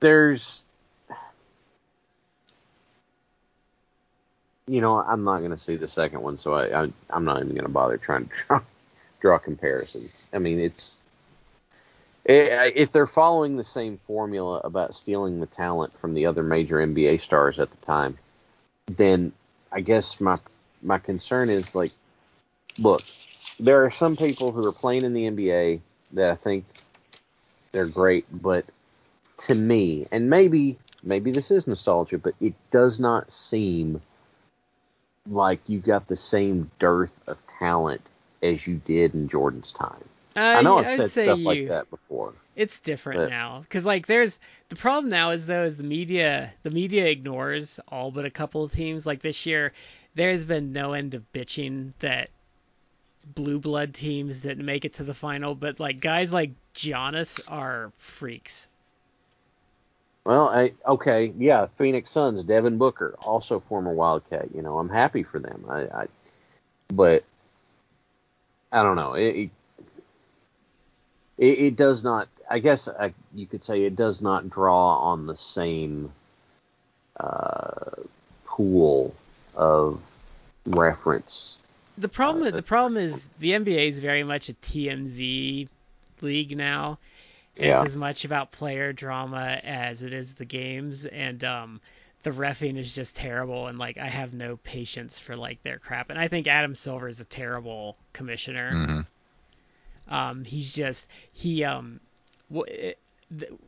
There's 0.00 0.62
you 4.66 4.80
know, 4.80 4.96
I'm 4.96 5.24
not 5.24 5.40
going 5.40 5.50
to 5.50 5.58
see 5.58 5.76
the 5.76 5.88
second 5.88 6.22
one, 6.22 6.38
so 6.38 6.54
I, 6.54 6.84
I 6.84 6.92
I'm 7.10 7.26
not 7.26 7.36
even 7.42 7.50
going 7.50 7.66
to 7.66 7.68
bother 7.68 7.98
trying 7.98 8.28
to 8.28 8.30
draw, 8.48 8.60
draw 9.20 9.38
comparisons. 9.38 10.30
I 10.32 10.38
mean, 10.38 10.58
it's 10.58 11.06
i- 11.10 11.11
Eh, 12.26 12.70
if 12.74 12.92
they're 12.92 13.06
following 13.06 13.56
the 13.56 13.64
same 13.64 13.98
formula 14.06 14.60
about 14.62 14.94
stealing 14.94 15.40
the 15.40 15.46
talent 15.46 15.98
from 15.98 16.14
the 16.14 16.26
other 16.26 16.42
major 16.42 16.76
NBA 16.76 17.20
stars 17.20 17.58
at 17.58 17.70
the 17.70 17.86
time, 17.86 18.16
then 18.86 19.32
I 19.72 19.80
guess 19.80 20.20
my 20.20 20.38
my 20.82 20.98
concern 20.98 21.50
is 21.50 21.74
like, 21.74 21.90
look, 22.78 23.02
there 23.58 23.84
are 23.84 23.90
some 23.90 24.16
people 24.16 24.52
who 24.52 24.64
are 24.66 24.72
playing 24.72 25.04
in 25.04 25.12
the 25.14 25.24
NBA 25.30 25.80
that 26.12 26.30
I 26.30 26.36
think 26.36 26.64
they're 27.72 27.86
great, 27.86 28.26
but 28.30 28.64
to 29.38 29.54
me, 29.54 30.06
and 30.12 30.30
maybe 30.30 30.78
maybe 31.02 31.32
this 31.32 31.50
is 31.50 31.66
nostalgia, 31.66 32.18
but 32.18 32.34
it 32.40 32.54
does 32.70 33.00
not 33.00 33.32
seem 33.32 34.00
like 35.28 35.60
you 35.66 35.80
got 35.80 36.06
the 36.06 36.16
same 36.16 36.70
dearth 36.78 37.18
of 37.26 37.38
talent 37.58 38.02
as 38.42 38.66
you 38.66 38.76
did 38.84 39.14
in 39.14 39.28
Jordan's 39.28 39.72
time. 39.72 40.04
Uh, 40.36 40.40
I 40.40 40.62
know 40.62 40.78
I'd 40.78 40.86
I've 40.86 40.96
said 40.96 41.10
say 41.10 41.24
stuff 41.24 41.38
you, 41.38 41.44
like 41.44 41.68
that 41.68 41.90
before. 41.90 42.34
It's 42.56 42.80
different 42.80 43.20
But- 43.20 43.30
now 43.30 43.60
because 43.60 43.84
like 43.84 44.06
there's 44.06 44.40
the 44.68 44.76
problem 44.76 45.10
now 45.10 45.30
is 45.30 45.46
though 45.46 45.64
is 45.64 45.76
the 45.76 45.82
media 45.82 46.52
the 46.62 46.70
media 46.70 47.06
ignores 47.06 47.80
all 47.88 48.10
but 48.10 48.24
a 48.24 48.30
couple 48.30 48.64
of 48.64 48.72
teams. 48.72 49.06
Like 49.06 49.20
this 49.20 49.46
year, 49.46 49.72
there's 50.14 50.44
been 50.44 50.72
no 50.72 50.92
end 50.92 51.14
of 51.14 51.30
bitching 51.32 51.92
that 52.00 52.30
blue 53.34 53.58
blood 53.58 53.94
teams 53.94 54.40
didn't 54.40 54.64
make 54.64 54.84
it 54.84 54.94
to 54.94 55.04
the 55.04 55.14
final, 55.14 55.54
but 55.54 55.80
like 55.80 56.00
guys 56.00 56.32
like 56.32 56.50
Giannis 56.74 57.40
are 57.48 57.90
freaks. 57.96 58.68
Well, 60.24 60.48
I 60.48 60.72
okay, 60.86 61.32
yeah, 61.36 61.66
Phoenix 61.78 62.10
Suns, 62.10 62.44
Devin 62.44 62.78
Booker, 62.78 63.16
also 63.20 63.60
former 63.60 63.92
Wildcat. 63.92 64.54
You 64.54 64.62
know, 64.62 64.78
I'm 64.78 64.88
happy 64.88 65.24
for 65.24 65.38
them. 65.40 65.64
I, 65.68 65.80
I 65.82 66.06
but 66.88 67.24
I 68.70 68.82
don't 68.82 68.96
know. 68.96 69.14
It 69.14 69.36
it, 69.36 69.50
it 71.48 71.76
does 71.76 72.04
not. 72.04 72.28
I 72.48 72.58
guess 72.58 72.88
I, 72.88 73.12
you 73.34 73.46
could 73.46 73.64
say 73.64 73.82
it 73.82 73.96
does 73.96 74.22
not 74.22 74.50
draw 74.50 74.98
on 74.98 75.26
the 75.26 75.36
same 75.36 76.12
uh, 77.18 77.90
pool 78.44 79.14
of 79.54 80.00
reference. 80.66 81.58
The 81.98 82.08
problem 82.08 82.46
Uh, 82.46 82.50
the 82.50 82.62
problem 82.62 83.02
is 83.02 83.26
the 83.40 83.54
NBA 83.54 83.88
is 83.88 83.98
very 83.98 84.24
much 84.24 84.48
a 84.48 84.54
TMZ 84.54 85.68
league 86.20 86.56
now. 86.56 86.98
Yeah. 87.56 87.80
It's 87.80 87.90
as 87.90 87.96
much 87.96 88.24
about 88.24 88.52
player 88.52 88.92
drama 88.92 89.60
as 89.62 90.02
it 90.02 90.12
is 90.12 90.34
the 90.34 90.44
games, 90.44 91.06
and 91.06 91.44
um, 91.44 91.80
the 92.22 92.30
refing 92.30 92.78
is 92.78 92.94
just 92.94 93.14
terrible. 93.14 93.66
And 93.66 93.78
like, 93.78 93.98
I 93.98 94.06
have 94.06 94.32
no 94.32 94.56
patience 94.58 95.18
for 95.18 95.36
like 95.36 95.62
their 95.62 95.78
crap. 95.78 96.08
And 96.10 96.18
I 96.18 96.28
think 96.28 96.46
Adam 96.46 96.74
Silver 96.74 97.08
is 97.08 97.20
a 97.20 97.24
terrible 97.26 97.96
commissioner. 98.12 98.86
hmm 98.86 99.00
Um, 100.08 100.44
he's 100.44 100.72
just 100.72 101.06
he 101.32 101.64
um, 101.64 102.00
th- 102.52 102.96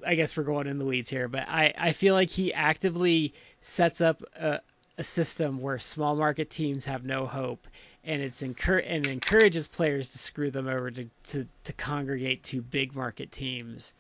I 0.06 0.14
guess 0.14 0.36
we're 0.36 0.44
going 0.44 0.66
in 0.66 0.78
the 0.78 0.84
weeds 0.84 1.08
here, 1.08 1.28
but 1.28 1.48
I 1.48 1.72
I 1.76 1.92
feel 1.92 2.14
like 2.14 2.30
he 2.30 2.52
actively 2.52 3.34
sets 3.60 4.00
up 4.00 4.22
a, 4.36 4.60
a 4.98 5.04
system 5.04 5.60
where 5.60 5.78
small 5.78 6.16
market 6.16 6.50
teams 6.50 6.84
have 6.84 7.04
no 7.04 7.26
hope, 7.26 7.66
and 8.04 8.20
it's 8.20 8.42
encour- 8.42 8.84
and 8.86 9.06
encourages 9.06 9.66
players 9.66 10.10
to 10.10 10.18
screw 10.18 10.50
them 10.50 10.68
over 10.68 10.90
to, 10.90 11.08
to 11.30 11.46
to 11.64 11.72
congregate 11.72 12.44
to 12.44 12.60
big 12.60 12.94
market 12.94 13.32
teams 13.32 13.94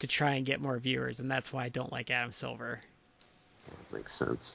to 0.00 0.06
try 0.06 0.34
and 0.34 0.44
get 0.46 0.60
more 0.60 0.78
viewers, 0.78 1.20
and 1.20 1.30
that's 1.30 1.52
why 1.52 1.64
I 1.64 1.68
don't 1.68 1.92
like 1.92 2.10
Adam 2.10 2.32
Silver. 2.32 2.80
Makes 3.92 4.16
sense. 4.16 4.54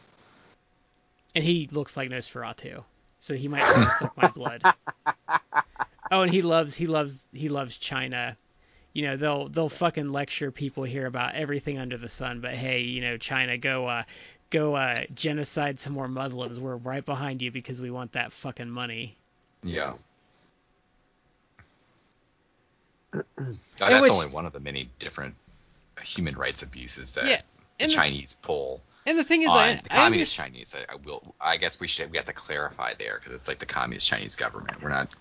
And 1.34 1.44
he 1.44 1.68
looks 1.72 1.96
like 1.96 2.10
Nosferatu, 2.10 2.84
so 3.20 3.36
he 3.36 3.48
might 3.48 3.66
suck 4.00 4.16
my 4.18 4.28
blood. 4.30 4.64
Oh, 6.12 6.22
and 6.22 6.32
he 6.34 6.42
loves 6.42 6.76
he 6.76 6.88
loves 6.88 7.18
he 7.34 7.48
loves 7.50 7.78
China. 7.78 8.36
You 8.94 9.04
know, 9.04 9.16
they'll 9.18 9.48
they'll 9.48 9.70
fucking 9.70 10.12
lecture 10.12 10.52
people 10.52 10.84
here 10.84 11.06
about 11.06 11.36
everything 11.36 11.78
under 11.78 11.98
the 11.98 12.10
sun, 12.10 12.42
but 12.42 12.54
hey, 12.54 12.82
you 12.82 13.02
know, 13.02 13.18
China, 13.18 13.58
go 13.58 13.88
uh 13.88 14.04
go 14.50 14.76
uh 14.76 14.98
genocide 15.16 15.80
some 15.80 15.94
more 15.94 16.10
Muslims. 16.10 16.60
We're 16.60 16.76
right 16.76 17.06
behind 17.06 17.42
you 17.42 17.52
because 17.52 17.80
we 17.80 17.90
want 17.92 18.12
that 18.14 18.34
fucking 18.34 18.70
money. 18.70 19.16
Yeah. 19.64 19.94
Uh, 23.14 23.22
that's 23.78 24.02
which- 24.02 24.12
only 24.12 24.28
one 24.28 24.46
of 24.46 24.54
the 24.54 24.60
many 24.62 24.90
different 25.00 25.36
human 26.02 26.34
rights 26.36 26.64
abuses 26.64 27.12
that 27.12 27.26
Yeah, 27.26 27.38
the 27.38 27.84
and 27.84 27.92
the- 27.92 27.96
Chinese 27.96 28.36
pull 28.36 28.82
And 29.06 29.18
the 29.18 29.24
thing 29.26 29.42
is, 29.42 29.50
on 29.50 29.58
I, 29.58 29.76
the 29.76 29.90
communist 29.90 30.40
under- 30.40 30.50
Chinese. 30.54 30.76
I, 30.76 30.94
I 30.94 30.96
will. 30.96 31.36
I 31.42 31.58
guess 31.58 31.80
we 31.80 31.88
should. 31.88 32.10
We 32.12 32.18
have 32.18 32.28
to 32.28 32.34
clarify 32.34 32.94
there 32.98 33.18
because 33.20 33.34
it's 33.34 33.48
like 33.50 33.60
the 33.60 33.66
communist 33.66 34.08
Chinese 34.08 34.36
government. 34.36 34.82
We're 34.82 34.90
not 34.92 35.14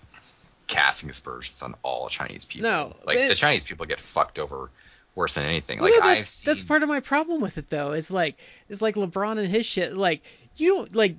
casting 0.71 1.09
aspersions 1.09 1.61
on 1.61 1.75
all 1.83 2.09
Chinese 2.09 2.45
people. 2.45 2.69
No, 2.69 2.95
like 3.05 3.17
but- 3.17 3.27
the 3.27 3.35
Chinese 3.35 3.63
people 3.63 3.85
get 3.85 3.99
fucked 3.99 4.39
over 4.39 4.71
worse 5.13 5.35
than 5.35 5.45
anything. 5.45 5.79
Well, 5.79 5.91
Like 5.91 5.99
no, 5.99 6.07
I've 6.07 6.17
that's, 6.17 6.29
seen. 6.29 6.49
that's 6.51 6.61
part 6.63 6.81
of 6.83 6.89
my 6.89 7.01
problem 7.01 7.41
with 7.41 7.57
it 7.59 7.69
though. 7.69 7.91
Is 7.91 8.09
like 8.09 8.37
it's 8.69 8.81
like 8.81 8.95
LeBron 8.95 9.37
and 9.37 9.47
his 9.49 9.65
shit. 9.65 9.95
Like 9.95 10.21
you 10.55 10.69
don't 10.75 10.95
like 10.95 11.15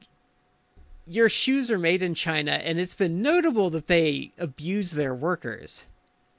your 1.06 1.28
shoes 1.28 1.70
are 1.70 1.78
made 1.78 2.02
in 2.02 2.14
China, 2.14 2.52
and 2.52 2.78
it's 2.80 2.94
been 2.94 3.22
notable 3.22 3.70
that 3.70 3.86
they 3.86 4.32
abuse 4.38 4.90
their 4.90 5.14
workers, 5.14 5.84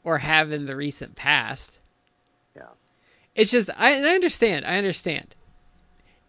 or 0.04 0.18
have 0.18 0.52
in 0.52 0.66
the 0.66 0.76
recent 0.76 1.16
past. 1.16 1.78
Yeah. 2.56 2.64
It's 3.36 3.52
just 3.52 3.70
I, 3.78 3.92
and 3.92 4.06
I 4.08 4.16
understand. 4.16 4.66
I 4.66 4.78
understand. 4.78 5.36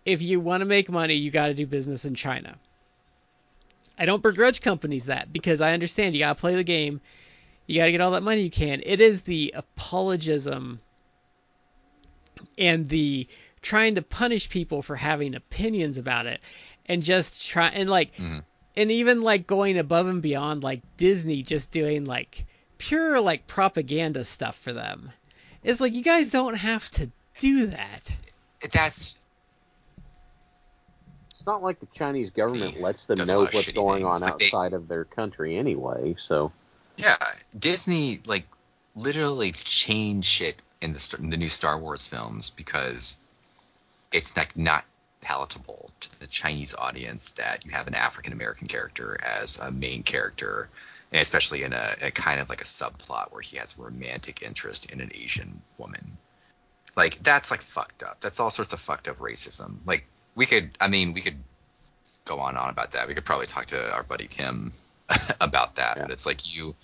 If 0.04 0.20
you 0.20 0.38
want 0.40 0.60
to 0.60 0.66
make 0.66 0.90
money, 0.90 1.14
you 1.14 1.30
got 1.30 1.46
to 1.46 1.54
do 1.54 1.66
business 1.66 2.04
in 2.04 2.14
China. 2.14 2.56
I 3.98 4.06
don't 4.06 4.22
begrudge 4.22 4.60
companies 4.60 5.06
that 5.06 5.32
because 5.32 5.60
I 5.60 5.72
understand 5.72 6.14
you 6.14 6.20
got 6.20 6.34
to 6.36 6.40
play 6.40 6.54
the 6.56 6.64
game. 6.64 7.00
You 7.66 7.80
got 7.80 7.86
to 7.86 7.92
get 7.92 8.00
all 8.00 8.10
that 8.12 8.22
money 8.22 8.42
you 8.42 8.50
can. 8.50 8.82
It 8.84 9.00
is 9.00 9.22
the 9.22 9.54
apologism 9.56 10.80
and 12.58 12.88
the 12.88 13.26
trying 13.62 13.94
to 13.94 14.02
punish 14.02 14.48
people 14.50 14.82
for 14.82 14.96
having 14.96 15.34
opinions 15.34 15.96
about 15.96 16.26
it 16.26 16.40
and 16.86 17.02
just 17.02 17.46
try 17.48 17.68
and 17.68 17.88
like 17.88 18.14
Mhm. 18.16 18.44
and 18.76 18.90
even 18.90 19.22
like 19.22 19.46
going 19.46 19.78
above 19.78 20.06
and 20.06 20.20
beyond 20.20 20.62
like 20.62 20.82
Disney 20.96 21.42
just 21.42 21.70
doing 21.70 22.04
like 22.04 22.44
pure 22.76 23.20
like 23.20 23.46
propaganda 23.46 24.24
stuff 24.24 24.58
for 24.58 24.72
them. 24.72 25.10
It's 25.62 25.80
like 25.80 25.94
you 25.94 26.02
guys 26.02 26.28
don't 26.30 26.54
have 26.54 26.90
to 26.92 27.10
do 27.40 27.66
that. 27.66 28.16
That's 28.70 29.23
It's 31.44 31.46
not 31.46 31.62
like 31.62 31.78
the 31.78 31.88
Chinese 31.92 32.30
government 32.30 32.80
lets 32.80 33.04
them 33.04 33.18
know 33.26 33.42
what's 33.42 33.70
going 33.72 34.02
things. 34.02 34.22
on 34.22 34.30
Like 34.30 34.38
they- 34.38 34.46
outside 34.46 34.72
of 34.72 34.88
their 34.88 35.04
country 35.04 35.58
anyway. 35.58 36.14
So 36.16 36.52
yeah. 36.96 37.16
Disney 37.58 38.20
like 38.24 38.46
literally 38.96 39.52
changed 39.52 40.26
shit 40.26 40.56
in 40.80 40.94
the 40.94 41.16
in 41.20 41.28
the 41.28 41.36
new 41.36 41.50
Star 41.50 41.78
Wars 41.78 42.06
films 42.06 42.48
because 42.48 43.18
it's 44.10 44.34
like 44.38 44.56
not 44.56 44.86
palatable 45.20 45.90
to 46.00 46.18
the 46.18 46.26
Chinese 46.28 46.74
audience 46.74 47.32
that 47.32 47.66
you 47.66 47.72
have 47.72 47.88
an 47.88 47.94
African 47.94 48.32
American 48.32 48.66
character 48.66 49.18
as 49.22 49.58
a 49.58 49.70
main 49.70 50.02
character, 50.02 50.70
and 51.12 51.20
especially 51.20 51.62
in 51.62 51.74
a, 51.74 51.94
a 52.00 52.10
kind 52.10 52.40
of 52.40 52.48
like 52.48 52.62
a 52.62 52.64
subplot 52.64 53.32
where 53.32 53.42
he 53.42 53.58
has 53.58 53.76
a 53.78 53.82
romantic 53.82 54.40
interest 54.42 54.90
in 54.90 55.02
an 55.02 55.10
Asian 55.14 55.60
woman. 55.76 56.16
Like 56.96 57.22
that's 57.22 57.50
like 57.50 57.60
fucked 57.60 58.02
up. 58.02 58.22
That's 58.22 58.40
all 58.40 58.48
sorts 58.48 58.72
of 58.72 58.80
fucked 58.80 59.08
up 59.08 59.18
racism. 59.18 59.76
Like 59.84 60.06
we 60.34 60.46
could, 60.46 60.76
I 60.80 60.88
mean, 60.88 61.12
we 61.12 61.20
could 61.20 61.36
go 62.24 62.40
on 62.40 62.50
and 62.50 62.58
on 62.58 62.70
about 62.70 62.92
that. 62.92 63.08
We 63.08 63.14
could 63.14 63.24
probably 63.24 63.46
talk 63.46 63.66
to 63.66 63.92
our 63.92 64.02
buddy 64.02 64.26
Tim 64.26 64.72
about 65.40 65.76
that. 65.76 65.96
Yeah. 65.96 66.02
But 66.02 66.10
it's 66.10 66.26
like 66.26 66.54
you, 66.54 66.74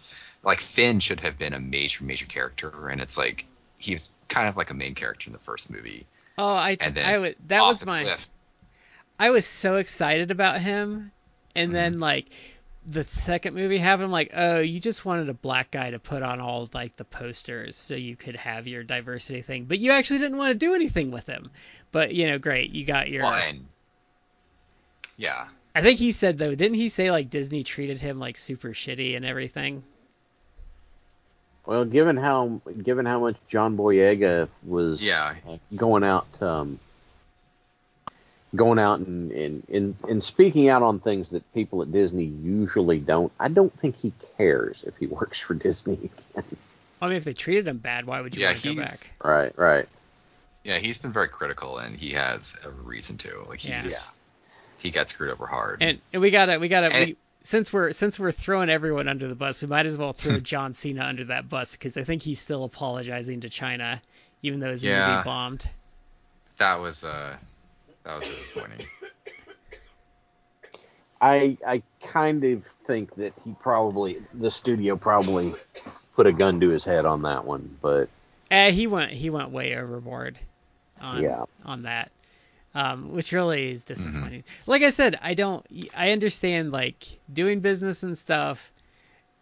like 0.43 0.59
Finn 0.59 1.01
should 1.01 1.21
have 1.21 1.39
been 1.39 1.55
a 1.55 1.61
major, 1.61 2.05
major 2.05 2.27
character, 2.27 2.89
and 2.89 3.01
it's 3.01 3.19
like 3.19 3.45
he 3.79 3.93
was 3.93 4.13
kind 4.29 4.49
of 4.49 4.57
like 4.57 4.71
a 4.71 4.75
main 4.75 4.95
character 4.95 5.29
in 5.29 5.33
the 5.33 5.39
first 5.39 5.71
movie. 5.71 6.07
Oh, 6.39 6.55
I 6.55 6.77
And 6.81 6.95
then 6.95 7.07
I 7.09 7.19
would 7.19 7.37
that 7.49 7.61
was 7.63 7.81
the 7.81 7.87
my 7.87 8.03
cliff. 8.05 8.27
I 9.19 9.31
was 9.31 9.45
so 9.47 9.77
excited 9.77 10.31
about 10.31 10.61
him 10.61 11.13
and 11.55 11.75
then 11.75 11.95
Mm-hmm. 11.95 12.03
like 12.03 12.27
the 12.87 13.05
second 13.05 13.55
movie 13.55 13.79
happened 13.79 14.05
I'm 14.07 14.11
like, 14.11 14.31
"Oh, 14.35 14.59
you 14.61 14.81
just 14.81 15.05
wanted 15.05 15.29
a 15.29 15.35
black 15.35 15.71
guy 15.71 15.91
to 15.91 15.99
put 15.99 16.23
on 16.23 16.41
all 16.41 16.69
like 16.73 16.97
the 16.97 17.05
posters 17.05 17.77
so 17.77 17.95
you 17.95 18.17
could 18.17 18.37
have 18.37 18.67
your 18.67 18.83
diversity 18.83 19.43
thing, 19.43 19.65
but 19.65 19.79
you 19.79 19.91
actually 19.93 20.19
didn't 20.21 20.39
want 20.39 20.51
to 20.51 20.55
do 20.67 20.75
anything 20.75 21.11
with 21.11 21.27
him." 21.27 21.51
But, 21.93 22.15
you 22.15 22.27
know, 22.29 22.39
great. 22.39 22.75
You 22.75 22.85
got 22.85 23.11
your 23.11 23.25
Well, 23.25 23.35
and 23.35 23.67
yeah, 25.17 25.49
I 25.75 25.83
think 25.83 25.99
he 25.99 26.13
said 26.13 26.39
though, 26.39 26.55
didn't 26.55 26.75
he 26.77 26.89
say 26.89 27.11
like 27.11 27.31
Disney 27.31 27.65
treated 27.65 28.01
him 28.01 28.19
like 28.19 28.39
super 28.39 28.71
shitty 28.71 29.17
and 29.17 29.25
everything? 29.25 29.83
Well, 31.67 31.85
given 31.85 32.17
how 32.17 32.61
given 32.83 33.07
how 33.07 33.21
much 33.21 33.37
John 33.47 33.77
Boyega 33.77 34.49
was 34.65 35.05
Yeah. 35.07 35.35
uh, 35.49 35.59
going 35.77 36.03
out 36.03 36.27
um, 36.43 36.81
going 38.55 38.79
out 38.79 38.99
and, 39.01 39.31
and, 39.33 39.63
and, 39.73 39.95
and 40.09 40.23
speaking 40.23 40.69
out 40.69 40.83
on 40.83 40.99
things 41.01 41.31
that 41.31 41.51
people 41.55 41.83
at 41.83 41.93
Disney 41.93 42.25
usually 42.25 42.99
don't, 42.99 43.33
I 43.39 43.49
don't 43.49 43.73
think 43.79 43.97
he 43.97 44.13
cares 44.37 44.83
if 44.87 44.97
he 44.97 45.07
works 45.09 45.39
for 45.39 45.55
Disney 45.55 45.95
again. 45.95 46.45
I 47.03 47.09
mean, 47.09 47.17
if 47.17 47.25
they 47.25 47.33
treated 47.33 47.67
him 47.69 47.79
bad, 47.79 48.05
why 48.07 48.21
would 48.21 48.35
you 48.35 48.43
Yeah, 48.43 48.49
want 48.49 48.59
to 48.59 48.69
go 48.69 48.75
he's- 48.75 49.07
back? 49.07 49.17
right, 49.27 49.53
right. 49.59 49.89
yeah, 50.65 50.79
he's 50.79 50.99
been 50.99 51.13
very 51.13 51.29
critical, 51.29 51.79
and 51.79 51.97
he 51.97 52.11
has 52.11 52.61
a 52.67 52.71
reason 52.71 53.17
to. 53.19 53.45
Like 53.49 53.61
he's 53.61 53.71
Yeah. 53.71 53.83
he's 53.83 54.15
he 54.83 54.91
got 54.91 55.09
screwed 55.09 55.31
over 55.31 55.47
hard. 55.47 55.79
And, 55.83 55.99
and 56.13 56.21
we 56.23 56.31
gotta 56.31 56.59
we 56.59 56.69
gotta 56.69 56.87
And- 56.93 57.07
we, 57.09 57.17
since 57.45 57.73
we're 57.73 57.93
since 57.93 58.19
we're 58.19 58.33
throwing 58.33 58.69
everyone 58.69 59.09
under 59.09 59.29
the 59.29 59.35
bus, 59.35 59.63
we 59.63 59.69
might 59.69 59.87
as 59.87 59.97
well 59.97 60.13
throw 60.13 60.39
John 60.41 60.73
Cena 60.75 61.05
under 61.05 61.25
that 61.27 61.49
bus 61.49 61.73
because 61.73 61.97
I 61.97 62.05
think 62.05 62.21
he's 62.23 62.41
still 62.41 62.65
apologizing 62.65 63.41
to 63.43 63.49
China, 63.49 64.03
even 64.43 64.61
though 64.61 64.71
his 64.73 64.83
Yeah. 64.83 65.09
movie 65.13 65.25
bombed. 65.25 65.71
that 66.59 66.81
was 66.81 67.05
uh 67.05 67.35
that 68.05 68.17
was 68.17 68.29
disappointing. 68.29 68.79
I 71.21 71.59
I 71.67 71.83
kind 72.01 72.45
of 72.45 72.65
think 72.85 73.15
that 73.17 73.35
he 73.45 73.55
probably 73.61 74.23
the 74.35 74.51
studio 74.51 74.97
probably 74.97 75.55
put 76.15 76.27
a 76.27 76.33
gun 76.33 76.61
to 76.61 76.69
his 76.69 76.85
head 76.85 77.05
on 77.05 77.23
that 77.23 77.45
one, 77.45 77.77
but 77.83 78.09
Eh, 78.51 78.71
he 78.71 78.87
went 78.87 79.13
he 79.13 79.31
went 79.31 79.51
way 79.51 79.77
overboard 79.77 80.39
on 81.01 81.23
Yeah. 81.23 81.45
on 81.65 81.83
that. 81.83 82.11
Um, 82.73 83.13
which 83.13 83.33
really 83.33 83.73
is 83.73 83.85
disappointing. 83.85 84.45
Like 84.69 84.83
I 84.83 84.91
said, 84.91 85.19
I 85.21 85.35
don't 85.35 85.67
I 85.95 86.13
understand 86.13 86.71
like 86.73 87.19
doing 87.33 87.61
business 87.61 88.05
and 88.05 88.17
stuff 88.17 88.73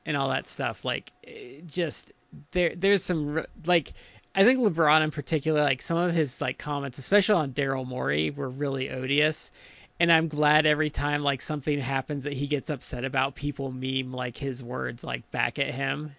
and 0.07 0.17
all 0.17 0.31
that 0.31 0.47
stuff. 0.49 0.85
Like 0.85 1.13
eh, 1.25 1.61
just 1.67 2.13
there 2.53 2.75
there's 2.75 3.05
some 3.05 3.45
like 3.67 3.93
I 4.39 4.45
think 4.45 4.61
LeBron 4.61 5.03
in 5.03 5.11
particular, 5.11 5.63
like 5.63 5.83
some 5.83 5.99
of 5.99 6.15
his 6.15 6.41
like 6.41 6.59
comments, 6.59 6.97
especially 6.99 7.35
on 7.35 7.53
Daryl 7.53 7.85
Morey, 7.85 8.31
were 8.31 8.49
really 8.49 8.89
odious. 8.89 9.51
And 9.99 10.13
I'm 10.13 10.29
glad 10.29 10.65
every 10.65 10.91
time 10.91 11.25
like 11.25 11.43
something 11.43 11.81
happens 11.81 12.23
that 12.23 12.35
he 12.35 12.47
gets 12.47 12.71
upset 12.71 13.05
about, 13.05 13.35
people 13.35 13.73
meme 13.73 14.13
like 14.13 14.37
his 14.37 14.63
words 14.63 15.03
like 15.03 15.29
back 15.33 15.59
at 15.59 15.75
him 15.75 16.15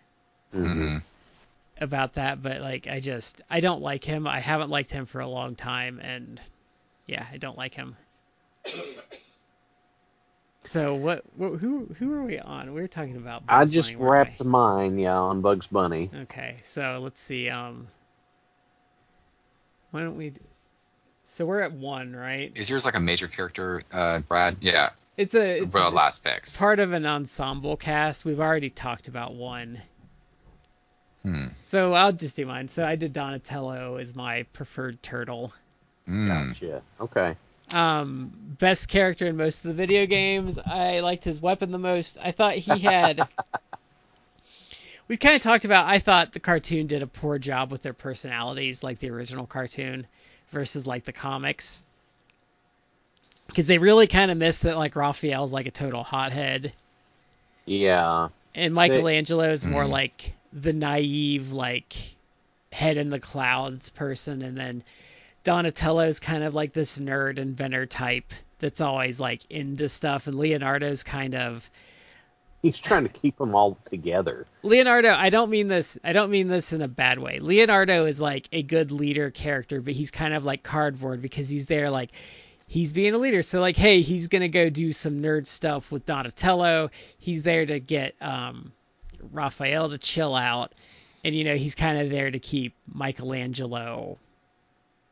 Mhm. 0.53 1.01
about 1.79 2.15
that, 2.15 2.41
but 2.43 2.59
like 2.59 2.87
I 2.87 2.99
just 2.99 3.41
I 3.49 3.61
don't 3.61 3.81
like 3.81 4.03
him. 4.03 4.27
I 4.27 4.41
haven't 4.41 4.69
liked 4.69 4.91
him 4.91 5.05
for 5.05 5.21
a 5.21 5.27
long 5.27 5.55
time, 5.55 6.01
and 6.01 6.41
yeah, 7.07 7.25
I 7.31 7.37
don't 7.37 7.57
like 7.57 7.73
him. 7.73 7.95
So 10.65 10.93
what? 10.93 11.23
what 11.37 11.53
who 11.61 11.85
who 11.97 12.11
are 12.15 12.23
we 12.23 12.37
on? 12.37 12.73
We 12.73 12.81
are 12.81 12.87
talking 12.89 13.15
about. 13.15 13.43
I 13.47 13.63
just 13.63 13.93
Bunny, 13.93 14.05
wrapped 14.05 14.43
mine, 14.43 14.99
yeah, 14.99 15.17
on 15.17 15.39
Bugs 15.39 15.67
Bunny. 15.67 16.11
Okay, 16.13 16.57
so 16.63 16.99
let's 17.01 17.21
see. 17.21 17.49
Um, 17.49 17.87
why 19.91 20.01
don't 20.01 20.17
we? 20.17 20.33
So 21.25 21.45
we're 21.45 21.61
at 21.61 21.71
one, 21.73 22.15
right? 22.15 22.51
Is 22.55 22.69
yours 22.69 22.85
like 22.85 22.95
a 22.95 22.99
major 22.99 23.27
character, 23.27 23.83
uh, 23.91 24.19
Brad? 24.19 24.57
Yeah. 24.61 24.89
It's 25.17 25.35
a 25.35 25.59
it's 25.63 25.73
Well, 25.73 25.91
last 25.91 26.23
picks. 26.23 26.57
part 26.57 26.79
of 26.79 26.93
an 26.93 27.05
ensemble 27.05 27.75
cast. 27.77 28.23
We've 28.25 28.39
already 28.39 28.69
talked 28.69 29.07
about 29.07 29.35
one. 29.35 29.81
Hmm. 31.23 31.47
So 31.51 31.93
I'll 31.93 32.13
just 32.13 32.35
do 32.37 32.45
mine. 32.45 32.69
So 32.69 32.85
I 32.85 32.95
did 32.95 33.11
Donatello 33.13 33.97
as 33.97 34.15
my 34.15 34.43
preferred 34.53 35.03
turtle. 35.03 35.51
Mm. 36.07 36.47
Gotcha. 36.49 36.81
Okay. 37.01 37.35
um, 37.75 38.31
best 38.57 38.87
character 38.87 39.27
in 39.27 39.35
most 39.37 39.57
of 39.57 39.63
the 39.63 39.73
video 39.73 40.05
games. 40.05 40.57
I 40.57 41.01
liked 41.01 41.23
his 41.25 41.41
weapon 41.41 41.71
the 41.71 41.77
most. 41.77 42.17
I 42.23 42.31
thought 42.31 42.55
he 42.55 42.79
had. 42.79 43.27
we 45.09 45.17
kind 45.17 45.35
of 45.35 45.41
talked 45.41 45.65
about. 45.65 45.87
I 45.87 45.99
thought 45.99 46.31
the 46.31 46.39
cartoon 46.39 46.87
did 46.87 47.01
a 47.03 47.07
poor 47.07 47.37
job 47.39 47.71
with 47.71 47.81
their 47.81 47.93
personalities, 47.93 48.83
like 48.83 48.99
the 48.99 49.09
original 49.09 49.45
cartoon, 49.45 50.07
versus 50.51 50.87
like 50.87 51.03
the 51.03 51.11
comics. 51.11 51.83
Because 53.47 53.67
they 53.67 53.79
really 53.79 54.07
kind 54.07 54.29
of 54.31 54.37
missed 54.37 54.61
that 54.61 54.77
like 54.77 54.95
Raphael's 54.95 55.51
like 55.51 55.65
a 55.65 55.71
total 55.71 56.03
hothead, 56.03 56.75
Yeah. 57.65 58.29
and 58.55 58.73
Michelangelo 58.73 59.51
is 59.51 59.65
more 59.65 59.83
Mhm. 59.85 59.89
like 59.89 60.33
the 60.53 60.73
naive 60.73 61.51
like 61.51 61.95
head 62.71 62.97
in 62.97 63.09
the 63.09 63.19
clouds 63.19 63.89
person, 63.89 64.43
and 64.43 64.55
then 64.55 64.83
Donatello's 65.43 66.19
kind 66.19 66.43
of 66.43 66.53
like 66.53 66.73
this 66.73 66.99
nerd 66.99 67.39
inventor 67.39 67.87
type 67.87 68.31
that's 68.59 68.81
always 68.81 69.19
like 69.19 69.41
into 69.49 69.89
stuff, 69.89 70.27
and 70.27 70.37
Leonardo's 70.37 71.01
kind 71.01 71.33
of 71.33 71.67
He's 72.61 72.79
trying 72.79 73.03
to 73.03 73.09
keep 73.09 73.37
them 73.37 73.55
all 73.55 73.77
together. 73.85 74.45
Leonardo. 74.63 75.13
I 75.13 75.29
don't 75.29 75.49
mean 75.49 75.69
this. 75.69 75.97
I 76.03 76.11
don't 76.11 76.29
mean 76.29 76.49
this 76.49 76.73
in 76.73 76.81
a 76.81 76.87
bad 76.89 77.17
way. 77.17 77.39
Leonardo 77.39 78.05
is 78.05 78.19
like 78.19 78.49
a 78.51 78.61
good 78.61 78.91
leader 78.91 79.31
character, 79.31 79.81
but 79.81 79.93
he's 79.93 80.11
kind 80.11 80.33
of 80.33 80.43
like 80.43 80.61
cardboard 80.61 81.21
because 81.21 81.47
he's 81.47 81.67
there 81.67 81.89
like 81.89 82.11
he's 82.67 82.91
being 82.91 83.13
a 83.13 83.17
leader. 83.17 83.43
So 83.43 83.61
like, 83.61 83.77
hey, 83.77 84.01
he's 84.01 84.27
gonna 84.27 84.49
go 84.49 84.69
do 84.69 84.91
some 84.93 85.21
nerd 85.21 85.47
stuff 85.47 85.91
with 85.91 86.05
Donatello. 86.05 86.91
He's 87.17 87.43
there 87.43 87.65
to 87.65 87.79
get 87.79 88.15
um, 88.21 88.73
Raphael 89.31 89.89
to 89.89 89.97
chill 89.97 90.35
out, 90.35 90.73
and 91.23 91.33
you 91.33 91.45
know 91.45 91.55
he's 91.55 91.75
kind 91.75 91.99
of 91.99 92.09
there 92.09 92.29
to 92.29 92.39
keep 92.39 92.75
Michelangelo 92.93 94.17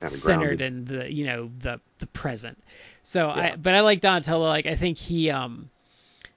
centered 0.05 0.61
in 0.61 0.85
the 0.85 1.11
you 1.11 1.25
know 1.25 1.49
the 1.59 1.79
the 1.99 2.07
present. 2.07 2.57
So 3.03 3.27
Yeah. 3.27 3.53
I 3.53 3.55
but 3.55 3.73
I 3.73 3.81
like 3.81 4.01
Donatello. 4.01 4.47
Like 4.47 4.65
I 4.65 4.75
think 4.75 4.97
he 4.97 5.29
um 5.29 5.69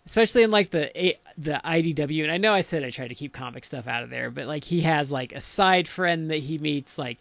especially 0.06 0.42
in 0.42 0.50
like 0.50 0.70
the 0.70 0.98
A- 1.00 1.18
the 1.38 1.60
IDW 1.64 2.22
and 2.22 2.32
I 2.32 2.38
know 2.38 2.52
I 2.52 2.62
said 2.62 2.84
I 2.84 2.90
tried 2.90 3.08
to 3.08 3.14
keep 3.14 3.32
comic 3.32 3.64
stuff 3.64 3.86
out 3.86 4.02
of 4.02 4.10
there, 4.10 4.30
but 4.30 4.46
like 4.46 4.64
he 4.64 4.82
has 4.82 5.10
like 5.10 5.32
a 5.32 5.40
side 5.40 5.88
friend 5.88 6.30
that 6.30 6.38
he 6.38 6.58
meets. 6.58 6.98
Like 6.98 7.18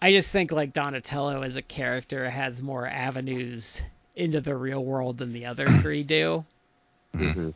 I 0.00 0.12
just 0.12 0.30
think 0.30 0.52
like 0.52 0.72
Donatello 0.72 1.42
as 1.42 1.56
a 1.56 1.62
character 1.62 2.28
has 2.28 2.60
more 2.60 2.86
avenues 2.86 3.80
into 4.14 4.40
the 4.40 4.54
real 4.56 4.84
world 4.84 5.18
than 5.18 5.32
the 5.32 5.46
other 5.46 5.66
three 5.82 6.02
do. 6.02 6.44
Mhm. 7.14 7.54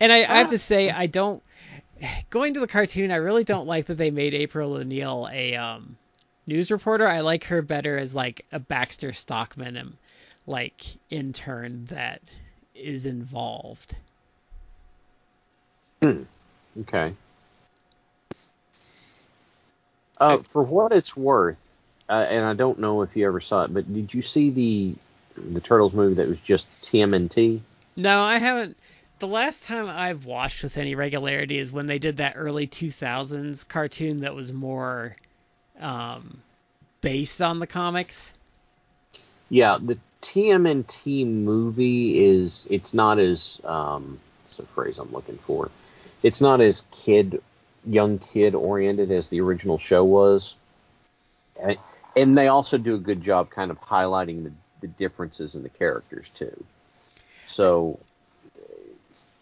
And 0.00 0.12
I, 0.12 0.18
I 0.18 0.38
have 0.38 0.50
to 0.50 0.58
say, 0.58 0.90
I 0.90 1.06
don't. 1.06 1.42
Going 2.30 2.54
to 2.54 2.60
the 2.60 2.68
cartoon, 2.68 3.10
I 3.10 3.16
really 3.16 3.42
don't 3.42 3.66
like 3.66 3.86
that 3.86 3.96
they 3.96 4.12
made 4.12 4.32
April 4.32 4.74
O'Neil 4.74 5.28
a 5.32 5.56
um, 5.56 5.96
news 6.46 6.70
reporter. 6.70 7.08
I 7.08 7.20
like 7.20 7.44
her 7.44 7.60
better 7.62 7.98
as 7.98 8.14
like 8.14 8.46
a 8.52 8.60
Baxter 8.60 9.12
Stockman 9.12 9.76
and 9.76 9.96
like 10.46 10.84
intern 11.10 11.86
that 11.86 12.22
is 12.78 13.06
involved. 13.06 13.94
Okay. 16.80 17.14
Uh, 20.20 20.38
for 20.38 20.62
what 20.62 20.92
it's 20.92 21.16
worth, 21.16 21.58
uh, 22.08 22.12
and 22.28 22.44
I 22.44 22.54
don't 22.54 22.78
know 22.78 23.02
if 23.02 23.16
you 23.16 23.26
ever 23.26 23.40
saw 23.40 23.64
it, 23.64 23.74
but 23.74 23.92
did 23.92 24.14
you 24.14 24.22
see 24.22 24.50
the 24.50 24.94
the 25.36 25.60
Turtles 25.60 25.94
movie 25.94 26.14
that 26.14 26.26
was 26.26 26.40
just 26.40 26.86
TMNT? 26.86 27.60
No, 27.96 28.20
I 28.20 28.38
haven't. 28.38 28.76
The 29.18 29.26
last 29.26 29.64
time 29.64 29.88
I've 29.88 30.24
watched 30.24 30.62
with 30.62 30.76
any 30.76 30.94
regularity 30.94 31.58
is 31.58 31.72
when 31.72 31.86
they 31.86 31.98
did 31.98 32.18
that 32.18 32.34
early 32.36 32.68
2000s 32.68 33.66
cartoon 33.68 34.20
that 34.20 34.34
was 34.34 34.52
more 34.52 35.16
um, 35.80 36.40
based 37.00 37.42
on 37.42 37.58
the 37.58 37.66
comics. 37.66 38.32
Yeah, 39.50 39.78
the 39.80 39.98
TMNT 40.22 41.26
movie 41.26 42.24
is 42.24 42.66
it's 42.70 42.92
not 42.92 43.18
as 43.18 43.60
um, 43.64 44.18
what's 44.44 44.56
the 44.56 44.66
phrase 44.66 44.98
I'm 44.98 45.12
looking 45.12 45.38
for? 45.38 45.70
It's 46.22 46.40
not 46.40 46.60
as 46.60 46.82
kid, 46.90 47.42
young 47.86 48.18
kid 48.18 48.54
oriented 48.54 49.10
as 49.12 49.28
the 49.28 49.40
original 49.40 49.78
show 49.78 50.04
was, 50.04 50.56
and, 51.60 51.76
and 52.16 52.36
they 52.36 52.48
also 52.48 52.78
do 52.78 52.94
a 52.96 52.98
good 52.98 53.22
job 53.22 53.50
kind 53.50 53.70
of 53.70 53.80
highlighting 53.80 54.44
the, 54.44 54.52
the 54.80 54.88
differences 54.88 55.54
in 55.54 55.62
the 55.62 55.68
characters 55.68 56.28
too. 56.34 56.64
So 57.46 57.98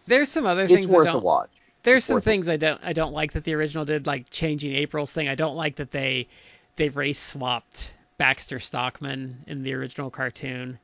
There's 0.07 0.29
some 0.29 0.47
other 0.47 0.69
things 0.69 0.85
it's 0.85 0.93
I 0.93 0.97
worth 0.97 1.15
a 1.15 1.19
watch. 1.19 1.51
There's 1.83 1.99
It's 1.99 2.07
some 2.07 2.19
a- 2.19 2.21
things 2.21 2.49
I 2.49 2.57
don't 2.57 2.81
I 2.85 2.93
don't 2.93 3.13
like 3.13 3.33
that 3.33 3.45
the 3.45 3.55
original 3.55 3.85
did, 3.87 4.07
like 4.07 4.29
changing 4.31 4.75
April's 4.75 5.13
thing. 5.13 5.29
I 5.29 5.35
don't 5.37 5.57
like 5.57 5.77
that 5.77 5.91
they 5.91 6.29
they 6.77 6.91
race 6.91 7.19
swapped 7.19 7.91
Baxter 8.19 8.61
Stockman 8.61 9.45
in 9.47 9.63
the 9.63 9.75
original 9.75 10.11
cartoon. 10.11 10.79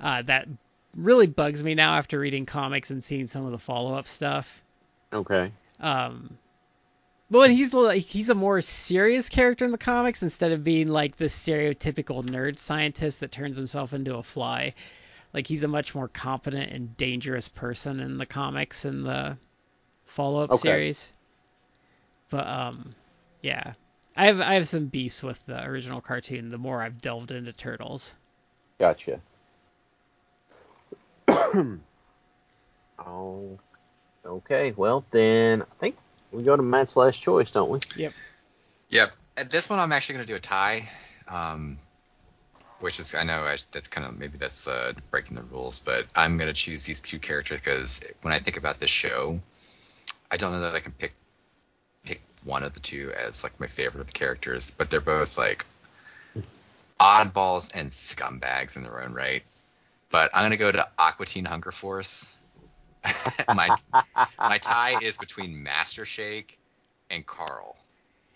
Uh, 0.00 0.22
that 0.22 0.48
really 0.96 1.26
bugs 1.26 1.62
me 1.62 1.74
now 1.74 1.96
after 1.96 2.18
reading 2.18 2.46
comics 2.46 2.90
and 2.90 3.02
seeing 3.02 3.26
some 3.26 3.44
of 3.44 3.52
the 3.52 3.58
follow 3.58 3.94
up 3.94 4.06
stuff. 4.06 4.62
Okay. 5.12 5.52
Um, 5.80 6.38
but 7.30 7.50
he's 7.50 7.72
like 7.72 8.02
he's 8.02 8.28
a 8.28 8.34
more 8.34 8.60
serious 8.60 9.28
character 9.28 9.64
in 9.64 9.70
the 9.70 9.78
comics 9.78 10.22
instead 10.22 10.52
of 10.52 10.64
being 10.64 10.88
like 10.88 11.16
the 11.16 11.26
stereotypical 11.26 12.22
nerd 12.24 12.58
scientist 12.58 13.20
that 13.20 13.32
turns 13.32 13.56
himself 13.56 13.94
into 13.94 14.16
a 14.16 14.22
fly. 14.22 14.74
Like 15.32 15.46
he's 15.46 15.64
a 15.64 15.68
much 15.68 15.94
more 15.94 16.08
competent 16.08 16.72
and 16.72 16.94
dangerous 16.96 17.48
person 17.48 18.00
in 18.00 18.18
the 18.18 18.26
comics 18.26 18.84
and 18.84 19.06
the 19.06 19.38
follow-up 20.04 20.50
Okay. 20.50 20.60
series. 20.60 21.08
But 22.28 22.46
um, 22.46 22.94
yeah, 23.42 23.72
I 24.16 24.26
have 24.26 24.40
I 24.40 24.54
have 24.54 24.68
some 24.68 24.86
beefs 24.86 25.22
with 25.22 25.44
the 25.46 25.64
original 25.64 26.00
cartoon. 26.00 26.50
The 26.50 26.58
more 26.58 26.82
I've 26.82 27.00
delved 27.00 27.30
into 27.30 27.52
Turtles. 27.52 28.12
Gotcha. 28.78 29.20
oh, 33.06 33.58
okay. 34.24 34.72
Well, 34.76 35.04
then 35.10 35.62
I 35.62 35.66
think 35.80 35.96
we 36.30 36.42
go 36.42 36.56
to 36.56 36.62
Matt's 36.62 36.96
last 36.96 37.20
choice, 37.20 37.50
don't 37.50 37.70
we? 37.70 37.78
Yep. 37.96 38.12
Yep. 38.90 39.16
At 39.36 39.50
this 39.50 39.70
one, 39.70 39.78
I'm 39.78 39.92
actually 39.92 40.16
going 40.16 40.26
to 40.26 40.32
do 40.32 40.36
a 40.36 40.40
tie, 40.40 40.88
um, 41.28 41.78
which 42.80 43.00
is 43.00 43.14
I 43.14 43.24
know 43.24 43.40
I, 43.44 43.56
that's 43.70 43.88
kind 43.88 44.06
of 44.06 44.18
maybe 44.18 44.36
that's 44.36 44.68
uh, 44.68 44.92
breaking 45.10 45.36
the 45.36 45.44
rules, 45.44 45.78
but 45.78 46.06
I'm 46.14 46.36
going 46.36 46.48
to 46.48 46.54
choose 46.54 46.84
these 46.84 47.00
two 47.00 47.18
characters 47.18 47.60
because 47.60 48.02
when 48.20 48.34
I 48.34 48.38
think 48.40 48.58
about 48.58 48.78
this 48.78 48.90
show, 48.90 49.40
I 50.30 50.36
don't 50.36 50.52
know 50.52 50.60
that 50.60 50.74
I 50.74 50.80
can 50.80 50.92
pick 50.92 51.12
pick 51.12 51.21
one 52.44 52.62
of 52.62 52.72
the 52.72 52.80
two 52.80 53.12
as 53.12 53.42
like 53.42 53.58
my 53.60 53.66
favorite 53.66 54.00
of 54.00 54.06
the 54.06 54.12
characters, 54.12 54.70
but 54.70 54.90
they're 54.90 55.00
both 55.00 55.38
like 55.38 55.64
oddballs 57.00 57.70
and 57.74 57.90
scumbags 57.90 58.76
in 58.76 58.82
their 58.82 59.02
own 59.02 59.12
right. 59.12 59.42
But 60.10 60.30
I'm 60.34 60.42
going 60.42 60.50
to 60.52 60.56
go 60.56 60.70
to 60.70 60.88
Aquatine 60.98 61.26
Teen 61.26 61.44
Hunger 61.44 61.72
Force. 61.72 62.36
my 63.48 63.74
my 64.38 64.58
tie 64.58 64.96
is 65.02 65.16
between 65.16 65.62
Master 65.62 66.04
Shake 66.04 66.58
and 67.10 67.26
Carl. 67.26 67.76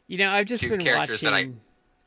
You 0.09 0.19
know, 0.19 0.31
I've 0.33 0.47
just 0.47 0.62
Two 0.62 0.70
been 0.70 0.81
characters 0.81 1.23
watching. 1.23 1.61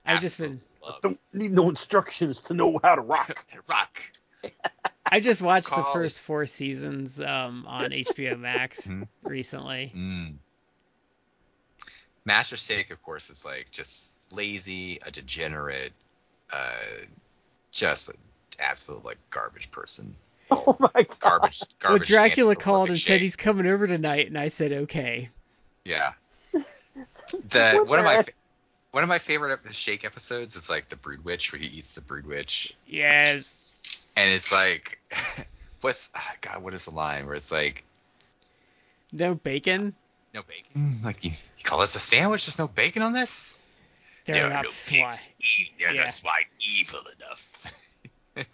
that 0.03 0.09
I 0.09 0.13
I've 0.15 0.21
just 0.21 0.39
been 0.39 0.61
Absolutely 0.61 0.69
love. 0.81 1.01
Don't 1.01 1.19
need 1.33 1.51
no 1.51 1.69
instructions 1.69 2.39
to 2.41 2.53
know 2.53 2.79
how 2.81 2.95
to 2.95 3.01
rock. 3.01 3.45
rock. 3.69 4.01
I 5.05 5.19
just 5.19 5.41
watched 5.41 5.69
the 5.69 5.83
first 5.83 6.21
four 6.21 6.45
seasons 6.45 7.19
um, 7.19 7.65
on 7.67 7.89
HBO 7.91 8.39
Max 8.39 8.87
Mhm. 8.87 9.07
recently. 9.23 9.91
Mm. 9.95 10.35
Master 12.25 12.57
Shake, 12.57 12.91
of 12.91 13.01
course, 13.01 13.29
is 13.29 13.45
like 13.45 13.71
just 13.71 14.13
lazy, 14.31 14.99
a 15.05 15.11
degenerate, 15.11 15.93
uh, 16.51 16.73
just 17.71 18.09
an 18.09 18.15
absolute 18.59 19.05
like 19.05 19.17
garbage 19.29 19.71
person. 19.71 20.15
Oh 20.51 20.75
my 20.79 21.03
god. 21.03 21.19
Garbage, 21.19 21.59
Well, 21.59 21.67
garbage. 21.91 22.07
Dracula 22.07 22.55
called 22.55 22.89
and 22.89 22.97
said 22.97 23.21
he's 23.21 23.35
coming 23.35 23.67
over 23.67 23.85
tonight, 23.85 24.25
and 24.27 24.37
I 24.37 24.47
said 24.47 24.71
okay. 24.71 25.29
Yeah. 25.85 26.13
The 26.53 27.83
one 27.87 27.99
of 27.99 28.05
my 28.05 28.23
one 28.91 29.03
of 29.03 29.09
my 29.09 29.19
favorite 29.19 29.59
Shake 29.71 30.03
episodes 30.05 30.55
is 30.55 30.67
like 30.69 30.87
the 30.89 30.95
Broodwich 30.95 31.53
where 31.53 31.59
he 31.61 31.67
eats 31.67 31.91
the 31.91 32.01
Broodwich, 32.01 32.75
Yes. 32.87 33.83
and 34.15 34.29
it's 34.31 34.51
like, 34.51 34.99
what's 35.81 36.09
ah, 36.15 36.33
God? 36.41 36.63
What 36.63 36.73
is 36.73 36.85
the 36.85 36.91
line 36.91 37.27
where 37.27 37.35
it's 37.35 37.51
like, 37.51 37.83
No 39.11 39.35
bacon. 39.35 39.93
No 40.33 40.41
bacon? 40.43 40.91
Like 41.03 41.23
you, 41.25 41.31
you 41.31 41.63
call 41.63 41.79
this 41.79 41.95
a 41.95 41.99
sandwich? 41.99 42.45
There's 42.45 42.59
no 42.59 42.67
bacon 42.67 43.01
on 43.01 43.13
this? 43.13 43.61
They're 44.25 44.35
There 44.35 44.45
are 44.45 44.49
not 44.49 44.63
no 44.65 44.69
pigs. 44.87 45.31
They're 45.79 45.93
Yeah. 45.93 46.01
not 46.01 46.09
swine 46.09 46.45
evil 46.59 46.99
enough. 47.17 47.73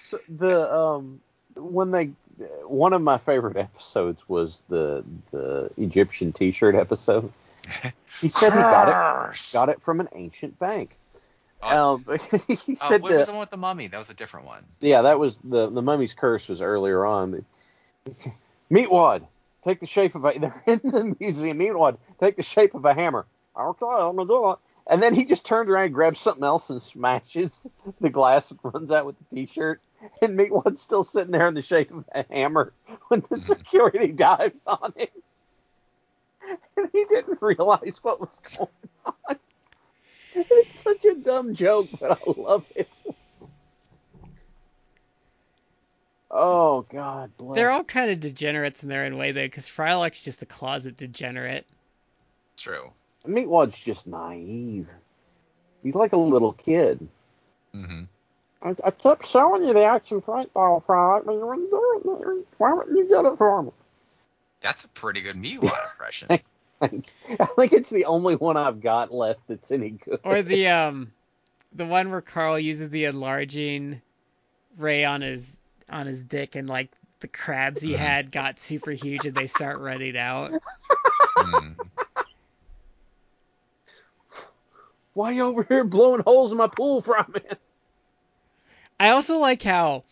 So 0.00 0.18
the 0.28 0.74
um 0.74 1.20
when 1.54 1.90
they 1.92 2.06
one 2.66 2.92
of 2.92 3.02
my 3.02 3.18
favorite 3.18 3.56
episodes 3.56 4.26
was 4.28 4.64
the 4.68 5.04
the 5.30 5.70
Egyptian 5.76 6.32
T-shirt 6.32 6.74
episode. 6.74 7.32
He 8.20 8.30
said 8.30 8.52
he 8.52 8.58
got 8.58 8.88
it 8.88 9.52
got 9.52 9.68
it 9.68 9.80
from 9.82 10.00
an 10.00 10.08
ancient 10.14 10.58
bank. 10.58 10.96
Oh, 11.62 11.94
Um, 11.94 12.04
he 12.48 12.76
oh, 12.80 12.88
said 12.88 13.02
what 13.02 13.10
that 13.10 13.18
was 13.18 13.26
the 13.26 13.32
one 13.32 13.40
with 13.40 13.50
the 13.50 13.56
mummy? 13.58 13.86
That 13.88 13.98
was 13.98 14.10
a 14.10 14.16
different 14.16 14.46
one. 14.46 14.64
yeah, 14.80 15.02
that 15.02 15.18
was 15.20 15.38
the 15.44 15.68
the 15.68 15.82
mummy's 15.82 16.14
curse 16.14 16.48
was 16.48 16.60
earlier 16.62 17.04
on. 17.04 17.44
Meatwad, 18.70 19.22
take 19.68 19.80
the 19.80 19.86
shape 19.86 20.14
of 20.14 20.24
a. 20.24 20.32
They're 20.38 20.62
in 20.66 20.80
the 20.82 21.16
museum. 21.20 21.58
Meatwad, 21.58 21.98
take 22.20 22.36
the 22.36 22.42
shape 22.42 22.74
of 22.74 22.84
a 22.84 22.94
hammer. 22.94 23.26
Okay, 23.58 23.86
I'm 23.86 24.16
gonna 24.16 24.28
do 24.28 24.50
it. 24.52 24.58
And 24.90 25.02
then 25.02 25.14
he 25.14 25.26
just 25.26 25.44
turns 25.44 25.68
around 25.68 25.86
and 25.86 25.94
grabs 25.94 26.18
something 26.18 26.44
else 26.44 26.70
and 26.70 26.80
smashes 26.80 27.66
the 28.00 28.10
glass 28.10 28.50
and 28.50 28.60
runs 28.62 28.90
out 28.90 29.04
with 29.04 29.16
the 29.18 29.36
T-shirt. 29.36 29.80
And 30.22 30.38
Meatwad's 30.38 30.80
still 30.80 31.04
sitting 31.04 31.32
there 31.32 31.46
in 31.46 31.54
the 31.54 31.62
shape 31.62 31.90
of 31.90 32.04
a 32.12 32.24
hammer 32.30 32.72
when 33.08 33.20
the 33.20 33.36
hmm. 33.36 33.36
security 33.36 34.12
dives 34.12 34.64
on 34.66 34.94
him. 34.96 35.08
And 36.76 36.88
he 36.92 37.04
didn't 37.04 37.42
realize 37.42 37.98
what 38.02 38.20
was 38.20 38.38
going 38.56 38.70
on. 39.04 39.36
It's 40.34 40.80
such 40.80 41.04
a 41.04 41.16
dumb 41.16 41.54
joke, 41.54 41.88
but 42.00 42.12
I 42.12 42.32
love 42.40 42.64
it. 42.74 42.88
Oh 46.30 46.82
God, 46.90 47.30
bless. 47.38 47.56
They're 47.56 47.70
all 47.70 47.84
kind 47.84 48.10
of 48.10 48.20
degenerates 48.20 48.82
in 48.82 48.88
their 48.88 49.04
own 49.04 49.16
way, 49.16 49.32
though, 49.32 49.44
because 49.44 49.66
Frylock's 49.66 50.22
just 50.22 50.42
a 50.42 50.46
closet 50.46 50.96
degenerate. 50.96 51.66
True. 52.56 52.90
Meatwad's 53.26 53.78
just 53.78 54.06
naive. 54.06 54.88
He's 55.82 55.94
like 55.94 56.12
a 56.12 56.18
little 56.18 56.52
kid. 56.52 57.06
Mm-hmm. 57.74 58.04
I, 58.62 58.74
I 58.84 58.90
kept 58.90 59.28
showing 59.28 59.64
you 59.64 59.72
the 59.72 59.84
action 59.84 60.20
fight 60.20 60.52
ball 60.52 60.80
product, 60.80 61.26
but 61.26 61.32
you 61.32 61.46
weren't 61.46 61.70
do 61.70 62.02
it. 62.04 62.46
Why 62.58 62.72
wouldn't 62.72 62.96
you 62.96 63.08
get 63.08 63.24
it 63.24 63.38
for 63.38 63.62
me? 63.62 63.70
That's 64.60 64.84
a 64.84 64.88
pretty 64.88 65.20
good 65.20 65.36
Meatwad 65.36 65.70
impression. 65.92 66.28
I 66.80 67.46
think 67.56 67.72
it's 67.72 67.90
the 67.90 68.04
only 68.04 68.36
one 68.36 68.56
I've 68.56 68.80
got 68.80 69.12
left 69.12 69.40
that's 69.48 69.70
any 69.70 69.90
good. 69.90 70.20
Or 70.24 70.42
the 70.42 70.68
um, 70.68 71.12
the 71.72 71.86
one 71.86 72.10
where 72.10 72.20
Carl 72.20 72.58
uses 72.58 72.90
the 72.90 73.06
enlarging 73.06 74.00
ray 74.76 75.04
on 75.04 75.22
his 75.22 75.58
on 75.90 76.06
his 76.06 76.22
dick, 76.22 76.54
and 76.56 76.68
like 76.68 76.90
the 77.20 77.28
crabs 77.28 77.80
he 77.80 77.92
had 77.94 78.30
got 78.30 78.58
super 78.58 78.90
huge, 78.90 79.26
and 79.26 79.34
they 79.34 79.46
start 79.46 79.78
running 79.78 80.16
out. 80.16 80.52
Mm. 81.38 81.76
Why 85.14 85.30
you 85.30 85.44
over 85.44 85.62
here 85.62 85.84
blowing 85.84 86.20
holes 86.20 86.50
in 86.52 86.58
my 86.58 86.66
pool 86.66 87.00
from 87.00 87.32
it? 87.36 87.58
I 89.00 89.10
also 89.10 89.38
like 89.38 89.62
how 89.62 90.04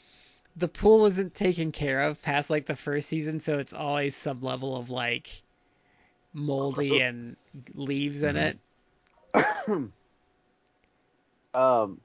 the 0.56 0.68
pool 0.68 1.06
isn't 1.06 1.34
taken 1.34 1.72
care 1.72 2.02
of 2.02 2.22
past 2.22 2.48
like 2.48 2.66
the 2.66 2.76
first 2.76 3.08
season, 3.08 3.40
so 3.40 3.58
it's 3.58 3.72
always 3.72 4.16
some 4.16 4.40
level 4.40 4.76
of 4.76 4.90
like 4.90 5.42
moldy 6.32 7.00
and 7.00 7.36
leaves 7.74 8.22
in 8.22 8.36
it. 8.36 8.58
um, 9.68 9.92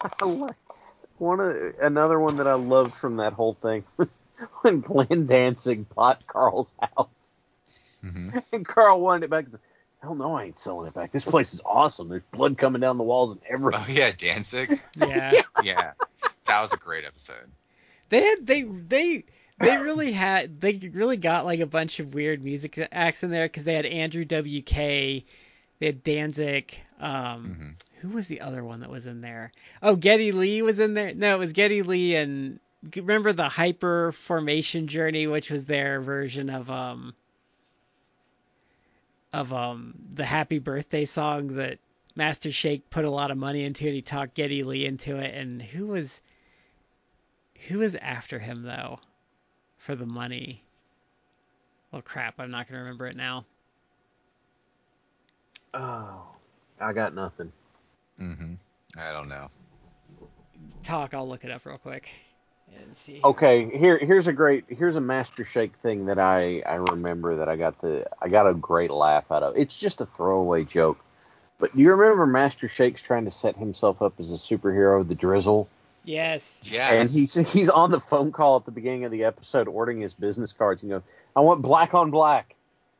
I 0.00 0.24
like 0.24 0.56
one 1.22 1.40
of 1.40 1.56
another 1.80 2.18
one 2.18 2.36
that 2.36 2.48
I 2.48 2.54
loved 2.54 2.94
from 2.94 3.16
that 3.16 3.32
whole 3.32 3.54
thing 3.54 3.84
was 3.96 4.08
when 4.62 4.80
Glenn 4.80 5.26
Danzig 5.26 5.88
bought 5.94 6.26
Carl's 6.26 6.74
house, 6.80 8.00
hmm 8.02 8.28
and 8.52 8.66
Carl 8.66 9.00
wanted 9.00 9.24
it 9.24 9.30
back. 9.30 9.46
Hell 10.02 10.16
no, 10.16 10.34
I 10.34 10.46
ain't 10.46 10.58
selling 10.58 10.88
it 10.88 10.94
back. 10.94 11.12
This 11.12 11.24
place 11.24 11.54
is 11.54 11.62
awesome. 11.64 12.08
There's 12.08 12.24
blood 12.32 12.58
coming 12.58 12.80
down 12.80 12.98
the 12.98 13.04
walls 13.04 13.32
and 13.32 13.40
everything. 13.48 13.80
Oh 13.82 13.90
yeah, 13.90 14.10
Danzig. 14.16 14.80
Yeah. 14.96 15.42
Yeah, 15.62 15.92
that 16.46 16.60
was 16.60 16.72
a 16.72 16.76
great 16.76 17.04
episode. 17.04 17.50
They 18.08 18.22
had 18.22 18.44
they 18.44 18.62
they 18.62 19.24
they 19.58 19.76
really 19.78 20.10
had 20.10 20.60
they 20.60 20.74
really 20.92 21.16
got 21.16 21.44
like 21.44 21.60
a 21.60 21.66
bunch 21.66 22.00
of 22.00 22.14
weird 22.14 22.42
music 22.42 22.84
acts 22.90 23.22
in 23.22 23.30
there 23.30 23.46
because 23.46 23.62
they 23.62 23.74
had 23.74 23.86
Andrew 23.86 24.24
WK, 24.24 25.24
they 25.82 25.86
had 25.86 26.04
Danzig. 26.04 26.78
Um, 27.00 27.44
hmm 27.44 27.70
who 28.02 28.08
was 28.10 28.26
the 28.28 28.40
other 28.40 28.64
one 28.64 28.80
that 28.80 28.90
was 28.90 29.06
in 29.06 29.20
there? 29.20 29.52
Oh, 29.80 29.94
Geddy 29.94 30.32
Lee 30.32 30.62
was 30.62 30.80
in 30.80 30.94
there. 30.94 31.14
No, 31.14 31.36
it 31.36 31.38
was 31.38 31.52
Geddy 31.52 31.82
Lee 31.82 32.16
and 32.16 32.58
remember 32.96 33.32
the 33.32 33.48
Hyper 33.48 34.10
Formation 34.10 34.88
Journey, 34.88 35.28
which 35.28 35.50
was 35.50 35.64
their 35.66 36.00
version 36.00 36.50
of 36.50 36.68
um 36.68 37.14
of 39.32 39.52
um 39.52 39.94
the 40.14 40.24
Happy 40.24 40.58
Birthday 40.58 41.04
song 41.04 41.48
that 41.56 41.78
Master 42.16 42.50
Shake 42.50 42.88
put 42.90 43.04
a 43.04 43.10
lot 43.10 43.30
of 43.30 43.38
money 43.38 43.64
into 43.64 43.86
and 43.86 43.94
he 43.94 44.02
talked 44.02 44.34
Geddy 44.34 44.64
Lee 44.64 44.84
into 44.84 45.16
it. 45.16 45.34
And 45.34 45.62
who 45.62 45.86
was 45.88 46.20
who 47.68 47.78
was 47.78 47.94
after 47.96 48.40
him 48.40 48.62
though 48.62 48.98
for 49.78 49.94
the 49.94 50.06
money? 50.06 50.64
Well, 51.92 52.02
crap, 52.02 52.38
I'm 52.38 52.50
not 52.50 52.68
gonna 52.68 52.82
remember 52.82 53.06
it 53.06 53.16
now. 53.16 53.46
Oh, 55.74 56.22
I 56.80 56.92
got 56.92 57.14
nothing. 57.14 57.52
Mm-hmm. 58.20 58.54
I 58.98 59.12
don't 59.12 59.28
know. 59.28 59.48
Talk, 60.82 61.14
I'll 61.14 61.28
look 61.28 61.44
it 61.44 61.50
up 61.50 61.64
real 61.64 61.78
quick 61.78 62.08
and 62.80 62.96
see. 62.96 63.20
Okay, 63.22 63.70
here 63.76 63.98
here's 63.98 64.26
a 64.26 64.32
great 64.32 64.64
here's 64.68 64.96
a 64.96 65.00
Master 65.00 65.44
Shake 65.44 65.76
thing 65.76 66.06
that 66.06 66.18
I 66.18 66.60
I 66.60 66.74
remember 66.74 67.36
that 67.36 67.48
I 67.48 67.56
got 67.56 67.80
the 67.80 68.06
I 68.20 68.28
got 68.28 68.48
a 68.48 68.54
great 68.54 68.90
laugh 68.90 69.30
out 69.30 69.42
of. 69.42 69.56
It's 69.56 69.78
just 69.78 70.00
a 70.00 70.06
throwaway 70.06 70.64
joke. 70.64 70.98
But 71.58 71.74
do 71.76 71.82
you 71.82 71.92
remember 71.92 72.26
Master 72.26 72.68
Shake's 72.68 73.02
trying 73.02 73.24
to 73.24 73.30
set 73.30 73.56
himself 73.56 74.02
up 74.02 74.14
as 74.18 74.32
a 74.32 74.36
superhero, 74.36 75.06
the 75.06 75.14
Drizzle? 75.14 75.68
Yes. 76.04 76.58
Yes. 76.64 76.92
And 76.92 77.02
he's 77.02 77.52
he's 77.52 77.70
on 77.70 77.92
the 77.92 78.00
phone 78.00 78.32
call 78.32 78.56
at 78.56 78.64
the 78.64 78.72
beginning 78.72 79.04
of 79.04 79.12
the 79.12 79.24
episode 79.24 79.68
ordering 79.68 80.00
his 80.00 80.14
business 80.14 80.52
cards 80.52 80.82
and 80.82 80.90
goes, 80.90 81.02
I 81.36 81.40
want 81.40 81.62
black 81.62 81.94
on 81.94 82.10
black. 82.10 82.54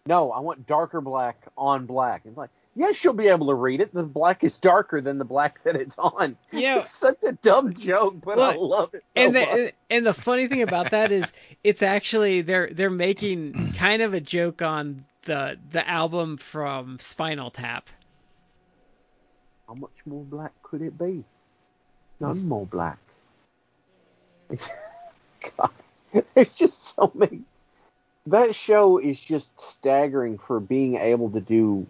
No, 0.06 0.30
I 0.32 0.40
want 0.40 0.66
darker 0.66 1.00
black 1.00 1.36
on 1.56 1.86
black. 1.86 2.22
And 2.24 2.32
it's 2.32 2.38
like, 2.38 2.50
yes, 2.74 3.02
you'll 3.04 3.14
be 3.14 3.28
able 3.28 3.48
to 3.48 3.54
read 3.54 3.80
it. 3.80 3.92
The 3.92 4.02
black 4.02 4.44
is 4.44 4.58
darker 4.58 5.00
than 5.00 5.18
the 5.18 5.24
black 5.24 5.62
that 5.64 5.76
it's 5.76 5.98
on. 5.98 6.36
Yeah, 6.50 6.78
It's 6.80 6.96
such 6.96 7.22
a 7.22 7.32
dumb 7.32 7.74
joke, 7.74 8.16
but 8.24 8.38
I 8.38 8.54
love 8.54 8.94
it 8.94 9.04
so 9.14 9.22
and 9.22 9.34
much. 9.34 9.50
the 9.50 9.72
and 9.90 10.06
the 10.06 10.14
funny 10.14 10.48
thing 10.48 10.62
about 10.62 10.90
that 10.90 11.12
is 11.12 11.30
it's 11.62 11.82
actually 11.82 12.42
they're 12.42 12.68
they're 12.72 12.90
making 12.90 13.54
kind 13.76 14.02
of 14.02 14.14
a 14.14 14.20
joke 14.20 14.62
on 14.62 15.04
the 15.22 15.58
the 15.70 15.88
album 15.88 16.36
from 16.36 16.98
Spinal 16.98 17.50
Tap. 17.50 17.88
How 19.68 19.74
much 19.74 19.90
more 20.04 20.24
black 20.24 20.52
could 20.62 20.82
it 20.82 20.98
be? 20.98 21.24
None 22.20 22.46
more 22.48 22.66
black. 22.66 22.98
It's, 24.50 24.68
God, 25.58 25.70
there's 26.34 26.50
just 26.50 26.94
so 26.94 27.10
many. 27.14 27.40
That 28.26 28.54
show 28.54 28.98
is 28.98 29.18
just 29.18 29.58
staggering 29.58 30.38
for 30.38 30.60
being 30.60 30.96
able 30.96 31.30
to 31.30 31.40
do 31.40 31.86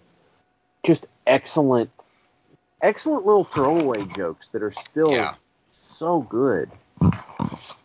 just 0.84 1.08
excellent, 1.26 1.90
excellent 2.80 3.24
little 3.26 3.44
throwaway 3.44 4.04
jokes 4.16 4.48
that 4.48 4.62
are 4.62 4.72
still 4.72 5.12
Yeah. 5.12 5.34
so 5.70 6.20
good. 6.22 6.70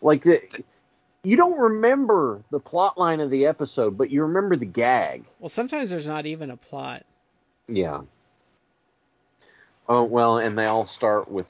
Like 0.02 0.22
the, 0.22 0.42
you 1.24 1.36
don't 1.36 1.58
remember 1.58 2.42
the 2.50 2.60
plot 2.60 2.96
line 2.98 3.20
of 3.20 3.30
the 3.30 3.46
episode, 3.46 3.96
but 3.98 4.10
you 4.10 4.22
remember 4.22 4.56
the 4.56 4.66
gag. 4.66 5.24
Well, 5.40 5.48
sometimes 5.48 5.90
there's 5.90 6.06
not 6.06 6.26
even 6.26 6.50
a 6.50 6.56
plot. 6.56 7.04
Yeah. 7.68 8.02
Oh 9.88 10.04
well, 10.04 10.38
and 10.38 10.58
they 10.58 10.66
all 10.66 10.86
start 10.86 11.30
with 11.30 11.46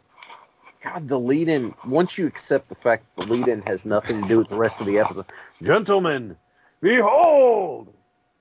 God. 0.82 1.08
The 1.08 1.18
lead-in. 1.18 1.74
Once 1.86 2.16
you 2.18 2.26
accept 2.26 2.68
the 2.68 2.74
fact 2.76 3.04
the 3.16 3.26
lead-in 3.26 3.62
has 3.62 3.84
nothing 3.84 4.22
to 4.22 4.28
do 4.28 4.38
with 4.38 4.48
the 4.48 4.56
rest 4.56 4.80
of 4.80 4.86
the 4.86 4.98
episode, 5.00 5.26
gentlemen, 5.62 6.36
behold, 6.80 7.92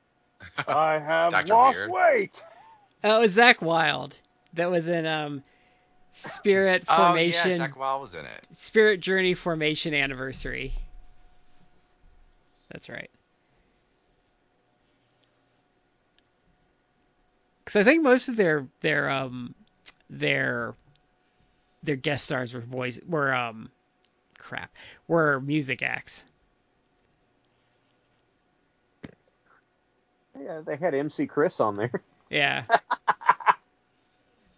I 0.67 0.99
have 0.99 1.33
lost 1.49 1.79
Weird. 1.79 1.91
weight. 1.91 2.43
Oh, 3.03 3.17
it 3.17 3.19
was 3.19 3.35
Zakk 3.37 3.61
Wylde 3.61 4.17
that 4.53 4.69
was 4.71 4.87
in 4.87 5.05
um 5.05 5.43
Spirit 6.11 6.85
Formation. 6.85 6.93
Oh 6.97 7.15
yeah, 7.15 7.43
Formation. 7.43 7.71
Zakk 7.71 7.77
Wylde 7.77 8.01
was 8.01 8.15
in 8.15 8.25
it. 8.25 8.47
Spirit 8.53 8.99
Journey 8.99 9.33
Formation 9.33 9.93
Anniversary. 9.93 10.73
That's 12.71 12.89
right. 12.89 13.09
Because 17.63 17.75
I 17.75 17.83
think 17.83 18.03
most 18.03 18.29
of 18.29 18.35
their 18.35 18.67
their 18.81 19.09
um 19.09 19.53
their 20.09 20.75
their 21.83 21.95
guest 21.95 22.25
stars 22.25 22.53
were 22.53 22.61
voice 22.61 22.99
were 23.07 23.33
um 23.33 23.69
crap 24.37 24.73
were 25.07 25.39
music 25.39 25.81
acts. 25.83 26.25
Yeah, 30.39 30.61
they 30.65 30.77
had 30.77 30.93
MC 30.93 31.27
Chris 31.27 31.59
on 31.59 31.75
there. 31.77 31.91
Yeah. 32.29 32.63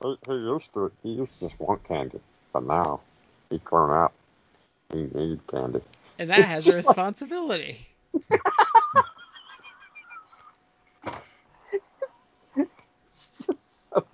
He, 0.01 0.15
he 0.27 0.31
used 0.33 0.73
to 0.73 0.91
he 1.03 1.09
used 1.09 1.33
to 1.39 1.49
just 1.49 1.59
want 1.59 1.83
candy, 1.83 2.21
but 2.53 2.63
now 2.63 3.01
he's 3.49 3.59
grown 3.59 3.91
up. 3.91 4.13
He 4.93 5.09
needs 5.13 5.41
candy. 5.47 5.81
And 6.17 6.29
that 6.29 6.47
has 6.47 6.67
a 6.67 6.73
responsibility. 6.77 7.85
It's 13.49 13.89
so. 13.97 14.05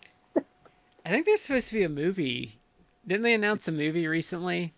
I 1.05 1.09
think 1.09 1.25
there's 1.25 1.41
supposed 1.41 1.67
to 1.69 1.75
be 1.75 1.83
a 1.83 1.89
movie. 1.89 2.59
Didn't 3.05 3.21
they 3.23 3.35
announce 3.35 3.67
a 3.67 3.71
movie 3.71 4.07
recently? 4.07 4.73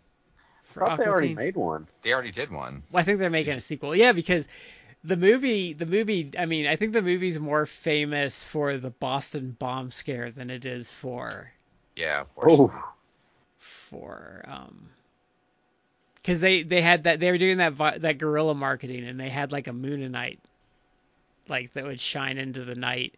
For 0.63 0.83
I 0.83 0.87
thought 0.87 0.99
they 0.99 1.05
already 1.07 1.27
Teen? 1.29 1.37
made 1.37 1.55
one. 1.55 1.87
They 2.01 2.13
already 2.13 2.31
did 2.31 2.51
one. 2.51 2.83
Well, 2.91 2.99
I 2.99 3.03
think 3.03 3.19
they're 3.19 3.29
making 3.29 3.53
a 3.53 3.61
sequel. 3.61 3.95
Yeah, 3.95 4.11
because 4.11 4.47
the 5.07 5.17
movie, 5.17 5.73
the 5.73 5.85
movie. 5.85 6.31
I 6.37 6.45
mean, 6.45 6.67
I 6.67 6.75
think 6.75 6.93
the 6.93 7.01
movie's 7.01 7.39
more 7.39 7.65
famous 7.65 8.43
for 8.43 8.77
the 8.77 8.89
Boston 8.89 9.55
bomb 9.57 9.89
scare 9.89 10.31
than 10.31 10.49
it 10.49 10.65
is 10.65 10.93
for 10.93 11.51
Yeah, 11.95 12.21
of 12.21 12.35
course. 12.35 12.53
Oh, 12.53 12.93
for 13.57 14.43
um. 14.45 14.89
Because 16.15 16.39
they 16.41 16.63
they 16.63 16.81
had 16.81 17.05
that 17.05 17.19
they 17.21 17.31
were 17.31 17.37
doing 17.37 17.57
that 17.57 17.73
vi- 17.73 17.99
that 17.99 18.17
guerrilla 18.17 18.53
marketing 18.53 19.07
and 19.07 19.19
they 19.19 19.29
had 19.29 19.51
like 19.53 19.67
a 19.67 19.71
Mooninite, 19.71 20.39
like 21.47 21.73
that 21.73 21.85
would 21.85 21.99
shine 22.01 22.37
into 22.37 22.65
the 22.65 22.75
night, 22.75 23.15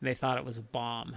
and 0.00 0.08
they 0.08 0.14
thought 0.14 0.38
it 0.38 0.44
was 0.44 0.58
a 0.58 0.62
bomb. 0.62 1.16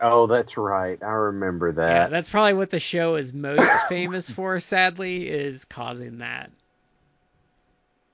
oh, 0.00 0.26
that's 0.26 0.58
right. 0.58 1.02
I 1.02 1.12
remember 1.12 1.72
that 1.72 1.88
yeah, 1.88 1.98
that. 2.00 2.10
that's 2.10 2.28
probably 2.28 2.54
what 2.54 2.70
the 2.70 2.80
show 2.80 3.16
is 3.16 3.32
most 3.32 3.62
famous 3.88 4.28
for. 4.30 4.60
Sadly, 4.60 5.28
is 5.28 5.64
causing 5.64 6.18
that. 6.18 6.50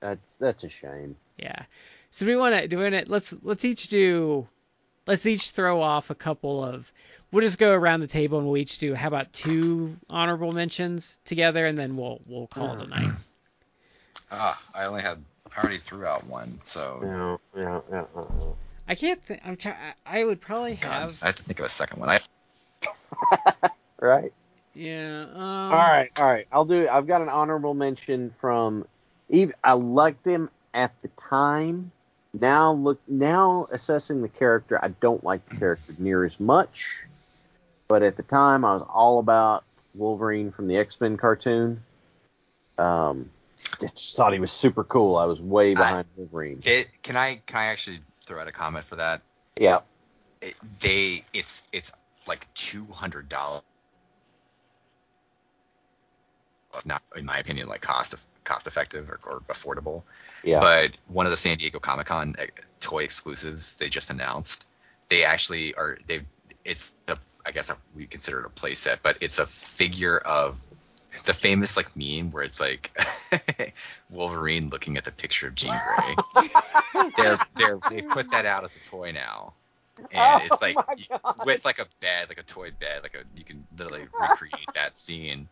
That's 0.02 0.36
that's 0.36 0.64
a 0.64 0.68
shame. 0.68 1.16
Yeah. 1.38 1.62
So 2.10 2.26
we 2.26 2.36
want 2.36 2.54
to 2.56 2.66
do 2.68 2.80
it. 2.82 3.08
Let's 3.08 3.32
let's 3.42 3.64
each 3.64 3.88
do. 3.88 4.46
Let's 5.06 5.24
each 5.26 5.50
throw 5.50 5.80
off 5.80 6.10
a 6.10 6.14
couple 6.14 6.62
of. 6.62 6.92
We'll 7.30 7.42
just 7.42 7.58
go 7.58 7.72
around 7.72 8.00
the 8.00 8.08
table 8.08 8.38
and 8.38 8.46
we'll 8.46 8.58
each 8.58 8.78
do. 8.78 8.94
How 8.94 9.08
about 9.08 9.32
two 9.32 9.96
honorable 10.10 10.52
mentions 10.52 11.18
together, 11.24 11.64
and 11.64 11.78
then 11.78 11.96
we'll 11.96 12.20
we'll 12.26 12.48
call 12.48 12.74
it 12.74 12.80
a 12.80 12.86
night. 12.86 13.10
Ah, 14.30 14.60
I 14.74 14.84
only 14.86 15.02
had. 15.02 15.22
I 15.56 15.60
already 15.60 15.78
threw 15.78 16.04
out 16.04 16.26
one, 16.26 16.58
so 16.62 17.38
Yeah, 17.54 17.62
yeah, 17.62 17.80
yeah. 17.90 18.04
uh, 18.16 18.20
uh. 18.20 18.52
I 18.88 18.94
can't. 18.96 19.24
Th- 19.26 19.40
I'm 19.44 19.56
trying. 19.56 19.76
I 20.04 20.24
would 20.24 20.40
probably 20.40 20.74
God, 20.74 20.92
have. 20.92 21.22
I 21.22 21.26
have 21.26 21.36
to 21.36 21.42
think 21.44 21.60
of 21.60 21.66
a 21.66 21.68
second 21.68 22.00
one. 22.00 22.08
I 22.08 22.18
Right. 24.00 24.32
Yeah. 24.74 25.26
Um, 25.32 25.38
All 25.38 25.70
right, 25.72 26.10
all 26.18 26.26
right. 26.26 26.46
I'll 26.50 26.64
do. 26.64 26.88
I've 26.88 27.06
got 27.06 27.20
an 27.20 27.28
honorable 27.28 27.74
mention 27.74 28.34
from. 28.40 28.86
Eve. 29.32 29.52
I 29.64 29.72
liked 29.72 30.24
him 30.24 30.50
at 30.72 30.92
the 31.02 31.08
time. 31.08 31.90
Now 32.32 32.72
look. 32.72 33.00
Now 33.08 33.66
assessing 33.72 34.22
the 34.22 34.28
character, 34.28 34.78
I 34.82 34.88
don't 34.88 35.24
like 35.24 35.44
the 35.46 35.56
character 35.56 35.94
near 35.98 36.24
as 36.24 36.38
much. 36.38 36.98
But 37.88 38.02
at 38.02 38.16
the 38.16 38.22
time, 38.22 38.64
I 38.64 38.72
was 38.74 38.82
all 38.88 39.18
about 39.18 39.64
Wolverine 39.94 40.52
from 40.52 40.68
the 40.68 40.76
X 40.76 41.00
Men 41.00 41.16
cartoon. 41.16 41.82
Um, 42.78 43.30
just 43.56 44.16
thought 44.16 44.32
he 44.32 44.38
was 44.38 44.52
super 44.52 44.84
cool. 44.84 45.16
I 45.16 45.24
was 45.24 45.40
way 45.40 45.74
behind 45.74 46.06
Wolverine. 46.16 46.60
it, 46.64 46.90
can 47.02 47.16
I 47.16 47.42
can 47.46 47.58
I 47.58 47.64
actually 47.66 47.98
throw 48.24 48.40
out 48.40 48.48
a 48.48 48.52
comment 48.52 48.84
for 48.84 48.96
that? 48.96 49.22
Yeah. 49.58 49.80
It, 50.40 50.54
they 50.80 51.22
it's 51.34 51.68
it's 51.72 51.92
like 52.26 52.52
two 52.54 52.86
hundred 52.86 53.28
dollars. 53.28 53.62
Not, 56.86 57.02
in 57.16 57.26
my 57.26 57.36
opinion, 57.36 57.68
like 57.68 57.82
cost 57.82 58.14
of 58.14 58.24
cost 58.44 58.66
effective 58.66 59.10
or, 59.10 59.20
or 59.26 59.40
affordable. 59.48 60.02
Yeah. 60.42 60.60
But 60.60 60.98
one 61.08 61.26
of 61.26 61.30
the 61.30 61.36
San 61.36 61.56
Diego 61.56 61.78
Comic 61.78 62.06
Con 62.06 62.34
uh, 62.38 62.44
toy 62.80 63.04
exclusives 63.04 63.76
they 63.76 63.88
just 63.88 64.10
announced, 64.10 64.68
they 65.08 65.24
actually 65.24 65.74
are 65.74 65.96
they 66.06 66.20
it's 66.64 66.94
the 67.06 67.18
I 67.44 67.50
guess 67.50 67.74
we 67.94 68.06
consider 68.06 68.40
it 68.40 68.46
a 68.46 68.48
playset, 68.48 68.98
but 69.02 69.18
it's 69.20 69.38
a 69.38 69.46
figure 69.46 70.18
of 70.18 70.60
the 71.24 71.34
famous 71.34 71.76
like 71.76 71.94
meme 71.96 72.30
where 72.30 72.42
it's 72.42 72.60
like 72.60 72.90
Wolverine 74.10 74.70
looking 74.70 74.96
at 74.96 75.04
the 75.04 75.12
picture 75.12 75.48
of 75.48 75.54
Jean 75.54 75.78
Grey. 75.86 76.50
they're 77.16 77.38
they're 77.54 77.78
they 77.90 78.02
put 78.02 78.30
that 78.30 78.46
out 78.46 78.64
as 78.64 78.76
a 78.76 78.80
toy 78.80 79.12
now. 79.12 79.54
And 80.10 80.42
it's 80.44 80.62
Oh 80.62 80.66
like 80.66 80.76
my 80.76 81.44
with 81.44 81.64
like 81.64 81.78
a 81.78 81.86
bed, 82.00 82.28
like 82.28 82.40
a 82.40 82.44
toy 82.44 82.70
bed, 82.78 83.02
like 83.02 83.14
a 83.14 83.24
you 83.36 83.44
can 83.44 83.66
literally 83.76 84.06
recreate 84.18 84.68
that 84.74 84.96
scene. 84.96 85.48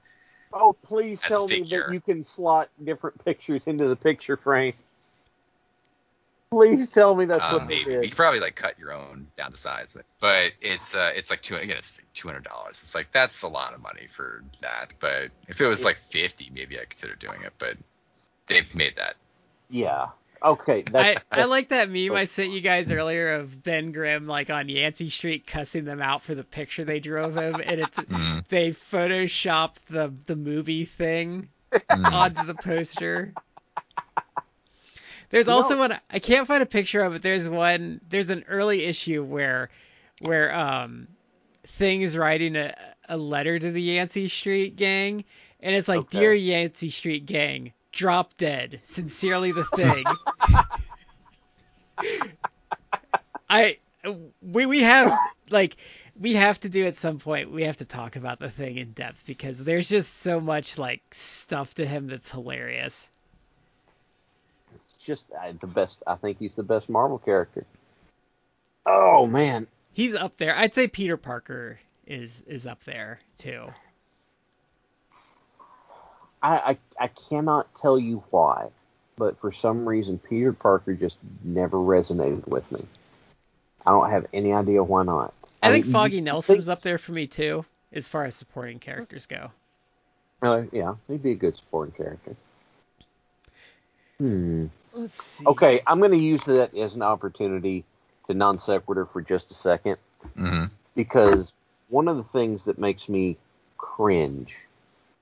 Oh, 0.53 0.73
please 0.83 1.21
tell 1.21 1.47
me 1.47 1.63
that 1.63 1.93
you 1.93 2.01
can 2.01 2.23
slot 2.23 2.71
different 2.83 3.25
pictures 3.25 3.67
into 3.67 3.87
the 3.87 3.97
picture 3.97 4.37
frame. 4.37 4.75
Please 6.51 6.91
tell 6.91 7.15
me 7.15 7.27
that's 7.27 7.45
Um, 7.45 7.53
what 7.55 7.69
they 7.69 7.77
maybe 7.77 7.93
you 7.93 8.01
did. 8.01 8.09
could 8.11 8.17
probably 8.17 8.41
like 8.41 8.57
cut 8.57 8.77
your 8.79 8.93
own 8.93 9.29
down 9.37 9.53
to 9.53 9.57
size, 9.57 9.93
but 9.93 10.05
but 10.19 10.53
it's 10.61 10.97
uh 10.97 11.13
it's 11.15 11.31
like 11.31 11.43
two 11.43 11.55
again 11.55 11.77
it's 11.77 12.01
like 12.01 12.13
two 12.13 12.27
hundred 12.27 12.43
dollars. 12.43 12.81
It's 12.83 12.95
like 12.95 13.13
that's 13.13 13.43
a 13.43 13.49
lot 13.49 13.73
of 13.73 13.81
money 13.81 14.09
for 14.09 14.43
that. 14.61 14.95
But 14.99 15.31
if 15.47 15.61
it 15.61 15.67
was 15.67 15.85
like 15.85 15.97
fifty, 15.97 16.51
maybe 16.53 16.77
I 16.81 16.85
consider 16.87 17.15
doing 17.15 17.43
it. 17.43 17.53
But 17.59 17.77
they've 18.49 18.75
made 18.75 18.97
that. 18.97 19.15
Yeah. 19.69 20.09
Okay. 20.43 20.85
I, 20.87 20.91
That's, 20.91 21.27
I 21.31 21.45
like 21.45 21.69
that 21.69 21.91
meme 21.91 22.12
I 22.15 22.25
sent 22.25 22.51
you 22.53 22.61
guys 22.62 22.91
earlier 22.91 23.33
of 23.35 23.62
Ben 23.62 23.93
Grimm 23.93 24.27
like 24.27 24.49
on 24.51 24.69
Yancey 24.69 25.11
Street 25.11 25.47
cussing 25.47 25.85
them 25.85 26.01
out 26.01 26.23
for 26.23 26.35
the 26.35 26.45
picture 26.45 26.85
they 26.85 26.99
drew 27.01 27.23
of 27.23 27.37
him, 27.37 27.57
and 27.65 27.81
it's 27.81 27.97
Mhm. 27.99 28.49
they 28.49 28.71
photoshopped 28.71 29.85
the 29.89 30.12
the 30.27 30.37
movie 30.37 30.85
thing 30.87 31.49
Mhm. 31.73 32.12
onto 32.12 32.45
the 32.47 32.55
poster. 32.55 33.35
There's 35.31 35.47
You 35.47 35.53
also 35.53 35.75
know- 35.75 35.81
one 35.81 36.01
I 36.11 36.19
can't 36.19 36.47
find 36.47 36.62
a 36.62 36.67
picture 36.67 37.03
of 37.03 37.15
it. 37.15 37.23
There's 37.23 37.49
one. 37.49 38.01
There's 38.09 38.31
an 38.31 38.45
early 38.49 38.85
issue 38.85 39.23
where 39.23 39.71
where 40.23 40.55
um 40.55 41.09
Thing 41.67 42.03
is 42.03 42.17
writing 42.17 42.57
a 42.57 42.75
a 43.09 43.17
letter 43.17 43.59
to 43.59 43.71
the 43.71 43.81
Yancey 43.83 44.29
Street 44.29 44.77
gang, 44.77 45.25
and 45.61 45.77
it's 45.77 45.87
like, 45.89 46.01
Okay. 46.01 46.19
"Dear 46.19 46.33
Yancey 46.33 46.91
Street 46.91 47.27
gang, 47.27 47.73
drop 47.93 48.37
dead. 48.37 48.81
Sincerely, 48.85 49.53
the 49.53 49.65
Thing." 49.75 50.05
I 53.49 53.79
we 54.41 54.67
we 54.67 54.81
have 54.83 55.12
like 55.51 55.77
we 56.19 56.35
have 56.35 56.61
to 56.61 56.69
do 56.69 56.87
at 56.87 56.97
some 56.97 57.19
point 57.19 57.51
we 57.51 57.65
have 57.65 57.79
to 57.79 57.85
talk 57.85 58.17
about 58.17 58.39
the 58.39 58.51
thing 58.51 58.77
in 58.77 58.93
depth 58.93 59.27
because 59.27 59.65
there's 59.65 59.89
just 59.89 60.19
so 60.19 60.41
much 60.41 60.79
like 60.79 61.03
stuff 61.11 61.75
to 61.75 61.87
him 61.87 62.07
that's 62.07 62.31
hilarious. 62.31 63.09
just 65.03 65.31
uh, 65.33 65.53
the 65.59 65.67
best. 65.67 66.03
I 66.07 66.15
think 66.17 66.39
he's 66.39 66.57
the 66.57 66.62
best 66.62 66.89
Marvel 66.89 67.19
character. 67.19 67.65
Oh 68.87 69.27
man. 69.27 69.67
He's 69.93 70.15
up 70.15 70.37
there. 70.37 70.57
I'd 70.57 70.75
say 70.75 70.89
Peter 70.89 71.17
Parker 71.17 71.79
is 72.07 72.43
is 72.47 72.67
up 72.67 72.85
there 72.85 73.21
too. 73.39 73.67
I, 76.43 76.57
I 76.57 76.79
I 77.05 77.09
cannot 77.09 77.75
tell 77.75 77.99
you 77.99 78.23
why, 78.31 78.69
but 79.17 79.39
for 79.41 79.53
some 79.53 79.89
reason 79.89 80.19
Peter 80.19 80.53
Parker 80.53 80.95
just 80.95 81.19
never 81.45 81.77
resonated 81.77 82.47
with 82.47 82.71
me. 82.73 82.85
I 83.87 83.91
don't 83.93 84.11
have 84.11 84.27
any 84.33 84.53
idea 84.53 84.83
why 84.83 85.05
not. 85.05 85.35
I, 85.62 85.71
think 85.73 85.87
mean, 85.87 85.93
Foggy 85.93 86.21
Nelson's 86.21 86.67
think- 86.67 86.79
up 86.79 86.83
there 86.83 86.99
for 86.99 87.12
me 87.12 87.27
too, 87.27 87.65
as 87.93 88.09
far 88.09 88.25
as 88.25 88.35
supporting 88.35 88.79
characters 88.79 89.27
go. 89.27 89.51
Uh, 90.43 90.62
yeah, 90.73 90.95
he'd 91.09 91.23
be 91.23 91.33
a 91.33 91.35
good 91.35 91.55
supporting 91.57 91.93
character. 91.95 92.35
Hmm. 94.19 94.67
Let's 94.93 95.23
see. 95.23 95.47
Okay, 95.47 95.83
I'm 95.87 95.99
going 95.99 96.11
to 96.12 96.19
use 96.19 96.45
that 96.45 96.75
as 96.77 96.95
an 96.95 97.03
opportunity 97.03 97.85
to 98.27 98.35
non 98.35 98.59
sequitur 98.59 99.07
for 99.07 99.21
just 99.23 99.51
a 99.51 99.55
second 99.55 99.97
Mhm. 100.37 100.71
because 100.95 101.55
one 101.89 102.09
of 102.09 102.17
the 102.17 102.25
things 102.25 102.65
that 102.65 102.79
makes 102.79 103.09
me 103.09 103.37
cringe 103.79 104.67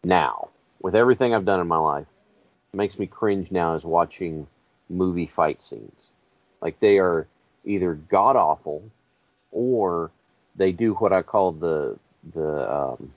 now, 0.05 0.49
with 0.81 0.95
everything 0.95 1.35
I've 1.35 1.45
done 1.45 1.61
in 1.61 1.69
my 1.69 1.79
life, 1.79 2.07
makes 2.73 2.99
me 2.99 3.07
cringe 3.07 3.51
now 3.51 3.75
is 3.75 3.85
watching 3.85 4.47
movie 4.89 5.27
fight 5.27 5.61
scenes. 5.61 6.11
Like 6.61 6.81
they 6.81 6.99
are 6.99 7.27
either 7.65 7.95
god 7.95 8.37
awful 8.37 8.83
or 9.53 10.11
they 10.57 10.73
do 10.73 10.95
what 10.95 11.13
I 11.13 11.23
call 11.23 11.53
the 11.53 11.99
the 12.35 12.75
um, 12.75 13.13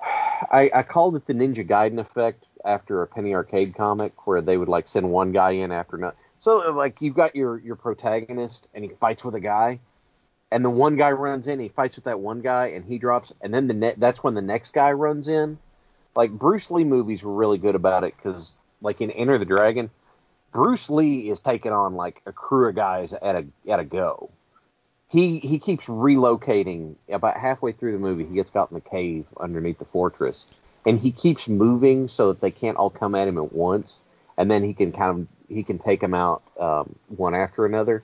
I, 0.02 0.70
I 0.74 0.82
called 0.82 1.16
it 1.16 1.26
the 1.26 1.34
Ninja 1.34 1.66
Gaiden 1.66 1.98
effect 1.98 2.44
after 2.64 3.02
a 3.02 3.06
Penny 3.06 3.34
Arcade 3.34 3.74
comic 3.74 4.26
where 4.26 4.40
they 4.40 4.56
would 4.56 4.68
like 4.68 4.88
send 4.88 5.10
one 5.10 5.32
guy 5.32 5.52
in 5.52 5.72
after 5.72 5.96
another. 5.96 6.16
So 6.38 6.72
like 6.72 7.02
you've 7.02 7.14
got 7.14 7.36
your 7.36 7.58
your 7.58 7.76
protagonist 7.76 8.68
and 8.74 8.84
he 8.84 8.90
fights 9.00 9.24
with 9.24 9.34
a 9.34 9.40
guy, 9.40 9.80
and 10.50 10.64
the 10.64 10.70
one 10.70 10.96
guy 10.96 11.10
runs 11.12 11.46
in, 11.46 11.60
he 11.60 11.68
fights 11.68 11.96
with 11.96 12.04
that 12.04 12.20
one 12.20 12.40
guy, 12.40 12.68
and 12.68 12.84
he 12.84 12.98
drops, 12.98 13.32
and 13.40 13.54
then 13.54 13.68
the 13.68 13.74
ne- 13.74 13.94
that's 13.96 14.22
when 14.22 14.34
the 14.34 14.42
next 14.42 14.72
guy 14.72 14.92
runs 14.92 15.28
in. 15.28 15.58
Like 16.16 16.30
Bruce 16.32 16.70
Lee 16.70 16.84
movies 16.84 17.22
were 17.22 17.34
really 17.34 17.58
good 17.58 17.76
about 17.76 18.04
it 18.04 18.14
because, 18.16 18.58
like 18.82 19.00
in 19.00 19.10
Enter 19.12 19.38
the 19.38 19.44
Dragon, 19.44 19.90
Bruce 20.52 20.90
Lee 20.90 21.30
is 21.30 21.40
taking 21.40 21.72
on 21.72 21.94
like 21.94 22.20
a 22.26 22.32
crew 22.32 22.68
of 22.68 22.74
guys 22.74 23.12
at 23.12 23.36
a 23.36 23.46
at 23.68 23.78
a 23.78 23.84
go. 23.84 24.30
He 25.08 25.38
he 25.38 25.58
keeps 25.58 25.86
relocating. 25.86 26.96
About 27.08 27.36
halfway 27.36 27.72
through 27.72 27.92
the 27.92 27.98
movie, 27.98 28.24
he 28.24 28.34
gets 28.34 28.50
caught 28.50 28.70
in 28.70 28.74
the 28.74 28.80
cave 28.80 29.26
underneath 29.38 29.78
the 29.78 29.84
fortress, 29.84 30.46
and 30.84 30.98
he 30.98 31.12
keeps 31.12 31.48
moving 31.48 32.08
so 32.08 32.28
that 32.28 32.40
they 32.40 32.50
can't 32.50 32.76
all 32.76 32.90
come 32.90 33.14
at 33.14 33.28
him 33.28 33.38
at 33.38 33.52
once, 33.52 34.00
and 34.36 34.50
then 34.50 34.64
he 34.64 34.74
can 34.74 34.90
kind 34.90 35.20
of 35.20 35.28
he 35.48 35.62
can 35.62 35.78
take 35.78 36.00
them 36.00 36.14
out 36.14 36.42
um, 36.58 36.96
one 37.08 37.36
after 37.36 37.66
another. 37.66 38.02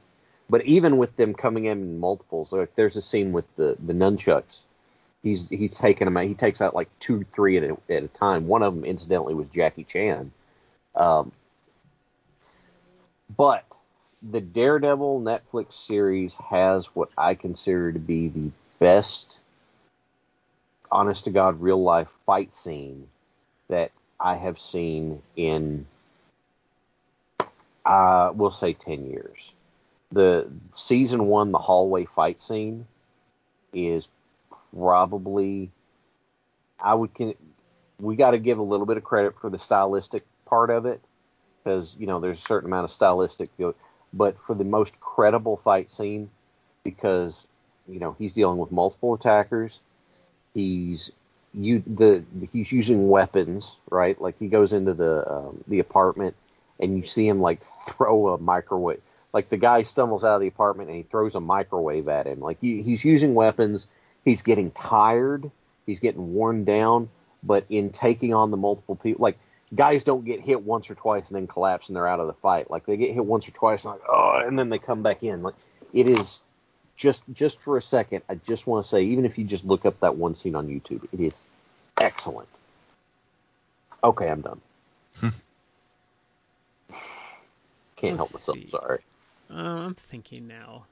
But 0.49 0.65
even 0.65 0.97
with 0.97 1.17
them 1.17 1.35
coming 1.35 1.65
in 1.65 1.79
in 1.79 1.99
multiples, 1.99 2.53
like 2.53 2.75
there's 2.77 2.97
a 2.97 3.03
scene 3.03 3.33
with 3.33 3.45
the 3.57 3.77
the 3.85 3.93
nunchucks. 3.93 4.63
He's 5.23 5.49
he's 5.49 5.77
taking 5.77 6.05
them 6.05 6.17
out. 6.17 6.25
He 6.25 6.35
takes 6.35 6.61
out 6.61 6.75
like 6.75 6.89
two, 7.01 7.25
three 7.33 7.57
at 7.57 7.65
a, 7.65 7.77
at 7.93 8.05
a 8.05 8.09
time. 8.09 8.47
One 8.47 8.63
of 8.63 8.75
them, 8.75 8.85
incidentally, 8.85 9.35
was 9.35 9.49
Jackie 9.49 9.85
Chan. 9.85 10.31
Um, 10.95 11.33
but 13.37 13.65
the 14.23 14.41
Daredevil 14.41 15.21
Netflix 15.21 15.75
series 15.75 16.37
has 16.37 16.95
what 16.95 17.11
I 17.19 17.35
consider 17.35 17.93
to 17.93 17.99
be 17.99 18.29
the 18.29 18.51
best, 18.79 19.41
honest 20.91 21.25
to 21.25 21.31
God, 21.31 21.61
real 21.61 21.83
life 21.83 22.09
fight 22.25 22.53
scene 22.53 23.09
that 23.69 23.91
I 24.19 24.37
have 24.37 24.59
seen 24.59 25.23
in, 25.37 25.87
uh, 27.85 28.33
we'll 28.35 28.51
say, 28.51 28.73
10 28.73 29.07
years. 29.11 29.53
The 30.17 30.51
season 30.73 31.27
one, 31.27 31.53
the 31.53 31.59
hallway 31.59 32.07
fight 32.07 32.41
scene, 32.41 32.87
is 33.75 34.09
probably, 34.75 35.71
I 36.81 36.95
would, 36.95 37.15
can, 37.15 37.35
we 38.01 38.17
got 38.17 38.31
to 38.31 38.39
give 38.39 38.59
a 38.59 38.63
little 38.63 38.87
bit 38.87 38.97
of 38.97 39.05
credit 39.05 39.35
for 39.41 39.51
the 39.51 39.59
stylistic 39.59 40.23
part 40.47 40.71
of 40.71 40.87
it 40.87 41.03
because 41.63 41.97
you 41.99 42.07
know 42.07 42.21
there's 42.21 42.39
a 42.39 42.43
certain 42.43 42.69
amount 42.71 42.85
of 42.85 42.91
stylistic, 42.91 43.51
but 44.13 44.37
for 44.47 44.55
the 44.55 44.65
most 44.65 44.99
credible 45.01 45.57
fight 45.65 45.91
scene, 45.91 46.31
because 46.85 47.47
you 47.89 47.99
know 47.99 48.15
he's 48.19 48.33
dealing 48.33 48.59
with 48.59 48.73
multiple 48.73 49.15
attackers, 49.15 49.81
he's 50.55 51.13
you 51.53 51.83
the 51.87 52.25
he's 52.53 52.73
using 52.73 53.09
weapons, 53.09 53.79
right? 53.91 54.21
Like 54.21 54.39
he 54.39 54.49
goes 54.49 54.73
into 54.73 54.95
the 54.95 55.31
um, 55.31 55.65
the 55.69 55.81
apartment 55.81 56.37
and 56.81 56.97
you 56.97 57.07
see 57.07 57.27
him 57.27 57.41
like 57.41 57.63
throw 57.89 58.29
a 58.29 58.39
microwave. 58.39 59.01
Like 59.37 59.51
the 59.51 59.59
guy 59.59 59.83
stumbles 59.83 60.25
out 60.25 60.37
of 60.37 60.41
the 60.41 60.47
apartment 60.47 60.89
and 60.89 60.97
he 60.97 61.03
throws 61.03 61.35
a 61.35 61.41
microwave 61.41 62.09
at 62.09 62.27
him. 62.27 62.41
Like 62.41 62.57
he, 62.59 62.81
he's 62.81 63.05
using 63.05 63.35
weapons. 63.35 63.87
He's 64.25 64.41
getting 64.41 64.71
tired. 64.71 65.51
He's 65.85 66.01
getting 66.01 66.33
worn 66.33 66.65
down. 66.65 67.11
But 67.43 67.67
in 67.69 67.91
taking 67.91 68.33
on 68.33 68.51
the 68.51 68.57
multiple 68.57 68.97
people, 68.97 69.23
like 69.23 69.37
guys 69.75 70.05
don't 70.05 70.25
get 70.25 70.41
hit 70.41 70.63
once 70.63 70.89
or 70.89 70.95
twice 70.95 71.29
and 71.29 71.37
then 71.37 71.47
collapse 71.47 71.91
and 71.91 71.97
they're 71.97 72.09
out 72.09 72.19
of 72.19 72.29
the 72.29 72.33
fight. 72.33 72.71
Like 72.71 72.87
they 72.87 72.97
get 72.97 73.13
hit 73.13 73.27
once 73.27 73.47
or 73.47 73.51
twice 73.51 73.85
and 73.85 73.93
like 73.93 74.01
oh, 74.09 74.41
and 74.43 74.59
then 74.59 74.71
they 74.71 74.79
come 74.79 75.03
back 75.03 75.23
in. 75.23 75.43
Like 75.43 75.57
it 75.93 76.09
is 76.09 76.43
just 76.97 77.23
just 77.35 77.61
for 77.61 77.77
a 77.77 77.83
second. 77.83 78.23
I 78.31 78.37
just 78.37 78.67
want 78.67 78.85
to 78.85 78.89
say, 78.89 79.03
even 79.03 79.27
if 79.27 79.37
you 79.37 79.45
just 79.45 79.67
look 79.67 79.85
up 79.85 80.01
that 80.01 80.17
one 80.17 80.35
scene 80.35 80.55
on 80.55 80.67
YouTube, 80.67 81.07
it 81.13 81.21
is 81.21 81.45
excellent. 82.01 82.49
Okay, 84.03 84.31
I'm 84.31 84.41
done. 84.41 84.63
Can't 87.97 88.17
help 88.17 88.33
Let's 88.33 88.49
myself. 88.49 88.57
see. 88.57 88.71
Sorry. 88.71 89.01
Uh, 89.51 89.55
I'm 89.55 89.95
thinking 89.95 90.47
now. 90.47 90.87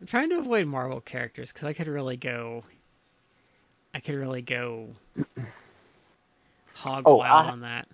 I'm 0.00 0.06
trying 0.06 0.30
to 0.30 0.38
avoid 0.38 0.66
Marvel 0.66 1.00
characters 1.00 1.52
because 1.52 1.64
I 1.64 1.72
could 1.72 1.88
really 1.88 2.16
go. 2.16 2.64
I 3.94 4.00
could 4.00 4.14
really 4.14 4.42
go 4.42 4.90
hog 6.74 7.02
Oh, 7.06 7.16
wild 7.16 7.48
I- 7.48 7.50
on 7.50 7.60
that. 7.60 7.88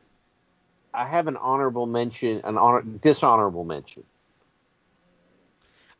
I 0.95 1.07
have 1.07 1.27
an 1.27 1.37
honorable 1.37 1.85
mention, 1.85 2.41
an 2.45 2.57
honor, 2.57 2.81
dishonorable 2.81 3.65
mention. 3.65 4.03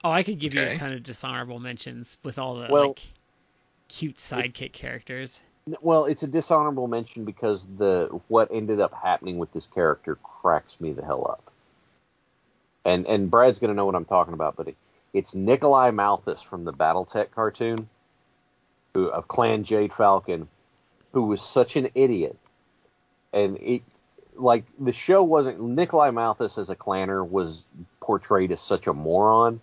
Oh, 0.03 0.11
I 0.11 0.23
could 0.23 0.39
give 0.39 0.55
you 0.55 0.63
a 0.63 0.75
ton 0.75 0.93
of 0.95 1.03
dishonorable 1.03 1.59
mentions 1.59 2.17
with 2.23 2.39
all 2.39 2.55
the 2.57 2.69
Well, 2.71 2.89
like 2.89 3.03
cute 3.89 4.17
sidekick 4.17 4.73
characters. 4.73 5.43
Well, 5.83 6.07
it's 6.07 6.23
a 6.23 6.27
dishonorable 6.29 6.87
mention 6.87 7.27
because 7.27 7.67
the 7.77 8.09
what 8.29 8.49
ended 8.51 8.81
up 8.81 8.95
happening 8.95 9.37
with 9.37 9.53
this 9.53 9.67
character 9.67 10.15
cracks 10.15 10.81
me 10.81 10.93
the 10.95 11.05
hell 11.05 11.27
up. 11.29 11.53
And 12.87 13.05
and 13.07 13.29
Brad's 13.29 13.59
gonna 13.59 13.75
know 13.75 13.85
what 13.85 13.97
I'm 13.97 14.05
talking 14.05 14.33
about, 14.33 14.57
but 14.57 14.69
it, 14.69 14.77
it's 15.13 15.35
Nikolai 15.35 15.91
Malthus 15.91 16.41
from 16.41 16.65
the 16.65 16.73
BattleTech 16.73 17.33
cartoon, 17.33 17.89
who 18.95 19.09
of 19.09 19.27
Clan 19.27 19.65
Jade 19.65 19.93
Falcon, 19.93 20.47
who 21.13 21.23
was 21.23 21.43
such 21.43 21.75
an 21.75 21.91
idiot, 21.97 22.39
and 23.33 23.57
it 23.57 23.83
like 24.37 24.65
the 24.79 24.93
show 24.93 25.25
wasn't 25.25 25.61
Nikolai 25.61 26.11
Malthus 26.11 26.59
as 26.59 26.71
a 26.71 26.77
clanner 26.77 27.29
was 27.29 27.65
portrayed 28.01 28.53
as 28.53 28.61
such 28.61 28.87
a 28.87 28.93
moron. 28.93 29.61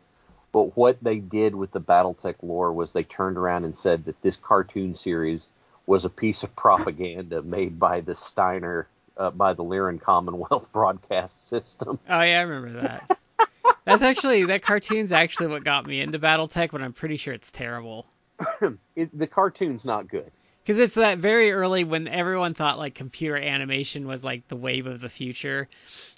But 0.52 0.76
what 0.76 1.02
they 1.02 1.20
did 1.20 1.56
with 1.56 1.72
the 1.72 1.82
BattleTech 1.82 2.36
lore 2.44 2.74
was 2.74 2.92
they 2.92 3.04
turned 3.04 3.38
around 3.38 3.64
and 3.64 3.76
said 3.76 4.04
that 4.06 4.22
this 4.22 4.36
cartoon 4.36 4.96
series 4.96 5.50
was 5.86 6.04
a 6.04 6.10
piece 6.10 6.44
of 6.44 6.56
propaganda 6.58 7.42
made 7.46 7.80
by 7.80 8.02
the 8.02 8.16
Steiner, 8.16 8.88
uh, 9.18 9.32
by 9.32 9.54
the 9.54 9.64
Lyran 9.64 10.00
Commonwealth 10.02 10.70
broadcast 10.74 11.48
system. 11.48 12.00
Oh 12.10 12.22
yeah, 12.22 12.40
I 12.40 12.42
remember 12.44 12.82
that. 12.82 13.18
That's 13.86 14.02
actually 14.02 14.46
that 14.46 14.62
cartoon's 14.62 15.12
actually 15.12 15.48
what 15.48 15.64
got 15.64 15.86
me 15.86 16.00
into 16.02 16.20
BattleTech, 16.20 16.72
but 16.72 16.82
I'm 16.82 16.94
pretty 16.94 17.18
sure 17.18 17.34
it's 17.34 17.52
terrible. 17.52 18.06
It, 18.96 19.18
the 19.18 19.28
cartoon's 19.28 19.86
not 19.86 20.08
good. 20.08 20.32
Because 20.60 20.80
it's 20.80 20.96
that 20.96 21.18
very 21.18 21.52
early 21.52 21.84
when 21.84 22.08
everyone 22.08 22.54
thought 22.54 22.78
like 22.78 22.94
computer 22.96 23.36
animation 23.36 24.08
was 24.08 24.24
like 24.24 24.48
the 24.48 24.56
wave 24.56 24.86
of 24.88 25.02
the 25.02 25.10
future. 25.10 25.68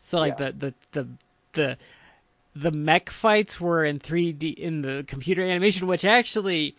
So 0.04 0.20
like 0.20 0.40
Yeah. 0.40 0.52
the, 0.52 0.52
the 0.52 0.74
the 0.92 1.08
the 1.54 1.78
the 2.56 2.72
mech 2.72 3.10
fights 3.10 3.60
were 3.60 3.84
in 3.86 4.00
3D 4.00 4.54
in 4.56 4.82
the 4.82 5.04
computer 5.08 5.42
animation, 5.42 5.88
which 5.88 6.06
actually 6.06 6.76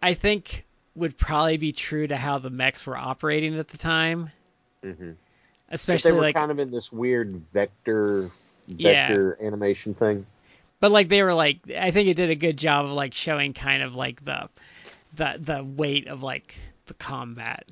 I 0.00 0.14
think 0.14 0.64
would 0.94 1.18
probably 1.18 1.56
be 1.56 1.72
true 1.72 2.06
to 2.06 2.16
how 2.16 2.38
the 2.38 2.50
mechs 2.50 2.86
were 2.86 2.96
operating 2.96 3.58
at 3.58 3.68
the 3.68 3.78
time. 3.78 4.30
Mm-hmm. 4.84 5.12
But 5.74 5.80
Especially 5.80 6.10
they 6.12 6.16
were 6.16 6.22
like 6.22 6.36
kind 6.36 6.52
of 6.52 6.60
in 6.60 6.70
this 6.70 6.92
weird 6.92 7.42
vector 7.52 8.28
Yeah. 8.68 9.08
vector 9.08 9.36
animation 9.42 9.94
thing. 9.94 10.24
but 10.78 10.92
like 10.92 11.08
they 11.08 11.22
were 11.24 11.34
like 11.34 11.58
I 11.76 11.90
think 11.90 12.08
it 12.08 12.14
did 12.14 12.30
a 12.30 12.36
good 12.36 12.56
job 12.56 12.84
of 12.84 12.92
like 12.92 13.12
showing 13.12 13.54
kind 13.54 13.82
of 13.82 13.96
like 13.96 14.24
the 14.24 14.48
the 15.14 15.34
the 15.40 15.64
weight 15.64 16.06
of 16.06 16.22
like 16.22 16.54
the 16.86 16.94
combat. 16.94 17.66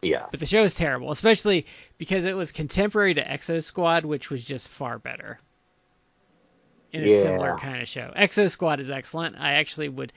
Yeah. 0.00 0.26
But 0.30 0.38
the 0.38 0.46
show 0.46 0.62
is 0.62 0.74
terrible, 0.74 1.10
especially 1.10 1.66
because 1.98 2.24
it 2.24 2.36
was 2.36 2.52
contemporary 2.52 3.14
to 3.14 3.24
Exo 3.24 3.60
Squad, 3.60 4.04
which 4.04 4.30
was 4.30 4.44
just 4.44 4.68
far 4.68 4.98
better. 5.00 5.40
In 6.92 7.02
a 7.02 7.08
Yeah. 7.08 7.18
similar 7.18 7.56
kind 7.56 7.82
of 7.82 7.88
show. 7.88 8.12
Exo 8.16 8.48
Squad 8.48 8.78
is 8.78 8.90
excellent. 8.92 9.34
I 9.40 9.54
actually 9.54 9.88
would 9.88 10.12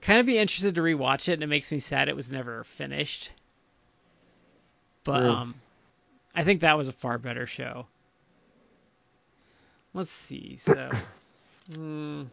kind 0.00 0.20
of 0.20 0.24
be 0.26 0.38
interested 0.38 0.76
to 0.76 0.80
rewatch 0.80 1.28
it, 1.28 1.34
and 1.34 1.42
it 1.42 1.48
makes 1.48 1.70
me 1.70 1.80
sad 1.80 2.08
it 2.08 2.16
was 2.16 2.32
never 2.32 2.64
finished. 2.64 3.30
But 5.04 5.22
Mm. 5.22 5.28
um, 5.30 5.54
I 6.36 6.44
think 6.44 6.60
that 6.60 6.76
was 6.76 6.88
a 6.88 6.92
far 6.92 7.16
better 7.16 7.46
show. 7.46 7.86
Let's 9.94 10.12
see. 10.12 10.58
So, 10.58 10.90
mm, 11.72 12.26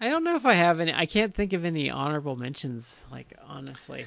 I 0.00 0.08
don't 0.08 0.24
know 0.24 0.34
if 0.34 0.44
I 0.44 0.54
have 0.54 0.80
any. 0.80 0.92
I 0.92 1.06
can't 1.06 1.32
think 1.32 1.52
of 1.52 1.64
any 1.64 1.88
honorable 1.90 2.34
mentions. 2.34 3.00
Like 3.10 3.32
honestly. 3.46 4.04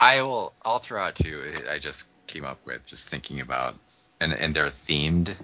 I 0.00 0.22
will. 0.22 0.52
I'll 0.64 0.78
throw 0.78 1.02
out 1.02 1.16
two. 1.16 1.42
I 1.68 1.78
just 1.78 2.08
came 2.28 2.44
up 2.44 2.58
with 2.64 2.86
just 2.86 3.08
thinking 3.08 3.40
about, 3.40 3.74
and 4.20 4.32
and 4.32 4.54
they're 4.54 4.66
themed. 4.66 5.34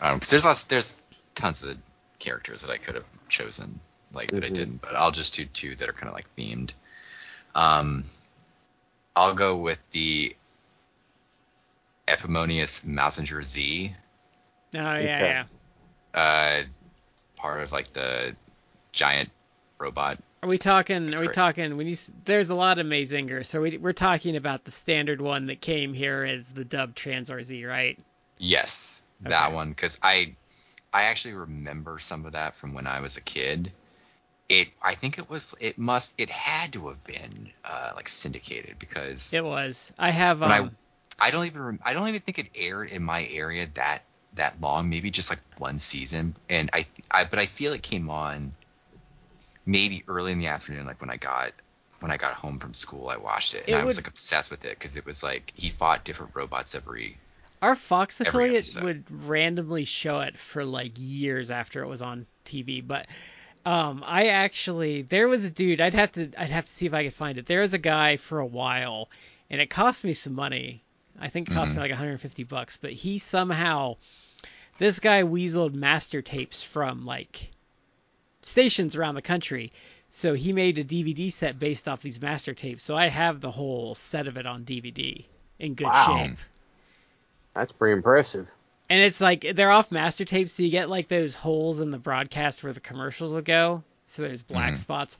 Um, 0.00 0.16
because 0.16 0.30
there's 0.30 0.44
lots, 0.44 0.64
there's 0.64 1.00
tons 1.34 1.62
of 1.62 1.78
characters 2.18 2.62
that 2.62 2.70
I 2.70 2.78
could 2.78 2.96
have 2.96 3.06
chosen, 3.28 3.78
like 4.12 4.30
that 4.32 4.44
I 4.44 4.48
Mhm. 4.48 4.54
didn't, 4.54 4.82
but 4.82 4.96
I'll 4.96 5.10
just 5.10 5.34
do 5.34 5.44
two 5.46 5.76
that 5.76 5.88
are 5.88 5.92
kind 5.92 6.08
of 6.08 6.14
like 6.14 6.26
themed. 6.36 6.72
Um, 7.54 8.04
I'll 9.14 9.34
go 9.34 9.56
with 9.56 9.82
the 9.90 10.34
Epimonius 12.10 12.84
Mazinger 12.84 13.42
Z, 13.44 13.94
Oh 14.74 14.78
yeah, 14.78 14.96
Okay. 14.96 15.44
yeah. 16.14 16.20
uh, 16.20 16.62
part 17.36 17.62
of 17.62 17.72
like 17.72 17.88
the 17.92 18.34
giant 18.92 19.30
robot. 19.78 20.18
Are 20.42 20.48
we 20.48 20.58
talking? 20.58 21.14
Are 21.14 21.20
we 21.20 21.28
talking? 21.28 21.76
When 21.76 21.86
you 21.86 21.96
there's 22.24 22.50
a 22.50 22.54
lot 22.54 22.78
of 22.78 22.86
Mazinger, 22.86 23.44
so 23.44 23.60
we, 23.60 23.76
we're 23.76 23.92
talking 23.92 24.36
about 24.36 24.64
the 24.64 24.70
standard 24.70 25.20
one 25.20 25.46
that 25.46 25.60
came 25.60 25.92
here 25.92 26.24
as 26.24 26.48
the 26.48 26.64
dub 26.64 26.94
Tranzor 26.94 27.42
Z, 27.44 27.64
right? 27.64 27.98
Yes, 28.38 29.02
that 29.20 29.52
one 29.52 29.68
because 29.70 29.98
I 30.02 30.34
I 30.94 31.04
actually 31.04 31.34
remember 31.34 31.98
some 31.98 32.24
of 32.26 32.32
that 32.32 32.54
from 32.54 32.72
when 32.74 32.86
I 32.86 33.00
was 33.00 33.16
a 33.16 33.20
kid. 33.20 33.70
It 34.48 34.68
I 34.82 34.94
think 34.94 35.18
it 35.18 35.28
was 35.28 35.54
it 35.60 35.78
must 35.78 36.18
it 36.20 36.30
had 36.30 36.72
to 36.72 36.88
have 36.88 37.04
been 37.04 37.52
uh, 37.64 37.92
like 37.94 38.08
syndicated 38.08 38.78
because 38.78 39.32
It 39.34 39.44
was. 39.44 39.92
I 39.98 40.10
have 40.10 40.40
When 40.40 40.50
I- 40.50 40.58
um. 40.60 40.76
I 41.20 41.30
don't 41.30 41.46
even 41.46 41.78
I 41.84 41.92
don't 41.94 42.08
even 42.08 42.20
think 42.20 42.38
it 42.38 42.50
aired 42.56 42.90
in 42.90 43.02
my 43.04 43.26
area 43.32 43.66
that 43.74 44.00
that 44.34 44.60
long 44.60 44.88
maybe 44.88 45.10
just 45.10 45.28
like 45.30 45.40
one 45.58 45.78
season 45.78 46.34
and 46.48 46.70
I 46.72 46.86
I 47.10 47.24
but 47.24 47.38
I 47.38 47.46
feel 47.46 47.72
it 47.72 47.82
came 47.82 48.08
on 48.10 48.52
maybe 49.66 50.02
early 50.08 50.32
in 50.32 50.38
the 50.38 50.46
afternoon, 50.48 50.86
like 50.86 51.00
when 51.00 51.10
I 51.10 51.16
got 51.16 51.52
when 52.00 52.10
I 52.10 52.16
got 52.16 52.32
home 52.32 52.58
from 52.58 52.72
school, 52.72 53.08
I 53.08 53.18
watched 53.18 53.54
it 53.54 53.64
and 53.66 53.76
It 53.76 53.78
I 53.78 53.84
was 53.84 53.96
would- 53.96 54.04
like 54.04 54.08
obsessed 54.08 54.50
with 54.50 54.64
it 54.64 54.70
because 54.78 54.96
it 54.96 55.04
was 55.04 55.22
like 55.22 55.52
he 55.54 55.68
fought 55.68 56.04
different 56.04 56.32
robots 56.34 56.74
every. 56.74 57.16
Our 57.62 57.76
Fox 57.76 58.18
affiliate 58.20 58.74
would 58.82 59.04
randomly 59.28 59.84
show 59.84 60.20
it 60.20 60.38
for 60.38 60.64
like 60.64 60.92
years 60.96 61.50
after 61.50 61.82
it 61.82 61.88
was 61.88 62.00
on 62.00 62.26
TV, 62.46 62.80
but 62.86 63.06
um, 63.66 64.02
I 64.06 64.28
actually 64.28 65.02
there 65.02 65.28
was 65.28 65.44
a 65.44 65.50
dude. 65.50 65.82
I'd 65.82 65.92
have 65.92 66.12
to 66.12 66.30
I'd 66.38 66.48
have 66.50 66.64
to 66.64 66.72
see 66.72 66.86
if 66.86 66.94
I 66.94 67.04
could 67.04 67.12
find 67.12 67.36
it. 67.36 67.44
There 67.44 67.60
was 67.60 67.74
a 67.74 67.78
guy 67.78 68.16
for 68.16 68.38
a 68.38 68.46
while, 68.46 69.10
and 69.50 69.60
it 69.60 69.68
cost 69.68 70.04
me 70.04 70.14
some 70.14 70.32
money. 70.34 70.82
I 71.20 71.28
think 71.28 71.48
it 71.48 71.54
cost 71.54 71.72
Mhm. 71.72 71.76
me 71.76 71.80
like 71.82 71.90
150 71.90 72.44
bucks, 72.44 72.78
but 72.80 72.92
he 72.92 73.18
somehow 73.18 73.96
this 74.78 74.98
guy 75.00 75.22
weaseled 75.22 75.74
master 75.74 76.22
tapes 76.22 76.62
from 76.62 77.04
like 77.04 77.50
stations 78.42 78.96
around 78.96 79.14
the 79.14 79.22
country. 79.22 79.70
So 80.12 80.34
he 80.34 80.52
made 80.52 80.78
a 80.78 80.84
DVD 80.84 81.30
set 81.30 81.58
based 81.58 81.86
off 81.88 82.02
these 82.02 82.20
master 82.20 82.54
tapes. 82.54 82.82
So 82.82 82.96
I 82.96 83.08
have 83.08 83.40
the 83.40 83.50
whole 83.50 83.94
set 83.94 84.26
of 84.26 84.36
it 84.36 84.46
on 84.46 84.64
DVD 84.64 85.24
in 85.58 85.74
good 85.74 85.86
Wow. 85.86 86.04
shape. 86.26 86.38
That's 87.54 87.72
pretty 87.72 87.92
impressive. 87.92 88.48
And 88.88 89.00
it's 89.00 89.20
like 89.20 89.46
they're 89.54 89.70
off 89.70 89.92
master 89.92 90.24
tapes, 90.24 90.52
so 90.54 90.62
you 90.64 90.70
get 90.70 90.90
like 90.90 91.06
those 91.06 91.34
holes 91.36 91.78
in 91.80 91.90
the 91.90 91.98
broadcast 91.98 92.64
where 92.64 92.72
the 92.72 92.80
commercials 92.80 93.32
would 93.32 93.44
go. 93.44 93.84
So 94.08 94.22
there's 94.22 94.42
black 94.42 94.74
Mhm. 94.74 94.78
spots. 94.78 95.18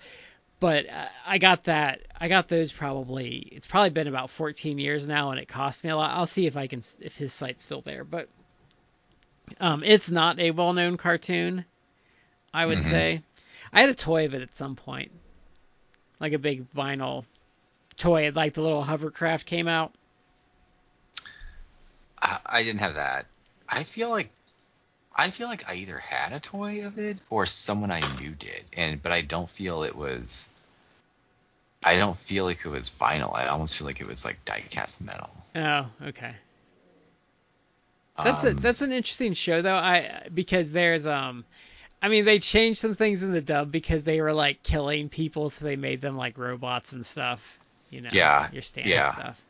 But 0.61 0.89
uh, 0.89 1.07
I 1.27 1.39
got 1.39 1.65
that. 1.65 2.03
I 2.21 2.29
got 2.29 2.49
those 2.49 2.71
probably. 2.71 3.37
It's 3.51 3.67
probably 3.67 3.91
been 3.91 4.07
about 4.09 4.31
14 4.31 4.79
years 4.79 5.07
now, 5.07 5.31
and 5.31 5.41
it 5.41 5.49
cost 5.49 5.83
me 5.83 5.91
a 5.91 5.97
lot. 5.97 6.15
I'll 6.15 6.27
see 6.27 6.47
if 6.47 6.57
I 6.57 6.67
can 6.67 6.83
if 7.01 7.17
his 7.17 7.33
site's 7.33 7.65
still 7.65 7.81
there. 7.81 8.05
But 8.05 8.29
um, 9.59 9.83
it's 9.83 10.11
not 10.11 10.39
a 10.39 10.51
well-known 10.51 10.99
cartoon. 10.99 11.65
I 12.53 12.67
would 12.67 12.79
Mhm. 12.79 12.83
say. 12.83 13.23
I 13.73 13.81
had 13.81 13.91
a 13.91 13.95
toy 13.95 14.27
of 14.27 14.35
it 14.35 14.43
at 14.43 14.55
some 14.55 14.77
point, 14.77 15.13
like 16.19 16.33
a 16.35 16.39
big 16.39 16.71
vinyl 16.73 17.25
toy. 17.97 18.31
Like 18.35 18.55
the 18.55 18.63
little 18.63 18.83
hovercraft 18.83 19.47
came 19.47 19.67
out. 19.69 19.95
I, 22.21 22.39
I 22.47 22.63
didn't 22.63 22.81
have 22.81 22.95
that. 22.95 23.27
I 23.69 23.85
feel 23.85 24.11
like 24.11 24.31
I 25.15 25.31
feel 25.31 25.47
like 25.49 25.69
I 25.69 25.75
either 25.77 25.99
had 25.99 26.33
a 26.33 26.41
toy 26.41 26.85
of 26.87 26.99
it 26.99 27.19
or 27.31 27.47
someone 27.47 27.93
I 27.93 28.01
knew 28.01 28.35
did, 28.35 28.65
and 28.73 29.01
but 29.03 29.13
I 29.13 29.21
don't 29.23 29.49
feel 29.49 29.85
it 29.85 29.95
was. 29.95 30.49
I 31.85 31.97
don't 31.97 32.17
feel 32.17 32.47
like 32.47 32.65
it 32.65 32.71
was 32.71 32.89
vinyl. 32.89 33.35
I 33.37 33.49
almost 33.49 33.77
feel 33.77 33.87
like 33.87 34.01
it 34.01 34.09
was 34.09 34.25
like 34.25 34.43
die-cast 34.47 35.03
metal. 35.03 35.29
Oh, 35.55 35.91
okay. 36.03 36.35
That's 38.23 38.45
a 38.45 38.53
Um, 38.53 38.55
that's 38.55 38.83
an 38.83 38.93
interesting 38.93 39.33
show 39.35 39.63
though. 39.63 39.77
I 39.77 40.29
because 40.33 40.73
there's 40.73 41.07
um, 41.07 41.47
I 42.03 42.09
mean 42.09 42.25
they 42.25 42.39
changed 42.41 42.81
some 42.81 42.95
things 42.95 43.23
in 43.23 43.33
the 43.33 43.41
dub 43.43 43.73
because 43.73 44.05
they 44.05 44.21
were 44.21 44.33
like 44.35 44.63
killing 44.63 45.09
people, 45.09 45.51
so 45.51 45.65
they 45.65 45.77
made 45.77 46.01
them 46.03 46.17
like 46.17 46.39
robots 46.39 46.93
and 46.93 47.05
stuff. 47.07 47.61
You 47.91 48.03
know, 48.03 48.11
Yeah, 48.13 48.49
your 48.51 48.63
standard 48.63 48.91
yeah. 48.91 49.09
stuff. 49.09 49.41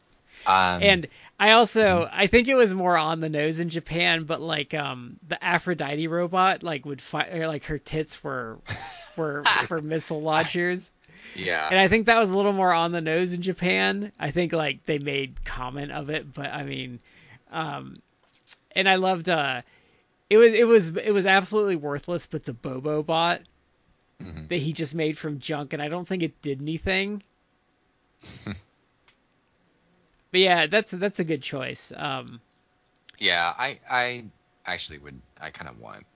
um, 0.47 0.81
And 0.81 1.09
I 1.41 1.53
also 1.53 2.07
I 2.13 2.27
think 2.27 2.49
it 2.49 2.55
was 2.55 2.73
more 2.75 2.97
on 2.99 3.21
the 3.21 3.31
nose 3.31 3.59
in 3.61 3.71
Japan, 3.71 4.25
but 4.25 4.41
like 4.43 4.75
um 4.75 5.17
the 5.27 5.43
Aphrodite 5.43 6.07
robot 6.07 6.63
like 6.63 6.85
would 6.85 7.01
fire 7.01 7.49
like 7.49 7.65
her 7.65 7.79
tits 7.79 8.23
were 8.23 8.59
were 9.17 9.43
were 9.71 9.81
missile 9.83 10.21
launchers. 10.21 10.93
yeah, 11.35 11.67
And 11.71 11.79
I 11.81 11.89
think 11.89 12.07
that 12.07 12.19
was 12.19 12.31
a 12.31 12.37
little 12.37 12.53
more 12.53 12.73
on 12.73 12.93
the 12.93 13.01
nose 13.01 13.33
in 13.33 13.41
Japan. 13.43 14.13
I 14.21 14.33
think 14.33 14.53
like 14.53 14.85
they 14.85 14.99
made 14.99 15.43
comment 15.45 15.93
of 15.93 16.11
it, 16.11 16.33
but 16.33 16.53
I 16.53 16.63
mean, 16.65 16.99
um, 17.51 17.97
and 18.77 18.87
I 18.89 18.97
loved 18.97 19.29
uh, 19.31 19.63
it 20.29 20.37
was 20.37 20.53
it 20.53 20.67
was 20.67 20.89
it 20.97 21.13
was 21.13 21.25
absolutely 21.25 21.77
worthless, 21.77 22.27
but 22.27 22.45
the 22.45 22.53
Bobo 22.53 23.03
bot 23.03 23.41
Mhm. 24.21 24.49
that 24.51 24.57
he 24.57 24.75
just 24.75 24.95
made 24.95 25.17
from 25.17 25.39
junk, 25.39 25.73
and 25.73 25.81
I 25.81 25.89
don't 25.89 26.07
think 26.07 26.23
it 26.23 26.43
did 26.43 26.61
anything. 26.61 27.23
but 30.31 30.41
yeah, 30.41 30.67
that's 30.67 30.91
that's 30.93 31.19
a 31.21 31.25
good 31.25 31.43
choice. 31.43 31.93
Um, 31.97 32.41
Yeah, 33.19 33.53
I 33.57 33.79
I 33.91 34.25
actually 34.67 34.99
would 34.99 35.21
I 35.41 35.51
kind 35.51 35.69
of 35.71 35.79
want 35.81 36.07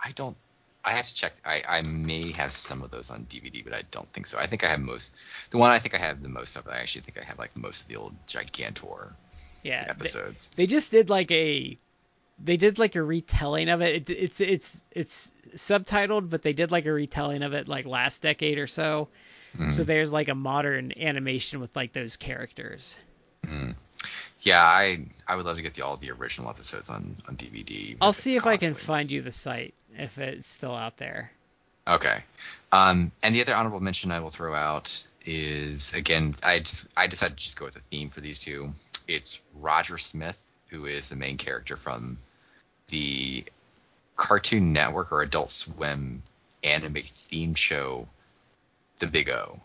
I 0.00 0.10
don't 0.12 0.36
I 0.84 0.90
have 0.90 1.06
to 1.06 1.14
check 1.14 1.34
I 1.44 1.62
I 1.68 1.82
may 1.82 2.32
have 2.32 2.52
some 2.52 2.82
of 2.82 2.90
those 2.90 3.10
on 3.10 3.24
DVD 3.26 3.64
but 3.64 3.72
I 3.74 3.82
don't 3.90 4.10
think 4.12 4.26
so. 4.26 4.38
I 4.38 4.46
think 4.46 4.64
I 4.64 4.68
have 4.68 4.80
most 4.80 5.14
the 5.50 5.58
one 5.58 5.70
I 5.70 5.78
think 5.78 5.94
I 5.94 5.98
have 5.98 6.22
the 6.22 6.28
most 6.28 6.56
of 6.56 6.68
I 6.68 6.78
actually 6.78 7.02
think 7.02 7.18
I 7.20 7.24
have 7.24 7.38
like 7.38 7.56
most 7.56 7.82
of 7.82 7.88
the 7.88 7.96
old 7.96 8.14
Gigantor 8.26 9.12
yeah, 9.62 9.84
they- 9.84 9.90
episodes. 9.90 10.48
They 10.56 10.66
just 10.66 10.90
did 10.90 11.10
like 11.10 11.30
a 11.30 11.76
they 12.40 12.56
did 12.56 12.78
like 12.78 12.94
a 12.94 13.02
retelling 13.02 13.68
of 13.68 13.82
it. 13.82 14.08
it. 14.08 14.10
It's 14.10 14.40
it's 14.40 14.86
it's 14.92 15.32
subtitled, 15.56 16.30
but 16.30 16.42
they 16.42 16.52
did 16.52 16.70
like 16.70 16.86
a 16.86 16.92
retelling 16.92 17.42
of 17.42 17.52
it 17.52 17.66
like 17.66 17.84
last 17.86 18.22
decade 18.22 18.58
or 18.58 18.68
so. 18.68 19.08
Mm. 19.56 19.72
So 19.72 19.82
there's 19.82 20.12
like 20.12 20.28
a 20.28 20.34
modern 20.34 20.92
animation 20.96 21.58
with 21.58 21.74
like 21.74 21.92
those 21.92 22.16
characters. 22.16 22.96
Mm. 23.48 23.74
Yeah, 24.40 24.62
I 24.62 25.06
I 25.26 25.36
would 25.36 25.46
love 25.46 25.56
to 25.56 25.62
get 25.62 25.74
the 25.74 25.82
all 25.82 25.96
the 25.96 26.10
original 26.12 26.50
episodes 26.50 26.88
on 26.88 27.16
on 27.28 27.36
DVD. 27.36 27.96
I'll 28.00 28.12
see 28.12 28.36
if 28.36 28.46
I 28.46 28.56
can 28.56 28.74
find 28.74 29.10
you 29.10 29.22
the 29.22 29.32
site 29.32 29.74
if 29.96 30.18
it's 30.18 30.48
still 30.48 30.74
out 30.74 30.96
there. 30.96 31.32
Okay. 31.86 32.22
Um, 32.70 33.12
and 33.22 33.34
the 33.34 33.40
other 33.40 33.54
honorable 33.54 33.80
mention 33.80 34.10
I 34.10 34.20
will 34.20 34.30
throw 34.30 34.54
out 34.54 35.08
is 35.24 35.94
again, 35.94 36.34
I 36.44 36.58
just 36.60 36.86
I 36.96 37.06
decided 37.06 37.38
to 37.38 37.44
just 37.44 37.58
go 37.58 37.64
with 37.64 37.74
the 37.74 37.80
theme 37.80 38.10
for 38.10 38.20
these 38.20 38.38
two. 38.38 38.72
It's 39.08 39.40
Roger 39.54 39.98
Smith, 39.98 40.50
who 40.68 40.84
is 40.84 41.08
the 41.08 41.16
main 41.16 41.38
character 41.38 41.76
from 41.76 42.18
the 42.88 43.44
Cartoon 44.16 44.72
Network 44.72 45.12
or 45.12 45.22
Adult 45.22 45.50
Swim 45.50 46.22
anime 46.62 47.02
theme 47.02 47.54
show, 47.54 48.08
The 48.98 49.06
Big 49.06 49.30
O. 49.30 49.60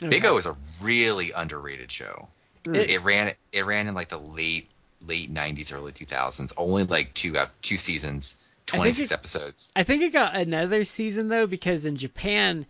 Big 0.00 0.24
O 0.24 0.36
is 0.36 0.46
a 0.46 0.56
really 0.82 1.30
underrated 1.32 1.90
show. 1.90 2.28
It- 2.66 2.90
It 2.90 3.02
ran 3.02 3.32
it 3.52 3.66
ran 3.66 3.88
in 3.88 3.94
like 3.94 4.08
the 4.08 4.18
late 4.18 4.68
late 5.06 5.32
90s, 5.32 5.72
early 5.72 5.92
2000s. 5.92 6.52
Only 6.56 6.84
like 6.84 7.12
two 7.14 7.36
ep- 7.36 7.60
two 7.60 7.76
seasons, 7.76 8.34
think 8.66 8.80
26 8.80 9.10
it- 9.10 9.14
episodes. 9.14 9.72
I 9.76 9.82
think 9.82 10.02
it 10.02 10.12
got 10.12 10.34
another 10.34 10.84
season 10.84 11.28
though 11.28 11.46
because 11.46 11.84
in 11.84 11.96
Japan 11.96 12.66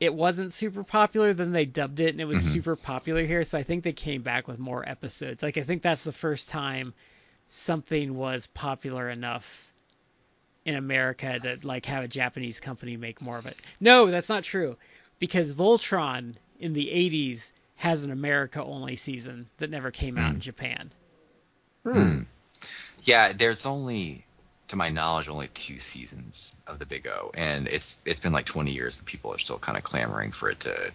it 0.00 0.12
wasn't 0.14 0.52
super 0.52 0.84
popular. 0.84 1.32
Then 1.32 1.52
they 1.52 1.64
dubbed 1.64 2.00
it 2.00 2.10
and 2.10 2.20
it 2.20 2.24
was 2.26 2.44
Mhm. 2.44 2.52
super 2.52 2.76
popular 2.76 3.22
here. 3.24 3.44
So 3.44 3.56
I 3.58 3.62
think 3.62 3.84
they 3.84 3.92
came 3.92 4.22
back 4.22 4.46
with 4.48 4.58
more 4.58 4.88
episodes. 4.88 5.42
Like 5.42 5.56
I 5.58 5.62
think 5.62 5.82
that's 5.82 6.04
the 6.04 6.12
first 6.12 6.48
time 6.48 6.94
something 7.48 8.14
was 8.16 8.46
popular 8.48 9.08
enough 9.08 9.68
in 10.64 10.74
America 10.76 11.38
to 11.38 11.58
like 11.66 11.86
have 11.86 12.04
a 12.04 12.08
Japanese 12.08 12.58
company 12.60 12.96
make 12.96 13.20
more 13.20 13.38
of 13.38 13.46
it. 13.46 13.56
No, 13.80 14.10
that's 14.10 14.28
not 14.28 14.44
true 14.44 14.76
because 15.18 15.52
Voltron 15.52 16.34
in 16.58 16.72
the 16.72 16.90
80s 16.90 17.52
has 17.76 18.04
an 18.04 18.10
America 18.10 18.62
only 18.62 18.96
season 18.96 19.48
that 19.58 19.70
never 19.70 19.90
came 19.90 20.16
out 20.18 20.34
in 20.34 20.40
Japan. 20.40 20.90
Hmm. 21.84 22.20
Yeah, 23.04 23.32
there's 23.32 23.66
only, 23.66 24.24
to 24.68 24.76
my 24.76 24.88
knowledge, 24.88 25.28
only 25.28 25.48
two 25.48 25.78
seasons 25.78 26.56
of 26.66 26.78
the 26.78 26.86
Big 26.86 27.06
O, 27.06 27.30
and 27.34 27.68
it's 27.68 28.00
it's 28.06 28.20
been 28.20 28.32
like 28.32 28.46
20 28.46 28.70
years, 28.70 28.96
but 28.96 29.04
people 29.04 29.32
are 29.34 29.38
still 29.38 29.58
kind 29.58 29.76
of 29.76 29.84
clamoring 29.84 30.32
for 30.32 30.50
it 30.50 30.60
to 30.60 30.92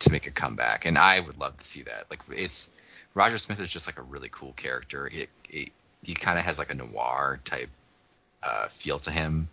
to 0.00 0.12
make 0.12 0.26
a 0.26 0.30
comeback, 0.30 0.84
and 0.86 0.96
I 0.98 1.20
would 1.20 1.38
love 1.38 1.56
to 1.56 1.64
see 1.64 1.82
that. 1.82 2.04
Like, 2.10 2.20
it's 2.30 2.70
Roger 3.14 3.38
Smith 3.38 3.60
is 3.60 3.70
just 3.70 3.86
like 3.88 3.98
a 3.98 4.02
really 4.02 4.28
cool 4.30 4.52
character. 4.52 5.08
It, 5.12 5.28
it 5.48 5.70
he 6.04 6.14
kind 6.14 6.38
of 6.38 6.44
has 6.44 6.58
like 6.58 6.70
a 6.70 6.74
noir 6.74 7.40
type 7.44 7.70
uh, 8.42 8.68
feel 8.68 8.98
to 9.00 9.10
him. 9.10 9.48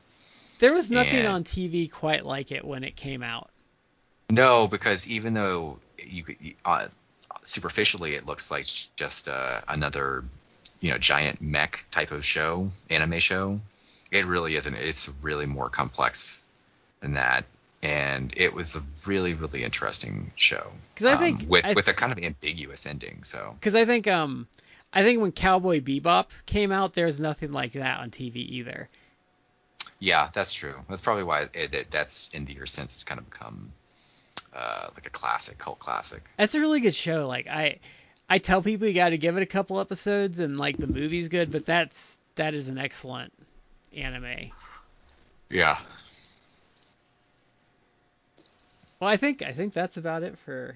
There 0.60 0.74
was 0.74 0.90
nothing 0.90 1.20
And- 1.20 1.28
on 1.28 1.44
TV 1.44 1.90
quite 1.92 2.26
like 2.26 2.52
it 2.52 2.66
when 2.66 2.84
it 2.84 2.96
came 2.96 3.24
out. 3.24 3.50
No, 4.32 4.68
because 4.68 5.10
even 5.10 5.34
though 5.34 5.80
you 6.08 6.24
could 6.24 6.38
uh, 6.66 6.88
superficially 7.44 8.12
it 8.12 8.26
looks 8.26 8.52
like 8.52 8.66
just 8.96 9.28
uh, 9.30 9.62
another 9.68 10.24
you 10.80 10.92
know 10.92 10.98
giant 10.98 11.42
mech 11.42 11.86
type 11.92 12.12
of 12.12 12.24
show, 12.26 12.70
anime 12.90 13.20
show, 13.20 13.60
it 14.12 14.26
really 14.26 14.56
isn't. 14.56 14.74
It's 14.76 15.10
really 15.22 15.46
more 15.46 15.70
complex 15.70 16.44
than 17.02 17.14
that, 17.14 17.46
and 17.84 18.34
it 18.38 18.54
was 18.54 18.76
a 18.76 18.82
really 19.06 19.34
really 19.34 19.64
interesting 19.64 20.32
show. 20.36 20.72
'Cause 20.96 21.06
I 21.06 21.14
um, 21.14 21.20
think- 21.20 21.50
with 21.50 21.66
I- 21.66 21.74
with 21.74 21.88
a 21.88 21.94
kind 21.94 22.12
of 22.12 22.20
ambiguous 22.24 22.86
ending. 22.86 23.24
So 23.24 23.56
Because 23.60 23.76
I 23.76 23.86
think 23.86 24.08
um 24.08 24.48
I 24.92 25.04
think 25.04 25.22
when 25.22 25.32
Cowboy 25.32 25.82
Bebop 25.82 26.26
came 26.48 26.72
out, 26.72 26.94
there 26.96 27.06
was 27.06 27.20
nothing 27.20 27.52
like 27.52 27.74
that 27.74 28.00
on 28.00 28.10
TV 28.10 28.38
either. 28.38 28.90
yeah, 30.00 30.30
that's 30.34 30.54
true. 30.54 30.76
That's 30.90 31.02
probably 31.02 31.24
why 31.24 31.42
it, 31.54 31.74
it, 31.74 31.92
that's 31.92 32.30
in 32.30 32.46
the 32.46 32.54
year 32.54 32.66
since 32.66 32.94
it's 32.94 33.04
kind 33.04 33.20
of 33.20 33.30
become 33.30 33.72
uh, 34.54 34.88
like 34.96 35.06
a 35.06 35.10
classic, 35.10 35.58
cult 35.58 35.80
classic. 35.80 36.24
That's 36.38 36.56
a 36.56 36.60
really 36.60 36.80
good 36.80 36.96
show. 36.96 37.28
Like 37.28 37.48
I 37.48 37.80
I 38.30 38.38
tell 38.40 38.62
people 38.62 38.88
you 38.88 38.94
got 38.94 39.10
to 39.10 39.18
give 39.18 39.38
it 39.38 39.44
a 39.44 39.48
couple 39.48 39.80
episodes 39.80 40.40
and 40.40 40.58
like 40.58 40.78
the 40.78 40.88
movie's 40.88 41.28
good, 41.28 41.52
but 41.52 41.66
that's 41.66 42.20
that 42.36 42.54
is 42.54 42.70
an 42.70 42.78
excellent 42.78 43.34
anime. 43.96 44.52
Yeah. 45.50 45.78
Well, 49.00 49.10
I 49.10 49.18
think 49.18 49.42
I 49.42 49.54
think 49.54 49.74
that's 49.74 49.98
about 49.98 50.24
it 50.24 50.38
for 50.40 50.76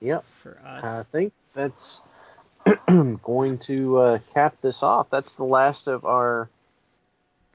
Yep. 0.00 0.24
for 0.42 0.58
us. 0.64 0.84
I 0.84 1.02
think 1.12 1.32
that's 1.54 2.00
going 3.22 3.58
to 3.58 3.98
uh, 3.98 4.18
cap 4.32 4.56
this 4.62 4.82
off. 4.82 5.08
That's 5.10 5.34
the 5.34 5.44
last 5.44 5.86
of 5.86 6.04
our 6.04 6.48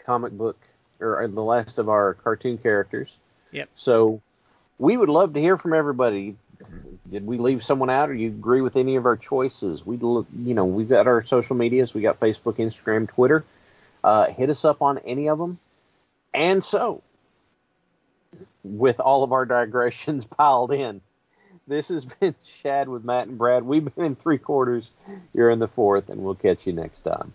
comic 0.06 0.34
book, 0.34 0.58
or 1.00 1.24
uh, 1.24 1.28
the 1.28 1.42
last 1.42 1.80
of 1.80 1.90
our 1.90 2.14
cartoon 2.14 2.58
characters. 2.60 3.12
Yep. 3.52 3.70
So 3.76 4.22
we 4.78 4.98
would 4.98 5.10
love 5.10 5.34
to 5.34 5.40
hear 5.40 5.58
from 5.58 5.74
everybody. 5.74 6.36
Did 7.10 7.26
we 7.26 7.38
leave 7.38 7.64
someone 7.64 7.90
out, 7.90 8.10
or 8.10 8.14
you 8.14 8.28
agree 8.30 8.62
with 8.62 8.76
any 8.76 8.96
of 8.96 9.06
our 9.06 9.16
choices? 9.16 9.86
We, 9.86 9.98
you 9.98 10.26
know, 10.36 10.66
we've 10.66 10.90
got 10.90 11.08
our 11.08 11.24
social 11.24 11.56
medias. 11.56 11.94
We 11.94 12.02
got 12.02 12.20
Facebook, 12.20 12.58
Instagram, 12.58 13.08
Twitter. 13.08 13.46
Uh, 14.04 14.28
hit 14.28 14.50
us 14.50 14.66
up 14.66 14.82
on 14.82 14.98
any 15.00 15.30
of 15.30 15.38
them. 15.38 15.60
And 16.34 16.64
so, 16.64 17.02
with 18.64 19.00
all 19.00 19.24
of 19.24 19.32
our 19.32 19.46
digressions 19.46 20.26
piled 20.26 20.74
in, 20.74 21.02
this 21.68 21.90
has 21.90 22.06
been 22.06 22.36
Shad 22.62 22.90
with 22.90 23.04
Matt 23.04 23.28
and 23.28 23.38
Brad. 23.38 23.64
We've 23.64 23.84
been 23.96 24.06
in 24.06 24.16
three 24.16 24.38
quarters. 24.38 24.92
You're 25.34 25.52
in 25.52 25.60
the 25.60 25.68
fourth, 25.68 26.10
and 26.10 26.22
we'll 26.22 26.36
catch 26.36 26.68
you 26.68 26.74
next 26.74 27.02
time. 27.02 27.34